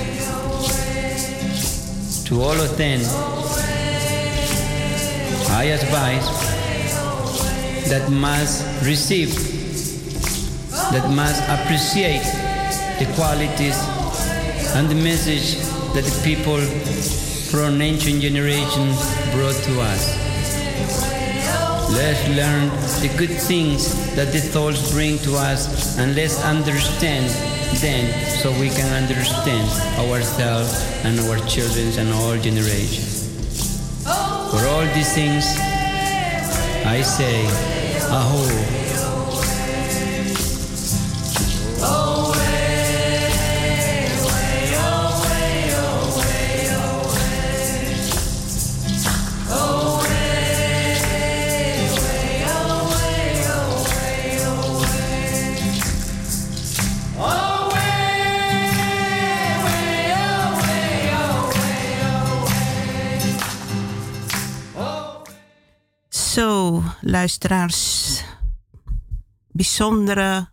To 2.30 2.40
all 2.42 2.60
of 2.60 2.76
them, 2.78 3.00
I 5.50 5.64
advise 5.64 6.28
that 7.90 8.08
must 8.08 8.86
receive, 8.86 9.34
that 10.92 11.10
must 11.10 11.42
appreciate 11.50 12.22
the 13.00 13.12
qualities 13.16 13.76
and 14.76 14.88
the 14.88 14.94
message 14.94 15.56
that 15.92 16.04
the 16.04 16.20
people 16.22 16.60
from 17.50 17.82
ancient 17.82 18.22
generations 18.22 18.96
brought 19.34 19.58
to 19.64 19.80
us. 19.80 20.14
Let's 21.90 22.28
learn 22.28 22.70
the 23.02 23.12
good 23.18 23.36
things 23.42 24.14
that 24.14 24.30
the 24.30 24.38
souls 24.38 24.92
bring 24.92 25.18
to 25.26 25.34
us 25.34 25.98
and 25.98 26.14
let's 26.14 26.40
understand 26.44 27.28
them 27.80 28.29
so 28.40 28.50
we 28.58 28.70
can 28.70 28.90
understand 29.02 29.68
ourselves 30.00 30.72
and 31.04 31.20
our 31.20 31.36
children 31.46 31.88
and 31.98 32.08
all 32.14 32.34
generations. 32.38 33.28
For 34.50 34.64
all 34.66 34.86
these 34.94 35.12
things, 35.12 35.44
I 36.86 37.02
say, 37.02 37.44
Aho. 38.08 38.79
Luisteraars. 67.10 68.22
Bijzondere 69.48 70.50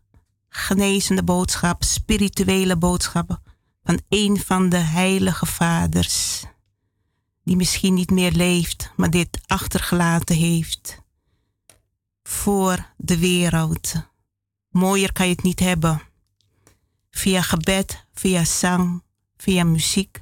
genezende 0.50 1.24
boodschap, 1.24 1.84
spirituele 1.84 2.78
boodschappen 2.78 3.42
van 3.84 4.02
een 4.10 4.40
van 4.40 4.70
de 4.70 4.78
heilige 4.78 5.46
vaders. 5.46 6.44
Die 7.44 7.56
misschien 7.56 7.94
niet 7.94 8.10
meer 8.10 8.32
leeft, 8.32 8.92
maar 8.96 9.10
dit 9.10 9.40
achtergelaten 9.46 10.36
heeft. 10.36 11.02
Voor 12.24 12.94
de 12.98 13.18
wereld. 13.18 13.94
Mooier 14.70 15.12
kan 15.12 15.28
je 15.28 15.34
het 15.34 15.44
niet 15.44 15.60
hebben. 15.60 16.02
Via 17.12 17.42
gebed, 17.42 18.06
via 18.14 18.46
zang, 18.46 19.04
via 19.38 19.64
muziek 19.64 20.22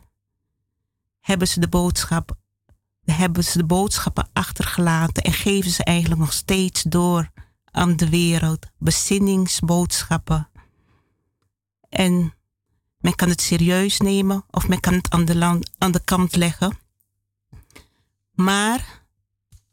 hebben 1.19 1.47
ze 1.47 1.59
de 1.59 1.67
boodschap 1.67 2.37
hebben 3.05 3.43
ze 3.43 3.57
de 3.57 3.65
boodschappen 3.65 4.29
achtergelaten 4.33 5.23
en 5.23 5.33
geven 5.33 5.71
ze 5.71 5.83
eigenlijk 5.83 6.21
nog 6.21 6.33
steeds 6.33 6.83
door 6.83 7.31
aan 7.71 7.95
de 7.95 8.09
wereld. 8.09 8.65
Bezinningsboodschappen. 8.77 10.49
En 11.89 12.33
men 12.97 13.15
kan 13.15 13.29
het 13.29 13.41
serieus 13.41 13.99
nemen 13.99 14.45
of 14.49 14.67
men 14.67 14.79
kan 14.79 14.93
het 14.93 15.09
aan 15.09 15.25
de, 15.25 15.59
aan 15.77 15.91
de 15.91 16.03
kant 16.03 16.35
leggen. 16.35 16.77
Maar 18.31 19.03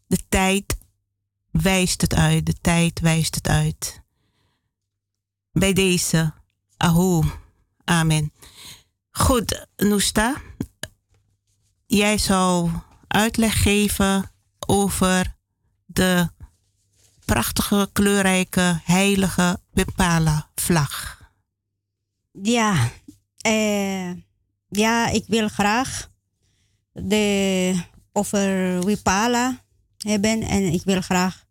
de 0.06 0.18
tijd 0.28 0.76
wijst 1.50 2.00
het 2.00 2.14
uit. 2.14 2.46
De 2.46 2.54
tijd 2.60 3.00
wijst 3.00 3.34
het 3.34 3.48
uit. 3.48 4.02
Bij 5.52 5.72
deze. 5.72 6.32
Aho. 6.76 7.24
Amen. 7.84 8.32
Goed, 9.10 9.66
Noesta. 9.76 10.36
Jij 11.86 12.18
zal 12.18 12.70
uitleg 13.12 13.62
geven 13.62 14.30
over 14.66 15.36
de 15.86 16.28
prachtige, 17.24 17.88
kleurrijke, 17.92 18.80
heilige 18.84 19.58
Wipala-vlag. 19.70 21.20
Ja, 22.42 22.90
eh, 23.36 24.10
ja, 24.68 25.08
ik 25.08 25.24
wil 25.26 25.48
graag 25.48 26.10
de, 26.92 27.74
over 28.12 28.78
Wipala 28.84 29.60
hebben 29.96 30.42
en 30.42 30.62
ik 30.62 30.82
wil 30.84 31.00
graag 31.00 31.44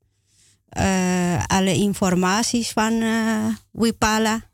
uh, 0.78 1.44
alle 1.46 1.74
informaties 1.76 2.72
van 2.72 2.94
uh, 2.94 3.46
Wipala. 3.72 4.50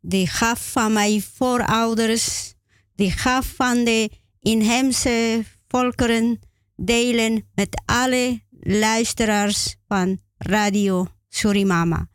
Die 0.00 0.26
gaf 0.26 0.70
van 0.72 0.92
mijn 0.92 1.22
voorouders, 1.22 2.54
die 2.94 3.10
gaf 3.10 3.46
van 3.56 3.84
de 3.84 4.10
inheemse 4.40 5.44
volkeren 5.70 6.38
delen 6.76 7.48
met 7.54 7.82
alle 7.84 8.40
luisteraars 8.60 9.76
van 9.88 10.18
Radio 10.36 11.06
Surimama. 11.28 12.08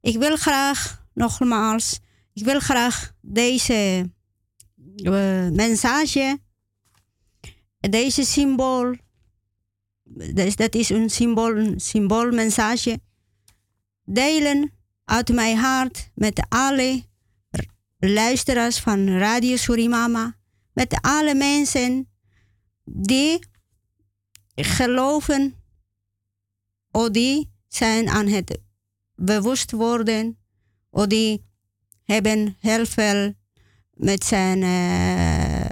Ik 0.00 0.18
wil 0.18 0.36
graag, 0.36 1.06
nogmaals, 1.14 2.00
ik 2.32 2.44
wil 2.44 2.60
graag 2.60 3.12
deze 3.20 4.10
uh, 4.96 5.48
deze 7.80 8.24
symbool, 8.24 8.94
dus 10.34 10.56
dat 10.56 10.74
is 10.74 10.88
een 10.88 11.10
symbool, 11.10 11.56
een 11.56 11.80
symboolmessage, 11.80 13.00
delen 14.04 14.72
uit 15.04 15.28
mijn 15.32 15.56
hart 15.56 16.10
met 16.14 16.46
alle 16.48 17.04
luisteraars 17.98 18.78
van 18.78 19.08
Radio 19.08 19.56
Surimama, 19.56 20.36
met 20.72 20.98
alle 21.00 21.34
mensen 21.34 22.08
die 22.86 23.38
geloven 24.54 25.54
of 26.90 27.08
die 27.08 27.50
zijn 27.68 28.08
aan 28.08 28.26
het 28.26 28.58
bewust 29.14 29.70
worden 29.70 30.38
of 30.90 31.06
die 31.06 31.44
hebben 32.04 32.56
heel 32.58 32.86
veel 32.86 33.34
met 33.90 34.24
zijn 34.24 34.62
uh, 34.62 35.64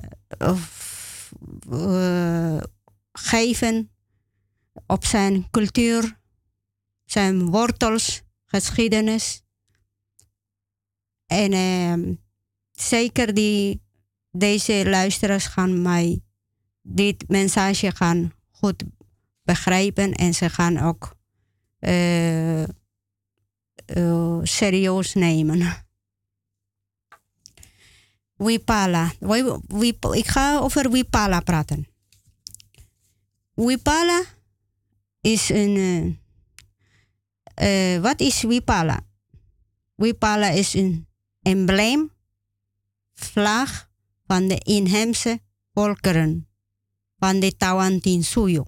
geven 3.13 3.91
op 4.87 5.05
zijn 5.05 5.51
cultuur, 5.51 6.21
zijn 7.05 7.51
wortels, 7.51 8.23
geschiedenis. 8.45 9.43
En 11.27 11.53
ehm, 11.53 12.15
zeker 12.73 13.35
die, 13.35 13.83
deze 14.31 14.89
luisteraars 14.89 15.47
gaan 15.47 15.83
mij 15.83 16.21
dit 16.87 17.29
message 17.29 17.91
gaan 17.91 18.33
goed 18.51 18.85
begrijpen 19.43 20.13
en 20.13 20.35
ze 20.35 20.51
gaan 20.51 20.79
ook 20.79 21.17
uh, 21.81 22.63
uh, 22.63 24.39
serieus 24.43 25.15
nemen. 25.15 25.87
Wipala. 28.37 29.13
Ik 30.13 30.27
ga 30.27 30.59
over 30.59 30.91
Wipala 30.91 31.41
praten. 31.41 31.87
Wipala 33.55 34.23
is 35.21 35.49
een. 35.49 35.77
Uh, 37.63 37.99
wat 38.01 38.21
is 38.21 38.43
Wipala? 38.43 39.01
Wipala 39.95 40.49
is 40.49 40.75
een 40.75 41.07
embleem, 41.43 42.11
vlag 43.15 43.91
van 44.27 44.49
de 44.49 44.59
inheemse 44.59 45.41
volkeren 45.73 46.54
de 47.33 47.57
Tawantinsuyo. 47.57 48.65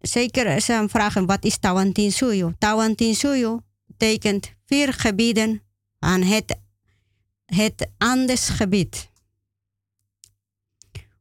Zeker 0.00 0.60
zijn 0.60 0.88
vragen 0.88 1.26
wat 1.26 1.44
is 1.44 1.58
Tawantinsuyo? 1.58 2.52
Tawantinsuyo 2.58 3.60
betekent 3.86 4.54
vier 4.66 4.92
gebieden 4.92 5.62
aan 5.98 6.22
het, 6.22 6.56
het 7.44 7.88
Andesgebied. 7.98 9.10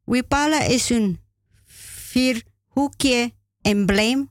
Wipala 0.04 0.62
is 0.62 0.90
een 0.90 1.20
vierhoekje 2.10 3.34
embleem 3.62 4.30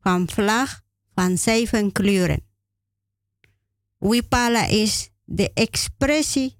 van 0.00 0.28
vlag 0.28 0.80
van 1.14 1.38
zeven 1.38 1.92
kleuren. 1.92 2.44
Wipala 3.98 4.66
is 4.66 5.10
de 5.24 5.50
expressie 5.54 6.56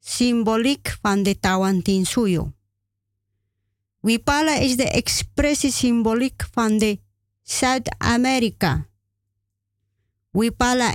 symboliek 0.00 0.96
van 1.02 1.22
de 1.22 1.38
Tawantinsuyo. 1.38 2.52
Wipala 4.04 4.60
is 4.60 4.76
de 4.76 4.84
expressie 4.90 5.72
symboliek 5.72 6.44
van 6.52 6.78
de 6.78 7.00
Zuid-Amerika. 7.42 8.88
Wipala 10.30 10.94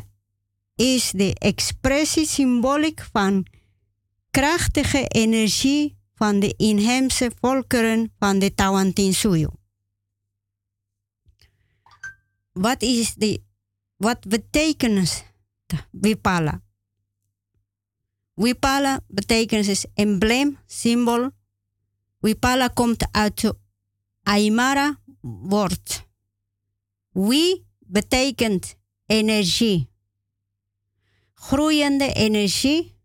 is 0.76 1.12
de 1.12 1.34
expressie 1.34 2.26
symboliek 2.26 3.02
van 3.12 3.46
krachtige 4.32 5.08
energie 5.08 5.98
van 6.14 6.40
de 6.40 6.54
inheemse 6.58 7.32
volkeren 7.40 8.14
van 8.20 8.40
de 8.40 8.54
Tawantinsuyo. 8.54 9.50
Wat 12.52 12.82
is 12.82 13.14
de, 13.14 13.42
wat 13.98 14.28
betekent 14.28 15.24
Wipala? 15.92 16.62
Wipala 18.34 19.00
betekent 19.08 19.68
is 19.68 19.86
embleem, 19.94 20.58
symbool. 20.66 21.38
Wipala 22.20 22.68
komt 22.68 23.08
uit 23.12 23.54
Aymara 24.24 25.02
woord. 25.22 26.08
Wi 27.12 27.66
betekent 27.80 28.76
energie. 29.06 29.90
Groeiende 31.34 32.14
energie 32.14 32.98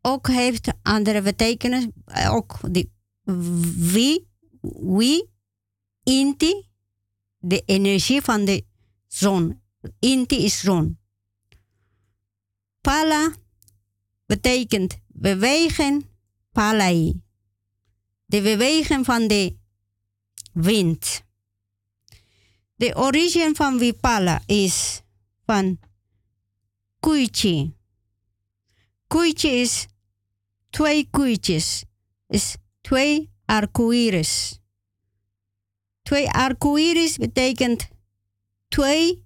ook 0.00 0.26
heeft 0.26 0.72
andere 0.82 1.22
betekenis. 1.22 1.86
Ook 2.30 2.58
die 2.72 2.92
wie, 3.92 4.28
wie, 4.80 5.30
inti, 6.02 6.68
de 7.38 7.62
energie 7.66 8.22
van 8.22 8.44
de 8.44 8.64
zon. 9.06 9.62
Inti 9.98 10.44
is 10.44 10.60
zon. 10.60 10.98
Pala 12.80 13.34
betekent 14.26 14.98
bewegen, 15.06 16.02
palai. 16.52 17.22
De 18.30 18.42
beweging 18.42 19.04
van 19.04 19.28
de 19.28 19.56
wind. 20.52 21.22
De 22.74 22.94
origine 22.94 23.54
van 23.54 23.78
Vipala 23.78 24.42
is 24.46 25.02
van 25.44 25.78
Kuichi. 27.00 27.74
Koeitje 29.06 29.50
is 29.50 29.86
twee 30.70 31.08
koeitjes. 31.10 31.84
Is 32.26 32.56
twee 32.80 33.30
arcoïris. 33.44 34.60
Twee 36.02 36.28
arcoïris 36.28 37.16
betekent 37.16 37.88
twee 38.68 39.24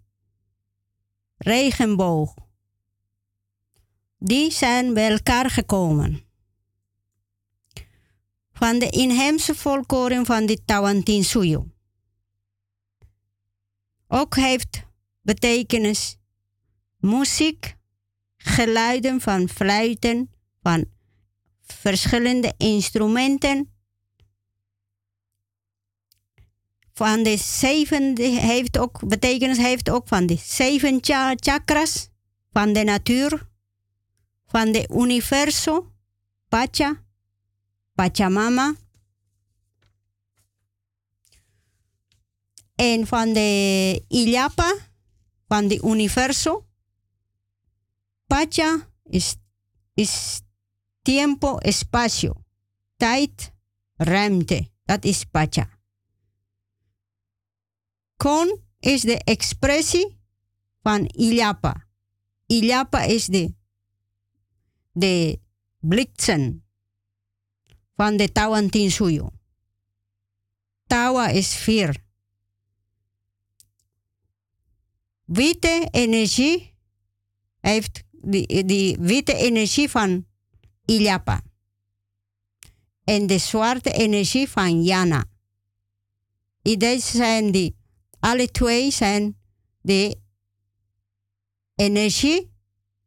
regenboog. 1.37 2.35
Die 4.19 4.51
zijn 4.51 4.95
bij 4.95 5.11
elkaar 5.11 5.51
gekomen. 5.51 6.24
Van 8.57 8.79
de 8.79 8.91
inheemse 8.91 9.55
volkoren 9.55 10.27
van 10.27 10.47
de 10.47 10.65
Tawantinsuyo. 10.65 11.67
Ook 14.09 14.37
heeft 14.37 14.83
betekenis 15.21 16.17
muziek, 16.97 17.77
geluiden 18.37 19.21
van 19.21 19.49
fluiten, 19.49 20.31
van 20.63 20.85
verschillende 21.63 22.55
instrumenten. 22.57 23.73
Van 26.93 27.23
de 27.23 27.37
zeven 27.37 28.19
heeft 28.21 28.79
ook 28.79 29.09
betekenis 29.09 29.59
heeft 29.59 29.91
ook 29.91 30.09
van 30.09 30.27
de 30.27 30.37
zeven 30.37 30.99
chakras 31.37 32.09
van 32.53 32.73
de 32.73 32.85
natuur, 32.85 33.49
van 34.47 34.73
de 34.73 34.89
universo, 34.93 35.93
Pacha, 36.49 37.04
Pachamama. 37.95 38.75
En 42.75 43.07
van 43.07 43.33
de 43.33 44.05
Ilyapa, 44.09 44.77
van 45.47 45.69
de 45.69 45.83
universo, 45.83 46.67
Pacha 48.27 48.89
is, 49.03 49.37
is 49.95 50.41
tiempo, 51.03 51.59
espacio. 51.59 52.45
Tijd, 52.97 53.53
ruimte. 53.97 54.71
Dat 54.85 55.05
is 55.05 55.25
Pacha. 55.25 55.69
Kon 58.17 58.61
is 58.79 59.01
de 59.01 59.19
expressie 59.19 60.19
van 60.83 61.07
Ilyapa. 61.07 61.87
Ilyapa 62.47 63.03
is 63.03 63.27
de, 63.27 63.55
de 64.93 65.41
blitzen 65.79 66.64
van 67.97 68.17
de 68.17 68.33
Tawantinsuyo. 68.33 69.31
Tawa 70.87 71.29
is 71.29 71.55
vier. 71.55 72.03
Witte 75.25 75.89
energie 75.91 76.75
heeft 77.61 78.03
die, 78.11 78.65
die 78.65 78.97
witte 78.99 79.35
energie 79.35 79.91
van 79.91 80.27
Ilyapa. 80.85 81.43
En 83.05 83.27
de 83.27 83.39
zwarte 83.39 83.93
energie 83.93 84.49
van 84.49 84.83
Jana. 84.83 85.25
Deze 86.63 87.17
zijn 87.17 87.53
die, 87.53 87.77
alle 88.19 88.51
twee 88.51 88.91
zijn 88.91 89.39
de 89.81 90.17
energie 91.75 92.53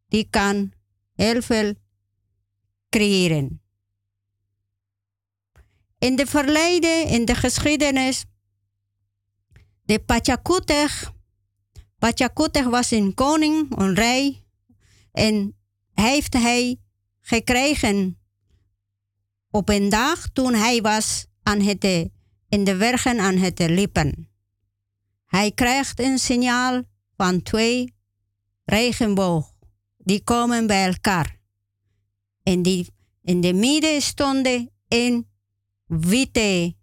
die 0.07 0.27
kan 0.29 0.71
heel 1.15 1.41
veel 1.41 1.73
creëren. 2.89 3.61
In 5.99 6.15
de 6.15 6.25
verleden, 6.25 7.07
in 7.07 7.25
de 7.25 7.35
geschiedenis, 7.35 8.25
de 9.83 9.99
Pachacutech. 9.99 11.13
Pachacutech 11.97 12.65
was 12.65 12.91
een 12.91 13.13
koning, 13.13 13.77
een 13.77 13.95
rij 13.95 14.43
en 15.11 15.55
heeft 15.93 16.33
hij 16.33 16.79
gekregen 17.21 18.19
op 19.49 19.69
een 19.69 19.89
dag 19.89 20.29
toen 20.33 20.53
hij 20.53 20.81
was 20.81 21.25
aan 21.43 21.61
het, 21.61 21.83
in 22.49 22.63
de 22.63 22.75
bergen 22.77 23.19
aan 23.19 23.37
het 23.37 23.59
lippen. 23.59 24.29
Hij 25.25 25.51
krijgt 25.51 25.99
een 25.99 26.19
signaal 26.19 26.83
van 27.15 27.41
twee 27.41 27.93
regenboog. 28.65 29.53
Die 29.97 30.23
komen 30.23 30.67
bij 30.67 30.87
elkaar. 30.87 31.39
En 32.43 32.61
die 32.61 32.87
in 33.23 33.41
de 33.41 33.53
midden 33.53 34.01
stonden 34.01 34.71
een 34.87 35.27
witte 35.87 36.75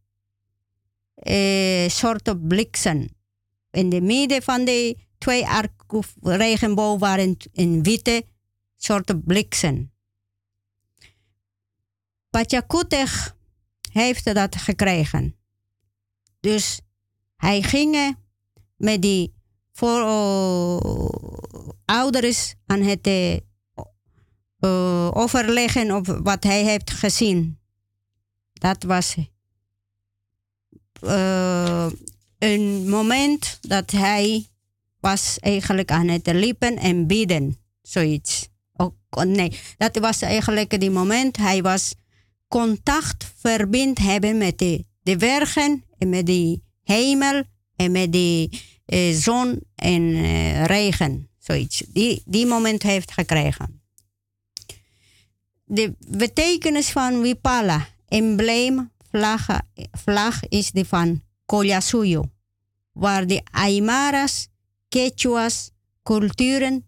eh, 1.15 1.89
soort 1.89 2.49
bliksem. 2.49 3.09
In 3.71 3.89
de 3.89 4.01
midden 4.01 4.43
van 4.43 4.65
de 4.65 4.97
twee 5.19 5.45
regenboog 6.21 6.99
waren 6.99 7.37
een 7.53 7.83
witte 7.83 8.25
soort 8.77 9.25
bliksem. 9.25 9.93
Pachacutech 12.31 13.37
heeft 13.93 14.35
dat 14.35 14.57
gekregen. 14.57 15.37
Dus 16.41 16.81
hij 17.37 17.63
ging 17.63 18.17
met 18.77 19.03
die 19.03 19.35
voor, 19.73 20.01
ouders 21.85 22.55
aan 22.67 22.81
het 22.81 23.07
uh, 24.61 25.11
overleggen 25.13 25.93
op 25.93 26.07
wat 26.07 26.45
hij 26.45 26.65
heeft 26.65 26.91
gezien. 26.91 27.59
Dat 28.65 28.83
was 28.83 29.15
uh, 31.03 31.87
een 32.39 32.89
moment 32.89 33.59
dat 33.61 33.91
hij 33.91 34.47
was 35.01 35.39
eigenlijk 35.39 35.91
aan 35.91 36.09
het 36.09 36.27
liepen 36.27 36.77
en 36.77 37.07
bidden, 37.07 37.57
zoiets. 37.83 38.49
Nee, 39.25 39.61
dat 39.77 39.99
was 39.99 40.23
eigenlijk 40.23 40.81
die 40.81 40.91
moment 40.91 41.37
hij 41.37 41.63
was 41.63 41.95
contact 42.49 43.33
verbind 43.37 43.99
hebben 43.99 44.39
met 44.39 44.59
de, 44.59 44.85
de 45.03 45.17
bergen 45.17 45.85
en 45.99 46.09
met 46.09 46.27
de 46.27 46.61
hemel 46.83 47.43
en 47.77 47.93
met 47.93 48.13
de 48.13 48.49
uh, 48.87 49.17
zon 49.17 49.61
en 49.75 50.03
uh, 50.03 50.65
regen, 50.65 51.29
zoiets. 51.39 51.83
Die, 51.89 52.23
die 52.25 52.47
moment 52.47 52.83
heeft 52.83 53.13
gekregen. 53.13 53.83
De 55.65 55.95
betekenis 56.09 56.91
van 56.91 57.21
Wipala, 57.21 57.94
embleem, 58.09 58.93
vlag, 59.93 60.43
is 60.49 60.71
die 60.71 60.85
van 60.85 61.23
Collasuyo, 61.47 62.25
waar 62.93 63.27
de 63.27 63.43
Aymaras, 63.51 64.49
Quechuas, 64.89 65.71
culturen 66.03 66.87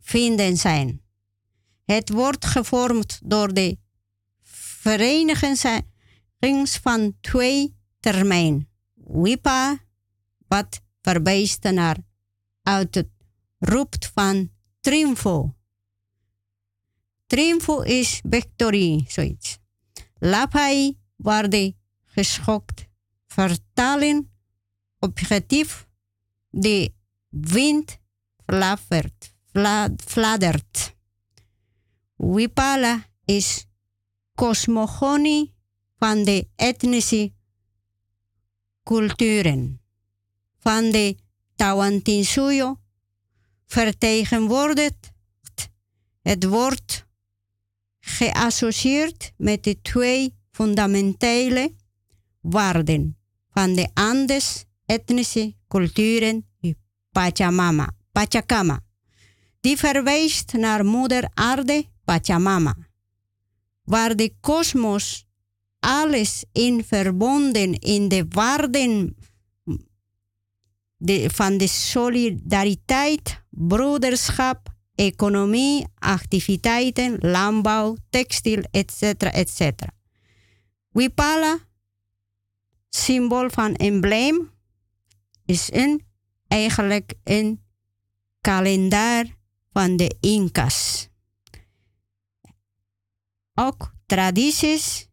vinden 0.00 0.56
zijn. 0.56 1.02
Het 1.84 2.10
wordt 2.10 2.44
gevormd 2.44 3.20
door 3.24 3.54
de 3.54 3.78
vereniging 4.42 5.58
van 6.80 7.16
twee 7.20 7.76
termijn. 8.00 8.68
Wipa, 8.94 9.78
wat 10.48 10.80
verwijst 11.00 11.62
naar 11.62 11.96
uit 12.62 12.94
het 12.94 13.08
roept 13.58 14.10
van 14.14 14.50
triomfo. 14.80 15.54
Triomfo 17.26 17.80
is 17.80 18.20
victorie, 18.28 19.04
zoiets. 19.08 19.58
Lapai 20.18 20.98
de 21.50 21.74
geschokt 22.04 22.86
vertalen 23.26 24.30
objectief 24.98 25.86
de 26.50 26.92
wind 27.28 27.98
fladdert. 28.46 29.34
fladdert. 30.04 30.94
Wipala 32.16 33.06
is 33.24 33.66
cosmogonie 34.34 35.54
van 35.96 36.24
de 36.24 36.48
etnische 36.56 37.32
culturen. 38.82 39.80
Van 40.58 40.90
de 40.90 41.16
Tawantinsuyo 41.54 42.80
vertegenwoordigt 43.66 45.12
het 46.22 46.44
wordt 46.44 47.05
geassocieerd 48.06 49.32
met 49.36 49.64
de 49.64 49.80
twee 49.82 50.34
fundamentele 50.50 51.74
waarden 52.40 53.16
van 53.50 53.74
de 53.74 53.88
Andes 53.94 54.64
etnische 54.84 55.54
culturen 55.68 56.46
Pachamama, 57.10 57.90
Pachacama. 58.12 58.80
Die 59.60 59.76
verwijst 59.76 60.52
naar 60.52 60.84
moeder 60.84 61.30
aarde 61.34 61.84
Pachamama, 62.04 62.76
waar 63.84 64.16
de 64.16 64.34
kosmos 64.40 65.26
alles 65.78 66.44
in 66.52 66.84
verbonden 66.84 67.72
in 67.78 68.08
de 68.08 68.26
waarden 68.28 69.16
de, 70.96 71.30
van 71.32 71.58
de 71.58 71.66
solidariteit, 71.68 73.42
broederschap, 73.50 74.75
economie, 74.96 75.86
activiteiten, 75.98 77.18
landbouw, 77.20 77.96
textiel, 78.10 78.62
etc. 78.70 79.02
etc. 79.22 79.72
Wipala, 80.88 81.58
symbool 82.88 83.50
van 83.50 83.74
embleem, 83.74 84.50
is 85.44 85.72
een, 85.72 86.06
eigenlijk 86.48 87.14
een 87.24 87.62
kalender 88.40 89.36
van 89.72 89.96
de 89.96 90.16
Incas. 90.20 91.08
Ook 93.54 93.94
tradities, 94.06 95.08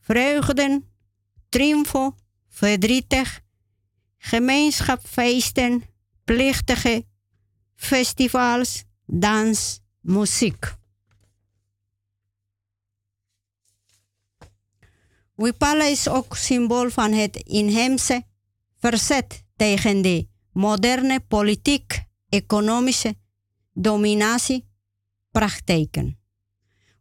vreugden, 0.00 0.84
triomfo, 1.48 2.14
verdrietig, 2.48 3.40
gemeenschapsfeesten, 4.18 5.82
plichtige 6.24 7.04
festivals, 7.74 8.84
dans, 9.10 9.80
muziek. 10.00 10.78
Wipala 15.34 15.84
is 15.84 16.08
ook 16.08 16.36
symbool 16.36 16.90
van 16.90 17.12
het 17.12 17.36
inheemse 17.36 18.22
verzet 18.78 19.44
tegen 19.56 20.02
de 20.02 20.28
moderne 20.52 21.20
politiek, 21.20 22.02
economische 22.28 23.14
dominatiepraktijken. 23.72 26.18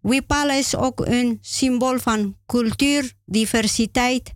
Wipala 0.01 0.53
is 0.53 0.75
ook 0.75 0.99
een 0.99 1.37
symbool 1.41 1.99
van 1.99 2.37
cultuurdiversiteit, 2.45 4.33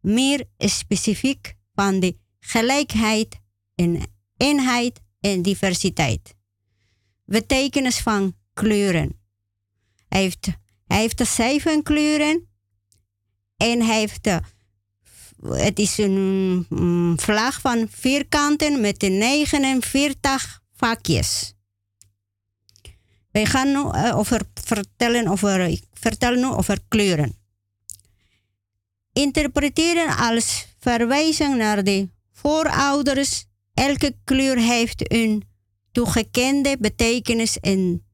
meer 0.00 0.44
specifiek 0.58 1.54
van 1.74 2.00
de 2.00 2.18
gelijkheid 2.40 3.40
en 3.74 4.00
eenheid 4.36 5.00
en 5.20 5.42
diversiteit. 5.42 6.35
Betekenis 7.26 7.98
van 7.98 8.34
kleuren. 8.54 9.20
Hij 10.08 10.20
heeft, 10.20 10.48
hij 10.86 10.98
heeft 10.98 11.18
de 11.18 11.24
zeven 11.24 11.82
kleuren 11.82 12.48
en 13.56 13.82
hij 13.82 13.98
heeft 13.98 14.24
de, 14.24 14.40
het 15.48 15.78
is 15.78 15.98
een 15.98 17.14
vlag 17.16 17.60
van 17.60 17.88
vierkanten 17.90 18.80
met 18.80 19.00
de 19.00 19.08
49 19.08 20.60
vakjes. 20.76 21.54
Wij 23.30 23.46
gaan 23.46 23.68
nu 23.68 23.78
uh, 23.78 24.16
over 24.18 24.40
vertellen 24.54 25.28
over, 25.28 25.60
ik 25.60 25.84
vertel 25.92 26.34
nu 26.34 26.46
over 26.46 26.78
kleuren. 26.88 27.36
Interpreteren 29.12 30.16
als 30.16 30.66
verwijzing 30.78 31.56
naar 31.56 31.84
de 31.84 32.08
voorouders. 32.32 33.44
Elke 33.74 34.16
kleur 34.24 34.58
heeft 34.58 35.12
een 35.12 35.42
toegekende 35.96 36.76
betekenis 36.80 37.58
en 37.58 38.04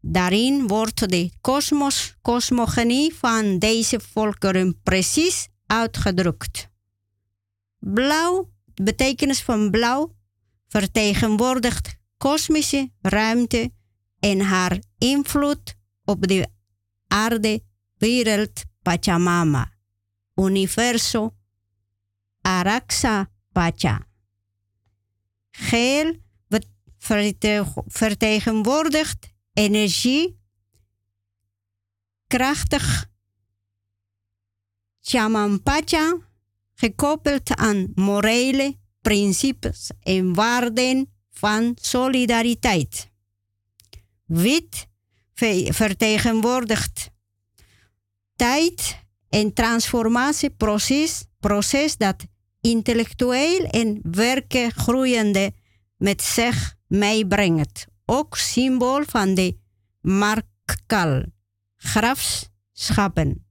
daarin 0.00 0.66
wordt 0.66 1.08
de 1.08 1.30
kosmos, 1.40 2.16
cosmogenie 2.22 3.14
van 3.14 3.58
deze 3.58 4.00
volkeren 4.00 4.80
precies 4.82 5.48
uitgedrukt. 5.66 6.68
Blauw, 7.78 8.50
de 8.74 8.82
betekenis 8.82 9.42
van 9.42 9.70
blauw, 9.70 10.14
vertegenwoordigt 10.68 11.96
kosmische 12.16 12.90
ruimte 13.00 13.72
en 14.18 14.40
haar 14.40 14.82
invloed 14.98 15.74
op 16.04 16.26
de 16.26 16.48
aarde, 17.06 17.62
wereld, 17.98 18.62
Pachamama, 18.82 19.72
universo, 20.34 21.34
Araxa 22.40 23.30
Pacha. 23.52 24.06
Geel 25.50 26.28
vertegenwoordigt 27.86 29.32
energie, 29.52 30.38
krachtig 32.26 33.08
Pacha, 35.62 36.18
gekoppeld 36.74 37.54
aan 37.56 37.92
morele 37.94 38.76
principes 39.00 39.90
en 40.00 40.34
waarden 40.34 41.10
van 41.30 41.76
solidariteit. 41.80 43.10
Wit 44.24 44.86
vertegenwoordigt 45.68 47.10
tijd 48.36 48.98
en 49.28 49.52
transformatieproces 49.52 51.24
proces 51.38 51.96
dat 51.96 52.24
intellectueel 52.60 53.64
en 53.64 54.00
werken 54.02 54.72
groeiende 54.72 55.52
met 55.96 56.22
zich 56.22 56.78
meebrengt. 56.90 57.86
Ook 58.04 58.36
symbool 58.36 59.02
van 59.06 59.34
de 59.34 59.56
markal, 60.00 61.24
grafschappen. 61.76 63.46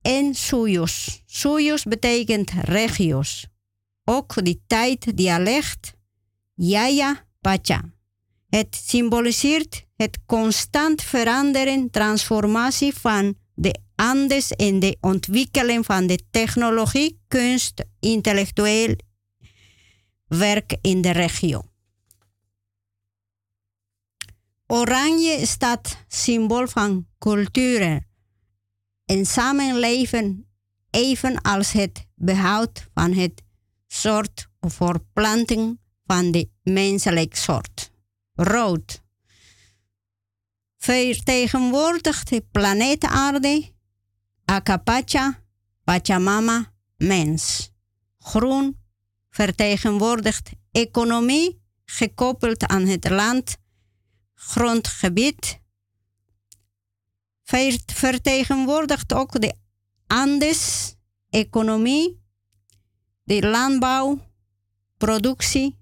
En 0.00 0.34
suyos. 0.34 1.22
Suyos 1.26 1.84
betekent 1.84 2.50
regio's. 2.50 3.46
Ook 4.04 4.44
die 4.44 4.62
tijd, 4.66 5.16
dialect, 5.16 5.92
Yaya 6.54 7.26
Pacha. 7.40 7.84
Het 8.48 8.82
symboliseert 8.86 9.86
het 9.96 10.18
constant 10.26 11.02
veranderen, 11.02 11.90
transformatie 11.90 12.94
van 12.94 13.34
de 13.54 13.80
Andes 13.94 14.50
in 14.50 14.80
de 14.80 14.96
ontwikkeling 15.00 15.84
van 15.84 16.06
de 16.06 16.18
technologie, 16.30 17.20
kunst, 17.28 17.84
intellectueel 18.00 18.96
werk 20.28 20.76
in 20.80 21.00
de 21.00 21.10
regio. 21.10 21.62
Oranje 24.66 25.46
staat 25.46 26.04
symbool 26.08 26.68
van 26.68 27.06
cultuur 27.18 28.06
en 29.04 29.26
samenleven, 29.26 30.46
evenals 30.90 31.72
het 31.72 32.06
behoud 32.14 32.88
van 32.94 33.12
het 33.12 33.42
soort 33.86 34.48
of 34.60 34.74
voorplanting 34.74 35.80
van 36.06 36.30
de 36.30 36.50
menselijk 36.62 37.36
soort. 37.36 37.90
Rood 38.34 39.02
vertegenwoordigt 40.78 42.28
de 42.28 42.44
planeet 42.50 43.04
Aarde, 43.04 43.72
Akapacha, 44.44 45.42
Pachamama, 45.84 46.72
mens. 46.96 47.70
Groen 48.18 48.77
vertegenwoordigt 49.38 50.50
economie 50.72 51.62
gekoppeld 51.84 52.66
aan 52.66 52.86
het 52.86 53.08
land, 53.08 53.56
grondgebied. 54.34 55.60
Vertegenwoordigt 57.86 59.12
ook 59.12 59.40
de 59.40 59.54
Andes, 60.06 60.94
economie, 61.30 62.22
de 63.22 63.48
landbouw, 63.48 64.20
productie, 64.96 65.78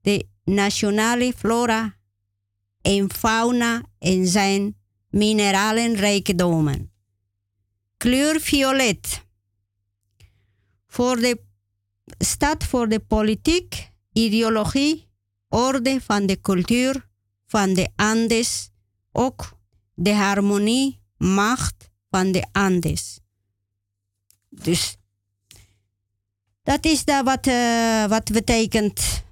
de 0.00 0.26
nationale 0.44 1.32
flora 1.36 1.96
en 2.82 3.12
fauna 3.12 3.82
en 3.98 4.26
zijn 4.26 4.76
mineralenrijkdommen. 5.10 6.92
Kleur 7.96 8.40
violet. 8.40 9.22
Voor 10.86 11.16
de, 11.16 11.52
staat 12.18 12.64
voor 12.64 12.88
de 12.88 13.00
politiek, 13.00 13.90
ideologie, 14.12 15.08
orde 15.48 16.00
van 16.00 16.26
de 16.26 16.40
cultuur 16.40 17.08
van 17.46 17.74
de 17.74 17.88
Andes, 17.96 18.70
ook 19.12 19.58
de 19.94 20.14
harmonie, 20.14 21.00
macht 21.16 21.90
van 22.10 22.32
de 22.32 22.46
Andes. 22.52 23.18
Dus 24.48 24.96
dat 26.62 26.84
is 26.84 27.04
dat 27.04 27.24
wat, 27.24 27.46
uh, 27.46 28.04
wat 28.06 28.32
betekent. 28.32 29.22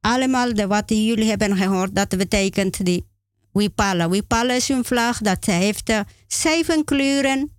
Allemaal 0.00 0.54
de, 0.54 0.66
wat 0.66 0.88
jullie 0.88 1.28
hebben 1.28 1.56
gehoord, 1.56 1.94
dat 1.94 2.16
betekent 2.16 2.84
die 2.84 3.06
Wipala. 3.52 4.08
Wipala 4.08 4.52
is 4.52 4.68
een 4.68 4.84
vlag 4.84 5.18
dat 5.18 5.44
heeft 5.44 5.90
uh, 5.90 6.00
zeven 6.26 6.84
kleuren. 6.84 7.50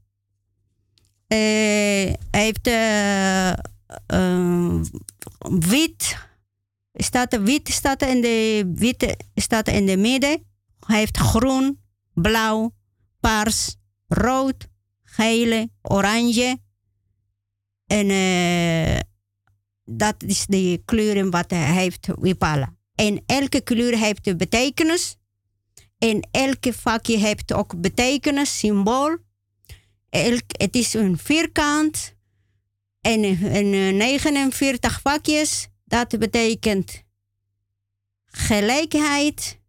Uh, 1.28 2.14
heeft 2.32 2.68
uh, 4.14 4.82
wit, 5.60 6.18
staat, 6.94 7.42
wit 7.42 7.70
staat 7.70 8.02
in 8.02 8.22
de, 8.22 8.72
wit 8.76 9.16
staat 9.36 9.68
in 9.68 9.86
de 9.86 9.98
midden. 9.98 10.44
Hij 10.80 10.98
heeft 10.98 11.18
groen, 11.18 11.80
blauw, 12.14 12.74
paars, 13.20 13.76
rood, 14.08 14.68
gele, 15.04 15.70
oranje. 15.82 16.58
En 17.88 18.08
dat 19.86 20.24
is 20.24 20.46
de 20.46 20.82
kleuren 20.86 21.30
wat 21.30 21.52
hij 21.52 21.74
heeft 21.74 22.08
Wipala. 22.20 22.76
En 22.96 23.24
elke 23.26 23.62
kleur 23.62 23.98
heeft 23.98 24.28
een 24.28 24.38
betekenis. 24.38 25.18
En 25.98 26.28
elke 26.32 26.74
vakje 26.74 27.18
heeft 27.18 27.54
ook 27.54 27.82
betekenis, 27.82 28.60
symbool. 28.60 29.18
Elk, 30.10 30.44
het 30.48 30.76
is 30.76 30.94
een 30.94 31.18
vierkant. 31.18 32.13
En, 33.04 33.24
en 33.44 33.98
49 33.98 35.02
vakjes. 35.02 35.68
Dat 35.86 36.20
betekent 36.20 37.04
gelijkheid, 38.26 39.60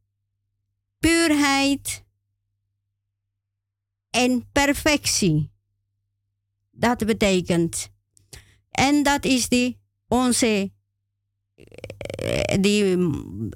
puurheid 0.99 2.05
en 4.11 4.49
perfectie. 4.53 5.51
Dat 6.71 7.07
betekent. 7.07 7.89
En 8.71 9.03
dat 9.03 9.25
is 9.25 9.49
die 9.49 9.79
onze 10.09 10.73
eh, 12.25 12.61
die, 12.61 12.99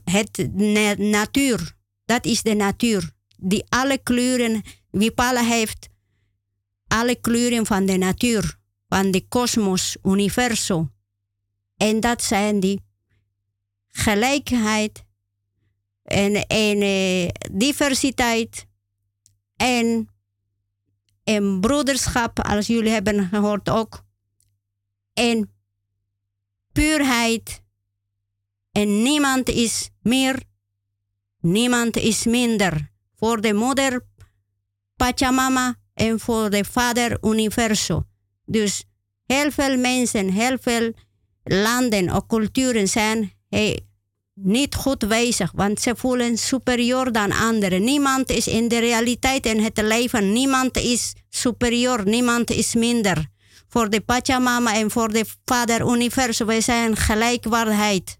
het 0.04 0.54
natuur. 0.98 1.76
Dat 2.04 2.24
is 2.24 2.42
de 2.42 2.54
natuur. 2.54 3.10
Die 3.36 3.64
alle 3.68 3.98
kleuren, 3.98 4.62
Wipala 4.90 5.42
heeft 5.42 5.88
alle 6.86 7.20
kleuren 7.20 7.66
van 7.66 7.86
de 7.86 7.96
natuur, 7.96 8.57
van 8.88 9.10
de 9.10 9.28
kosmos, 9.28 9.96
universum. 10.02 10.92
En 11.76 12.00
dat 12.00 12.22
zijn 12.22 12.60
die 12.60 12.80
gelijkheid 13.88 15.04
en, 16.02 16.46
en 16.46 16.82
uh, 16.82 17.28
diversiteit 17.52 18.66
en, 19.56 20.08
en 21.24 21.60
broederschap, 21.60 22.40
als 22.40 22.66
jullie 22.66 22.90
hebben 22.90 23.28
gehoord 23.28 23.68
ook. 23.68 24.04
En 25.12 25.52
puurheid. 26.72 27.62
En 28.72 29.02
niemand 29.02 29.48
is 29.48 29.90
meer, 30.02 30.42
niemand 31.40 31.96
is 31.96 32.24
minder. 32.24 32.90
Voor 33.14 33.40
de 33.40 33.54
moeder 33.54 34.06
Pachamama 34.96 35.74
en 35.94 36.20
voor 36.20 36.50
de 36.50 36.64
vader 36.64 37.18
Universo. 37.24 38.07
Dus 38.50 38.84
heel 39.26 39.50
veel 39.50 39.76
mensen, 39.76 40.30
heel 40.30 40.56
veel 40.60 40.92
landen 41.42 42.14
of 42.14 42.26
culturen 42.26 42.88
zijn 42.88 43.32
niet 44.34 44.74
goed 44.74 45.08
bezig, 45.08 45.52
want 45.54 45.80
ze 45.80 45.96
voelen 45.96 46.38
superieur 46.38 47.12
dan 47.12 47.32
anderen. 47.32 47.84
Niemand 47.84 48.30
is 48.30 48.46
in 48.46 48.68
de 48.68 48.78
realiteit 48.78 49.46
en 49.46 49.62
het 49.62 49.80
leven, 49.80 50.32
niemand 50.32 50.76
is 50.76 51.14
superieur, 51.28 52.04
niemand 52.04 52.50
is 52.50 52.74
minder 52.74 53.28
voor 53.68 53.90
de 53.90 54.00
Pachamama 54.00 54.74
en 54.74 54.90
voor 54.90 55.12
de 55.12 55.24
Vader 55.44 55.80
Universum. 55.80 56.46
Wij 56.46 56.60
zijn 56.60 56.96
gelijkwaardigheid. 56.96 58.18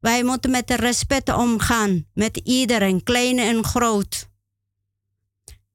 Wij 0.00 0.24
moeten 0.24 0.50
met 0.50 0.70
respect 0.70 1.34
omgaan. 1.34 2.06
Met 2.14 2.36
iedereen, 2.44 3.02
klein 3.02 3.38
en 3.38 3.64
groot. 3.64 4.28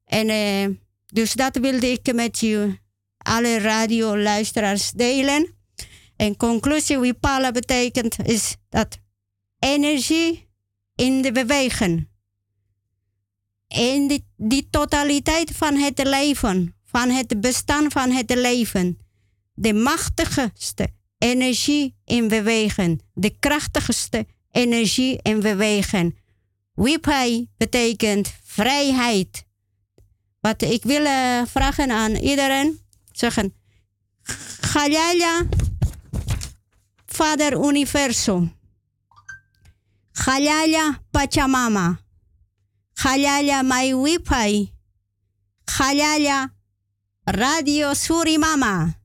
En 0.05 0.29
uh, 0.29 0.75
dus 1.05 1.33
dat 1.33 1.57
wilde 1.57 1.91
ik 1.91 2.13
met 2.13 2.41
u, 2.41 2.79
alle 3.21 3.59
radioluisteraars, 3.59 4.91
delen. 4.91 5.55
En 6.15 6.37
conclusie, 6.37 6.99
Wipala 6.99 7.51
betekent 7.51 8.15
is 8.23 8.55
dat 8.69 8.97
energie 9.59 10.49
in 10.95 11.21
de 11.21 11.31
beweging. 11.31 12.09
En 13.67 14.07
die, 14.07 14.25
die 14.37 14.67
totaliteit 14.69 15.51
van 15.51 15.75
het 15.75 16.03
leven 16.03 16.75
van 16.91 17.09
het 17.09 17.41
bestaan 17.41 17.91
van 17.91 18.11
het 18.11 18.35
leven. 18.35 18.99
De 19.53 19.73
machtigste 19.73 20.89
energie 21.17 21.95
in 22.05 22.27
bewegen. 22.27 22.99
De 23.13 23.35
krachtigste 23.39 24.25
energie 24.51 25.19
in 25.21 25.39
bewegen. 25.39 26.17
Wipai 26.73 27.49
betekent 27.57 28.33
vrijheid. 28.43 29.45
Wat 30.39 30.61
ik 30.61 30.83
wil 30.83 31.05
uh, 31.05 31.41
vragen 31.45 31.91
aan 31.91 32.15
iedereen, 32.15 32.79
zeggen, 33.21 33.53
Galaya, 34.61 35.47
Vader 37.05 37.53
Universum. 37.57 38.53
Galaya 40.11 40.99
Pachamama. 41.11 41.99
Galaya 42.93 43.63
my 43.63 43.93
Wipai. 43.95 44.71
Radio 47.23 47.93
Surimama. 47.93 48.99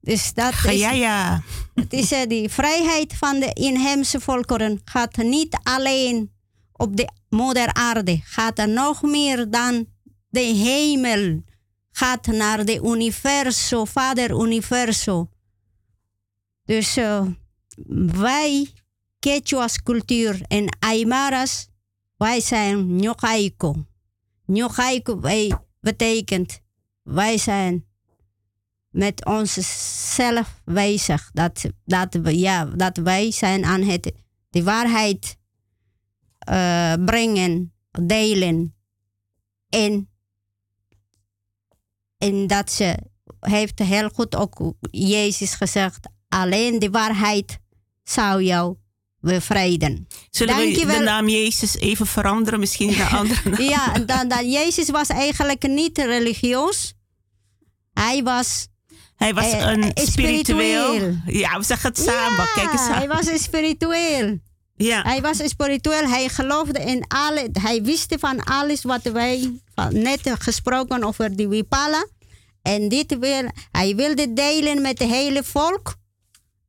Dus 0.00 0.34
dat 0.34 0.52
is, 0.64 0.80
ja, 0.80 0.90
ja. 0.90 1.42
Het 1.74 1.92
is 1.92 2.12
uh, 2.12 2.26
die 2.26 2.48
vrijheid 2.48 3.14
van 3.14 3.40
de 3.40 3.52
inheemse 3.52 4.20
volkeren 4.20 4.80
gaat 4.84 5.16
niet 5.16 5.58
alleen 5.62 6.32
op 6.72 6.96
de 6.96 7.08
moeder 7.28 7.72
aarde, 7.72 8.20
gaat 8.24 8.58
er 8.58 8.68
nog 8.68 9.02
meer 9.02 9.50
dan 9.50 9.86
de 10.28 10.40
hemel, 10.40 11.42
gaat 11.92 12.26
naar 12.26 12.64
de 12.64 12.80
universo, 12.84 13.84
vader 13.84 14.30
universo. 14.30 15.28
Dus 16.64 16.96
uh, 16.96 17.26
wij, 18.06 18.72
Quechua's 19.18 19.82
cultuur 19.82 20.42
en 20.48 20.76
Aymaras, 20.78 21.68
wij 22.16 22.40
zijn 22.40 22.96
Nyokaiko. 22.96 23.86
Nyokaiko 24.46 25.20
betekent 25.80 26.60
wij 27.02 27.38
zijn 27.38 27.86
met 28.90 29.24
onszelf 29.24 30.60
bezig. 30.64 31.30
Dat, 31.32 31.64
dat, 31.84 32.18
ja, 32.22 32.64
dat 32.64 32.96
wij 32.96 33.30
zijn 33.30 33.64
aan 33.64 33.82
het 33.82 34.12
de 34.50 34.62
waarheid 34.62 35.36
uh, 36.48 36.94
brengen, 37.04 37.72
delen. 37.90 38.74
En 39.68 40.11
En 42.22 42.46
dat 42.46 42.72
ze 42.72 42.96
heeft 43.40 43.78
heel 43.78 44.08
goed 44.08 44.36
ook 44.36 44.74
Jezus 44.90 45.54
gezegd. 45.54 45.98
Alleen 46.28 46.78
de 46.78 46.90
waarheid 46.90 47.58
zou 48.02 48.42
jou 48.42 48.76
bevrijden. 49.20 50.06
Zullen 50.30 50.56
we 50.56 50.86
de 50.86 51.00
naam 51.04 51.28
Jezus 51.28 51.76
even 51.76 52.06
veranderen? 52.06 52.60
Misschien 52.60 52.96
naar 52.96 53.16
andere 53.20 53.62
Ja, 53.62 53.98
dan, 53.98 54.28
dan, 54.28 54.50
Jezus 54.50 54.90
was 54.90 55.08
eigenlijk 55.08 55.68
niet 55.68 55.98
religieus. 55.98 56.94
Hij 57.92 58.22
was... 58.22 58.68
Hij 59.16 59.34
was 59.34 59.50
eh, 59.50 59.60
een 59.60 59.92
eh, 59.92 60.04
spiritueel. 60.04 61.16
Ja, 61.26 61.58
we 61.58 61.64
zeggen 61.64 61.88
het 61.88 61.98
samen. 61.98 62.48
Kijk 62.54 62.72
eens 62.72 62.80
aan. 62.80 62.94
hij 62.94 63.08
was 63.08 63.26
een 63.26 63.38
spiritueel. 63.38 64.38
Ja. 64.74 65.02
Hij 65.02 65.20
was 65.20 65.48
spiritueel. 65.48 66.08
Hij 66.08 66.28
geloofde 66.28 66.80
in 66.80 67.04
alle. 67.08 67.48
Hij 67.52 67.82
wist 67.82 68.14
van 68.18 68.44
alles 68.44 68.82
wat 68.82 69.02
wij 69.02 69.60
net 69.90 70.20
gesproken 70.38 71.04
over 71.04 71.36
die 71.36 71.48
Wipala. 71.48 72.06
En 72.62 72.88
dit 72.88 73.18
wil, 73.18 73.50
hij 73.72 73.94
wilde 73.94 74.32
delen 74.32 74.82
met 74.82 74.98
het 74.98 75.08
hele 75.08 75.44
volk. 75.44 75.94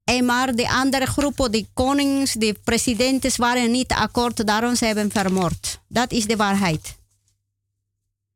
En 0.04 0.26
maar 0.26 0.56
de 0.56 0.70
andere 0.70 1.06
groepen, 1.06 1.52
de 1.52 1.66
konings, 1.74 2.34
de 2.34 2.56
presidenten, 2.64 3.32
waren 3.36 3.72
niet 3.72 3.92
akkoord. 3.92 4.48
Daarom 4.48 4.76
ze 4.76 4.86
hebben 4.86 5.12
vermoord. 5.12 5.80
Dat 5.88 6.12
is 6.12 6.26
de 6.26 6.36
waarheid. 6.36 7.02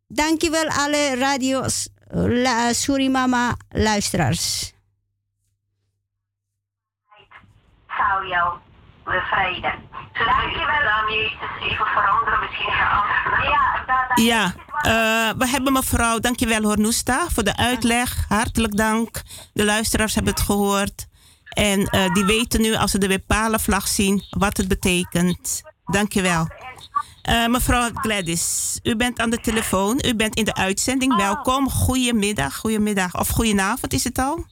Dankjewel 0.08 0.68
alle 0.68 1.16
radio's, 1.16 1.88
la, 2.10 2.74
Surimama 2.74 3.58
luisteraars. 3.70 4.74
Zou 7.88 8.28
jou 8.28 8.60
bevrijden. 9.08 9.74
Dankjewel. 10.14 10.84
Naam 10.84 11.10
Jezus 11.10 11.70
even 11.70 11.86
veranderen, 11.86 12.40
misschien 12.40 12.74
Ja, 13.44 13.84
dat, 13.88 14.10
dat 14.10 14.26
Ja, 14.26 14.54
eh, 14.82 15.38
we 15.38 15.48
hebben 15.48 15.74
mevrouw, 15.74 16.20
dankjewel 16.20 16.62
Hornoesta 16.62 17.28
voor 17.34 17.44
de 17.44 17.56
uitleg. 17.56 18.26
Hartelijk 18.28 18.78
dank. 18.78 19.22
De 19.54 19.66
luisteraars 19.66 20.16
hebben 20.16 20.34
het 20.34 20.42
gehoord. 20.42 21.08
En 21.50 21.86
eh, 21.86 22.14
die 22.14 22.26
weten 22.26 22.62
nu, 22.62 22.76
als 22.76 22.92
ze 22.92 22.98
de 22.98 23.08
bepalen 23.08 23.60
vlag 23.60 23.88
zien, 23.88 24.24
wat 24.30 24.58
het 24.58 24.68
betekent. 24.68 25.62
Dankjewel. 25.86 26.48
Uh, 27.30 27.48
mevrouw 27.48 27.90
Gladys, 27.94 28.80
u 28.84 28.96
bent 28.96 29.20
aan 29.20 29.30
de 29.30 29.40
telefoon. 29.40 30.02
U 30.06 30.16
bent 30.16 30.36
in 30.36 30.46
de 30.46 30.54
uitzending. 30.54 31.16
Welkom. 31.16 31.70
Goedemiddag, 31.70 32.56
goedemiddag. 32.56 33.20
Of 33.20 33.30
goedenavond 33.30 33.94
is 33.94 34.04
het 34.04 34.18
al? 34.18 34.46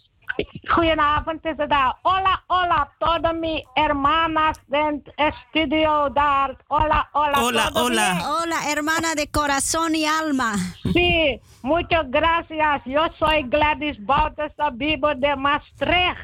Goedenavond 0.73 1.45
is 1.45 1.57
het 1.57 1.71
al. 1.71 1.97
Hola, 2.01 2.43
hola, 2.47 2.89
todo 2.99 3.33
mi 3.33 3.63
hermanas 3.73 4.57
en 4.69 5.03
studio 5.49 6.09
daar. 6.13 6.55
Hola, 6.67 7.09
hola. 7.11 7.41
Hola, 7.41 7.69
hola. 7.73 8.17
Hola, 8.23 8.69
hermana 8.69 9.15
de 9.15 9.27
corazón 9.27 9.95
y 9.95 10.05
alma. 10.05 10.55
Sí, 10.93 11.39
muchas 11.61 12.05
gracias. 12.09 12.81
Yo 12.85 13.07
soy 13.19 13.43
Gladys 13.49 13.97
Bautista 14.05 14.69
Vivo 14.71 15.15
de 15.15 15.35
Maastricht. 15.35 16.17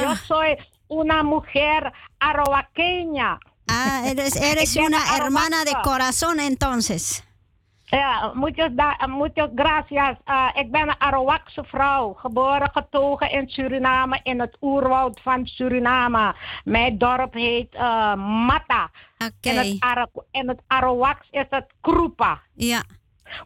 Yo 0.00 0.16
soy 0.16 0.56
una 0.88 1.22
mujer 1.22 1.92
arroaqueña. 2.18 3.38
Ah, 3.68 4.02
eres, 4.06 4.36
eres 4.36 4.76
una 4.76 5.16
hermana 5.16 5.64
de 5.64 5.72
corazón 5.82 6.40
entonces. 6.40 7.24
Ja, 7.84 8.32
muchas, 8.34 8.70
muchas 9.08 9.50
gracias. 9.54 10.16
Uh, 10.28 10.48
ik 10.54 10.70
ben 10.70 10.88
een 10.88 10.98
Arawakse 10.98 11.64
vrouw, 11.64 12.12
geboren 12.12 12.70
getogen 12.72 13.30
in 13.30 13.48
Suriname, 13.48 14.20
in 14.22 14.40
het 14.40 14.56
oerwoud 14.60 15.20
van 15.20 15.46
Suriname. 15.46 16.34
Mijn 16.64 16.98
dorp 16.98 17.32
heet 17.32 17.74
uh, 17.74 18.14
Mata. 18.46 18.90
Okay. 19.18 19.52
In 19.52 19.56
het, 19.56 19.76
Ara 19.78 20.08
het 20.30 20.62
Arawaks 20.66 21.28
is 21.30 21.46
het 21.50 21.66
Krupa. 21.80 22.40
Ja. 22.54 22.82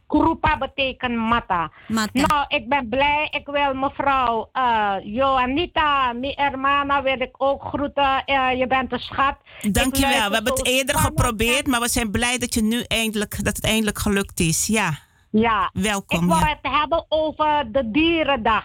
Krupa 0.07 0.59
betekent 0.59 1.17
mata. 1.17 1.71
mata. 1.89 2.11
Nou, 2.13 2.45
ik 2.49 2.69
ben 2.69 2.89
blij. 2.89 3.29
Ik 3.31 3.47
wil 3.47 3.75
mevrouw 3.75 4.51
uh, 4.53 4.95
Joanita, 5.03 6.13
mijn 6.13 6.33
hermana, 6.37 7.03
wil 7.03 7.21
ik 7.21 7.35
ook 7.39 7.63
groeten. 7.63 8.23
Uh, 8.27 8.59
je 8.59 8.67
bent 8.67 8.93
een 8.93 8.99
schat. 8.99 9.37
Dankjewel. 9.61 10.29
We 10.29 10.35
hebben 10.35 10.53
het 10.53 10.67
eerder 10.67 10.99
geprobeerd, 10.99 11.67
maar 11.67 11.81
we 11.81 11.89
zijn 11.89 12.11
blij 12.11 12.39
dat, 12.39 12.55
je 12.55 12.63
nu 12.63 12.83
eindelijk, 12.83 13.45
dat 13.45 13.57
het 13.57 13.65
eindelijk 13.65 13.99
gelukt 13.99 14.41
is. 14.41 14.67
Ja. 14.67 14.99
Ja. 15.31 15.71
Welkom. 15.73 16.23
Ik 16.23 16.29
wil 16.29 16.39
ja. 16.39 16.59
het 16.61 16.73
hebben 16.73 17.07
over 17.09 17.65
de 17.73 17.91
dierendag. 17.91 18.65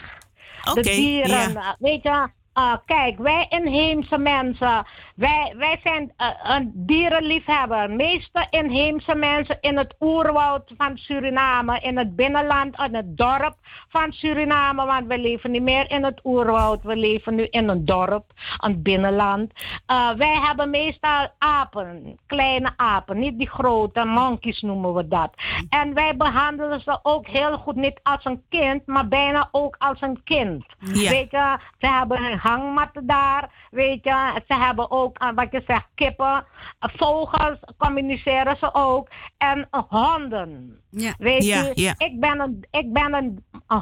Oké. 0.69 0.81
de 0.81 0.89
dieren. 0.89 1.51
ja. 1.53 1.75
Weet 1.79 2.03
je, 2.03 2.29
uh, 2.55 2.75
kijk, 2.85 3.17
wij 3.17 3.45
inheemse 3.49 4.17
mensen, 4.17 4.85
wij, 5.15 5.53
wij 5.57 5.79
zijn 5.83 6.13
uh, 6.17 6.27
een 6.43 6.71
dierenliefhebber. 6.75 7.89
meeste 7.89 8.47
inheemse 8.49 9.15
mensen 9.15 9.57
in 9.61 9.77
het 9.77 9.95
oerwoud 9.99 10.71
van 10.77 10.97
Suriname, 10.97 11.79
in 11.79 11.97
het 11.97 12.15
binnenland, 12.15 12.79
in 12.79 12.95
het 12.95 13.17
dorp 13.17 13.55
van 13.89 14.11
Suriname, 14.11 14.85
want 14.85 15.07
we 15.07 15.17
leven 15.17 15.51
niet 15.51 15.61
meer 15.61 15.91
in 15.91 16.03
het 16.03 16.19
oerwoud, 16.23 16.83
we 16.83 16.95
leven 16.95 17.35
nu 17.35 17.47
in 17.49 17.69
een 17.69 17.85
dorp, 17.85 18.25
een 18.57 18.81
binnenland. 18.81 19.51
Uh, 19.91 20.11
wij 20.11 20.39
hebben 20.41 20.69
meestal 20.69 21.27
apen, 21.37 22.19
kleine 22.27 22.73
apen, 22.75 23.19
niet 23.19 23.37
die 23.37 23.49
grote, 23.49 24.03
monkeys 24.03 24.61
noemen 24.61 24.93
we 24.93 25.07
dat. 25.07 25.33
En 25.69 25.93
wij 25.93 26.15
behandelen 26.17 26.81
ze 26.81 26.99
ook 27.03 27.27
heel 27.27 27.57
goed, 27.57 27.75
niet 27.75 27.99
als 28.03 28.25
een 28.25 28.43
kind, 28.49 28.85
maar 28.85 29.07
bijna 29.07 29.49
ook 29.51 29.75
als 29.79 30.01
een 30.01 30.23
kind. 30.23 30.65
Ja. 30.79 31.09
Weet 31.09 31.31
je, 31.31 31.57
ze 31.77 31.87
hebben 31.87 32.37
hangmatten 32.37 33.05
daar, 33.05 33.49
weet 33.71 34.03
je. 34.03 34.41
Ze 34.47 34.53
hebben 34.53 34.91
ook, 34.91 35.02
uh, 35.11 35.29
wat 35.35 35.51
je 35.51 35.63
zegt, 35.67 35.87
kippen, 35.95 36.45
vogels 36.79 37.59
communiceren 37.77 38.57
ze 38.57 38.73
ook. 38.73 39.07
En 39.37 39.67
honden. 39.87 40.81
Ja. 40.89 41.13
Weet 41.17 41.45
Ja, 41.45 41.61
je, 41.61 41.71
ja. 41.81 41.93
ik 41.97 42.19
ben 42.19 42.39
een, 42.39 42.65
ik 42.71 42.93
ben 42.93 43.13
een, 43.13 43.43
een 43.67 43.81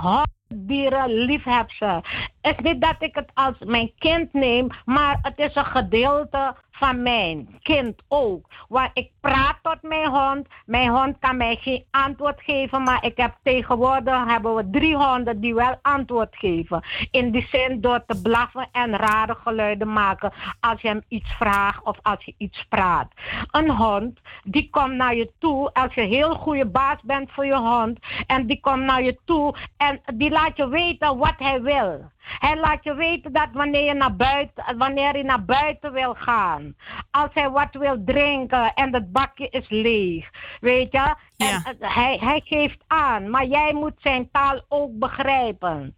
honddierenliefhebster. 0.50 2.30
Is 2.42 2.56
niet 2.58 2.82
dat 2.82 2.96
ik 3.00 3.16
het 3.16 3.32
als 3.34 3.56
mijn 3.60 3.92
kind 3.98 4.34
neem, 4.34 4.68
maar 4.86 5.20
het 5.22 5.38
is 5.38 5.56
een 5.56 5.66
gedeelte 5.66 6.56
van 6.82 7.02
mijn 7.02 7.60
kind 7.62 8.02
ook. 8.08 8.46
Want 8.68 8.90
ik 8.94 9.10
praat 9.20 9.58
tot 9.62 9.82
mijn 9.82 10.10
hond. 10.10 10.48
Mijn 10.66 10.90
hond 10.90 11.20
kan 11.20 11.38
mij 11.38 11.56
geen 11.56 11.86
antwoord 11.92 12.42
geven, 12.42 12.84
maar 12.84 13.06
ik 13.06 13.18
heb 13.18 13.36
tegenwoordig 13.44 14.26
hebben 14.26 14.56
we 14.56 14.70
drie 14.70 14.96
honden 14.96 15.40
die 15.40 15.54
wel 15.54 15.80
antwoord 15.82 16.36
geven. 16.36 16.84
In 17.12 17.32
die 17.32 17.48
zin 17.52 17.82
door 17.82 18.04
te 18.06 18.22
blaffen 18.22 18.68
en 18.72 18.96
rare 18.96 19.36
geluiden 19.36 19.94
maken 19.94 20.34
als 20.60 20.82
je 20.82 20.88
hem 20.88 21.04
iets 21.08 21.32
vraagt 21.32 21.84
of 21.84 21.98
als 22.02 22.26
je 22.26 22.34
iets 22.38 22.66
praat. 22.70 23.12
Een 23.52 23.70
hond 23.70 24.20
die 24.44 24.70
komt 24.70 24.94
naar 24.94 25.16
je 25.16 25.32
toe 25.40 25.74
als 25.74 25.94
je 25.94 26.02
heel 26.02 26.36
goede 26.36 26.66
baas 26.66 26.98
bent 27.04 27.32
voor 27.32 27.46
je 27.46 27.58
hond 27.58 28.00
en 28.28 28.46
die 28.46 28.60
komt 28.60 28.84
naar 28.84 29.04
je 29.04 29.18
toe 29.26 29.56
en 29.78 30.02
die 30.14 30.30
laat 30.30 30.58
je 30.58 30.68
weten 30.70 31.18
wat 31.18 31.36
hij 31.38 31.62
wil. 31.62 32.10
Hij 32.22 32.58
laat 32.58 32.84
je 32.84 32.94
weten 32.94 33.34
dat 33.34 33.48
wanneer 33.54 33.84
je 33.84 33.94
naar 33.94 34.16
buiten, 34.16 34.78
wanneer 34.78 35.12
hij 35.12 35.24
naar 35.24 35.46
buiten 35.46 35.92
wil 35.92 36.14
gaan, 36.14 36.76
als 37.12 37.30
hij 37.34 37.50
wat 37.50 37.72
wil 37.72 38.04
drinken 38.06 38.74
en 38.74 38.94
het 38.94 39.12
bakje 39.12 39.50
is 39.50 39.70
leeg, 39.70 40.30
weet 40.60 40.92
je, 40.92 41.16
en 41.38 41.76
uh, 41.80 41.96
hij, 41.96 42.18
hij 42.20 42.42
geeft 42.46 42.84
aan, 42.88 43.30
maar 43.30 43.46
jij 43.46 43.74
moet 43.74 43.96
zijn 43.98 44.30
taal 44.32 44.62
ook 44.68 45.00
begrijpen. 45.00 45.96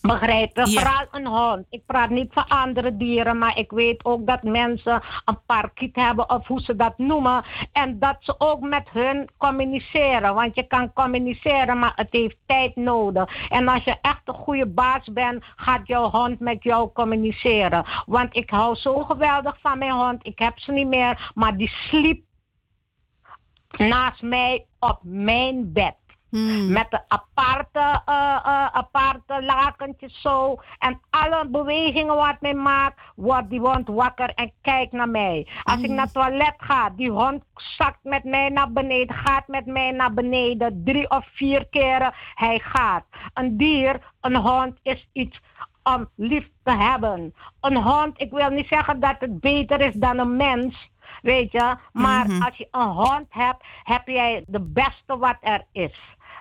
Begrijp? 0.00 0.56
Ja. 0.56 0.66
Vooral 0.66 1.06
een 1.10 1.26
hond. 1.26 1.66
Ik 1.70 1.82
praat 1.86 2.10
niet 2.10 2.32
van 2.32 2.48
andere 2.48 2.96
dieren, 2.96 3.38
maar 3.38 3.58
ik 3.58 3.70
weet 3.70 4.04
ook 4.04 4.26
dat 4.26 4.42
mensen 4.42 5.02
een 5.24 5.38
parkiet 5.46 5.96
hebben 5.96 6.30
of 6.30 6.46
hoe 6.46 6.60
ze 6.60 6.76
dat 6.76 6.98
noemen. 6.98 7.44
En 7.72 7.98
dat 7.98 8.16
ze 8.20 8.34
ook 8.38 8.60
met 8.60 8.88
hun 8.90 9.28
communiceren. 9.36 10.34
Want 10.34 10.54
je 10.54 10.66
kan 10.66 10.92
communiceren, 10.92 11.78
maar 11.78 11.92
het 11.94 12.08
heeft 12.10 12.36
tijd 12.46 12.76
nodig. 12.76 13.48
En 13.48 13.68
als 13.68 13.84
je 13.84 13.96
echt 14.00 14.20
een 14.24 14.34
goede 14.34 14.66
baas 14.66 15.12
bent, 15.12 15.44
gaat 15.56 15.86
jouw 15.86 16.10
hond 16.10 16.40
met 16.40 16.62
jou 16.62 16.92
communiceren. 16.92 17.84
Want 18.06 18.36
ik 18.36 18.50
hou 18.50 18.74
zo 18.74 19.04
geweldig 19.04 19.56
van 19.60 19.78
mijn 19.78 19.92
hond. 19.92 20.26
Ik 20.26 20.38
heb 20.38 20.58
ze 20.58 20.72
niet 20.72 20.88
meer, 20.88 21.30
maar 21.34 21.56
die 21.56 21.68
sliep 21.68 22.24
naast 23.76 24.22
mij 24.22 24.66
op 24.78 24.98
mijn 25.02 25.72
bed. 25.72 25.94
Met 26.68 26.86
een 26.90 27.02
aparte, 27.08 28.02
uh, 28.08 28.40
uh, 28.46 28.66
aparte 28.66 29.42
lakentje 29.42 30.08
zo. 30.12 30.60
En 30.78 31.00
alle 31.10 31.46
bewegingen 31.48 32.14
wat 32.16 32.40
mij 32.40 32.54
maakt, 32.54 33.00
wordt 33.16 33.50
die 33.50 33.60
hond 33.60 33.88
wakker 33.88 34.28
en 34.34 34.52
kijkt 34.62 34.92
naar 34.92 35.08
mij. 35.08 35.48
Als 35.62 35.80
ik 35.82 35.90
naar 35.90 36.04
het 36.04 36.12
toilet 36.12 36.54
ga, 36.56 36.90
die 36.90 37.10
hond 37.10 37.42
zakt 37.54 37.98
met 38.02 38.24
mij 38.24 38.48
naar 38.48 38.72
beneden, 38.72 39.16
gaat 39.16 39.48
met 39.48 39.66
mij 39.66 39.90
naar 39.90 40.14
beneden. 40.14 40.82
Drie 40.84 41.10
of 41.10 41.26
vier 41.32 41.66
keren 41.70 42.12
hij 42.34 42.58
gaat. 42.58 43.04
Een 43.34 43.56
dier, 43.56 44.00
een 44.20 44.36
hond 44.36 44.78
is 44.82 45.08
iets 45.12 45.40
om 45.82 46.08
lief 46.16 46.48
te 46.62 46.70
hebben. 46.72 47.34
Een 47.60 47.76
hond, 47.76 48.20
ik 48.20 48.30
wil 48.30 48.48
niet 48.50 48.68
zeggen 48.68 49.00
dat 49.00 49.16
het 49.18 49.40
beter 49.40 49.80
is 49.80 49.94
dan 49.94 50.18
een 50.18 50.36
mens. 50.36 50.92
Weet 51.22 51.52
je? 51.52 51.76
Maar 51.92 52.26
Mhm. 52.26 52.42
als 52.42 52.56
je 52.56 52.68
een 52.70 52.88
hond 52.88 53.26
hebt, 53.28 53.64
heb 53.82 54.06
jij 54.08 54.44
de 54.46 54.60
beste 54.60 55.18
wat 55.18 55.36
er 55.40 55.64
is. 55.72 55.98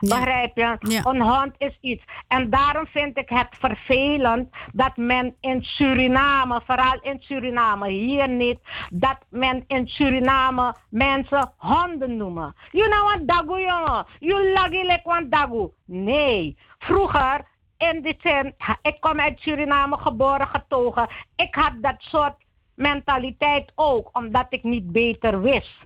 Begrijp 0.09 0.55
je? 0.55 1.01
Een 1.03 1.21
hond 1.21 1.53
is 1.57 1.77
iets. 1.81 2.03
En 2.27 2.49
daarom 2.49 2.87
vind 2.87 3.17
ik 3.17 3.29
het 3.29 3.47
vervelend 3.59 4.49
dat 4.71 4.97
men 4.97 5.35
in 5.39 5.63
Suriname, 5.63 6.61
vooral 6.65 6.99
in 7.01 7.17
Suriname, 7.19 7.89
hier 7.89 8.29
niet, 8.29 8.59
dat 8.89 9.17
men 9.29 9.63
in 9.67 9.87
Suriname 9.87 10.75
mensen 10.89 11.53
honden 11.57 12.17
noemen. 12.17 12.55
You 12.71 12.89
know 12.89 13.03
what 13.03 13.27
dagu 13.27 13.61
jongen? 13.61 14.05
You 14.19 14.51
lagi 14.53 14.81
like 14.81 15.01
one 15.03 15.29
dagu. 15.29 15.69
Nee. 15.85 16.57
Vroeger, 16.79 17.45
in 17.77 18.01
de 18.01 18.15
zin, 18.21 18.55
ik 18.81 18.97
kom 18.99 19.19
uit 19.19 19.39
Suriname 19.39 19.97
geboren, 19.97 20.47
getogen. 20.47 21.07
Ik 21.35 21.55
had 21.55 21.73
dat 21.81 21.95
soort 21.97 22.35
mentaliteit 22.75 23.71
ook, 23.75 24.09
omdat 24.13 24.45
ik 24.49 24.63
niet 24.63 24.91
beter 24.91 25.41
wist. 25.41 25.77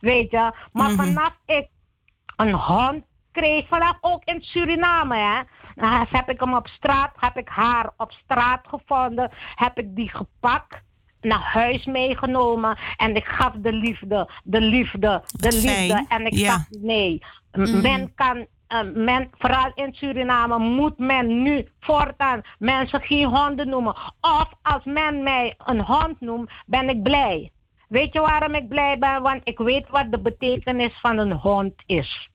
Weet 0.00 0.30
je? 0.30 0.52
Maar 0.72 0.90
vanaf 0.90 1.38
ik 1.46 1.68
een 2.36 2.52
hond 2.52 3.04
kreeg, 3.36 3.66
vanaf 3.68 3.96
ook 4.00 4.24
in 4.24 4.40
Suriname, 4.42 5.16
hè. 5.16 5.40
Nou, 5.74 6.06
heb 6.10 6.28
ik 6.30 6.40
hem 6.40 6.54
op 6.54 6.66
straat, 6.68 7.12
heb 7.16 7.36
ik 7.36 7.48
haar 7.48 7.90
op 7.96 8.12
straat 8.12 8.60
gevonden, 8.68 9.30
heb 9.54 9.78
ik 9.78 9.96
die 9.96 10.10
gepakt 10.10 10.82
naar 11.20 11.40
huis 11.40 11.84
meegenomen 11.84 12.78
en 12.96 13.16
ik 13.16 13.24
gaf 13.24 13.52
de 13.56 13.72
liefde, 13.72 14.30
de 14.44 14.60
liefde, 14.60 15.22
de 15.30 15.52
liefde. 15.52 16.04
En 16.08 16.26
ik 16.26 16.32
Ja. 16.34 16.46
dacht, 16.50 16.66
nee, 16.80 17.22
m- 17.52 17.60
Mhm. 17.60 17.80
men 17.80 18.14
kan, 18.14 18.46
eh, 18.66 18.80
men, 18.94 19.30
vooral 19.38 19.72
in 19.74 19.94
Suriname, 19.94 20.58
moet 20.58 20.98
men 20.98 21.42
nu 21.42 21.68
voortaan 21.80 22.42
mensen 22.58 23.00
geen 23.00 23.24
honden 23.26 23.68
noemen. 23.68 23.94
Of 24.20 24.48
als 24.62 24.84
men 24.84 25.22
mij 25.22 25.54
een 25.64 25.80
hond 25.80 26.20
noemt, 26.20 26.50
ben 26.66 26.88
ik 26.88 27.02
blij. 27.02 27.50
Weet 27.88 28.12
je 28.12 28.20
waarom 28.20 28.54
ik 28.54 28.68
blij 28.68 28.98
ben? 28.98 29.22
Want 29.22 29.40
ik 29.44 29.58
weet 29.58 29.88
wat 29.88 30.10
de 30.10 30.18
betekenis 30.20 30.92
van 31.00 31.18
een 31.18 31.32
hond 31.32 31.74
is. 31.86 32.28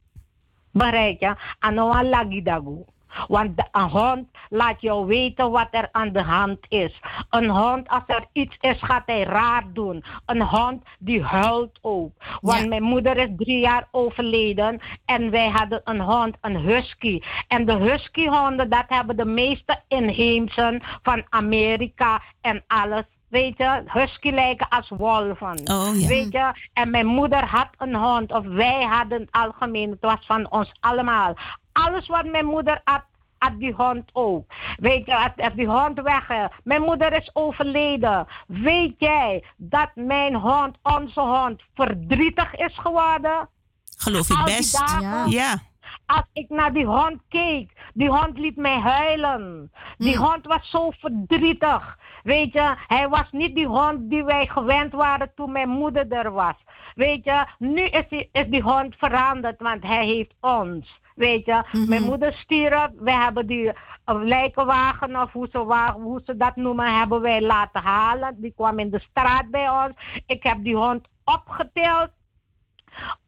Bereik 0.71 1.19
je? 1.19 1.35
Anoa 1.59 2.03
lagidagu. 2.03 2.85
Want 3.27 3.69
een 3.71 3.89
hond 3.89 4.27
laat 4.49 4.81
jou 4.81 5.05
weten 5.05 5.51
wat 5.51 5.67
er 5.71 5.89
aan 5.91 6.11
de 6.11 6.21
hand 6.21 6.59
is. 6.69 6.99
Een 7.29 7.49
hond, 7.49 7.87
als 7.87 8.03
er 8.07 8.25
iets 8.31 8.57
is, 8.59 8.77
gaat 8.81 9.03
hij 9.05 9.23
raar 9.23 9.63
doen. 9.73 10.03
Een 10.25 10.41
hond 10.41 10.83
die 10.99 11.23
huilt 11.23 11.79
ook. 11.81 12.11
Want 12.41 12.67
mijn 12.67 12.83
moeder 12.83 13.17
is 13.17 13.29
drie 13.37 13.59
jaar 13.59 13.87
overleden 13.91 14.81
en 15.05 15.29
wij 15.29 15.49
hadden 15.49 15.81
een 15.83 16.01
hond, 16.01 16.37
een 16.41 16.57
husky. 16.57 17.21
En 17.47 17.65
de 17.65 17.75
huskyhonden, 17.75 18.69
dat 18.69 18.85
hebben 18.87 19.17
de 19.17 19.25
meeste 19.25 19.81
inheemsen 19.87 20.81
van 21.01 21.23
Amerika 21.29 22.21
en 22.41 22.63
alles. 22.67 23.03
Weet 23.31 23.57
je, 23.57 23.83
husky 23.85 24.29
lijken 24.31 24.69
als 24.69 24.89
wolven. 24.89 25.61
Oh, 25.63 25.99
ja. 25.99 26.07
Weet 26.07 26.31
je, 26.31 26.51
en 26.73 26.89
mijn 26.89 27.05
moeder 27.05 27.45
had 27.45 27.69
een 27.77 27.95
hond, 27.95 28.31
of 28.31 28.45
wij 28.45 28.83
hadden 28.83 29.19
het 29.19 29.31
algemeen, 29.31 29.89
het 29.89 30.01
was 30.01 30.25
van 30.25 30.51
ons 30.51 30.71
allemaal. 30.79 31.33
Alles 31.71 32.07
wat 32.07 32.25
mijn 32.25 32.45
moeder 32.45 32.81
had, 32.83 33.03
had 33.37 33.59
die 33.59 33.73
hond 33.73 34.09
ook. 34.13 34.53
Weet 34.77 35.05
je, 35.05 35.15
als, 35.17 35.31
als 35.35 35.53
die 35.53 35.67
hond 35.67 36.01
weg. 36.01 36.27
Mijn 36.63 36.81
moeder 36.81 37.13
is 37.13 37.29
overleden. 37.33 38.27
Weet 38.47 38.93
jij 38.97 39.43
dat 39.57 39.89
mijn 39.95 40.35
hond, 40.35 40.77
onze 40.83 41.21
hond, 41.21 41.61
verdrietig 41.73 42.55
is 42.55 42.77
geworden? 42.77 43.49
Geloof 43.97 44.29
ik 44.29 44.43
best. 44.45 44.77
dagen. 44.77 45.29
Ja. 45.29 45.59
Als 46.05 46.25
ik 46.33 46.49
naar 46.49 46.73
die 46.73 46.85
hond 46.85 47.21
keek, 47.29 47.71
die 47.93 48.09
hond 48.09 48.37
liet 48.37 48.55
mij 48.55 48.79
huilen. 48.79 49.71
Die 49.97 50.17
hond 50.17 50.45
was 50.45 50.69
zo 50.69 50.91
verdrietig. 50.99 51.97
Weet 52.23 52.53
je, 52.53 52.75
hij 52.87 53.09
was 53.09 53.31
niet 53.31 53.55
die 53.55 53.67
hond 53.67 54.09
die 54.09 54.23
wij 54.23 54.47
gewend 54.47 54.93
waren 54.93 55.31
toen 55.35 55.51
mijn 55.51 55.69
moeder 55.69 56.11
er 56.11 56.31
was. 56.31 56.55
Weet 56.95 57.23
je, 57.23 57.45
nu 57.57 57.81
is 57.81 58.07
die, 58.09 58.29
is 58.31 58.47
die 58.47 58.61
hond 58.61 58.95
veranderd, 58.95 59.61
want 59.61 59.83
hij 59.83 60.05
heeft 60.05 60.33
ons. 60.39 60.99
Weet 61.15 61.45
je, 61.45 61.63
mijn 61.87 62.03
moeder 62.03 62.33
stierf, 62.33 62.89
we 62.97 63.11
hebben 63.11 63.47
die 63.47 63.71
eh, 64.05 64.15
lijkenwagen 64.21 65.21
of 65.21 65.31
hoe 65.31 65.47
ze, 65.51 65.57
hoe 65.93 66.21
ze 66.25 66.37
dat 66.37 66.55
noemen, 66.55 66.97
hebben 66.97 67.21
wij 67.21 67.41
laten 67.41 67.81
halen. 67.81 68.35
Die 68.37 68.53
kwam 68.55 68.79
in 68.79 68.89
de 68.89 68.99
straat 68.99 69.49
bij 69.49 69.69
ons. 69.69 70.23
Ik 70.25 70.43
heb 70.43 70.57
die 70.63 70.75
hond 70.75 71.07
opgetild 71.23 72.09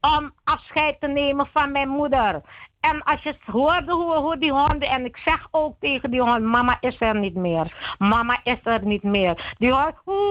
om 0.02 0.34
afscheid 0.44 1.00
te 1.00 1.08
nemen 1.08 1.48
van 1.48 1.72
mijn 1.72 1.90
moeder. 1.90 2.42
En 2.84 3.04
als 3.04 3.22
je 3.22 3.36
hoorde 3.46 3.92
hoe, 3.92 4.16
hoe 4.16 4.38
die 4.38 4.52
honden, 4.52 4.90
en 4.90 5.06
ik 5.06 5.18
zeg 5.18 5.48
ook 5.52 5.76
tegen 5.80 6.12
die 6.12 6.22
hond, 6.22 6.44
mama 6.44 6.78
is 6.80 6.96
er 7.00 7.20
niet 7.20 7.36
meer. 7.36 7.96
Mama 7.98 8.40
is 8.44 8.60
er 8.64 8.86
niet 8.86 9.04
meer. 9.04 9.56
Die 9.58 9.72
hond, 9.72 9.94
oeh, 10.06 10.24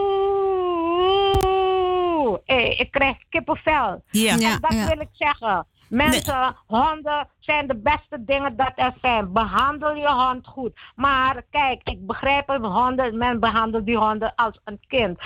eh, 2.44 2.80
ik 2.80 2.90
krijg 2.90 3.16
kippenvel. 3.28 4.02
Ja. 4.10 4.32
En 4.32 4.38
dat 4.60 4.72
ja. 4.72 4.86
wil 4.86 5.00
ik 5.00 5.08
zeggen. 5.12 5.66
Mensen, 5.88 6.56
honden 6.66 7.28
zijn 7.38 7.66
de 7.66 7.76
beste 7.76 8.24
dingen 8.24 8.56
dat 8.56 8.72
er 8.74 8.94
zijn. 9.00 9.32
Behandel 9.32 9.94
je 9.94 10.10
hond 10.10 10.46
goed. 10.46 10.80
Maar 10.94 11.42
kijk, 11.50 11.80
ik 11.84 12.06
begrijp 12.06 12.48
het, 12.48 12.64
honden, 12.64 13.18
men 13.18 13.40
behandelt 13.40 13.86
die 13.86 13.96
honden 13.96 14.34
als 14.34 14.60
een 14.64 14.80
kind. 14.86 15.18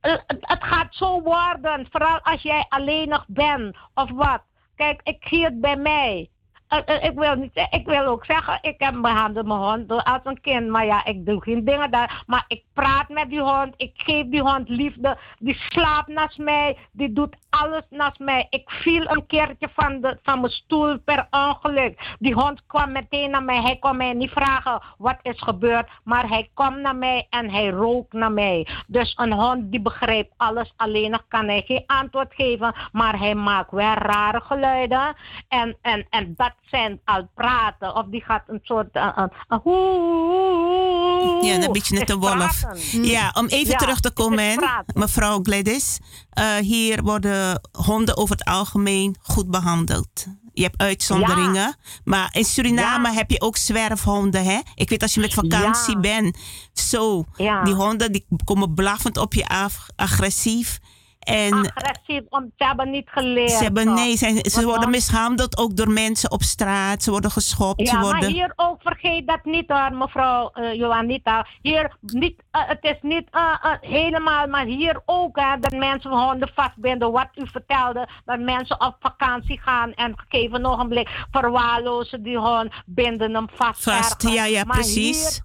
Eh, 0.00 0.12
Het, 0.26 0.38
het 0.40 0.64
gaat 0.64 0.94
zo 0.94 1.22
worden, 1.22 1.86
vooral 1.90 2.20
als 2.22 2.42
jij 2.42 2.66
alleenig 2.68 3.24
bent 3.28 3.76
of 3.94 4.10
wat. 4.10 4.42
Kijk, 4.76 5.00
ik 5.02 5.26
zie 5.28 5.44
het 5.44 5.60
bij 5.60 5.76
mij. 5.76 6.30
Eh, 6.70 6.78
eh, 6.84 7.04
ik, 7.04 7.18
wil 7.18 7.34
niet, 7.34 7.66
ik 7.70 7.86
wil 7.86 8.04
ook 8.04 8.24
zeggen, 8.24 8.58
ik 8.60 8.74
heb 8.78 9.00
behandeld 9.00 9.46
mijn 9.46 9.60
hond 9.60 10.04
als 10.04 10.20
een 10.24 10.40
kind. 10.40 10.68
Maar 10.68 10.86
ja, 10.86 11.04
ik 11.04 11.26
doe 11.26 11.42
geen 11.42 11.64
dingen 11.64 11.90
daar. 11.90 12.22
Maar 12.26 12.44
ik 12.48 12.62
praat 12.74 13.08
met 13.08 13.28
die 13.28 13.40
hond. 13.40 13.74
Ik 13.76 13.92
geef 13.94 14.28
die 14.28 14.40
hond 14.40 14.68
liefde. 14.68 15.18
Die 15.38 15.54
slaapt 15.68 16.08
naast 16.08 16.38
mij. 16.38 16.76
Die 16.92 17.12
doet 17.12 17.36
alles 17.50 17.82
naast 17.88 18.18
mij. 18.18 18.46
Ik 18.50 18.70
viel 18.70 19.10
een 19.10 19.26
keertje 19.26 19.68
van, 19.74 20.00
de, 20.00 20.18
van 20.22 20.40
mijn 20.40 20.52
stoel 20.52 20.98
per 20.98 21.26
ongeluk. 21.30 22.16
Die 22.18 22.34
hond 22.34 22.66
kwam 22.66 22.92
meteen 22.92 23.30
naar 23.30 23.42
mij. 23.42 23.60
Hij 23.60 23.76
kon 23.78 23.96
mij 23.96 24.12
niet 24.12 24.30
vragen 24.30 24.82
wat 24.98 25.18
is 25.22 25.40
gebeurd. 25.42 25.88
Maar 26.04 26.28
hij 26.28 26.50
kwam 26.54 26.80
naar 26.80 26.96
mij 26.96 27.26
en 27.30 27.50
hij 27.50 27.68
rook 27.68 28.12
naar 28.12 28.32
mij. 28.32 28.66
Dus 28.86 29.14
een 29.16 29.32
hond 29.32 29.70
die 29.70 29.80
begrijpt 29.80 30.34
alles. 30.36 30.72
Alleen 30.76 31.20
kan 31.28 31.46
hij 31.46 31.62
geen 31.66 31.84
antwoord 31.86 32.34
geven. 32.34 32.74
Maar 32.92 33.18
hij 33.18 33.34
maakt 33.34 33.70
wel 33.70 33.94
rare 33.94 34.40
geluiden. 34.40 35.16
En, 35.48 35.76
en, 35.82 36.06
en 36.10 36.34
dat 36.36 36.58
zijn 36.70 37.00
al 37.04 37.28
praten. 37.34 37.94
Of 37.96 38.04
die 38.10 38.22
gaat 38.24 38.42
een 38.46 38.60
soort... 38.62 38.88
Uh, 38.96 39.02
uh, 39.18 39.24
uh, 39.48 39.58
hoe- 39.62 41.38
Ja, 41.42 41.62
een 41.62 41.72
beetje 41.72 41.98
net 41.98 42.10
een 42.10 42.18
wolf. 42.18 42.34
praten. 42.60 43.04
Ja, 43.04 43.30
om 43.34 43.46
even 43.46 43.70
Ja, 43.70 43.76
terug 43.76 44.00
te 44.00 44.10
komen, 44.12 44.64
mevrouw 44.94 45.40
Gladys. 45.42 45.98
Eh, 46.30 46.54
hier 46.56 47.02
worden 47.02 47.60
honden 47.86 48.16
over 48.16 48.36
het 48.36 48.44
algemeen 48.44 49.16
goed 49.22 49.50
behandeld. 49.50 50.26
Je 50.52 50.62
hebt 50.62 50.78
uitzonderingen. 50.80 51.76
Maar 52.04 52.28
in 52.32 52.44
Suriname 52.44 53.12
heb 53.12 53.30
je 53.30 53.40
ook 53.40 53.56
zwerfhonden, 53.56 54.44
hè? 54.44 54.58
Ik 54.74 54.88
weet 54.88 55.02
als 55.02 55.14
je 55.14 55.20
met 55.20 55.34
vakantie 55.34 55.98
bent. 56.00 56.38
Zo, 56.72 57.24
die 57.64 57.74
honden 57.74 58.12
die 58.12 58.26
komen 58.44 58.74
blaffend 58.74 59.16
op 59.16 59.34
je 59.34 59.46
af, 59.46 59.86
agressief. 59.96 60.78
En 61.20 61.72
Agressief, 61.74 62.22
om 62.28 62.52
ze 62.56 62.64
hebben 62.64 62.90
niet 62.90 63.08
geleerd. 63.10 63.50
ze, 63.50 63.62
hebben, 63.62 63.94
nee, 63.94 64.16
zijn, 64.16 64.50
ze 64.50 64.64
worden 64.64 64.90
mishandeld 64.90 65.58
ook 65.58 65.76
door 65.76 65.90
mensen 65.90 66.30
op 66.30 66.42
straat. 66.42 67.02
Ze 67.02 67.10
worden 67.10 67.30
geschopt. 67.30 67.88
ze 67.88 67.94
Ja, 67.94 68.00
worden... 68.00 68.20
maar 68.20 68.30
hier 68.30 68.52
ook 68.56 68.82
vergeet 68.82 69.26
dat 69.26 69.44
niet 69.44 69.68
hoor, 69.68 69.92
mevrouw 69.92 70.50
eh, 70.50 70.74
Johanita. 70.74 71.46
Hier, 71.62 71.96
niet, 72.00 72.42
eh, 72.50 72.60
het 72.66 72.78
is 72.80 72.98
niet 73.00 73.28
eh, 73.30 73.64
helemaal, 73.80 74.46
maar 74.46 74.64
hier 74.64 75.02
ook 75.04 75.40
hè, 75.40 75.58
dat 75.58 75.72
mensen 75.72 76.10
honden 76.10 76.50
vastbinden. 76.54 77.12
Wat 77.12 77.28
u 77.34 77.48
vertelde, 77.48 78.08
dat 78.24 78.38
mensen 78.38 78.80
op 78.80 78.96
vakantie 79.00 79.60
gaan 79.60 79.92
en 79.94 80.14
gegeven 80.16 80.66
ogenblik 80.66 81.08
verwaarlozen 81.30 82.22
die 82.22 82.38
hond, 82.38 82.72
binden 82.86 83.34
hem 83.34 83.48
vast. 83.54 83.82
Vast, 83.82 84.24
ergens. 84.24 84.34
ja, 84.34 84.44
ja, 84.44 84.64
Maar 84.64 84.76
precies. 84.76 85.42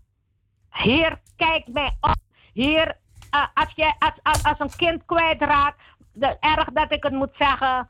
Hier, 0.70 0.94
hier, 0.94 1.20
kijk 1.36 1.68
mij 1.68 1.98
op. 2.02 2.16
Hier, 2.54 2.98
eh, 3.30 3.42
als, 3.54 3.72
je, 3.76 3.94
als, 4.00 4.14
als, 4.24 4.44
als 4.44 4.60
een 4.60 4.76
kind 4.78 5.02
kwijtraakt, 5.06 5.80
de, 6.14 6.38
erg 6.40 6.66
dat 6.74 6.92
ik 6.92 7.04
het 7.04 7.14
moet 7.14 7.34
zeggen, 7.38 7.90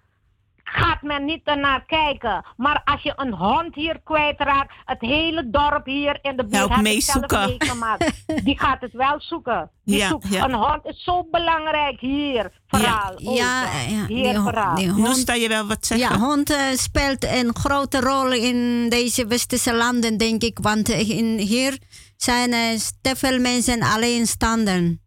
gaat 0.64 1.02
men 1.02 1.26
niet 1.26 1.42
ernaar 1.44 1.84
kijken. 1.86 2.46
Maar 2.58 2.82
als 2.86 3.02
je 3.02 3.14
een 3.16 3.34
hond 3.34 3.76
hier 3.76 4.00
kwijtraakt, 4.04 4.74
het 4.86 5.02
hele 5.02 5.50
dorp 5.50 5.86
hier 5.86 6.20
in 6.22 6.36
de 6.38 6.46
buurt 6.46 6.82
mee 6.82 6.96
ik 6.96 7.02
zelf 7.02 7.48
meegemaakt. 7.48 8.24
Die 8.44 8.60
gaat 8.60 8.82
het 8.82 8.94
wel 8.94 9.16
zoeken. 9.22 9.70
Die 9.84 9.98
Ja, 9.98 10.08
zoekt- 10.08 10.28
ja. 10.34 10.44
Een 10.44 10.54
hond 10.54 10.86
is 10.86 11.04
zo 11.04 11.28
belangrijk 11.32 12.00
hier, 12.00 12.52
vooral. 12.68 13.12
ook, 13.12 13.20
Ja, 13.38 13.66
hè. 13.66 13.96
ja, 13.96 14.06
hier 14.06 14.34
die, 14.34 14.42
vooral. 14.42 14.76
die 14.76 14.90
hond, 14.90 15.18
sta 15.18 15.34
je 15.34 15.48
wel 15.48 15.68
wat 15.68 15.86
zeggen. 15.86 16.10
ja, 16.20 16.26
hond 16.26 16.50
eh, 16.50 16.58
speelt 16.74 17.24
een 17.24 17.56
grote 17.56 18.00
rol 18.00 18.32
in 18.32 18.90
deze 18.90 19.28
westerse 19.28 19.74
landen, 19.76 20.18
denk 20.18 20.44
ik. 20.44 20.58
Want 20.62 20.90
eh, 20.90 21.10
in, 21.10 21.38
hier 21.38 21.78
zijn 22.18 22.54
eh, 22.54 22.80
te 23.02 23.16
veel 23.16 23.40
mensen 23.40 23.82
alleenstaanden. 23.82 25.00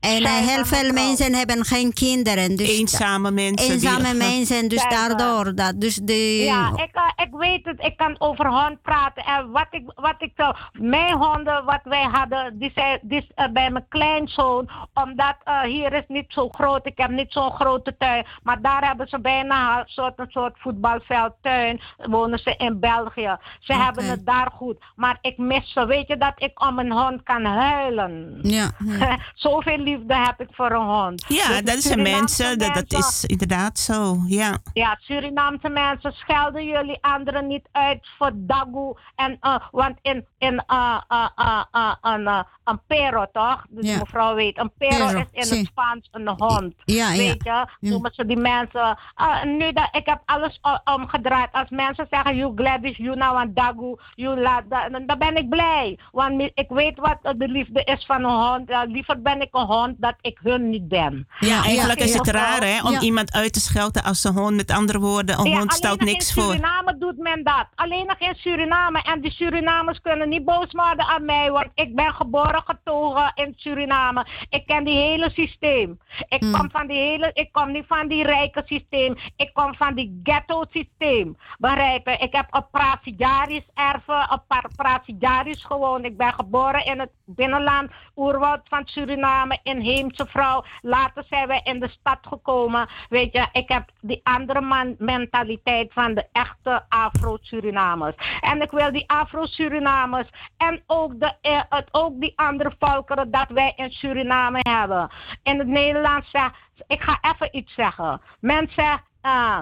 En 0.00 0.22
eh, 0.22 0.32
heel 0.32 0.64
veel 0.64 0.92
mensen 0.92 1.34
hebben 1.34 1.64
geen 1.64 1.92
kinderen. 1.92 2.56
Dus 2.56 2.68
Eenzame 2.68 3.30
mensen. 3.30 3.72
Eenzame 3.72 4.14
mensen, 4.28 4.68
dus 4.68 4.80
Zijn 4.80 4.94
daardoor. 4.94 5.54
Dat, 5.54 5.80
dus 5.80 5.94
de, 5.94 6.36
Ja, 6.44 6.70
ik, 6.74 6.90
eh, 6.92 7.24
ik 7.24 7.30
weet 7.32 7.64
het. 7.64 7.84
Ik 7.84 7.96
kan 7.96 8.14
over 8.18 8.46
hond 8.46 8.82
praten. 8.82 9.24
En 9.24 9.50
wat 9.50 9.66
ik, 9.70 9.82
wat 9.94 10.14
ik 10.18 10.32
zo, 10.36 10.52
mijn 10.72 11.14
honden, 11.16 11.64
wat 11.64 11.80
wij 11.84 12.02
hadden, 12.02 12.58
die 12.58 12.72
zijn 12.74 12.98
die, 13.02 13.18
is, 13.18 13.26
eh, 13.34 13.48
bij 13.52 13.70
mijn 13.70 13.86
kleinzoon. 13.88 14.70
Omdat 14.94 15.36
eh, 15.44 15.60
hier 15.60 15.92
is 15.92 16.04
niet 16.08 16.26
zo 16.28 16.48
groot. 16.48 16.86
Ik 16.86 16.98
heb 16.98 17.10
niet 17.10 17.32
zo'n 17.32 17.52
grote 17.52 17.96
tuin. 17.98 18.26
Maar 18.42 18.60
daar 18.60 18.86
hebben 18.86 19.08
ze 19.08 19.20
bijna 19.20 19.78
een 19.78 19.88
soort, 19.88 20.18
een 20.18 20.30
soort 20.30 20.58
voetbalveldtuin. 20.58 21.80
Wonen 21.96 22.38
ze 22.38 22.54
in 22.56 22.80
België. 22.80 23.36
Ze 23.60 23.74
hebben 23.74 24.04
het 24.04 24.26
daar 24.26 24.50
goed. 24.54 24.78
Maar 24.96 25.18
ik 25.20 25.38
mis 25.38 25.72
ze. 25.72 25.86
Weet 25.86 26.08
je 26.08 26.16
dat 26.16 26.34
ik 26.36 26.62
om 26.66 26.78
een 26.78 26.92
hond 26.92 27.22
kan 27.22 27.44
huilen? 27.44 28.38
Ja. 28.42 28.70
Zoveel 29.34 29.78
liefde 29.90 30.16
heb 30.16 30.40
ik 30.40 30.48
voor 30.50 30.70
een 30.70 30.86
hond. 30.86 31.24
Ja, 31.28 31.46
Dus 31.48 31.62
dat 31.62 31.74
is 31.76 31.90
een 31.90 32.02
mensen, 32.02 32.58
dat, 32.58 32.74
dat 32.74 32.92
is 32.92 33.24
inderdaad 33.26 33.78
zo, 33.78 34.16
ja. 34.26 34.58
ja, 34.72 34.96
Surinaamse 35.00 35.68
mensen 35.68 36.12
schelden 36.12 36.64
jullie 36.64 36.98
anderen 37.00 37.46
niet 37.46 37.68
uit 37.72 38.08
voor 38.18 38.30
dagoe. 38.34 38.96
En, 39.16 39.36
eh, 39.40 39.56
want 39.70 39.98
in, 40.02 40.26
in 40.38 40.64
uh, 40.72 41.00
uh, 41.12 41.26
uh, 41.38 41.62
uh, 41.72 41.94
een, 42.00 42.26
een 42.64 42.80
pero, 42.86 43.26
toch? 43.32 43.64
Dus 43.68 43.90
Ja. 43.90 43.98
mevrouw 43.98 44.34
weet, 44.34 44.58
een 44.58 44.72
pero, 44.78 45.06
Pero, 45.06 45.24
is 45.32 45.50
in 45.50 45.58
het 45.58 45.66
Spaans 45.66 46.08
een 46.10 46.28
hond. 46.28 46.74
Ja, 46.84 47.10
ja. 47.12 47.16
weet 47.16 47.44
je? 47.44 47.66
Noemen 47.80 48.10
ze 48.14 48.26
die 48.26 48.36
mensen. 48.36 48.98
Ah, 49.14 49.44
nu 49.44 49.72
dat, 49.72 49.88
ik 49.92 50.06
heb 50.06 50.20
alles 50.24 50.60
omgedraaid. 50.84 51.48
Als 51.52 51.68
mensen 51.70 52.06
zeggen, 52.10 52.36
you 52.36 52.52
Gladys, 52.56 52.96
you 52.96 53.16
nou 53.16 53.40
een 53.40 53.54
dagoe, 53.54 54.00
you 54.14 54.40
la, 54.40 54.62
da- 54.68 54.88
dan 54.88 55.06
dan 55.06 55.18
ben 55.18 55.36
ik 55.36 55.48
blij. 55.48 55.98
Want 56.12 56.50
ik 56.54 56.66
weet 56.68 56.98
wat 56.98 57.18
eh, 57.22 57.32
de 57.36 57.48
liefde 57.48 57.84
is 57.84 58.06
van 58.06 58.24
een 58.24 58.30
hond. 58.48 58.68
Ja, 58.68 58.82
liever 58.84 59.22
ben 59.22 59.40
ik 59.40 59.48
een 59.52 59.66
hond 59.66 59.79
dat 59.98 60.14
ik 60.20 60.38
hun 60.42 60.70
niet 60.70 60.88
ben. 60.88 61.28
Ja, 61.40 61.64
eigenlijk 61.64 62.00
is 62.00 62.14
het 62.14 62.26
raar 62.28 62.62
hè, 62.64 62.82
om 62.82 62.92
Ja. 62.92 63.00
iemand 63.00 63.32
uit 63.32 63.52
te 63.52 63.60
schelden 63.60 64.02
als 64.02 64.24
een 64.24 64.32
hond. 64.34 64.56
Met 64.56 64.70
andere 64.70 64.98
woorden, 64.98 65.38
een 65.38 65.56
hond 65.58 65.72
stelt 65.72 66.00
niks 66.00 66.32
voor. 66.32 66.56
Doet 67.00 67.18
men 67.18 67.42
dat. 67.44 67.66
Alleen 67.74 68.06
nog 68.06 68.18
in 68.18 68.34
Suriname. 68.34 69.02
En 69.02 69.20
die 69.20 69.30
Surinamers 69.30 70.00
kunnen 70.00 70.28
niet 70.28 70.44
boos 70.44 70.66
worden 70.70 71.06
aan 71.06 71.24
mij, 71.24 71.50
want 71.50 71.68
ik 71.74 71.94
ben 71.94 72.14
geboren 72.14 72.62
getogen 72.66 73.32
in 73.34 73.52
Suriname. 73.56 74.26
Ik 74.48 74.66
ken 74.66 74.84
die 74.84 74.96
hele 74.96 75.30
systeem. 75.30 75.98
Ik 76.28 76.40
Hmm. 76.42 76.52
kom 76.52 76.70
van 76.70 76.86
die 76.86 76.98
hele, 76.98 77.30
ik 77.32 77.52
kom 77.52 77.72
niet 77.72 77.86
van 77.86 78.08
die 78.08 78.22
rijke 78.24 78.62
systeem. 78.66 79.16
Ik 79.36 79.50
kom 79.52 79.74
van 79.74 79.94
die 79.94 80.20
ghetto 80.22 80.64
systeem. 80.70 81.36
Begrijp 81.58 82.06
je? 82.06 82.16
Ik 82.16 82.32
heb 82.32 82.46
op 82.54 82.68
Prasidiaris 82.70 83.64
erven, 83.74 84.30
op 84.30 84.70
Prasidiaris 84.76 85.64
gewoond. 85.64 86.04
Ik 86.04 86.16
ben 86.16 86.32
geboren 86.32 86.84
in 86.84 87.00
het 87.00 87.10
binnenland, 87.24 87.90
oerwoud 88.16 88.60
van 88.68 88.82
Suriname, 88.84 89.58
in 89.62 89.80
Heemse 89.80 90.26
vrouw. 90.26 90.64
Later 90.80 91.24
zijn 91.28 91.46
wij 91.48 91.60
in 91.64 91.80
de 91.80 91.88
stad 91.88 92.18
gekomen. 92.28 92.88
Weet 93.08 93.32
je, 93.32 93.46
ik 93.52 93.68
heb 93.68 93.88
die 94.00 94.20
andere 94.22 94.60
man 94.60 94.94
mentaliteit 94.98 95.92
van 95.92 96.14
de 96.14 96.26
echte 96.32 96.84
Afro-Surinamers. 96.90 98.14
En 98.40 98.62
ik 98.62 98.70
wil 98.70 98.92
die 98.92 99.10
Afro-Surinamers 99.10 100.28
en 100.56 100.82
ook, 100.86 101.20
de, 101.20 101.32
eh, 101.40 101.62
het, 101.68 101.88
ook 101.90 102.20
die 102.20 102.32
andere 102.36 102.74
volkeren 102.78 103.30
dat 103.30 103.48
wij 103.48 103.72
in 103.76 103.90
Suriname 103.90 104.58
hebben. 104.62 105.10
In 105.42 105.58
het 105.58 105.68
Nederlands 105.68 106.30
zeg 106.30 106.50
ik 106.86 107.00
ga 107.00 107.18
even 107.20 107.56
iets 107.56 107.74
zeggen. 107.74 108.20
Mensen, 108.40 109.02
eh, 109.20 109.58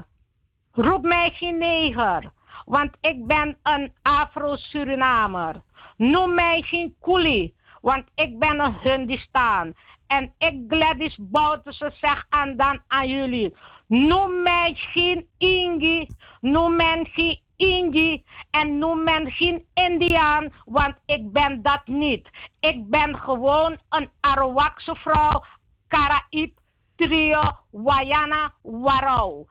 roep 0.73 1.03
mij 1.03 1.31
geen 1.31 1.59
neger, 1.59 2.33
want 2.65 2.97
ik 3.01 3.27
ben 3.27 3.59
een 3.63 3.93
Afro-Surinamer. 4.03 5.63
Noem 5.97 6.35
mij 6.35 6.63
geen 6.63 6.97
coolie, 7.01 7.55
want 7.81 8.05
ik 8.15 8.39
ben 8.39 8.61
een 8.61 8.79
Hindistan. 8.83 9.75
En 10.07 10.35
ik 10.39 10.65
Gladys 10.69 11.17
Bouterse 11.21 11.93
zeg 12.01 12.27
aan 12.29 12.57
dan 12.57 12.83
aan 12.87 13.09
jullie. 13.09 13.57
Noem 13.89 14.43
mij 14.43 14.75
geen 14.75 15.27
Ingi, 15.39 16.07
noem 16.41 16.77
mij 16.77 17.11
geen 17.13 17.41
Ingi 17.57 18.25
en 18.51 18.79
noem 18.79 19.05
mij 19.05 19.25
geen 19.31 19.65
Indiaan, 19.75 20.53
want 20.65 20.95
ik 21.07 21.33
ben 21.33 21.63
dat 21.63 21.87
niet. 21.87 22.29
Ik 22.61 22.89
ben 22.91 23.19
gewoon 23.19 23.79
een 23.89 24.11
Arawakse 24.21 24.95
vrouw, 24.95 25.45
Karaïb, 25.87 26.59
trio, 26.97 27.43
Wayana, 27.71 28.53
Warau. 28.63 29.47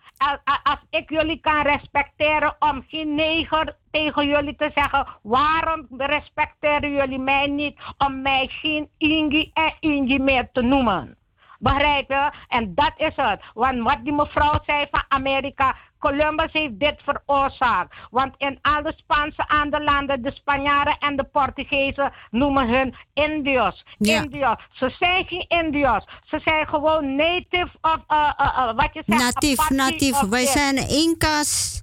Als 0.64 0.80
ik 0.90 1.10
jullie 1.10 1.40
kan 1.40 1.62
respecteren 1.62 2.56
om 2.60 2.84
geen 2.88 3.16
neger 3.16 3.78
tegen 3.92 4.28
jullie 4.28 4.56
te 4.56 4.72
zeggen, 4.76 5.08
waarom 5.22 5.88
respecteren 5.98 6.92
jullie 6.92 7.20
mij 7.20 7.48
niet 7.48 7.80
om 7.98 8.22
mij 8.22 8.48
geen 8.48 8.90
Ingi 8.98 9.52
en 9.54 9.74
Ingi 9.80 10.20
meer 10.20 10.50
te 10.52 10.62
noemen? 10.62 11.17
Begrijp 11.60 12.10
je? 12.10 12.32
En 12.48 12.76
dat 12.76 12.92
is 12.98 13.14
het. 13.16 13.42
Want 13.54 13.80
wat 13.84 13.98
die 14.04 14.14
mevrouw 14.14 14.60
zei 14.66 14.86
van 14.92 15.04
Amerika, 15.08 15.76
Columbus 16.00 16.52
heeft 16.52 16.80
dit 16.80 16.96
veroorzaakt. 17.06 17.96
Want 18.10 18.34
in 18.38 18.60
alle 18.62 18.94
Spaanse 18.96 19.48
andere 19.48 19.84
landen, 19.84 20.22
de 20.22 20.32
Spanjaarden 20.32 20.98
en 21.00 21.16
de 21.16 21.24
Portugezen 21.24 22.14
noemen 22.32 22.68
hun 22.70 22.96
Indiërs. 23.14 23.86
Ja. 23.98 24.22
Indiërs. 24.22 24.68
Ze 24.72 24.90
zijn 25.00 25.26
geen 25.26 25.46
Indiërs. 25.48 26.06
Ze 26.26 26.40
zijn 26.44 26.68
gewoon 26.68 27.16
native 27.16 27.70
of, 27.82 27.98
uh, 28.08 28.30
uh, 28.42 28.58
uh, 28.58 28.74
wat 28.76 28.90
je 28.94 29.04
zegt, 29.06 29.22
Natief, 29.22 29.70
natief. 29.70 30.20
Wij 30.20 30.40
dit. 30.40 30.50
zijn 30.50 30.90
Inca's. 30.90 31.82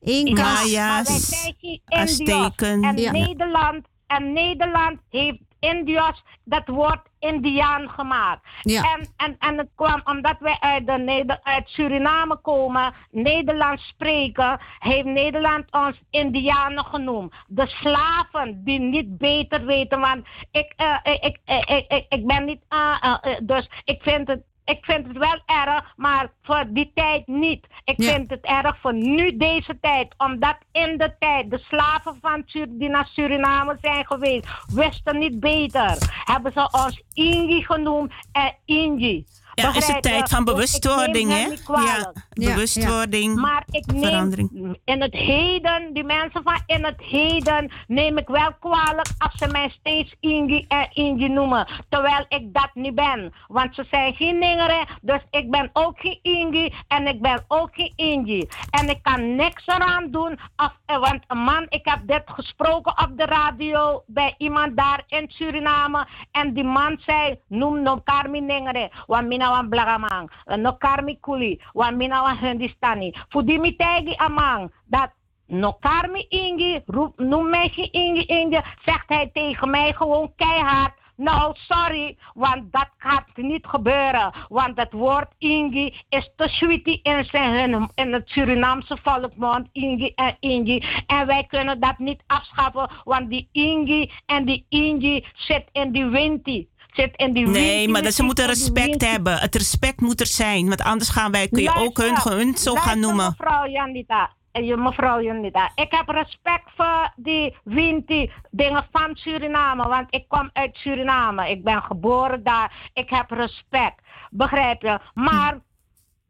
Inca's. 0.00 0.70
Ja, 0.70 0.86
maar 0.86 1.04
wij 1.04 1.18
zijn 1.18 1.54
geen 1.60 1.80
Indiërs. 1.88 2.20
Azteken. 2.20 2.82
En 2.82 2.96
Ja. 2.96 3.10
Nederland, 3.10 3.86
en 4.06 4.32
Nederland 4.32 4.98
heeft 5.10 5.38
Indiërs 5.64 6.22
dat 6.44 6.66
woord 6.66 7.00
Indiaan 7.18 7.88
gemaakt. 7.90 8.46
Ja. 8.62 8.82
En, 8.82 9.06
en, 9.16 9.36
en 9.38 9.58
het 9.58 9.68
kwam 9.74 10.00
omdat 10.04 10.36
wij 10.38 10.56
uit, 10.60 10.86
de 10.86 10.98
Neder- 10.98 11.40
uit 11.42 11.68
Suriname 11.68 12.36
komen, 12.36 12.94
Nederlands 13.10 13.86
spreken, 13.86 14.60
heeft 14.78 15.04
Nederland 15.04 15.64
ons 15.70 16.00
Indianen 16.10 16.84
genoemd. 16.84 17.34
De 17.46 17.66
slaven 17.66 18.64
die 18.64 18.80
niet 18.80 19.18
beter 19.18 19.64
weten, 19.64 20.00
want 20.00 20.26
ik, 20.50 20.72
eh, 20.76 20.96
ik, 21.02 21.38
ik, 21.44 21.84
ik, 21.88 22.06
ik, 22.08 22.26
ben 22.26 22.44
niet, 22.44 22.60
eh, 22.68 23.14
dus 23.42 23.70
ik 23.84 24.02
vind 24.02 24.28
het 24.28 24.42
ik 24.64 24.78
vind 24.84 25.06
het 25.06 25.16
wel 25.18 25.40
erg, 25.46 25.92
maar 25.96 26.32
voor 26.42 26.64
die 26.68 26.90
tijd 26.94 27.26
niet. 27.26 27.66
Ik 27.84 28.02
Ja. 28.02 28.12
vind 28.12 28.30
het 28.30 28.44
erg 28.44 28.78
voor 28.80 28.94
nu 28.94 29.36
deze 29.36 29.78
tijd. 29.80 30.14
Omdat 30.16 30.56
in 30.72 30.98
de 30.98 31.14
tijd 31.18 31.50
de 31.50 31.58
slaven 31.58 32.18
van 32.20 32.42
Sur- 32.46 32.66
die 32.70 32.88
naar 32.88 33.06
Suriname 33.06 33.76
zijn 33.80 34.06
geweest, 34.06 34.46
wisten 34.74 35.18
niet 35.18 35.40
beter. 35.40 36.22
Hebben 36.24 36.52
ze 36.52 36.68
ons 36.84 37.02
Ingi 37.12 37.64
genoemd 37.64 38.12
en 38.32 38.54
Ingi. 38.64 39.24
Ja, 39.54 39.74
is 39.74 39.86
het 39.86 40.02
tijd 40.02 40.28
van 40.28 40.44
Dus 40.44 40.54
bewustwording, 40.54 41.30
hè? 41.30 41.46
Ja, 41.82 42.12
bewustwording, 42.34 43.34
Maar 43.40 43.62
ik 43.70 43.86
neem 43.92 44.02
verandering. 44.02 44.78
in 44.84 45.00
het 45.02 45.14
heden, 45.14 45.92
die 45.92 46.04
mensen 46.04 46.42
van 46.42 46.60
in 46.66 46.84
het 46.84 47.00
heden, 47.00 47.70
neem 47.86 48.18
ik 48.18 48.28
wel 48.28 48.50
kwalijk 48.60 49.08
als 49.18 49.32
ze 49.36 49.46
mij 49.46 49.68
steeds 49.80 50.14
Ingi 50.20 50.64
en 50.68 50.88
Ingi 50.92 51.28
noemen. 51.28 51.66
Terwijl 51.88 52.24
ik 52.28 52.54
dat 52.54 52.70
niet 52.74 52.94
ben. 52.94 53.32
Want 53.48 53.74
ze 53.74 53.84
zijn 53.90 54.14
geen 54.14 54.38
ningeren, 54.38 54.86
dus 55.02 55.20
ik 55.30 55.50
ben 55.50 55.70
ook 55.72 56.00
geen 56.00 56.18
Ingi 56.22 56.72
en 56.88 57.06
ik 57.06 57.20
ben 57.22 57.44
ook 57.48 57.68
geen 57.72 57.92
Ingi. 57.96 58.48
En 58.70 58.88
ik 58.88 58.98
kan 59.02 59.36
niks 59.36 59.66
eraan 59.66 60.10
doen, 60.10 60.38
of, 60.56 60.72
eh, 60.86 60.98
want 60.98 61.22
een 61.26 61.38
man, 61.38 61.66
ik 61.68 61.84
heb 61.84 61.98
dit 62.06 62.22
gesproken 62.26 62.98
op 63.02 63.10
de 63.16 63.24
radio 63.24 64.02
bij 64.06 64.34
iemand 64.38 64.76
daar 64.76 65.02
in 65.06 65.24
Suriname. 65.28 66.06
En 66.32 66.52
die 66.54 66.64
man 66.64 66.98
zei, 67.06 67.38
noem 67.48 67.82
no 67.82 68.00
karmi 68.04 68.40
ningere, 68.40 68.90
want 69.06 69.26
mina 69.44 69.52
wan 69.52 69.68
blagamang, 69.68 70.28
no 70.56 70.72
karmi 70.72 71.18
kuli, 71.20 71.58
want 71.74 71.96
mina 71.96 72.22
wan 72.22 72.38
Hindistani. 72.38 73.12
Voor 73.28 73.44
die 73.44 73.58
mitegi 73.58 74.14
amang, 74.16 74.72
dat 74.86 75.10
no 75.46 75.72
karmi 75.72 76.26
ingi, 76.28 76.82
roep, 76.86 77.18
mij 77.18 77.68
geen 77.68 77.92
ingi 77.92 78.24
ingi, 78.24 78.60
zegt 78.84 79.08
hij 79.08 79.30
tegen 79.32 79.70
mij 79.70 79.92
gewoon 79.92 80.32
keihard. 80.36 80.92
Nou, 81.16 81.54
sorry, 81.54 82.16
want 82.34 82.72
dat 82.72 82.88
gaat 82.98 83.26
niet 83.34 83.66
gebeuren. 83.66 84.32
Want 84.48 84.76
het 84.76 84.92
woord 84.92 85.28
Ingi 85.38 85.94
is 86.08 86.30
te 86.36 86.48
sweetie 86.48 87.00
in, 87.02 87.24
zijn, 87.24 87.90
in 87.94 88.12
het 88.12 88.28
Surinaamse 88.28 88.96
volkmond. 89.02 89.68
Ingi 89.72 90.12
en 90.14 90.36
Ingi. 90.40 90.82
En 91.06 91.26
wij 91.26 91.44
kunnen 91.44 91.80
dat 91.80 91.98
niet 91.98 92.22
afschaffen, 92.26 92.90
want 93.04 93.30
die 93.30 93.48
Ingi 93.52 94.10
en 94.26 94.44
die 94.44 94.66
Ingi 94.68 95.26
zit 95.34 95.64
in 95.72 95.92
die 95.92 96.06
winti. 96.06 96.68
Zit 96.94 97.16
in 97.16 97.32
die 97.32 97.46
Nee, 97.46 97.88
maar 97.88 98.02
dat 98.02 98.12
ze 98.12 98.22
moeten 98.22 98.46
respect 98.46 99.06
hebben. 99.06 99.38
Het 99.38 99.54
respect 99.54 100.00
moet 100.00 100.20
er 100.20 100.26
zijn. 100.26 100.68
Want 100.68 100.82
anders 100.82 101.10
gaan 101.10 101.32
wij, 101.32 101.48
kun 101.48 101.62
je 101.62 101.74
ook 101.74 101.98
hun, 101.98 102.16
hun 102.22 102.56
zo 102.56 102.74
gaan 102.74 103.00
noemen. 103.00 103.34
Mevrouw 103.38 103.68
Janita, 103.68 104.30
eh, 104.52 104.76
mevrouw 104.76 105.20
Janita, 105.20 105.70
ik 105.74 105.90
heb 105.90 106.08
respect 106.08 106.70
voor 106.76 107.12
die 107.16 107.56
Winti 107.64 108.30
dingen 108.50 108.86
van 108.92 109.16
Suriname, 109.16 109.88
want 109.88 110.06
ik 110.10 110.24
kom 110.28 110.50
uit 110.52 110.76
Suriname. 110.76 111.50
Ik 111.50 111.64
ben 111.64 111.82
geboren 111.82 112.42
daar. 112.42 112.90
Ik 112.92 113.10
heb 113.10 113.30
respect. 113.30 114.00
Begrijp 114.30 114.82
je? 114.82 114.98
Maar 115.14 115.58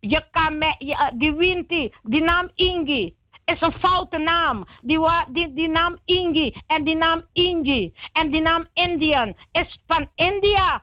je 0.01 0.25
kan 0.31 0.59
me, 0.59 0.75
je, 0.78 0.94
eh, 0.94 1.07
die 1.15 1.33
Winti, 1.34 1.93
die 2.02 2.23
naam 2.23 2.51
Ingi, 2.55 3.15
is 3.44 3.60
een 3.60 3.73
foute 3.73 4.18
naam. 4.18 4.66
Die, 4.82 4.98
die, 5.32 5.52
die 5.52 5.68
naam 5.68 5.98
Ingi 6.05 6.55
en 6.66 6.84
die 6.84 6.97
naam 6.97 7.23
Ingi 7.32 7.92
en 8.12 8.31
die 8.31 8.40
naam 8.40 8.66
Indian 8.73 9.34
is 9.52 9.78
van 9.86 10.08
India. 10.14 10.82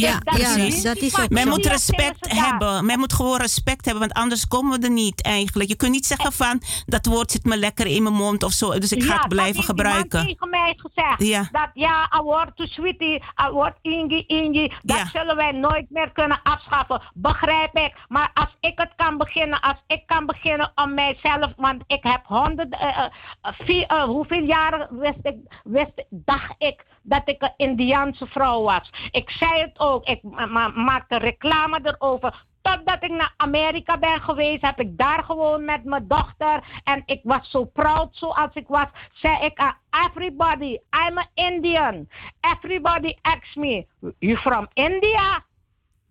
Ja, 0.00 0.08
Ja, 0.08 0.36
ja, 0.38 0.54
precies. 0.54 0.82
dat 0.82 0.96
is 0.96 1.16
Men 1.28 1.42
ook 1.46 1.54
moet 1.54 1.64
Ja, 1.64 1.70
respect 1.70 2.32
hebben. 2.32 2.86
Men 2.86 2.98
moet 2.98 3.12
gewoon 3.12 3.36
respect 3.40 3.84
hebben, 3.84 4.02
want 4.02 4.14
anders 4.14 4.48
komen 4.48 4.80
we 4.80 4.86
er 4.86 4.92
niet 4.92 5.22
eigenlijk. 5.22 5.68
Je 5.68 5.76
kunt 5.76 5.90
niet 5.92 6.06
zeggen 6.06 6.32
van, 6.32 6.62
dat 6.86 7.06
woord 7.06 7.30
zit 7.30 7.44
me 7.44 7.56
lekker 7.56 7.86
in 7.86 8.02
mijn 8.02 8.14
mond 8.14 8.42
of 8.42 8.52
zo, 8.52 8.78
dus 8.78 8.92
ik 8.92 9.02
ga 9.02 9.12
Ja, 9.14 9.18
het 9.18 9.28
blijven 9.28 9.62
gebruiken. 9.62 10.26
tegen 10.26 10.48
mij 10.50 10.74
gezegd. 10.76 11.22
Ja. 11.22 11.48
Dat 11.52 11.70
ja, 11.74 12.06
een 12.10 12.22
woord 12.22 12.56
to 12.56 12.66
sweetie, 12.66 13.22
een 13.34 13.50
woord 13.52 13.76
ingi, 13.82 14.24
ingi. 14.26 14.72
Dat 14.82 14.96
Ja. 14.96 15.06
zullen 15.06 15.36
wij 15.36 15.52
nooit 15.52 15.86
meer 15.88 16.12
kunnen 16.12 16.40
afschaffen. 16.42 17.02
Begrijp 17.14 17.76
ik. 17.76 17.94
Maar 18.08 18.30
als 18.34 18.56
ik 18.60 18.72
het 18.78 18.92
kan 18.96 19.16
beginnen, 19.16 19.60
als 19.60 19.82
ik 19.86 20.02
kan 20.06 20.26
beginnen 20.26 20.72
om 20.74 20.94
mijzelf, 20.94 21.52
want 21.56 21.82
ik 21.86 22.02
heb 22.02 22.20
honderd, 22.24 22.72
eh, 22.72 22.98
eh, 22.98 23.04
vier, 23.58 23.86
eh, 23.86 24.02
hoeveel 24.02 24.42
jaren 24.42 24.88
wist 24.90 25.18
ik, 25.22 25.34
wist, 25.64 26.04
dacht 26.10 26.54
ik 26.58 26.84
dat 27.06 27.22
ik 27.24 27.42
een 27.42 27.54
Indiaanse 27.56 28.26
vrouw 28.26 28.62
was. 28.62 28.90
Ik 29.10 29.30
zei 29.30 29.60
het 29.60 29.78
ook, 29.78 30.04
ik 30.04 30.22
ma- 30.22 30.46
ma- 30.46 30.68
maakte 30.68 31.16
reclame 31.16 31.80
erover. 31.82 32.44
Totdat 32.62 33.02
ik 33.02 33.10
naar 33.10 33.34
Amerika 33.36 33.98
ben 33.98 34.20
geweest, 34.20 34.62
heb 34.62 34.80
ik 34.80 34.98
daar 34.98 35.24
gewoon 35.24 35.64
met 35.64 35.84
mijn 35.84 36.08
dochter. 36.08 36.80
En 36.84 37.02
ik 37.06 37.20
was 37.22 37.50
zo 37.50 37.64
proud 37.64 38.08
zoals 38.16 38.50
ik 38.54 38.68
was. 38.68 38.86
Zei 39.12 39.44
ik 39.44 39.58
aan 39.58 39.76
everybody, 40.06 40.78
I'm 41.06 41.18
an 41.18 41.26
Indian. 41.34 42.08
Everybody 42.40 43.14
asks 43.22 43.54
me, 43.54 43.86
you 44.18 44.36
from 44.36 44.68
India? 44.72 45.44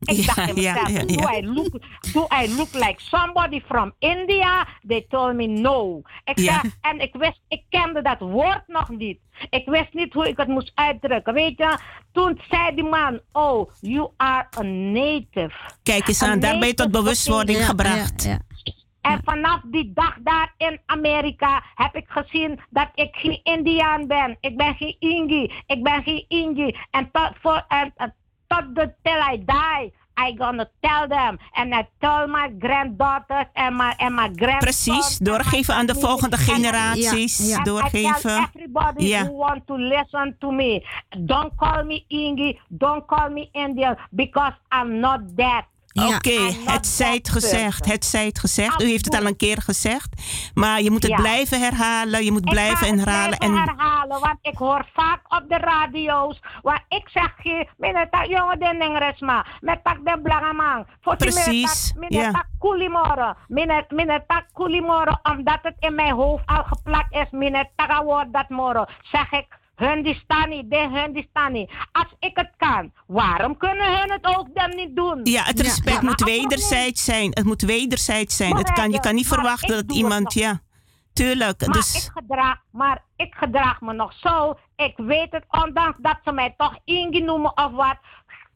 Ik 0.05 0.15
Ja, 0.15 0.33
dacht 0.33 0.49
in 0.49 0.55
mezelf, 0.55 0.89
ja, 0.89 1.05
do. 1.05 1.37
I 1.37 1.47
look, 1.47 1.79
do 2.13 2.27
I 2.43 2.55
look 2.55 2.73
like 2.73 2.95
somebody 2.97 3.61
from 3.67 3.93
India? 3.99 4.67
They 4.87 5.05
told 5.09 5.35
me 5.35 5.47
no. 5.47 6.01
Ik 6.23 6.39
zei, 6.39 6.59
en 6.81 6.99
ik 6.99 7.13
wist, 7.13 7.41
ik 7.47 7.63
kende 7.69 8.01
dat 8.01 8.19
woord 8.19 8.63
nog 8.67 8.89
niet. 8.89 9.19
Ik 9.49 9.65
wist 9.65 9.93
niet 9.93 10.13
hoe 10.13 10.27
ik 10.27 10.37
het 10.37 10.47
moest 10.47 10.71
uitdrukken. 10.75 11.33
Weet 11.33 11.57
je, 11.57 11.79
toen 12.11 12.39
zei 12.49 12.75
die 12.75 12.83
man, 12.83 13.19
oh, 13.31 13.71
you 13.81 14.09
are 14.17 14.47
a 14.57 14.61
native. 14.61 15.51
Kijk 15.83 16.07
eens 16.07 16.21
Een 16.21 16.29
aan, 16.29 16.39
daar 16.39 16.59
ben 16.59 16.67
je 16.67 16.73
tot 16.73 16.91
bewustwording 16.91 17.65
gebracht. 17.65 18.37
En 19.01 19.21
vanaf 19.23 19.61
die 19.65 19.91
dag 19.93 20.17
daar 20.23 20.53
in 20.57 20.79
Amerika 20.85 21.63
heb 21.75 21.95
ik 21.95 22.05
gezien 22.07 22.59
dat 22.69 22.89
ik 22.95 23.15
geen 23.15 23.39
Indiaan 23.43 24.07
ben. 24.07 24.37
Ik 24.39 24.57
ben 24.57 24.75
geen 24.75 24.95
Ingi. 24.99 25.51
Ik 25.65 25.83
ben 25.83 26.03
geen 26.03 26.25
Ingi. 26.27 26.75
En 26.91 27.09
tot, 27.11 27.31
voor, 27.41 27.65
en, 27.67 27.93
en 27.95 28.13
tot 28.47 28.75
the 28.75 28.93
till 29.03 29.21
I 29.31 29.43
die. 29.45 29.91
I 30.17 30.33
gonna 30.37 30.69
tell 30.79 31.07
them. 31.07 31.37
And 31.53 31.73
I 31.73 31.87
tell 31.99 32.27
my 32.27 32.49
granddaughters 32.59 33.45
and 33.53 33.75
my, 33.75 33.93
and 33.97 34.15
my 34.15 34.29
grandsons. 34.35 34.83
Precies, 34.85 35.17
doorgeven 35.17 35.75
aan 35.75 35.85
de 35.85 35.95
volgende 35.95 36.37
generaties. 36.37 37.39
And 37.39 37.49
I 37.49 37.63
tell 37.63 37.63
Doorgeven. 37.63 38.47
everybody 38.53 39.07
Ja. 39.07 39.25
who 39.25 39.31
want 39.37 39.67
to 39.67 39.75
listen 39.75 40.35
to 40.39 40.51
me. 40.51 40.83
Don't 41.19 41.55
call 41.55 41.83
me 41.83 42.05
Ingi. 42.07 42.59
Don't 42.69 43.05
call 43.05 43.29
me 43.29 43.49
Indian. 43.51 43.97
Because 44.11 44.53
I'm 44.69 44.99
not 44.99 45.19
that. 45.35 45.65
Oké, 46.03 46.51
het 46.65 46.87
zijt 46.87 47.29
gezegd. 47.29 47.85
Het 47.85 48.05
zijt 48.05 48.39
gezegd. 48.39 48.81
U 48.81 48.85
heeft 48.85 49.05
het 49.05 49.15
al 49.15 49.25
een 49.25 49.35
keer 49.35 49.61
gezegd. 49.61 50.21
Maar 50.53 50.81
je 50.81 50.91
moet 50.91 51.03
het 51.03 51.11
Ja. 51.11 51.17
blijven 51.17 51.59
herhalen. 51.59 52.23
Je 52.23 52.31
moet 52.31 52.45
Ik 52.45 52.49
blijven 52.51 52.87
het 52.87 53.05
herhalen. 53.05 53.37
blijven 53.37 53.57
En 53.57 53.63
herhalen, 53.63 54.19
want 54.19 54.37
ik 54.41 54.57
hoor 54.57 54.85
vaak 54.93 55.19
op 55.29 55.43
de 55.49 55.57
radio's 55.57 56.39
waar 56.61 56.85
ik 56.89 57.09
zeg, 57.09 57.33
je, 57.43 57.67
meneer 57.77 58.09
tak 58.09 58.25
jongen 58.25 58.59
den 58.59 58.77
ningresma, 58.77 59.45
met 59.61 59.83
tak 59.83 59.97
de 60.03 60.19
blangamang. 60.23 60.85
Precies, 61.17 61.93
Meneer 61.97 62.31
tak 62.31 62.45
kulimoro, 62.59 63.33
meneer 63.47 63.85
meneer 63.89 64.23
tak 64.27 64.45
kulimoro, 64.53 65.11
omdat 65.23 65.59
het 65.61 65.75
in 65.79 65.95
mijn 65.95 66.13
hoofd 66.13 66.43
al 66.45 66.63
geplakt 66.63 67.13
is, 67.13 67.25
meneer 67.31 67.69
tak 67.75 68.03
woord 68.03 68.33
dat 68.33 68.49
moro, 68.49 68.85
zeg 69.11 69.31
ik. 69.31 69.47
Hundistani, 69.75 70.67
de 70.67 70.89
Hundistani. 70.93 71.69
Als 71.91 72.15
ik 72.19 72.31
het 72.33 72.51
kan, 72.57 72.91
waarom 73.07 73.57
kunnen 73.57 73.99
hun 73.99 74.11
het 74.11 74.25
ook 74.25 74.47
dan 74.53 74.75
niet 74.75 74.95
doen? 74.95 75.19
ja, 75.23 75.43
het 75.43 75.59
respect 75.59 76.01
moet 76.01 76.23
wederzijds 76.23 77.03
zijn. 77.03 77.29
Het 77.33 77.45
moet 77.45 77.61
wederzijds 77.61 78.35
zijn. 78.35 78.55
Het 78.55 78.71
kan, 78.71 78.91
je 78.91 78.99
kan 78.99 79.15
niet 79.15 79.29
Maar 79.29 79.39
verwachten 79.39 79.87
dat 79.87 79.95
iemand, 79.95 80.33
ja. 80.33 80.61
Tuurlijk. 81.13 81.65
Maar, 81.65 81.75
dus 81.75 82.05
ik 82.05 82.11
gedraag, 82.13 82.57
maar 82.71 83.03
ik 83.15 83.35
gedraag 83.35 83.81
me 83.81 83.93
nog 83.93 84.13
zo. 84.13 84.57
Ik 84.75 84.93
weet 84.97 85.31
het, 85.31 85.43
ondanks 85.49 85.97
dat 86.01 86.17
ze 86.23 86.31
mij 86.31 86.53
toch 86.57 86.77
Ingi 86.83 87.21
noemen 87.21 87.57
of 87.57 87.71
wat. 87.71 87.97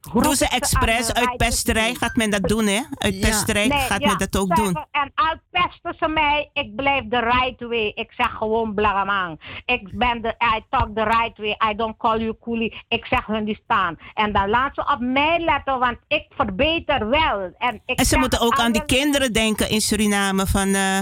Doen 0.01 0.35
expres. 0.37 1.13
Uit 1.13 1.37
pesterij 1.37 1.93
gaat 1.93 2.15
men 2.15 2.29
dat 2.29 2.41
doen, 2.41 2.67
hè? 2.67 2.81
Uit 2.97 3.13
Ja. 3.13 3.27
pesterij 3.27 3.67
Nee, 3.67 3.79
gaat 3.79 4.01
ja, 4.01 4.07
men 4.07 4.17
dat 4.17 4.37
ook 4.37 4.55
doen. 4.55 4.85
En 4.91 5.11
al 5.15 5.35
pesten 5.51 5.95
ze 5.99 6.07
mij, 6.07 6.49
ik 6.53 6.75
blijf 6.75 7.03
de 7.09 7.19
right 7.19 7.59
way. 7.59 7.91
Ik 7.95 8.11
zeg 8.17 8.31
gewoon 8.31 8.73
blagamang. 8.73 9.61
Ik 9.65 9.97
ben 9.97 10.21
de, 10.21 10.35
I 10.55 10.61
talk 10.69 10.95
the 10.95 11.03
right 11.03 11.37
way. 11.37 11.71
I 11.71 11.75
don't 11.75 11.97
call 11.97 12.19
you 12.19 12.35
coolie. 12.41 12.83
Ik 12.87 13.05
zeg 13.05 13.25
hun 13.25 13.45
die 13.45 13.59
staan. 13.63 13.97
En 14.13 14.31
dan 14.31 14.49
laat 14.49 14.75
ze 14.75 14.81
op 14.81 14.99
mij 14.99 15.39
letten, 15.39 15.79
want 15.79 15.97
ik 16.07 16.25
verbeter 16.29 17.09
wel. 17.09 17.51
En, 17.57 17.81
ik 17.85 17.99
En 17.99 18.05
ze 18.05 18.17
moeten 18.17 18.39
ook 18.39 18.59
aan 18.59 18.71
die 18.71 18.85
kinderen 18.85 19.33
denken 19.33 19.69
in 19.69 19.81
Suriname. 19.81 20.47
Van, 20.47 20.73
eh, 20.73 20.99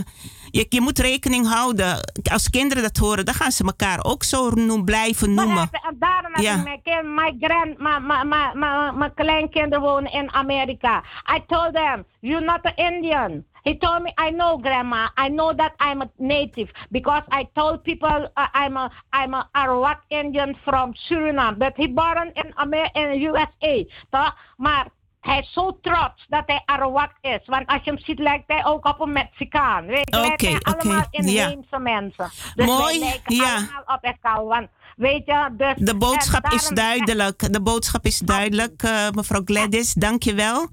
je, 0.52 0.66
je 0.70 0.82
moet 0.82 1.00
rekening 1.00 1.48
houden. 1.48 2.12
Als 2.32 2.50
kinderen 2.50 2.84
dat 2.84 2.98
horen, 2.98 3.26
dan 3.26 3.34
gaan 3.34 3.52
ze 3.52 3.64
elkaar 3.64 4.00
ook 4.04 4.24
zo 4.24 4.50
noem, 4.50 4.86
blijven 4.86 5.34
noemen. 5.34 5.70
En 5.72 5.96
daarom 6.00 6.42
Ja. 6.42 6.56
ik 6.56 6.64
mijn 6.64 6.82
kind, 6.84 7.04
mijn 7.16 7.38
grand, 7.40 7.78
mijn, 7.78 8.06
mijn, 8.06 8.28
mijn, 8.28 8.60
mijn, 8.60 8.98
mijn 8.98 9.14
kleinkinderen 9.14 9.82
wonen 9.82 10.12
in 10.12 10.32
Amerika. 10.34 11.04
I 11.36 11.44
told 11.48 11.74
them, 11.74 12.06
you're 12.20 12.46
not 12.46 12.60
an 12.64 12.76
Indian. 12.76 13.44
He 13.64 13.78
told 13.78 14.02
me, 14.02 14.14
I 14.28 14.30
know, 14.32 14.62
Grandma. 14.62 15.12
I 15.26 15.28
know 15.30 15.54
that 15.58 15.74
I'm 15.82 16.02
a 16.02 16.10
native 16.18 16.72
because 16.90 17.24
I 17.30 17.48
told 17.54 17.84
people 17.84 18.30
uh, 18.38 18.48
I'm 18.54 18.78
a 18.78 18.90
I'm 19.14 19.34
a 19.34 19.50
Arawak 19.52 19.98
Indian 20.08 20.56
from 20.64 20.94
Suriname. 20.94 21.58
But 21.58 21.74
he 21.76 21.88
born 21.88 22.32
in 22.34 22.54
Amer 22.56 22.90
in 22.94 23.22
USA, 23.22 23.84
toch? 24.10 24.36
Maar 24.58 24.88
hij 25.22 25.40
is 25.40 25.54
zo 25.54 25.78
trots 25.82 26.26
dat 26.28 26.44
hij 26.46 26.62
Arawak 26.66 27.12
is. 27.22 27.40
Want 27.46 27.68
als 27.68 27.84
je 27.84 27.90
hem 27.92 28.00
ziet, 28.00 28.20
lijkt 28.20 28.44
hij 28.48 28.66
ook 28.66 28.86
op 28.86 29.00
een 29.00 29.12
Mexicaan. 29.12 29.86
Weet 29.86 30.10
je, 30.42 30.60
allemaal 30.62 30.96
ja. 30.96 31.08
inheemse 31.10 31.80
mensen. 31.80 32.32
Dus 32.56 32.66
Mooi, 32.66 33.00
wij 33.00 33.22
ja. 33.26 33.44
allemaal 33.56 33.84
op 33.86 33.98
elkaar. 34.02 34.46
Want, 34.46 34.68
weet 34.96 35.22
je, 35.26 35.50
dus, 35.58 35.74
De 35.76 35.96
boodschap 35.98 36.44
en 36.44 36.52
is 36.56 36.68
duidelijk. 36.68 37.54
De 37.54 37.62
boodschap 37.62 38.06
is 38.06 38.20
duidelijk, 38.20 38.84
eh, 38.84 39.10
mevrouw 39.12 39.42
Gladys. 39.46 39.94
Dank 39.94 40.24
je 40.24 40.34
wel. 40.34 40.68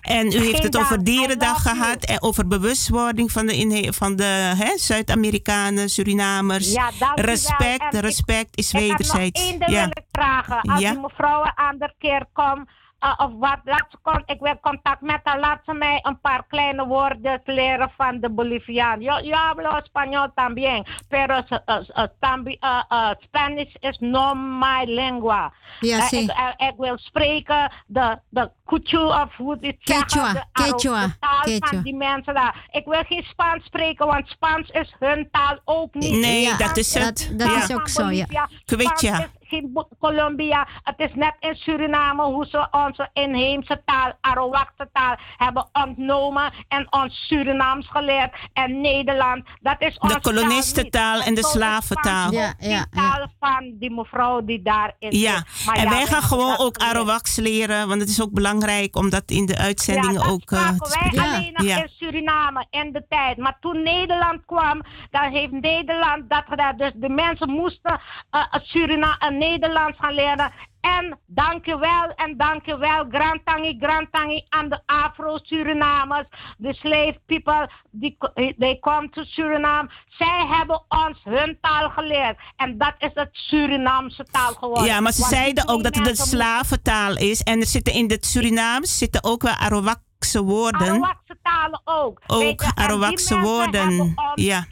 En 0.00 0.26
u 0.26 0.38
heeft 0.38 0.62
het 0.62 0.76
over. 0.78 1.04
Dierendag 1.04 1.62
gehad. 1.62 2.04
En 2.04 2.22
over 2.22 2.46
bewustwording 2.46 3.32
van 3.32 3.46
de, 3.46 3.92
van 3.94 4.16
de 4.16 4.52
hè, 4.56 4.78
Zuid-Amerikanen, 4.78 5.88
Surinamers. 5.88 6.72
Ja, 6.72 6.90
u 7.16 7.20
respect, 7.22 7.94
respect 7.94 8.56
is 8.56 8.72
Ik 8.72 8.72
heb 8.72 8.88
nog 8.88 8.90
wederzijds. 8.96 9.40
één 9.42 9.58
ding 9.58 9.70
Ja. 9.70 9.80
wil 9.80 9.88
ik 9.90 10.04
vragen. 10.12 10.60
Als 10.60 10.80
Ja. 10.80 10.90
die 10.90 11.00
mevrouw 11.00 11.42
een 11.44 11.54
andere 11.54 11.94
keer 11.98 12.26
komt, 12.32 12.68
uh, 13.04 13.12
of 13.16 13.30
wat, 13.38 13.58
laat 13.64 13.86
ze 13.90 13.96
kon, 14.02 14.22
ik 14.26 14.40
wil 14.40 14.58
contact 14.60 15.00
met 15.00 15.20
haar, 15.22 15.38
laat 15.40 15.60
ze 15.64 15.72
mij 15.72 15.98
een 16.02 16.20
paar 16.20 16.44
kleine 16.48 16.86
woorden 16.86 17.40
leren 17.44 17.90
van 17.96 18.20
de 18.20 18.30
Boliviaan. 18.30 19.00
Yo, 19.00 19.18
yo 19.20 19.34
hablo 19.34 19.70
español 19.76 20.32
también, 20.34 20.86
pero 21.08 21.34
uh, 21.36 21.58
uh, 21.96 22.02
tambi- 22.20 22.58
uh, 22.60 22.82
uh, 22.92 23.10
Spanish 23.20 23.74
is 23.80 23.96
no 23.98 24.34
my 24.34 24.84
lingua. 24.84 25.52
Ja, 25.80 25.96
Eh, 25.98 26.02
zie. 26.06 26.22
ik, 26.22 26.30
eh, 26.30 26.68
ik 26.68 26.74
wil 26.76 26.98
spreken 26.98 27.72
de, 27.86 28.18
de 28.28 28.50
kuchu 28.64 28.98
of 28.98 29.36
hoe 29.36 29.56
het 29.60 29.76
Quechua, 29.84 30.32
de, 30.32 30.44
Quechua, 30.52 31.06
de 31.06 31.12
taal 31.20 31.40
Quechua. 31.40 31.68
van 31.68 31.82
die 31.82 31.94
mensen 31.96 32.34
daar. 32.34 32.68
Ik 32.70 32.84
wil 32.84 33.02
geen 33.02 33.22
Spaans 33.22 33.64
spreken, 33.64 34.06
want 34.06 34.28
Spaans 34.28 34.68
is 34.68 34.94
hun 34.98 35.28
taal 35.30 35.58
ook 35.64 35.94
niet. 35.94 36.20
Nee, 36.20 36.40
Ja, 36.42 36.56
dat 36.56 36.76
is 36.76 36.92
dat- 36.92 37.02
het. 37.02 37.32
dat 37.38 37.48
Ja. 37.50 37.56
is 37.56 37.74
ook 37.74 37.88
zo, 37.88 38.10
ja. 38.10 38.26
Quechua. 38.64 39.26
Is 39.48 39.58
geen 39.58 39.86
Colombia. 39.98 40.66
Het 40.82 40.94
is 40.98 41.14
net 41.14 41.34
in 41.40 41.54
Suriname 41.54 42.22
hoe 42.22 42.46
ze 42.46 42.68
onze 42.70 43.08
inheemse 43.12 43.82
taal, 43.84 44.12
Arawakse 44.20 44.88
taal, 44.92 45.16
hebben 45.36 45.68
ontnomen 45.72 46.52
en 46.68 46.86
ons 46.92 47.26
Surinaams 47.26 47.88
geleerd. 47.88 48.34
En 48.52 48.80
Nederland, 48.80 49.44
dat 49.60 49.76
is 49.78 49.98
onze 49.98 50.14
De 50.14 50.20
kolonistentaal 50.20 51.20
en 51.20 51.34
de 51.34 51.40
is 51.40 51.50
slaventaal. 51.50 52.32
Ja, 52.32 52.54
die 52.58 52.68
ja, 52.70 52.86
taal 52.90 53.26
van 53.40 53.74
die 53.78 53.90
mevrouw 53.90 54.44
die 54.44 54.62
daarin 54.62 54.94
Ja, 54.98 55.36
zit. 55.36 55.66
Maar 55.66 55.74
en 55.76 55.82
ja, 55.82 55.88
wij 55.90 56.06
gaan 56.06 56.22
gewoon 56.22 56.58
ook. 56.58 56.76
Arawaks 56.76 57.36
leren, 57.36 57.88
want 57.88 58.00
het 58.00 58.10
is 58.10 58.22
ook 58.22 58.32
belangrijk 58.32 58.96
om 58.96 59.10
dat 59.10 59.22
in 59.26 59.46
de 59.46 59.56
uitzendingen 59.58 60.22
ja, 60.22 60.28
ook 60.30 60.40
spraken 60.42 60.78
te 60.78 60.88
wij 60.88 61.08
spreken. 61.08 61.34
alleen 61.34 61.52
nog 61.52 61.66
Ja. 61.66 61.76
in 61.76 61.88
Suriname 61.88 62.66
in 62.70 62.92
de 62.92 63.04
tijd. 63.08 63.36
Maar 63.36 63.56
toen 63.60 63.82
Nederland 63.82 64.44
kwam, 64.46 64.82
dan 65.10 65.30
heeft 65.30 65.52
Nederland 65.52 66.30
dat 66.30 66.44
gedaan. 66.48 66.76
Dus 66.76 66.92
de 66.94 67.08
mensen 67.08 67.50
moesten 67.50 68.00
uh, 68.32 68.42
Surina 68.62 69.18
uh, 69.30 69.35
Nederlands 69.38 69.98
gaan 69.98 70.14
leren. 70.14 70.52
En 70.80 71.18
dankjewel 71.26 72.12
en 72.16 72.36
dankjewel, 72.36 73.06
Grantangi, 73.10 73.76
Grantangi 73.80 74.44
aan 74.48 74.68
de 74.68 74.80
Afro-Surinamers, 74.86 76.26
de 76.56 76.74
slave 76.74 77.20
people, 77.26 77.70
die, 77.90 78.16
they 78.58 78.78
come 78.80 79.08
to 79.10 79.22
Suriname. 79.24 79.90
Zij 80.08 80.46
hebben 80.48 80.82
ons 80.88 81.18
hun 81.24 81.58
taal 81.60 81.90
geleerd. 81.90 82.38
En 82.56 82.78
dat 82.78 82.94
is 82.98 83.10
het 83.14 83.28
Surinaamse 83.32 84.24
taal 84.30 84.54
geworden. 84.54 84.84
Ja, 84.84 85.00
maar 85.00 85.12
ze 85.12 85.20
Want 85.20 85.30
die 85.30 85.40
zeiden 85.40 85.68
ook 85.68 85.82
dat 85.82 85.94
het 85.94 86.06
een 86.06 86.16
slaventaal 86.16 87.16
is. 87.16 87.42
En 87.42 87.60
er 87.60 87.66
zitten 87.66 87.92
in 87.92 88.10
het 88.10 88.26
Surinaams 88.26 88.98
zitten 88.98 89.24
ook 89.24 89.42
wel 89.42 89.54
Arawaks 89.54 90.00
Arawakse 90.26 90.42
woorden. 90.42 90.88
Arawakse 90.88 91.36
talen 91.42 91.80
ook. 91.84 92.20
Ook 92.26 92.64
Arawakse 92.74 93.38
woorden. 93.38 94.14
Ja. 94.34 94.66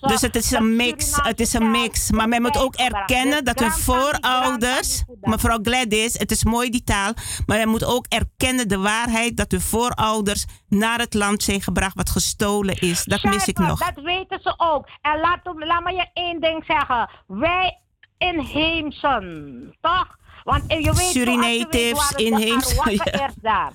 Dus 0.00 0.20
het 0.20 0.36
is 0.36 0.50
een 0.50 0.76
mix. 0.76 1.12
Het 1.22 1.40
is 1.40 1.52
een 1.52 1.70
mix. 1.70 2.10
Maar 2.10 2.28
men 2.28 2.42
moet 2.42 2.58
ook 2.58 2.74
erkennen 2.74 3.44
dat 3.44 3.58
hun 3.58 3.70
voorouders. 3.70 5.02
Mevrouw 5.20 5.58
Gladys, 5.62 6.18
het 6.18 6.30
is 6.30 6.44
mooi 6.44 6.70
die 6.70 6.84
taal. 6.84 7.12
Maar 7.46 7.58
men 7.58 7.68
moet 7.68 7.84
ook 7.84 8.06
erkennen 8.08 8.68
de 8.68 8.78
waarheid 8.78 9.36
dat 9.36 9.50
hun 9.50 9.60
voorouders 9.60 10.44
naar 10.68 10.98
het 10.98 11.14
land 11.14 11.42
zijn 11.42 11.62
gebracht 11.62 11.96
wat 11.96 12.10
gestolen 12.10 12.80
is. 12.80 13.04
Dat 13.04 13.22
mis 13.22 13.48
ik 13.48 13.58
nog. 13.58 13.78
Dat 13.78 14.04
weten 14.04 14.40
ze 14.42 14.54
ook. 14.56 14.88
En 15.00 15.20
laat, 15.20 15.40
laat 15.44 15.84
me 15.84 15.92
je 15.92 16.06
één 16.12 16.40
ding 16.40 16.64
zeggen. 16.66 17.10
Wij 17.26 17.78
inheemsen, 18.18 19.76
toch? 19.80 20.18
Want 20.44 20.64
je 20.68 20.82
weet 20.82 20.96
Surinatives, 20.96 22.10
inheemse, 22.10 22.74
ja. 23.04 23.30
daar. 23.40 23.72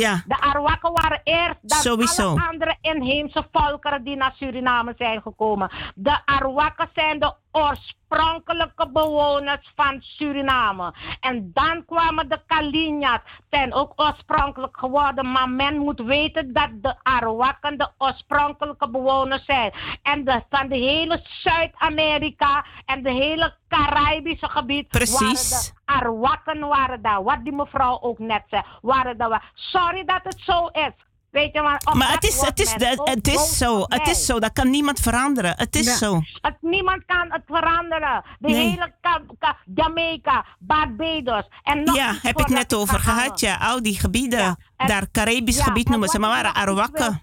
Ja. 0.00 0.22
De 0.26 0.40
Arawakken 0.40 0.92
waren 0.92 1.20
eerst 1.24 1.58
dan 1.62 1.78
Sowieso. 1.78 2.28
alle 2.28 2.46
andere 2.50 2.76
inheemse 2.80 3.46
volkeren 3.52 4.04
die 4.04 4.16
naar 4.16 4.34
Suriname 4.36 4.94
zijn 4.98 5.22
gekomen. 5.22 5.70
De 5.94 6.18
Arawakken 6.24 6.88
zijn 6.94 7.18
de 7.18 7.34
oorspronkelijke 7.54 8.88
bewoners 8.92 9.72
van 9.76 9.96
Suriname. 10.00 10.94
En 11.20 11.50
dan 11.52 11.84
kwamen 11.84 12.28
de 12.28 12.40
Kalinjat, 12.46 13.20
zijn 13.50 13.74
ook 13.74 13.92
oorspronkelijk 13.96 14.76
geworden. 14.76 15.32
Maar 15.32 15.48
men 15.48 15.78
moet 15.78 16.00
weten 16.00 16.52
dat 16.52 16.70
de 16.72 16.94
Arawakken 17.02 17.78
de 17.78 17.88
oorspronkelijke 17.98 18.90
bewoners 18.90 19.44
zijn. 19.44 19.72
En 20.02 20.24
de, 20.24 20.42
van 20.50 20.68
de 20.68 20.76
hele 20.76 21.20
Zuid-Amerika 21.22 22.64
en 22.84 23.02
de 23.02 23.12
hele 23.12 23.54
Caribische 23.68 24.48
gebied 24.48 24.88
Precies. 24.88 25.18
waren 25.20 25.74
de 25.74 25.92
Arawakken 25.92 26.68
waren 26.68 27.02
daar. 27.02 27.22
Wat 27.22 27.44
die 27.44 27.52
mevrouw 27.52 28.00
ook 28.00 28.18
net 28.18 28.42
zei. 28.48 28.62
Waren 28.80 29.16
daar. 29.16 29.50
Sorry 29.54 30.04
dat 30.04 30.20
het 30.22 30.40
zo 30.40 30.66
is. 30.66 30.92
Weet 31.34 31.52
je, 31.52 31.62
maar, 31.62 31.80
op 31.84 31.94
Maar 31.94 32.12
het 32.12 32.24
is, 32.24 32.40
het 32.40 32.60
is, 32.60 32.72
het, 33.04 33.28
is 33.28 33.58
zo. 33.58 33.80
Het 33.88 34.08
is 34.08 34.26
zo. 34.26 34.38
Dat 34.38 34.52
kan 34.52 34.70
niemand 34.70 35.00
veranderen. 35.00 35.54
Het 35.56 35.76
is 35.76 35.86
Ja. 35.86 35.96
zo. 35.96 36.20
Het, 36.40 36.54
niemand 36.60 37.02
kan 37.06 37.26
het 37.28 37.42
veranderen. 37.46 38.24
De 38.38 38.48
Nee. 38.48 38.68
hele 38.68 38.92
Ka- 39.00 39.22
Ka- 39.38 39.56
Jamaica, 39.74 40.44
Barbados 40.58 41.48
en 41.62 41.82
nog 41.84 41.96
Ja, 41.96 42.14
heb 42.22 42.38
ik 42.40 42.48
net 42.48 42.74
over 42.74 42.98
gehad. 43.00 43.40
Ja, 43.40 43.56
al 43.60 43.82
die 43.82 43.98
gebieden. 43.98 44.38
en- 44.40 44.56
daar 44.76 45.10
Caribisch 45.10 45.56
Ja, 45.56 45.64
gebied 45.64 45.84
en 45.84 45.90
noemen 45.90 46.08
ze. 46.08 46.18
Maar 46.18 46.28
ik 46.28 46.42
waren 46.42 46.52
wil 46.52 46.62
Arawakken. 46.62 47.22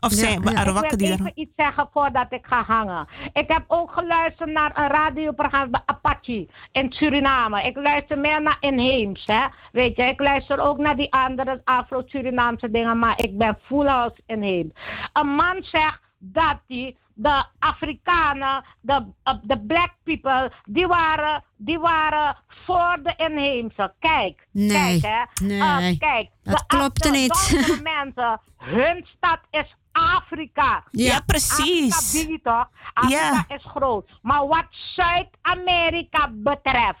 Of 0.00 0.12
zijn 0.12 0.42
Ja, 0.42 0.54
Arawakken 0.54 0.92
Ik 0.92 0.98
die 0.98 1.08
wil 1.08 1.16
daar... 1.16 1.26
even 1.26 1.42
iets 1.42 1.52
zeggen 1.56 1.88
voordat 1.92 2.26
ik 2.32 2.46
ga 2.46 2.62
hangen. 2.62 3.06
Ik 3.32 3.48
heb 3.48 3.64
ook 3.66 3.92
geluisterd 3.92 4.50
naar 4.50 4.72
een 4.74 4.88
radioprogramma 4.88 5.68
bij 5.70 5.80
Apache 5.86 6.48
in 6.72 6.92
Suriname. 6.92 7.62
Ik 7.62 7.76
luister 7.76 8.18
meer 8.18 8.42
naar 8.42 8.56
inheems, 8.60 9.22
hè. 9.26 9.46
Weet 9.72 9.96
je, 9.96 10.02
ik 10.02 10.20
luister 10.20 10.60
ook 10.60 10.78
naar 10.78 10.96
die 10.96 11.12
andere 11.12 11.60
Afro-Surinaamse 11.64 12.70
dingen, 12.70 12.98
maar 12.98 13.14
ik 13.22 13.38
ben 13.38 13.58
full 13.62 13.86
house 13.86 14.20
inheems. 14.26 14.72
Een 15.12 15.28
man 15.28 15.56
zegt 15.62 16.00
dat 16.18 16.58
hij 16.68 16.96
de 17.22 17.44
Afrikanen, 17.58 18.64
de, 18.80 19.06
uh, 19.24 19.34
de 19.42 19.58
black 19.66 19.92
people, 20.04 20.52
die 20.64 20.86
waren, 20.86 21.44
die 21.56 21.78
waren 21.78 22.36
voor 22.46 22.98
de 23.02 23.14
inheemse. 23.16 23.92
Kijk, 23.98 24.46
Nee, 24.50 25.00
kijk 25.00 25.14
hè. 25.14 25.44
nee, 25.46 25.58
Uh, 25.58 25.98
kijk, 25.98 26.30
dat 26.42 26.58
de, 26.58 26.64
klopt 26.76 27.02
de 27.02 27.10
niet. 27.10 27.62
mensen, 27.82 28.40
hun 28.56 29.06
stad 29.16 29.38
is 29.50 29.76
Afrika. 29.92 30.84
Ja, 30.90 31.20
precies. 31.26 31.94
Afrika 31.96 32.26
biedt 32.28 32.44
toch? 32.44 32.68
Afrika 32.94 33.44
Ja. 33.48 33.56
is 33.56 33.64
groot. 33.64 34.10
Maar 34.22 34.46
wat 34.46 34.66
Zuid-Amerika 34.70 36.28
betreft, 36.32 36.98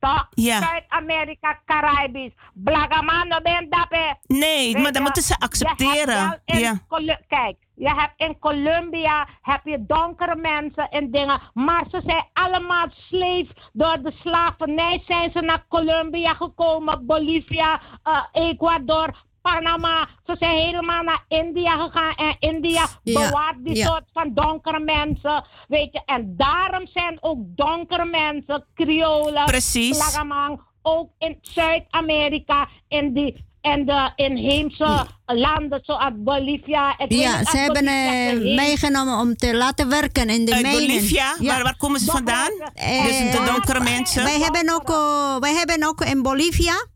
toch? 0.00 0.26
Ja. 0.30 0.60
Zuid-Amerika, 0.62 1.58
Caribisch, 1.66 2.32
Blagamano 2.54 3.40
ben 3.42 3.68
dape. 3.70 4.16
Nee, 4.26 4.78
maar 4.78 4.92
dat 4.92 5.02
moeten 5.02 5.22
ze 5.22 5.36
accepteren. 5.38 6.42
Ja. 6.44 6.80
Kijk, 7.28 7.56
je 7.74 7.88
hebt 7.88 8.12
in 8.16 8.38
Colombia 8.38 9.28
heb 9.42 9.60
je 9.64 9.84
donkere 9.86 10.36
mensen 10.36 10.88
en 10.90 11.10
dingen, 11.10 11.40
maar 11.54 11.84
ze 11.90 12.00
zijn 12.06 12.24
allemaal 12.32 12.86
slave. 12.90 13.48
Door 13.72 14.02
de 14.02 14.12
slavernij 14.20 15.02
zijn 15.06 15.30
ze 15.32 15.40
naar 15.40 15.64
Colombia 15.68 16.34
gekomen, 16.34 17.06
Bolivia, 17.06 17.80
eh, 18.02 18.22
Ecuador, 18.32 19.14
Panama. 19.42 20.08
Ze 20.26 20.36
zijn 20.38 20.56
helemaal 20.56 21.02
naar 21.02 21.24
India 21.28 21.84
gegaan 21.84 22.14
en 22.14 22.36
India 22.38 22.86
Ja, 23.02 23.28
bewaart 23.28 23.64
die 23.64 23.76
ja. 23.76 23.86
soort 23.86 24.04
van 24.12 24.34
donkere 24.34 24.80
mensen. 24.80 25.44
Weet 25.68 25.92
je, 25.92 26.02
en 26.06 26.34
daarom 26.36 26.86
zijn 26.86 27.18
ook 27.20 27.38
donkere 27.40 28.04
mensen, 28.04 28.64
Creolen, 28.74 29.44
Precies. 29.44 29.96
Plagamang, 29.98 30.60
ook 30.82 31.10
in 31.18 31.38
Zuid-Amerika 31.40 32.68
in 32.88 33.12
die 33.12 33.44
en 33.64 33.84
de 33.86 34.12
inheemse 34.16 35.06
landen 35.26 35.80
zoals 35.82 36.12
Bolivia. 36.16 36.98
Ik 36.98 37.12
Ja, 37.12 37.44
ze 37.44 37.56
hebben 37.56 37.86
eh, 37.86 38.56
meegenomen 38.56 39.18
om 39.18 39.36
te 39.36 39.54
laten 39.56 39.88
werken 39.88 40.28
in 40.30 40.44
de 40.44 40.52
Uit 40.54 40.62
mijnen. 40.62 40.86
Bolivia? 40.86 41.34
Waar, 41.38 41.62
waar 41.62 41.76
komen 41.76 42.00
ze 42.00 42.10
vandaan? 42.10 42.50
dus 42.74 43.18
de 43.18 43.42
donkere 43.46 43.80
mensen? 43.80 44.22
Wij 44.22 44.38
hebben 44.40 44.74
ook, 44.74 44.90
eh, 44.90 45.36
wij 45.38 45.52
hebben 45.54 45.86
ook 45.88 46.00
in 46.00 46.22
Bolivia. 46.22 46.86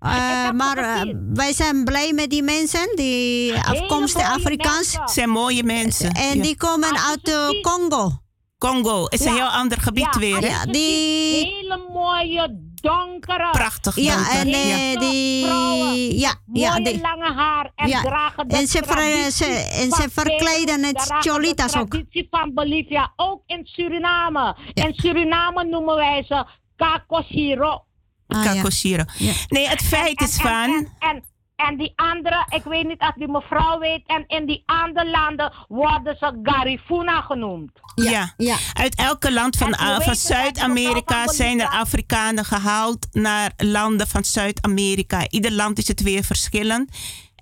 eh, 0.00 0.50
maar 0.50 0.76
eh, 0.78 1.00
wij 1.34 1.52
zijn 1.52 1.84
blij 1.84 2.12
met 2.12 2.30
die 2.30 2.42
mensen, 2.42 2.92
die 2.96 3.54
afkomstig 3.54 4.34
Afrikaans. 4.34 4.96
mensen. 4.96 5.08
zijn 5.08 5.30
mooie 5.30 5.62
mensen. 5.64 6.10
En 6.10 6.36
ja. 6.36 6.42
die 6.42 6.56
komen 6.56 6.98
uit 6.98 7.28
eh, 7.28 7.60
Congo. 7.62 8.10
Congo 8.58 9.06
is 9.06 9.20
een 9.24 9.34
Ja. 9.34 9.38
heel 9.38 9.58
ander 9.60 9.80
gebied 9.80 10.08
Ja, 10.14 10.20
weer. 10.20 10.40
hè? 10.40 10.46
Ja, 10.46 10.64
die... 10.64 11.44
Hele 11.44 11.80
mooie, 11.92 12.63
donkere. 12.88 13.50
Prachtig 13.50 13.96
Ja, 13.96 14.30
en 14.30 14.48
eh, 14.48 14.92
Ja. 14.92 14.98
die... 15.00 16.18
Ja, 16.18 16.34
ja, 16.52 16.70
mooie 16.78 16.82
die, 16.92 17.00
lange 17.00 17.32
haar 17.32 17.70
en 17.74 17.88
Ja, 17.88 18.00
dragen 18.02 18.48
de 18.48 18.56
en 18.56 18.66
ze 18.66 18.78
ver- 18.84 18.96
traditie 18.96 19.30
ze- 19.30 19.78
en 19.82 19.90
ze 19.92 20.08
verkleden 20.10 20.84
het 20.84 21.14
cholitas 21.20 21.76
ook. 21.76 21.88
traditie 21.90 22.26
van 22.30 22.54
Bolivia, 22.54 23.12
ook 23.16 23.42
in 23.46 23.60
Suriname. 23.66 24.56
In 24.74 24.92
Suriname 24.94 25.64
noemen 25.64 25.94
wij 25.96 26.24
ze 26.28 26.44
Kakoshiro. 26.76 27.84
Ah, 28.28 28.42
Kakoshiro. 28.44 29.04
Nee, 29.48 29.68
het 29.68 29.82
feit 29.82 30.20
is 30.20 30.36
van... 30.36 30.88
En, 30.98 31.24
en, 31.56 31.76
die 31.76 31.92
andere, 31.96 32.46
ik 32.48 32.62
weet 32.64 32.86
niet 32.86 33.00
of 33.00 33.12
die 33.14 33.28
mevrouw 33.28 33.78
weet, 33.78 34.02
en 34.06 34.24
in 34.26 34.46
die 34.46 34.62
andere 34.66 35.10
landen 35.10 35.52
worden 35.68 36.16
ze 36.16 36.40
Garifuna 36.42 37.20
genoemd. 37.20 37.70
Ja. 37.94 38.32
uit 38.72 38.94
elke 38.94 39.32
land 39.32 39.56
van, 39.56 39.74
van 40.02 40.14
Zuid-Amerika 40.14 41.28
zijn 41.28 41.60
er 41.60 41.66
Afrikanen 41.66 42.44
gehaald 42.44 43.06
naar 43.12 43.52
landen 43.56 44.06
van 44.06 44.24
Zuid-Amerika. 44.24 45.28
Ieder 45.28 45.52
land 45.52 45.78
is 45.78 45.88
het 45.88 46.02
weer 46.02 46.24
verschillend. 46.24 46.90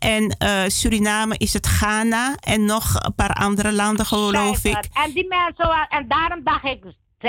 En 0.02 0.36
eh, 0.38 0.62
Suriname 0.66 1.34
is 1.38 1.52
het 1.52 1.66
Ghana 1.66 2.34
en 2.36 2.64
nog 2.64 3.04
een 3.04 3.14
paar 3.14 3.32
andere 3.32 3.72
landen, 3.72 4.06
geloof 4.06 4.64
ik. 4.64 4.88
En 4.92 5.12
die 5.12 5.26
mensen, 5.28 5.86
en 5.88 6.08
daarom 6.08 6.40
dacht 6.44 6.64
ik, 6.64 6.84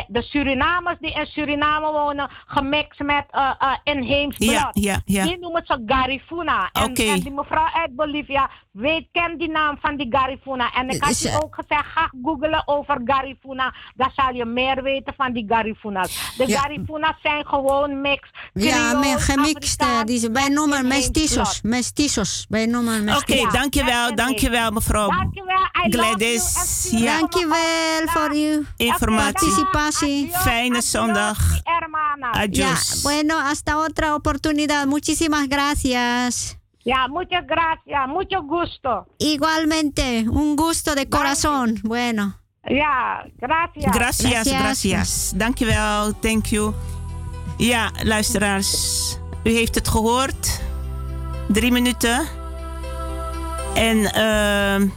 de 0.08 0.22
Surinamers 0.22 0.98
die 1.00 1.14
in 1.14 1.26
Suriname 1.26 1.92
wonen, 1.92 2.30
gemixt 2.46 3.00
met 3.00 3.26
uh, 3.32 3.52
uh, 3.60 3.76
inheems 3.84 4.38
bloed. 4.38 4.52
Ja, 4.52 4.70
ja, 4.74 5.02
ja. 5.06 5.24
Die 5.24 5.40
noemen 5.40 5.66
ze 5.66 5.84
Garifuna. 5.86 6.70
En, 6.72 6.94
en 6.94 7.20
die 7.20 7.32
mevrouw 7.32 7.70
uit 7.74 7.96
Bolivia 7.96 8.50
weet, 8.74 9.08
kent 9.12 9.40
die 9.40 9.50
naam 9.50 9.78
van 9.82 9.98
die 9.98 10.08
Garifuna. 10.10 10.72
En 10.74 10.90
ik 10.90 11.04
had 11.04 11.20
je 11.20 11.40
ook 11.44 11.56
gezegd, 11.56 11.86
ga 11.94 12.12
googlen 12.24 12.64
over 12.68 13.02
Garifuna. 13.06 13.74
Dan 13.96 14.12
zal 14.16 14.34
je 14.34 14.46
meer 14.46 14.84
weten 14.84 15.14
van 15.18 15.34
die 15.34 15.46
Garifuna's. 15.48 16.34
De 16.38 16.48
Ja. 16.48 16.60
Garifuna's 16.60 17.16
zijn 17.22 17.46
gewoon 17.46 18.02
mix. 18.02 18.30
Ja, 18.54 18.72
Creool, 18.90 19.00
met 19.00 19.22
gemixt. 19.24 19.82
eh, 19.82 19.88
Afrikaans 19.88 20.22
die, 20.22 20.32
en 20.32 20.54
noemen 20.54 20.88
mestizos. 20.88 21.62
Mestizos. 21.62 22.46
Wij 22.50 22.66
noemen 22.66 22.96
Oké, 23.02 23.04
mestizos. 23.12 23.54
dankjewel, 23.54 24.16
dankjewel 24.16 24.72
mevrouw 24.72 25.10
Dankjewel, 25.10 25.58
I 25.86 25.96
love 25.96 26.06
Gladys. 26.08 26.88
you. 26.92 27.04
Ja, 27.04 27.20
Dankjewel 27.20 28.08
voor 28.08 28.30
uw 28.32 28.64
informatie. 28.78 29.34
participatie. 29.34 30.30
Fijne 30.32 30.82
zondag. 30.82 31.38
Ja, 31.64 32.30
Adios. 32.32 33.02
bueno, 33.02 33.40
hasta 33.40 33.78
otra 33.84 34.14
oportunidad. 34.14 34.86
Muchísimas 34.86 35.46
gracias. 35.50 36.62
Ja, 36.84 37.08
muchas 37.08 37.46
gracias, 37.48 38.08
mucho 38.08 38.42
gusto. 38.42 39.06
Igualmente, 39.18 40.26
un 40.30 40.56
gusto 40.56 40.96
de 40.96 41.08
corazón. 41.08 41.80
Bueno. 41.84 42.34
Ja, 42.66 43.26
gracias. 43.38 43.96
Gracias, 43.96 44.48
gracias. 44.48 45.34
Dankjewel, 45.36 46.14
thank 46.20 46.46
you. 46.48 46.74
Ja, 47.58 47.92
luisteraars, 48.04 49.18
u 49.44 49.52
heeft 49.52 49.76
het 49.76 49.88
gehoord. 49.88 50.62
Drie 51.48 51.72
minuten. 51.72 52.28
En 53.74 54.06
ehm, 54.14 54.88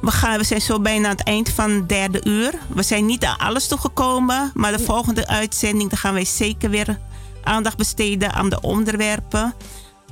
we, 0.00 0.10
gaan, 0.10 0.38
we 0.38 0.44
zijn 0.44 0.60
zo 0.60 0.80
bijna 0.80 1.08
aan 1.08 1.16
het 1.16 1.26
eind 1.26 1.50
van 1.50 1.70
het 1.70 1.88
derde 1.88 2.20
uur. 2.24 2.54
We 2.68 2.82
zijn 2.82 3.06
niet 3.06 3.24
aan 3.24 3.38
alles 3.38 3.68
toegekomen, 3.68 4.50
maar 4.54 4.72
de 4.72 4.84
volgende 4.84 5.26
uitzending 5.26 5.90
dan 5.90 5.98
gaan 5.98 6.14
wij 6.14 6.24
zeker 6.24 6.70
weer 6.70 6.98
aandacht 7.42 7.76
besteden 7.76 8.32
aan 8.32 8.48
de 8.48 8.60
onderwerpen. 8.60 9.54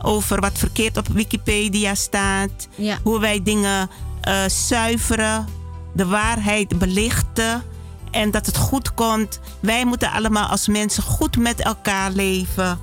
Over 0.03 0.41
wat 0.41 0.59
verkeerd 0.59 0.97
op 0.97 1.09
Wikipedia 1.09 1.95
staat. 1.95 2.69
Ja. 2.75 2.99
Hoe 3.03 3.21
wij 3.21 3.43
dingen 3.43 3.91
eh, 4.21 4.45
zuiveren, 4.47 5.47
de 5.95 6.07
waarheid 6.07 6.79
belichten 6.79 7.63
en 8.11 8.31
dat 8.31 8.47
het 8.47 8.57
goed 8.57 8.95
komt. 8.95 9.41
Wij 9.61 9.85
moeten 9.85 10.11
allemaal 10.11 10.47
als 10.47 10.69
mensen 10.69 11.03
goed 11.03 11.37
met 11.37 11.61
elkaar 11.61 12.11
leven. 12.11 12.79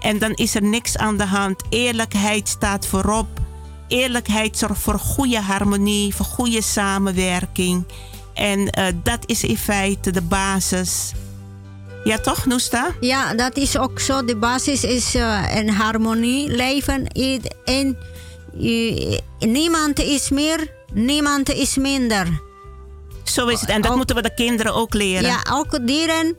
En 0.00 0.18
dan 0.18 0.32
is 0.32 0.54
er 0.54 0.62
niks 0.62 0.96
aan 0.96 1.16
de 1.16 1.24
hand. 1.24 1.62
Eerlijkheid 1.68 2.48
staat 2.48 2.86
voorop. 2.86 3.28
Eerlijkheid 3.88 4.58
zorgt 4.58 4.80
voor 4.80 4.98
goede 4.98 5.40
harmonie, 5.40 6.14
voor 6.14 6.26
goede 6.26 6.62
samenwerking. 6.62 7.84
En 8.34 8.58
uh, 8.60 8.86
dat 9.02 9.18
is 9.26 9.44
in 9.44 9.58
feite 9.58 10.10
de 10.10 10.22
basis. 10.22 11.12
Ja, 12.08 12.18
toch, 12.18 12.46
Noesta? 12.46 12.90
Ja, 13.00 13.34
dat 13.34 13.56
is 13.56 13.78
ook 13.78 14.00
zo. 14.00 14.24
De 14.24 14.36
basis 14.36 14.84
is 14.84 15.14
uh, 15.14 15.54
een 15.54 15.70
harmonie 15.70 16.48
leven. 16.48 17.06
En 17.64 17.98
niemand 19.38 19.98
is 20.00 20.28
meer, 20.30 20.72
niemand 20.92 21.50
is 21.50 21.76
minder. 21.76 22.40
Zo 23.24 23.46
is 23.46 23.60
het. 23.60 23.70
En 23.70 23.80
dat 23.80 23.90
ook, 23.90 23.96
moeten 23.96 24.16
we 24.16 24.22
de 24.22 24.34
kinderen 24.34 24.74
ook 24.74 24.94
leren. 24.94 25.28
Ja, 25.28 25.42
ook 25.52 25.86
dieren, 25.86 26.36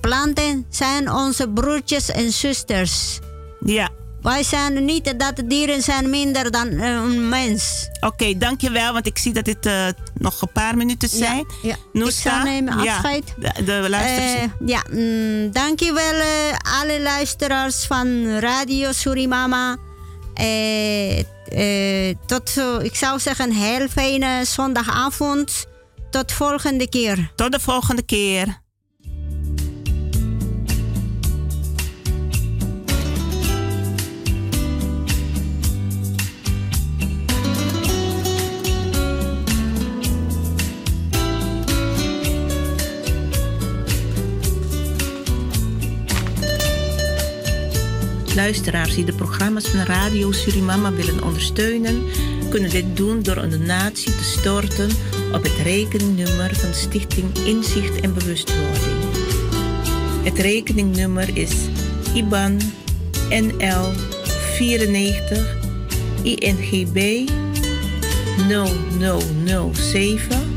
planten 0.00 0.66
zijn 0.70 1.12
onze 1.12 1.48
broertjes 1.48 2.10
en 2.10 2.32
zusters. 2.32 3.18
Ja. 3.60 3.90
Wij 4.26 4.42
zijn 4.42 4.84
niet 4.84 5.18
dat 5.18 5.36
de 5.36 5.46
dieren 5.46 5.82
zijn 5.82 6.10
minder 6.10 6.50
dan 6.50 6.72
uh, 6.72 6.88
een 6.88 7.28
mens. 7.28 7.88
Oké, 7.94 8.06
okay, 8.06 8.38
dankjewel. 8.38 8.92
Want 8.92 9.06
ik 9.06 9.18
zie 9.18 9.32
dat 9.32 9.44
dit 9.44 9.66
uh, 9.66 9.86
nog 10.14 10.42
een 10.42 10.52
paar 10.52 10.76
minuten 10.76 11.08
zijn. 11.08 11.46
Ja, 11.62 11.68
ja. 11.68 11.76
Noesta, 11.92 12.38
ik 12.38 12.44
nemen 12.44 12.74
afscheid. 12.74 13.34
Ja, 13.40 13.52
de, 13.52 13.64
de 13.64 13.86
luisteraars. 13.88 14.50
Uh, 14.60 14.68
ja, 14.68 14.82
mm, 14.90 15.52
dankjewel 15.52 16.22
alle 16.80 17.00
luisteraars 17.00 17.84
van 17.84 18.38
Radio 18.38 18.92
Surimama. 18.92 19.76
tot, 22.26 22.56
ik 22.82 22.94
zou 22.94 23.18
zeggen, 23.18 23.44
een 23.44 23.56
heel 23.56 23.88
fijne 23.88 24.44
zondagavond. 24.44 25.66
Tot 26.10 26.32
volgende 26.32 26.88
keer. 26.88 27.32
Tot 27.34 27.52
de 27.52 27.60
volgende 27.60 28.02
keer. 28.02 28.64
Luisteraars 48.36 48.94
die 48.94 49.04
de 49.04 49.12
programma's 49.12 49.68
van 49.68 49.80
Radio 49.80 50.32
Surimama 50.32 50.92
willen 50.92 51.22
ondersteunen, 51.22 52.02
kunnen 52.48 52.70
dit 52.70 52.96
doen 52.96 53.22
door 53.22 53.36
een 53.36 53.50
donatie 53.50 54.16
te 54.16 54.24
storten 54.24 54.90
op 55.32 55.42
het 55.42 55.56
rekeningnummer 55.62 56.54
van 56.54 56.74
Stichting 56.74 57.38
Inzicht 57.38 58.00
en 58.00 58.14
Bewustwording. 58.14 58.96
Het 60.22 60.38
rekeningnummer 60.38 61.36
is 61.36 61.52
IBAN 62.14 62.60
NL 63.28 63.92
94 64.54 65.56
INGB 66.22 67.28
0007 69.74 70.54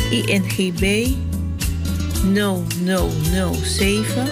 INGB 0.10 1.16
0007 2.34 4.28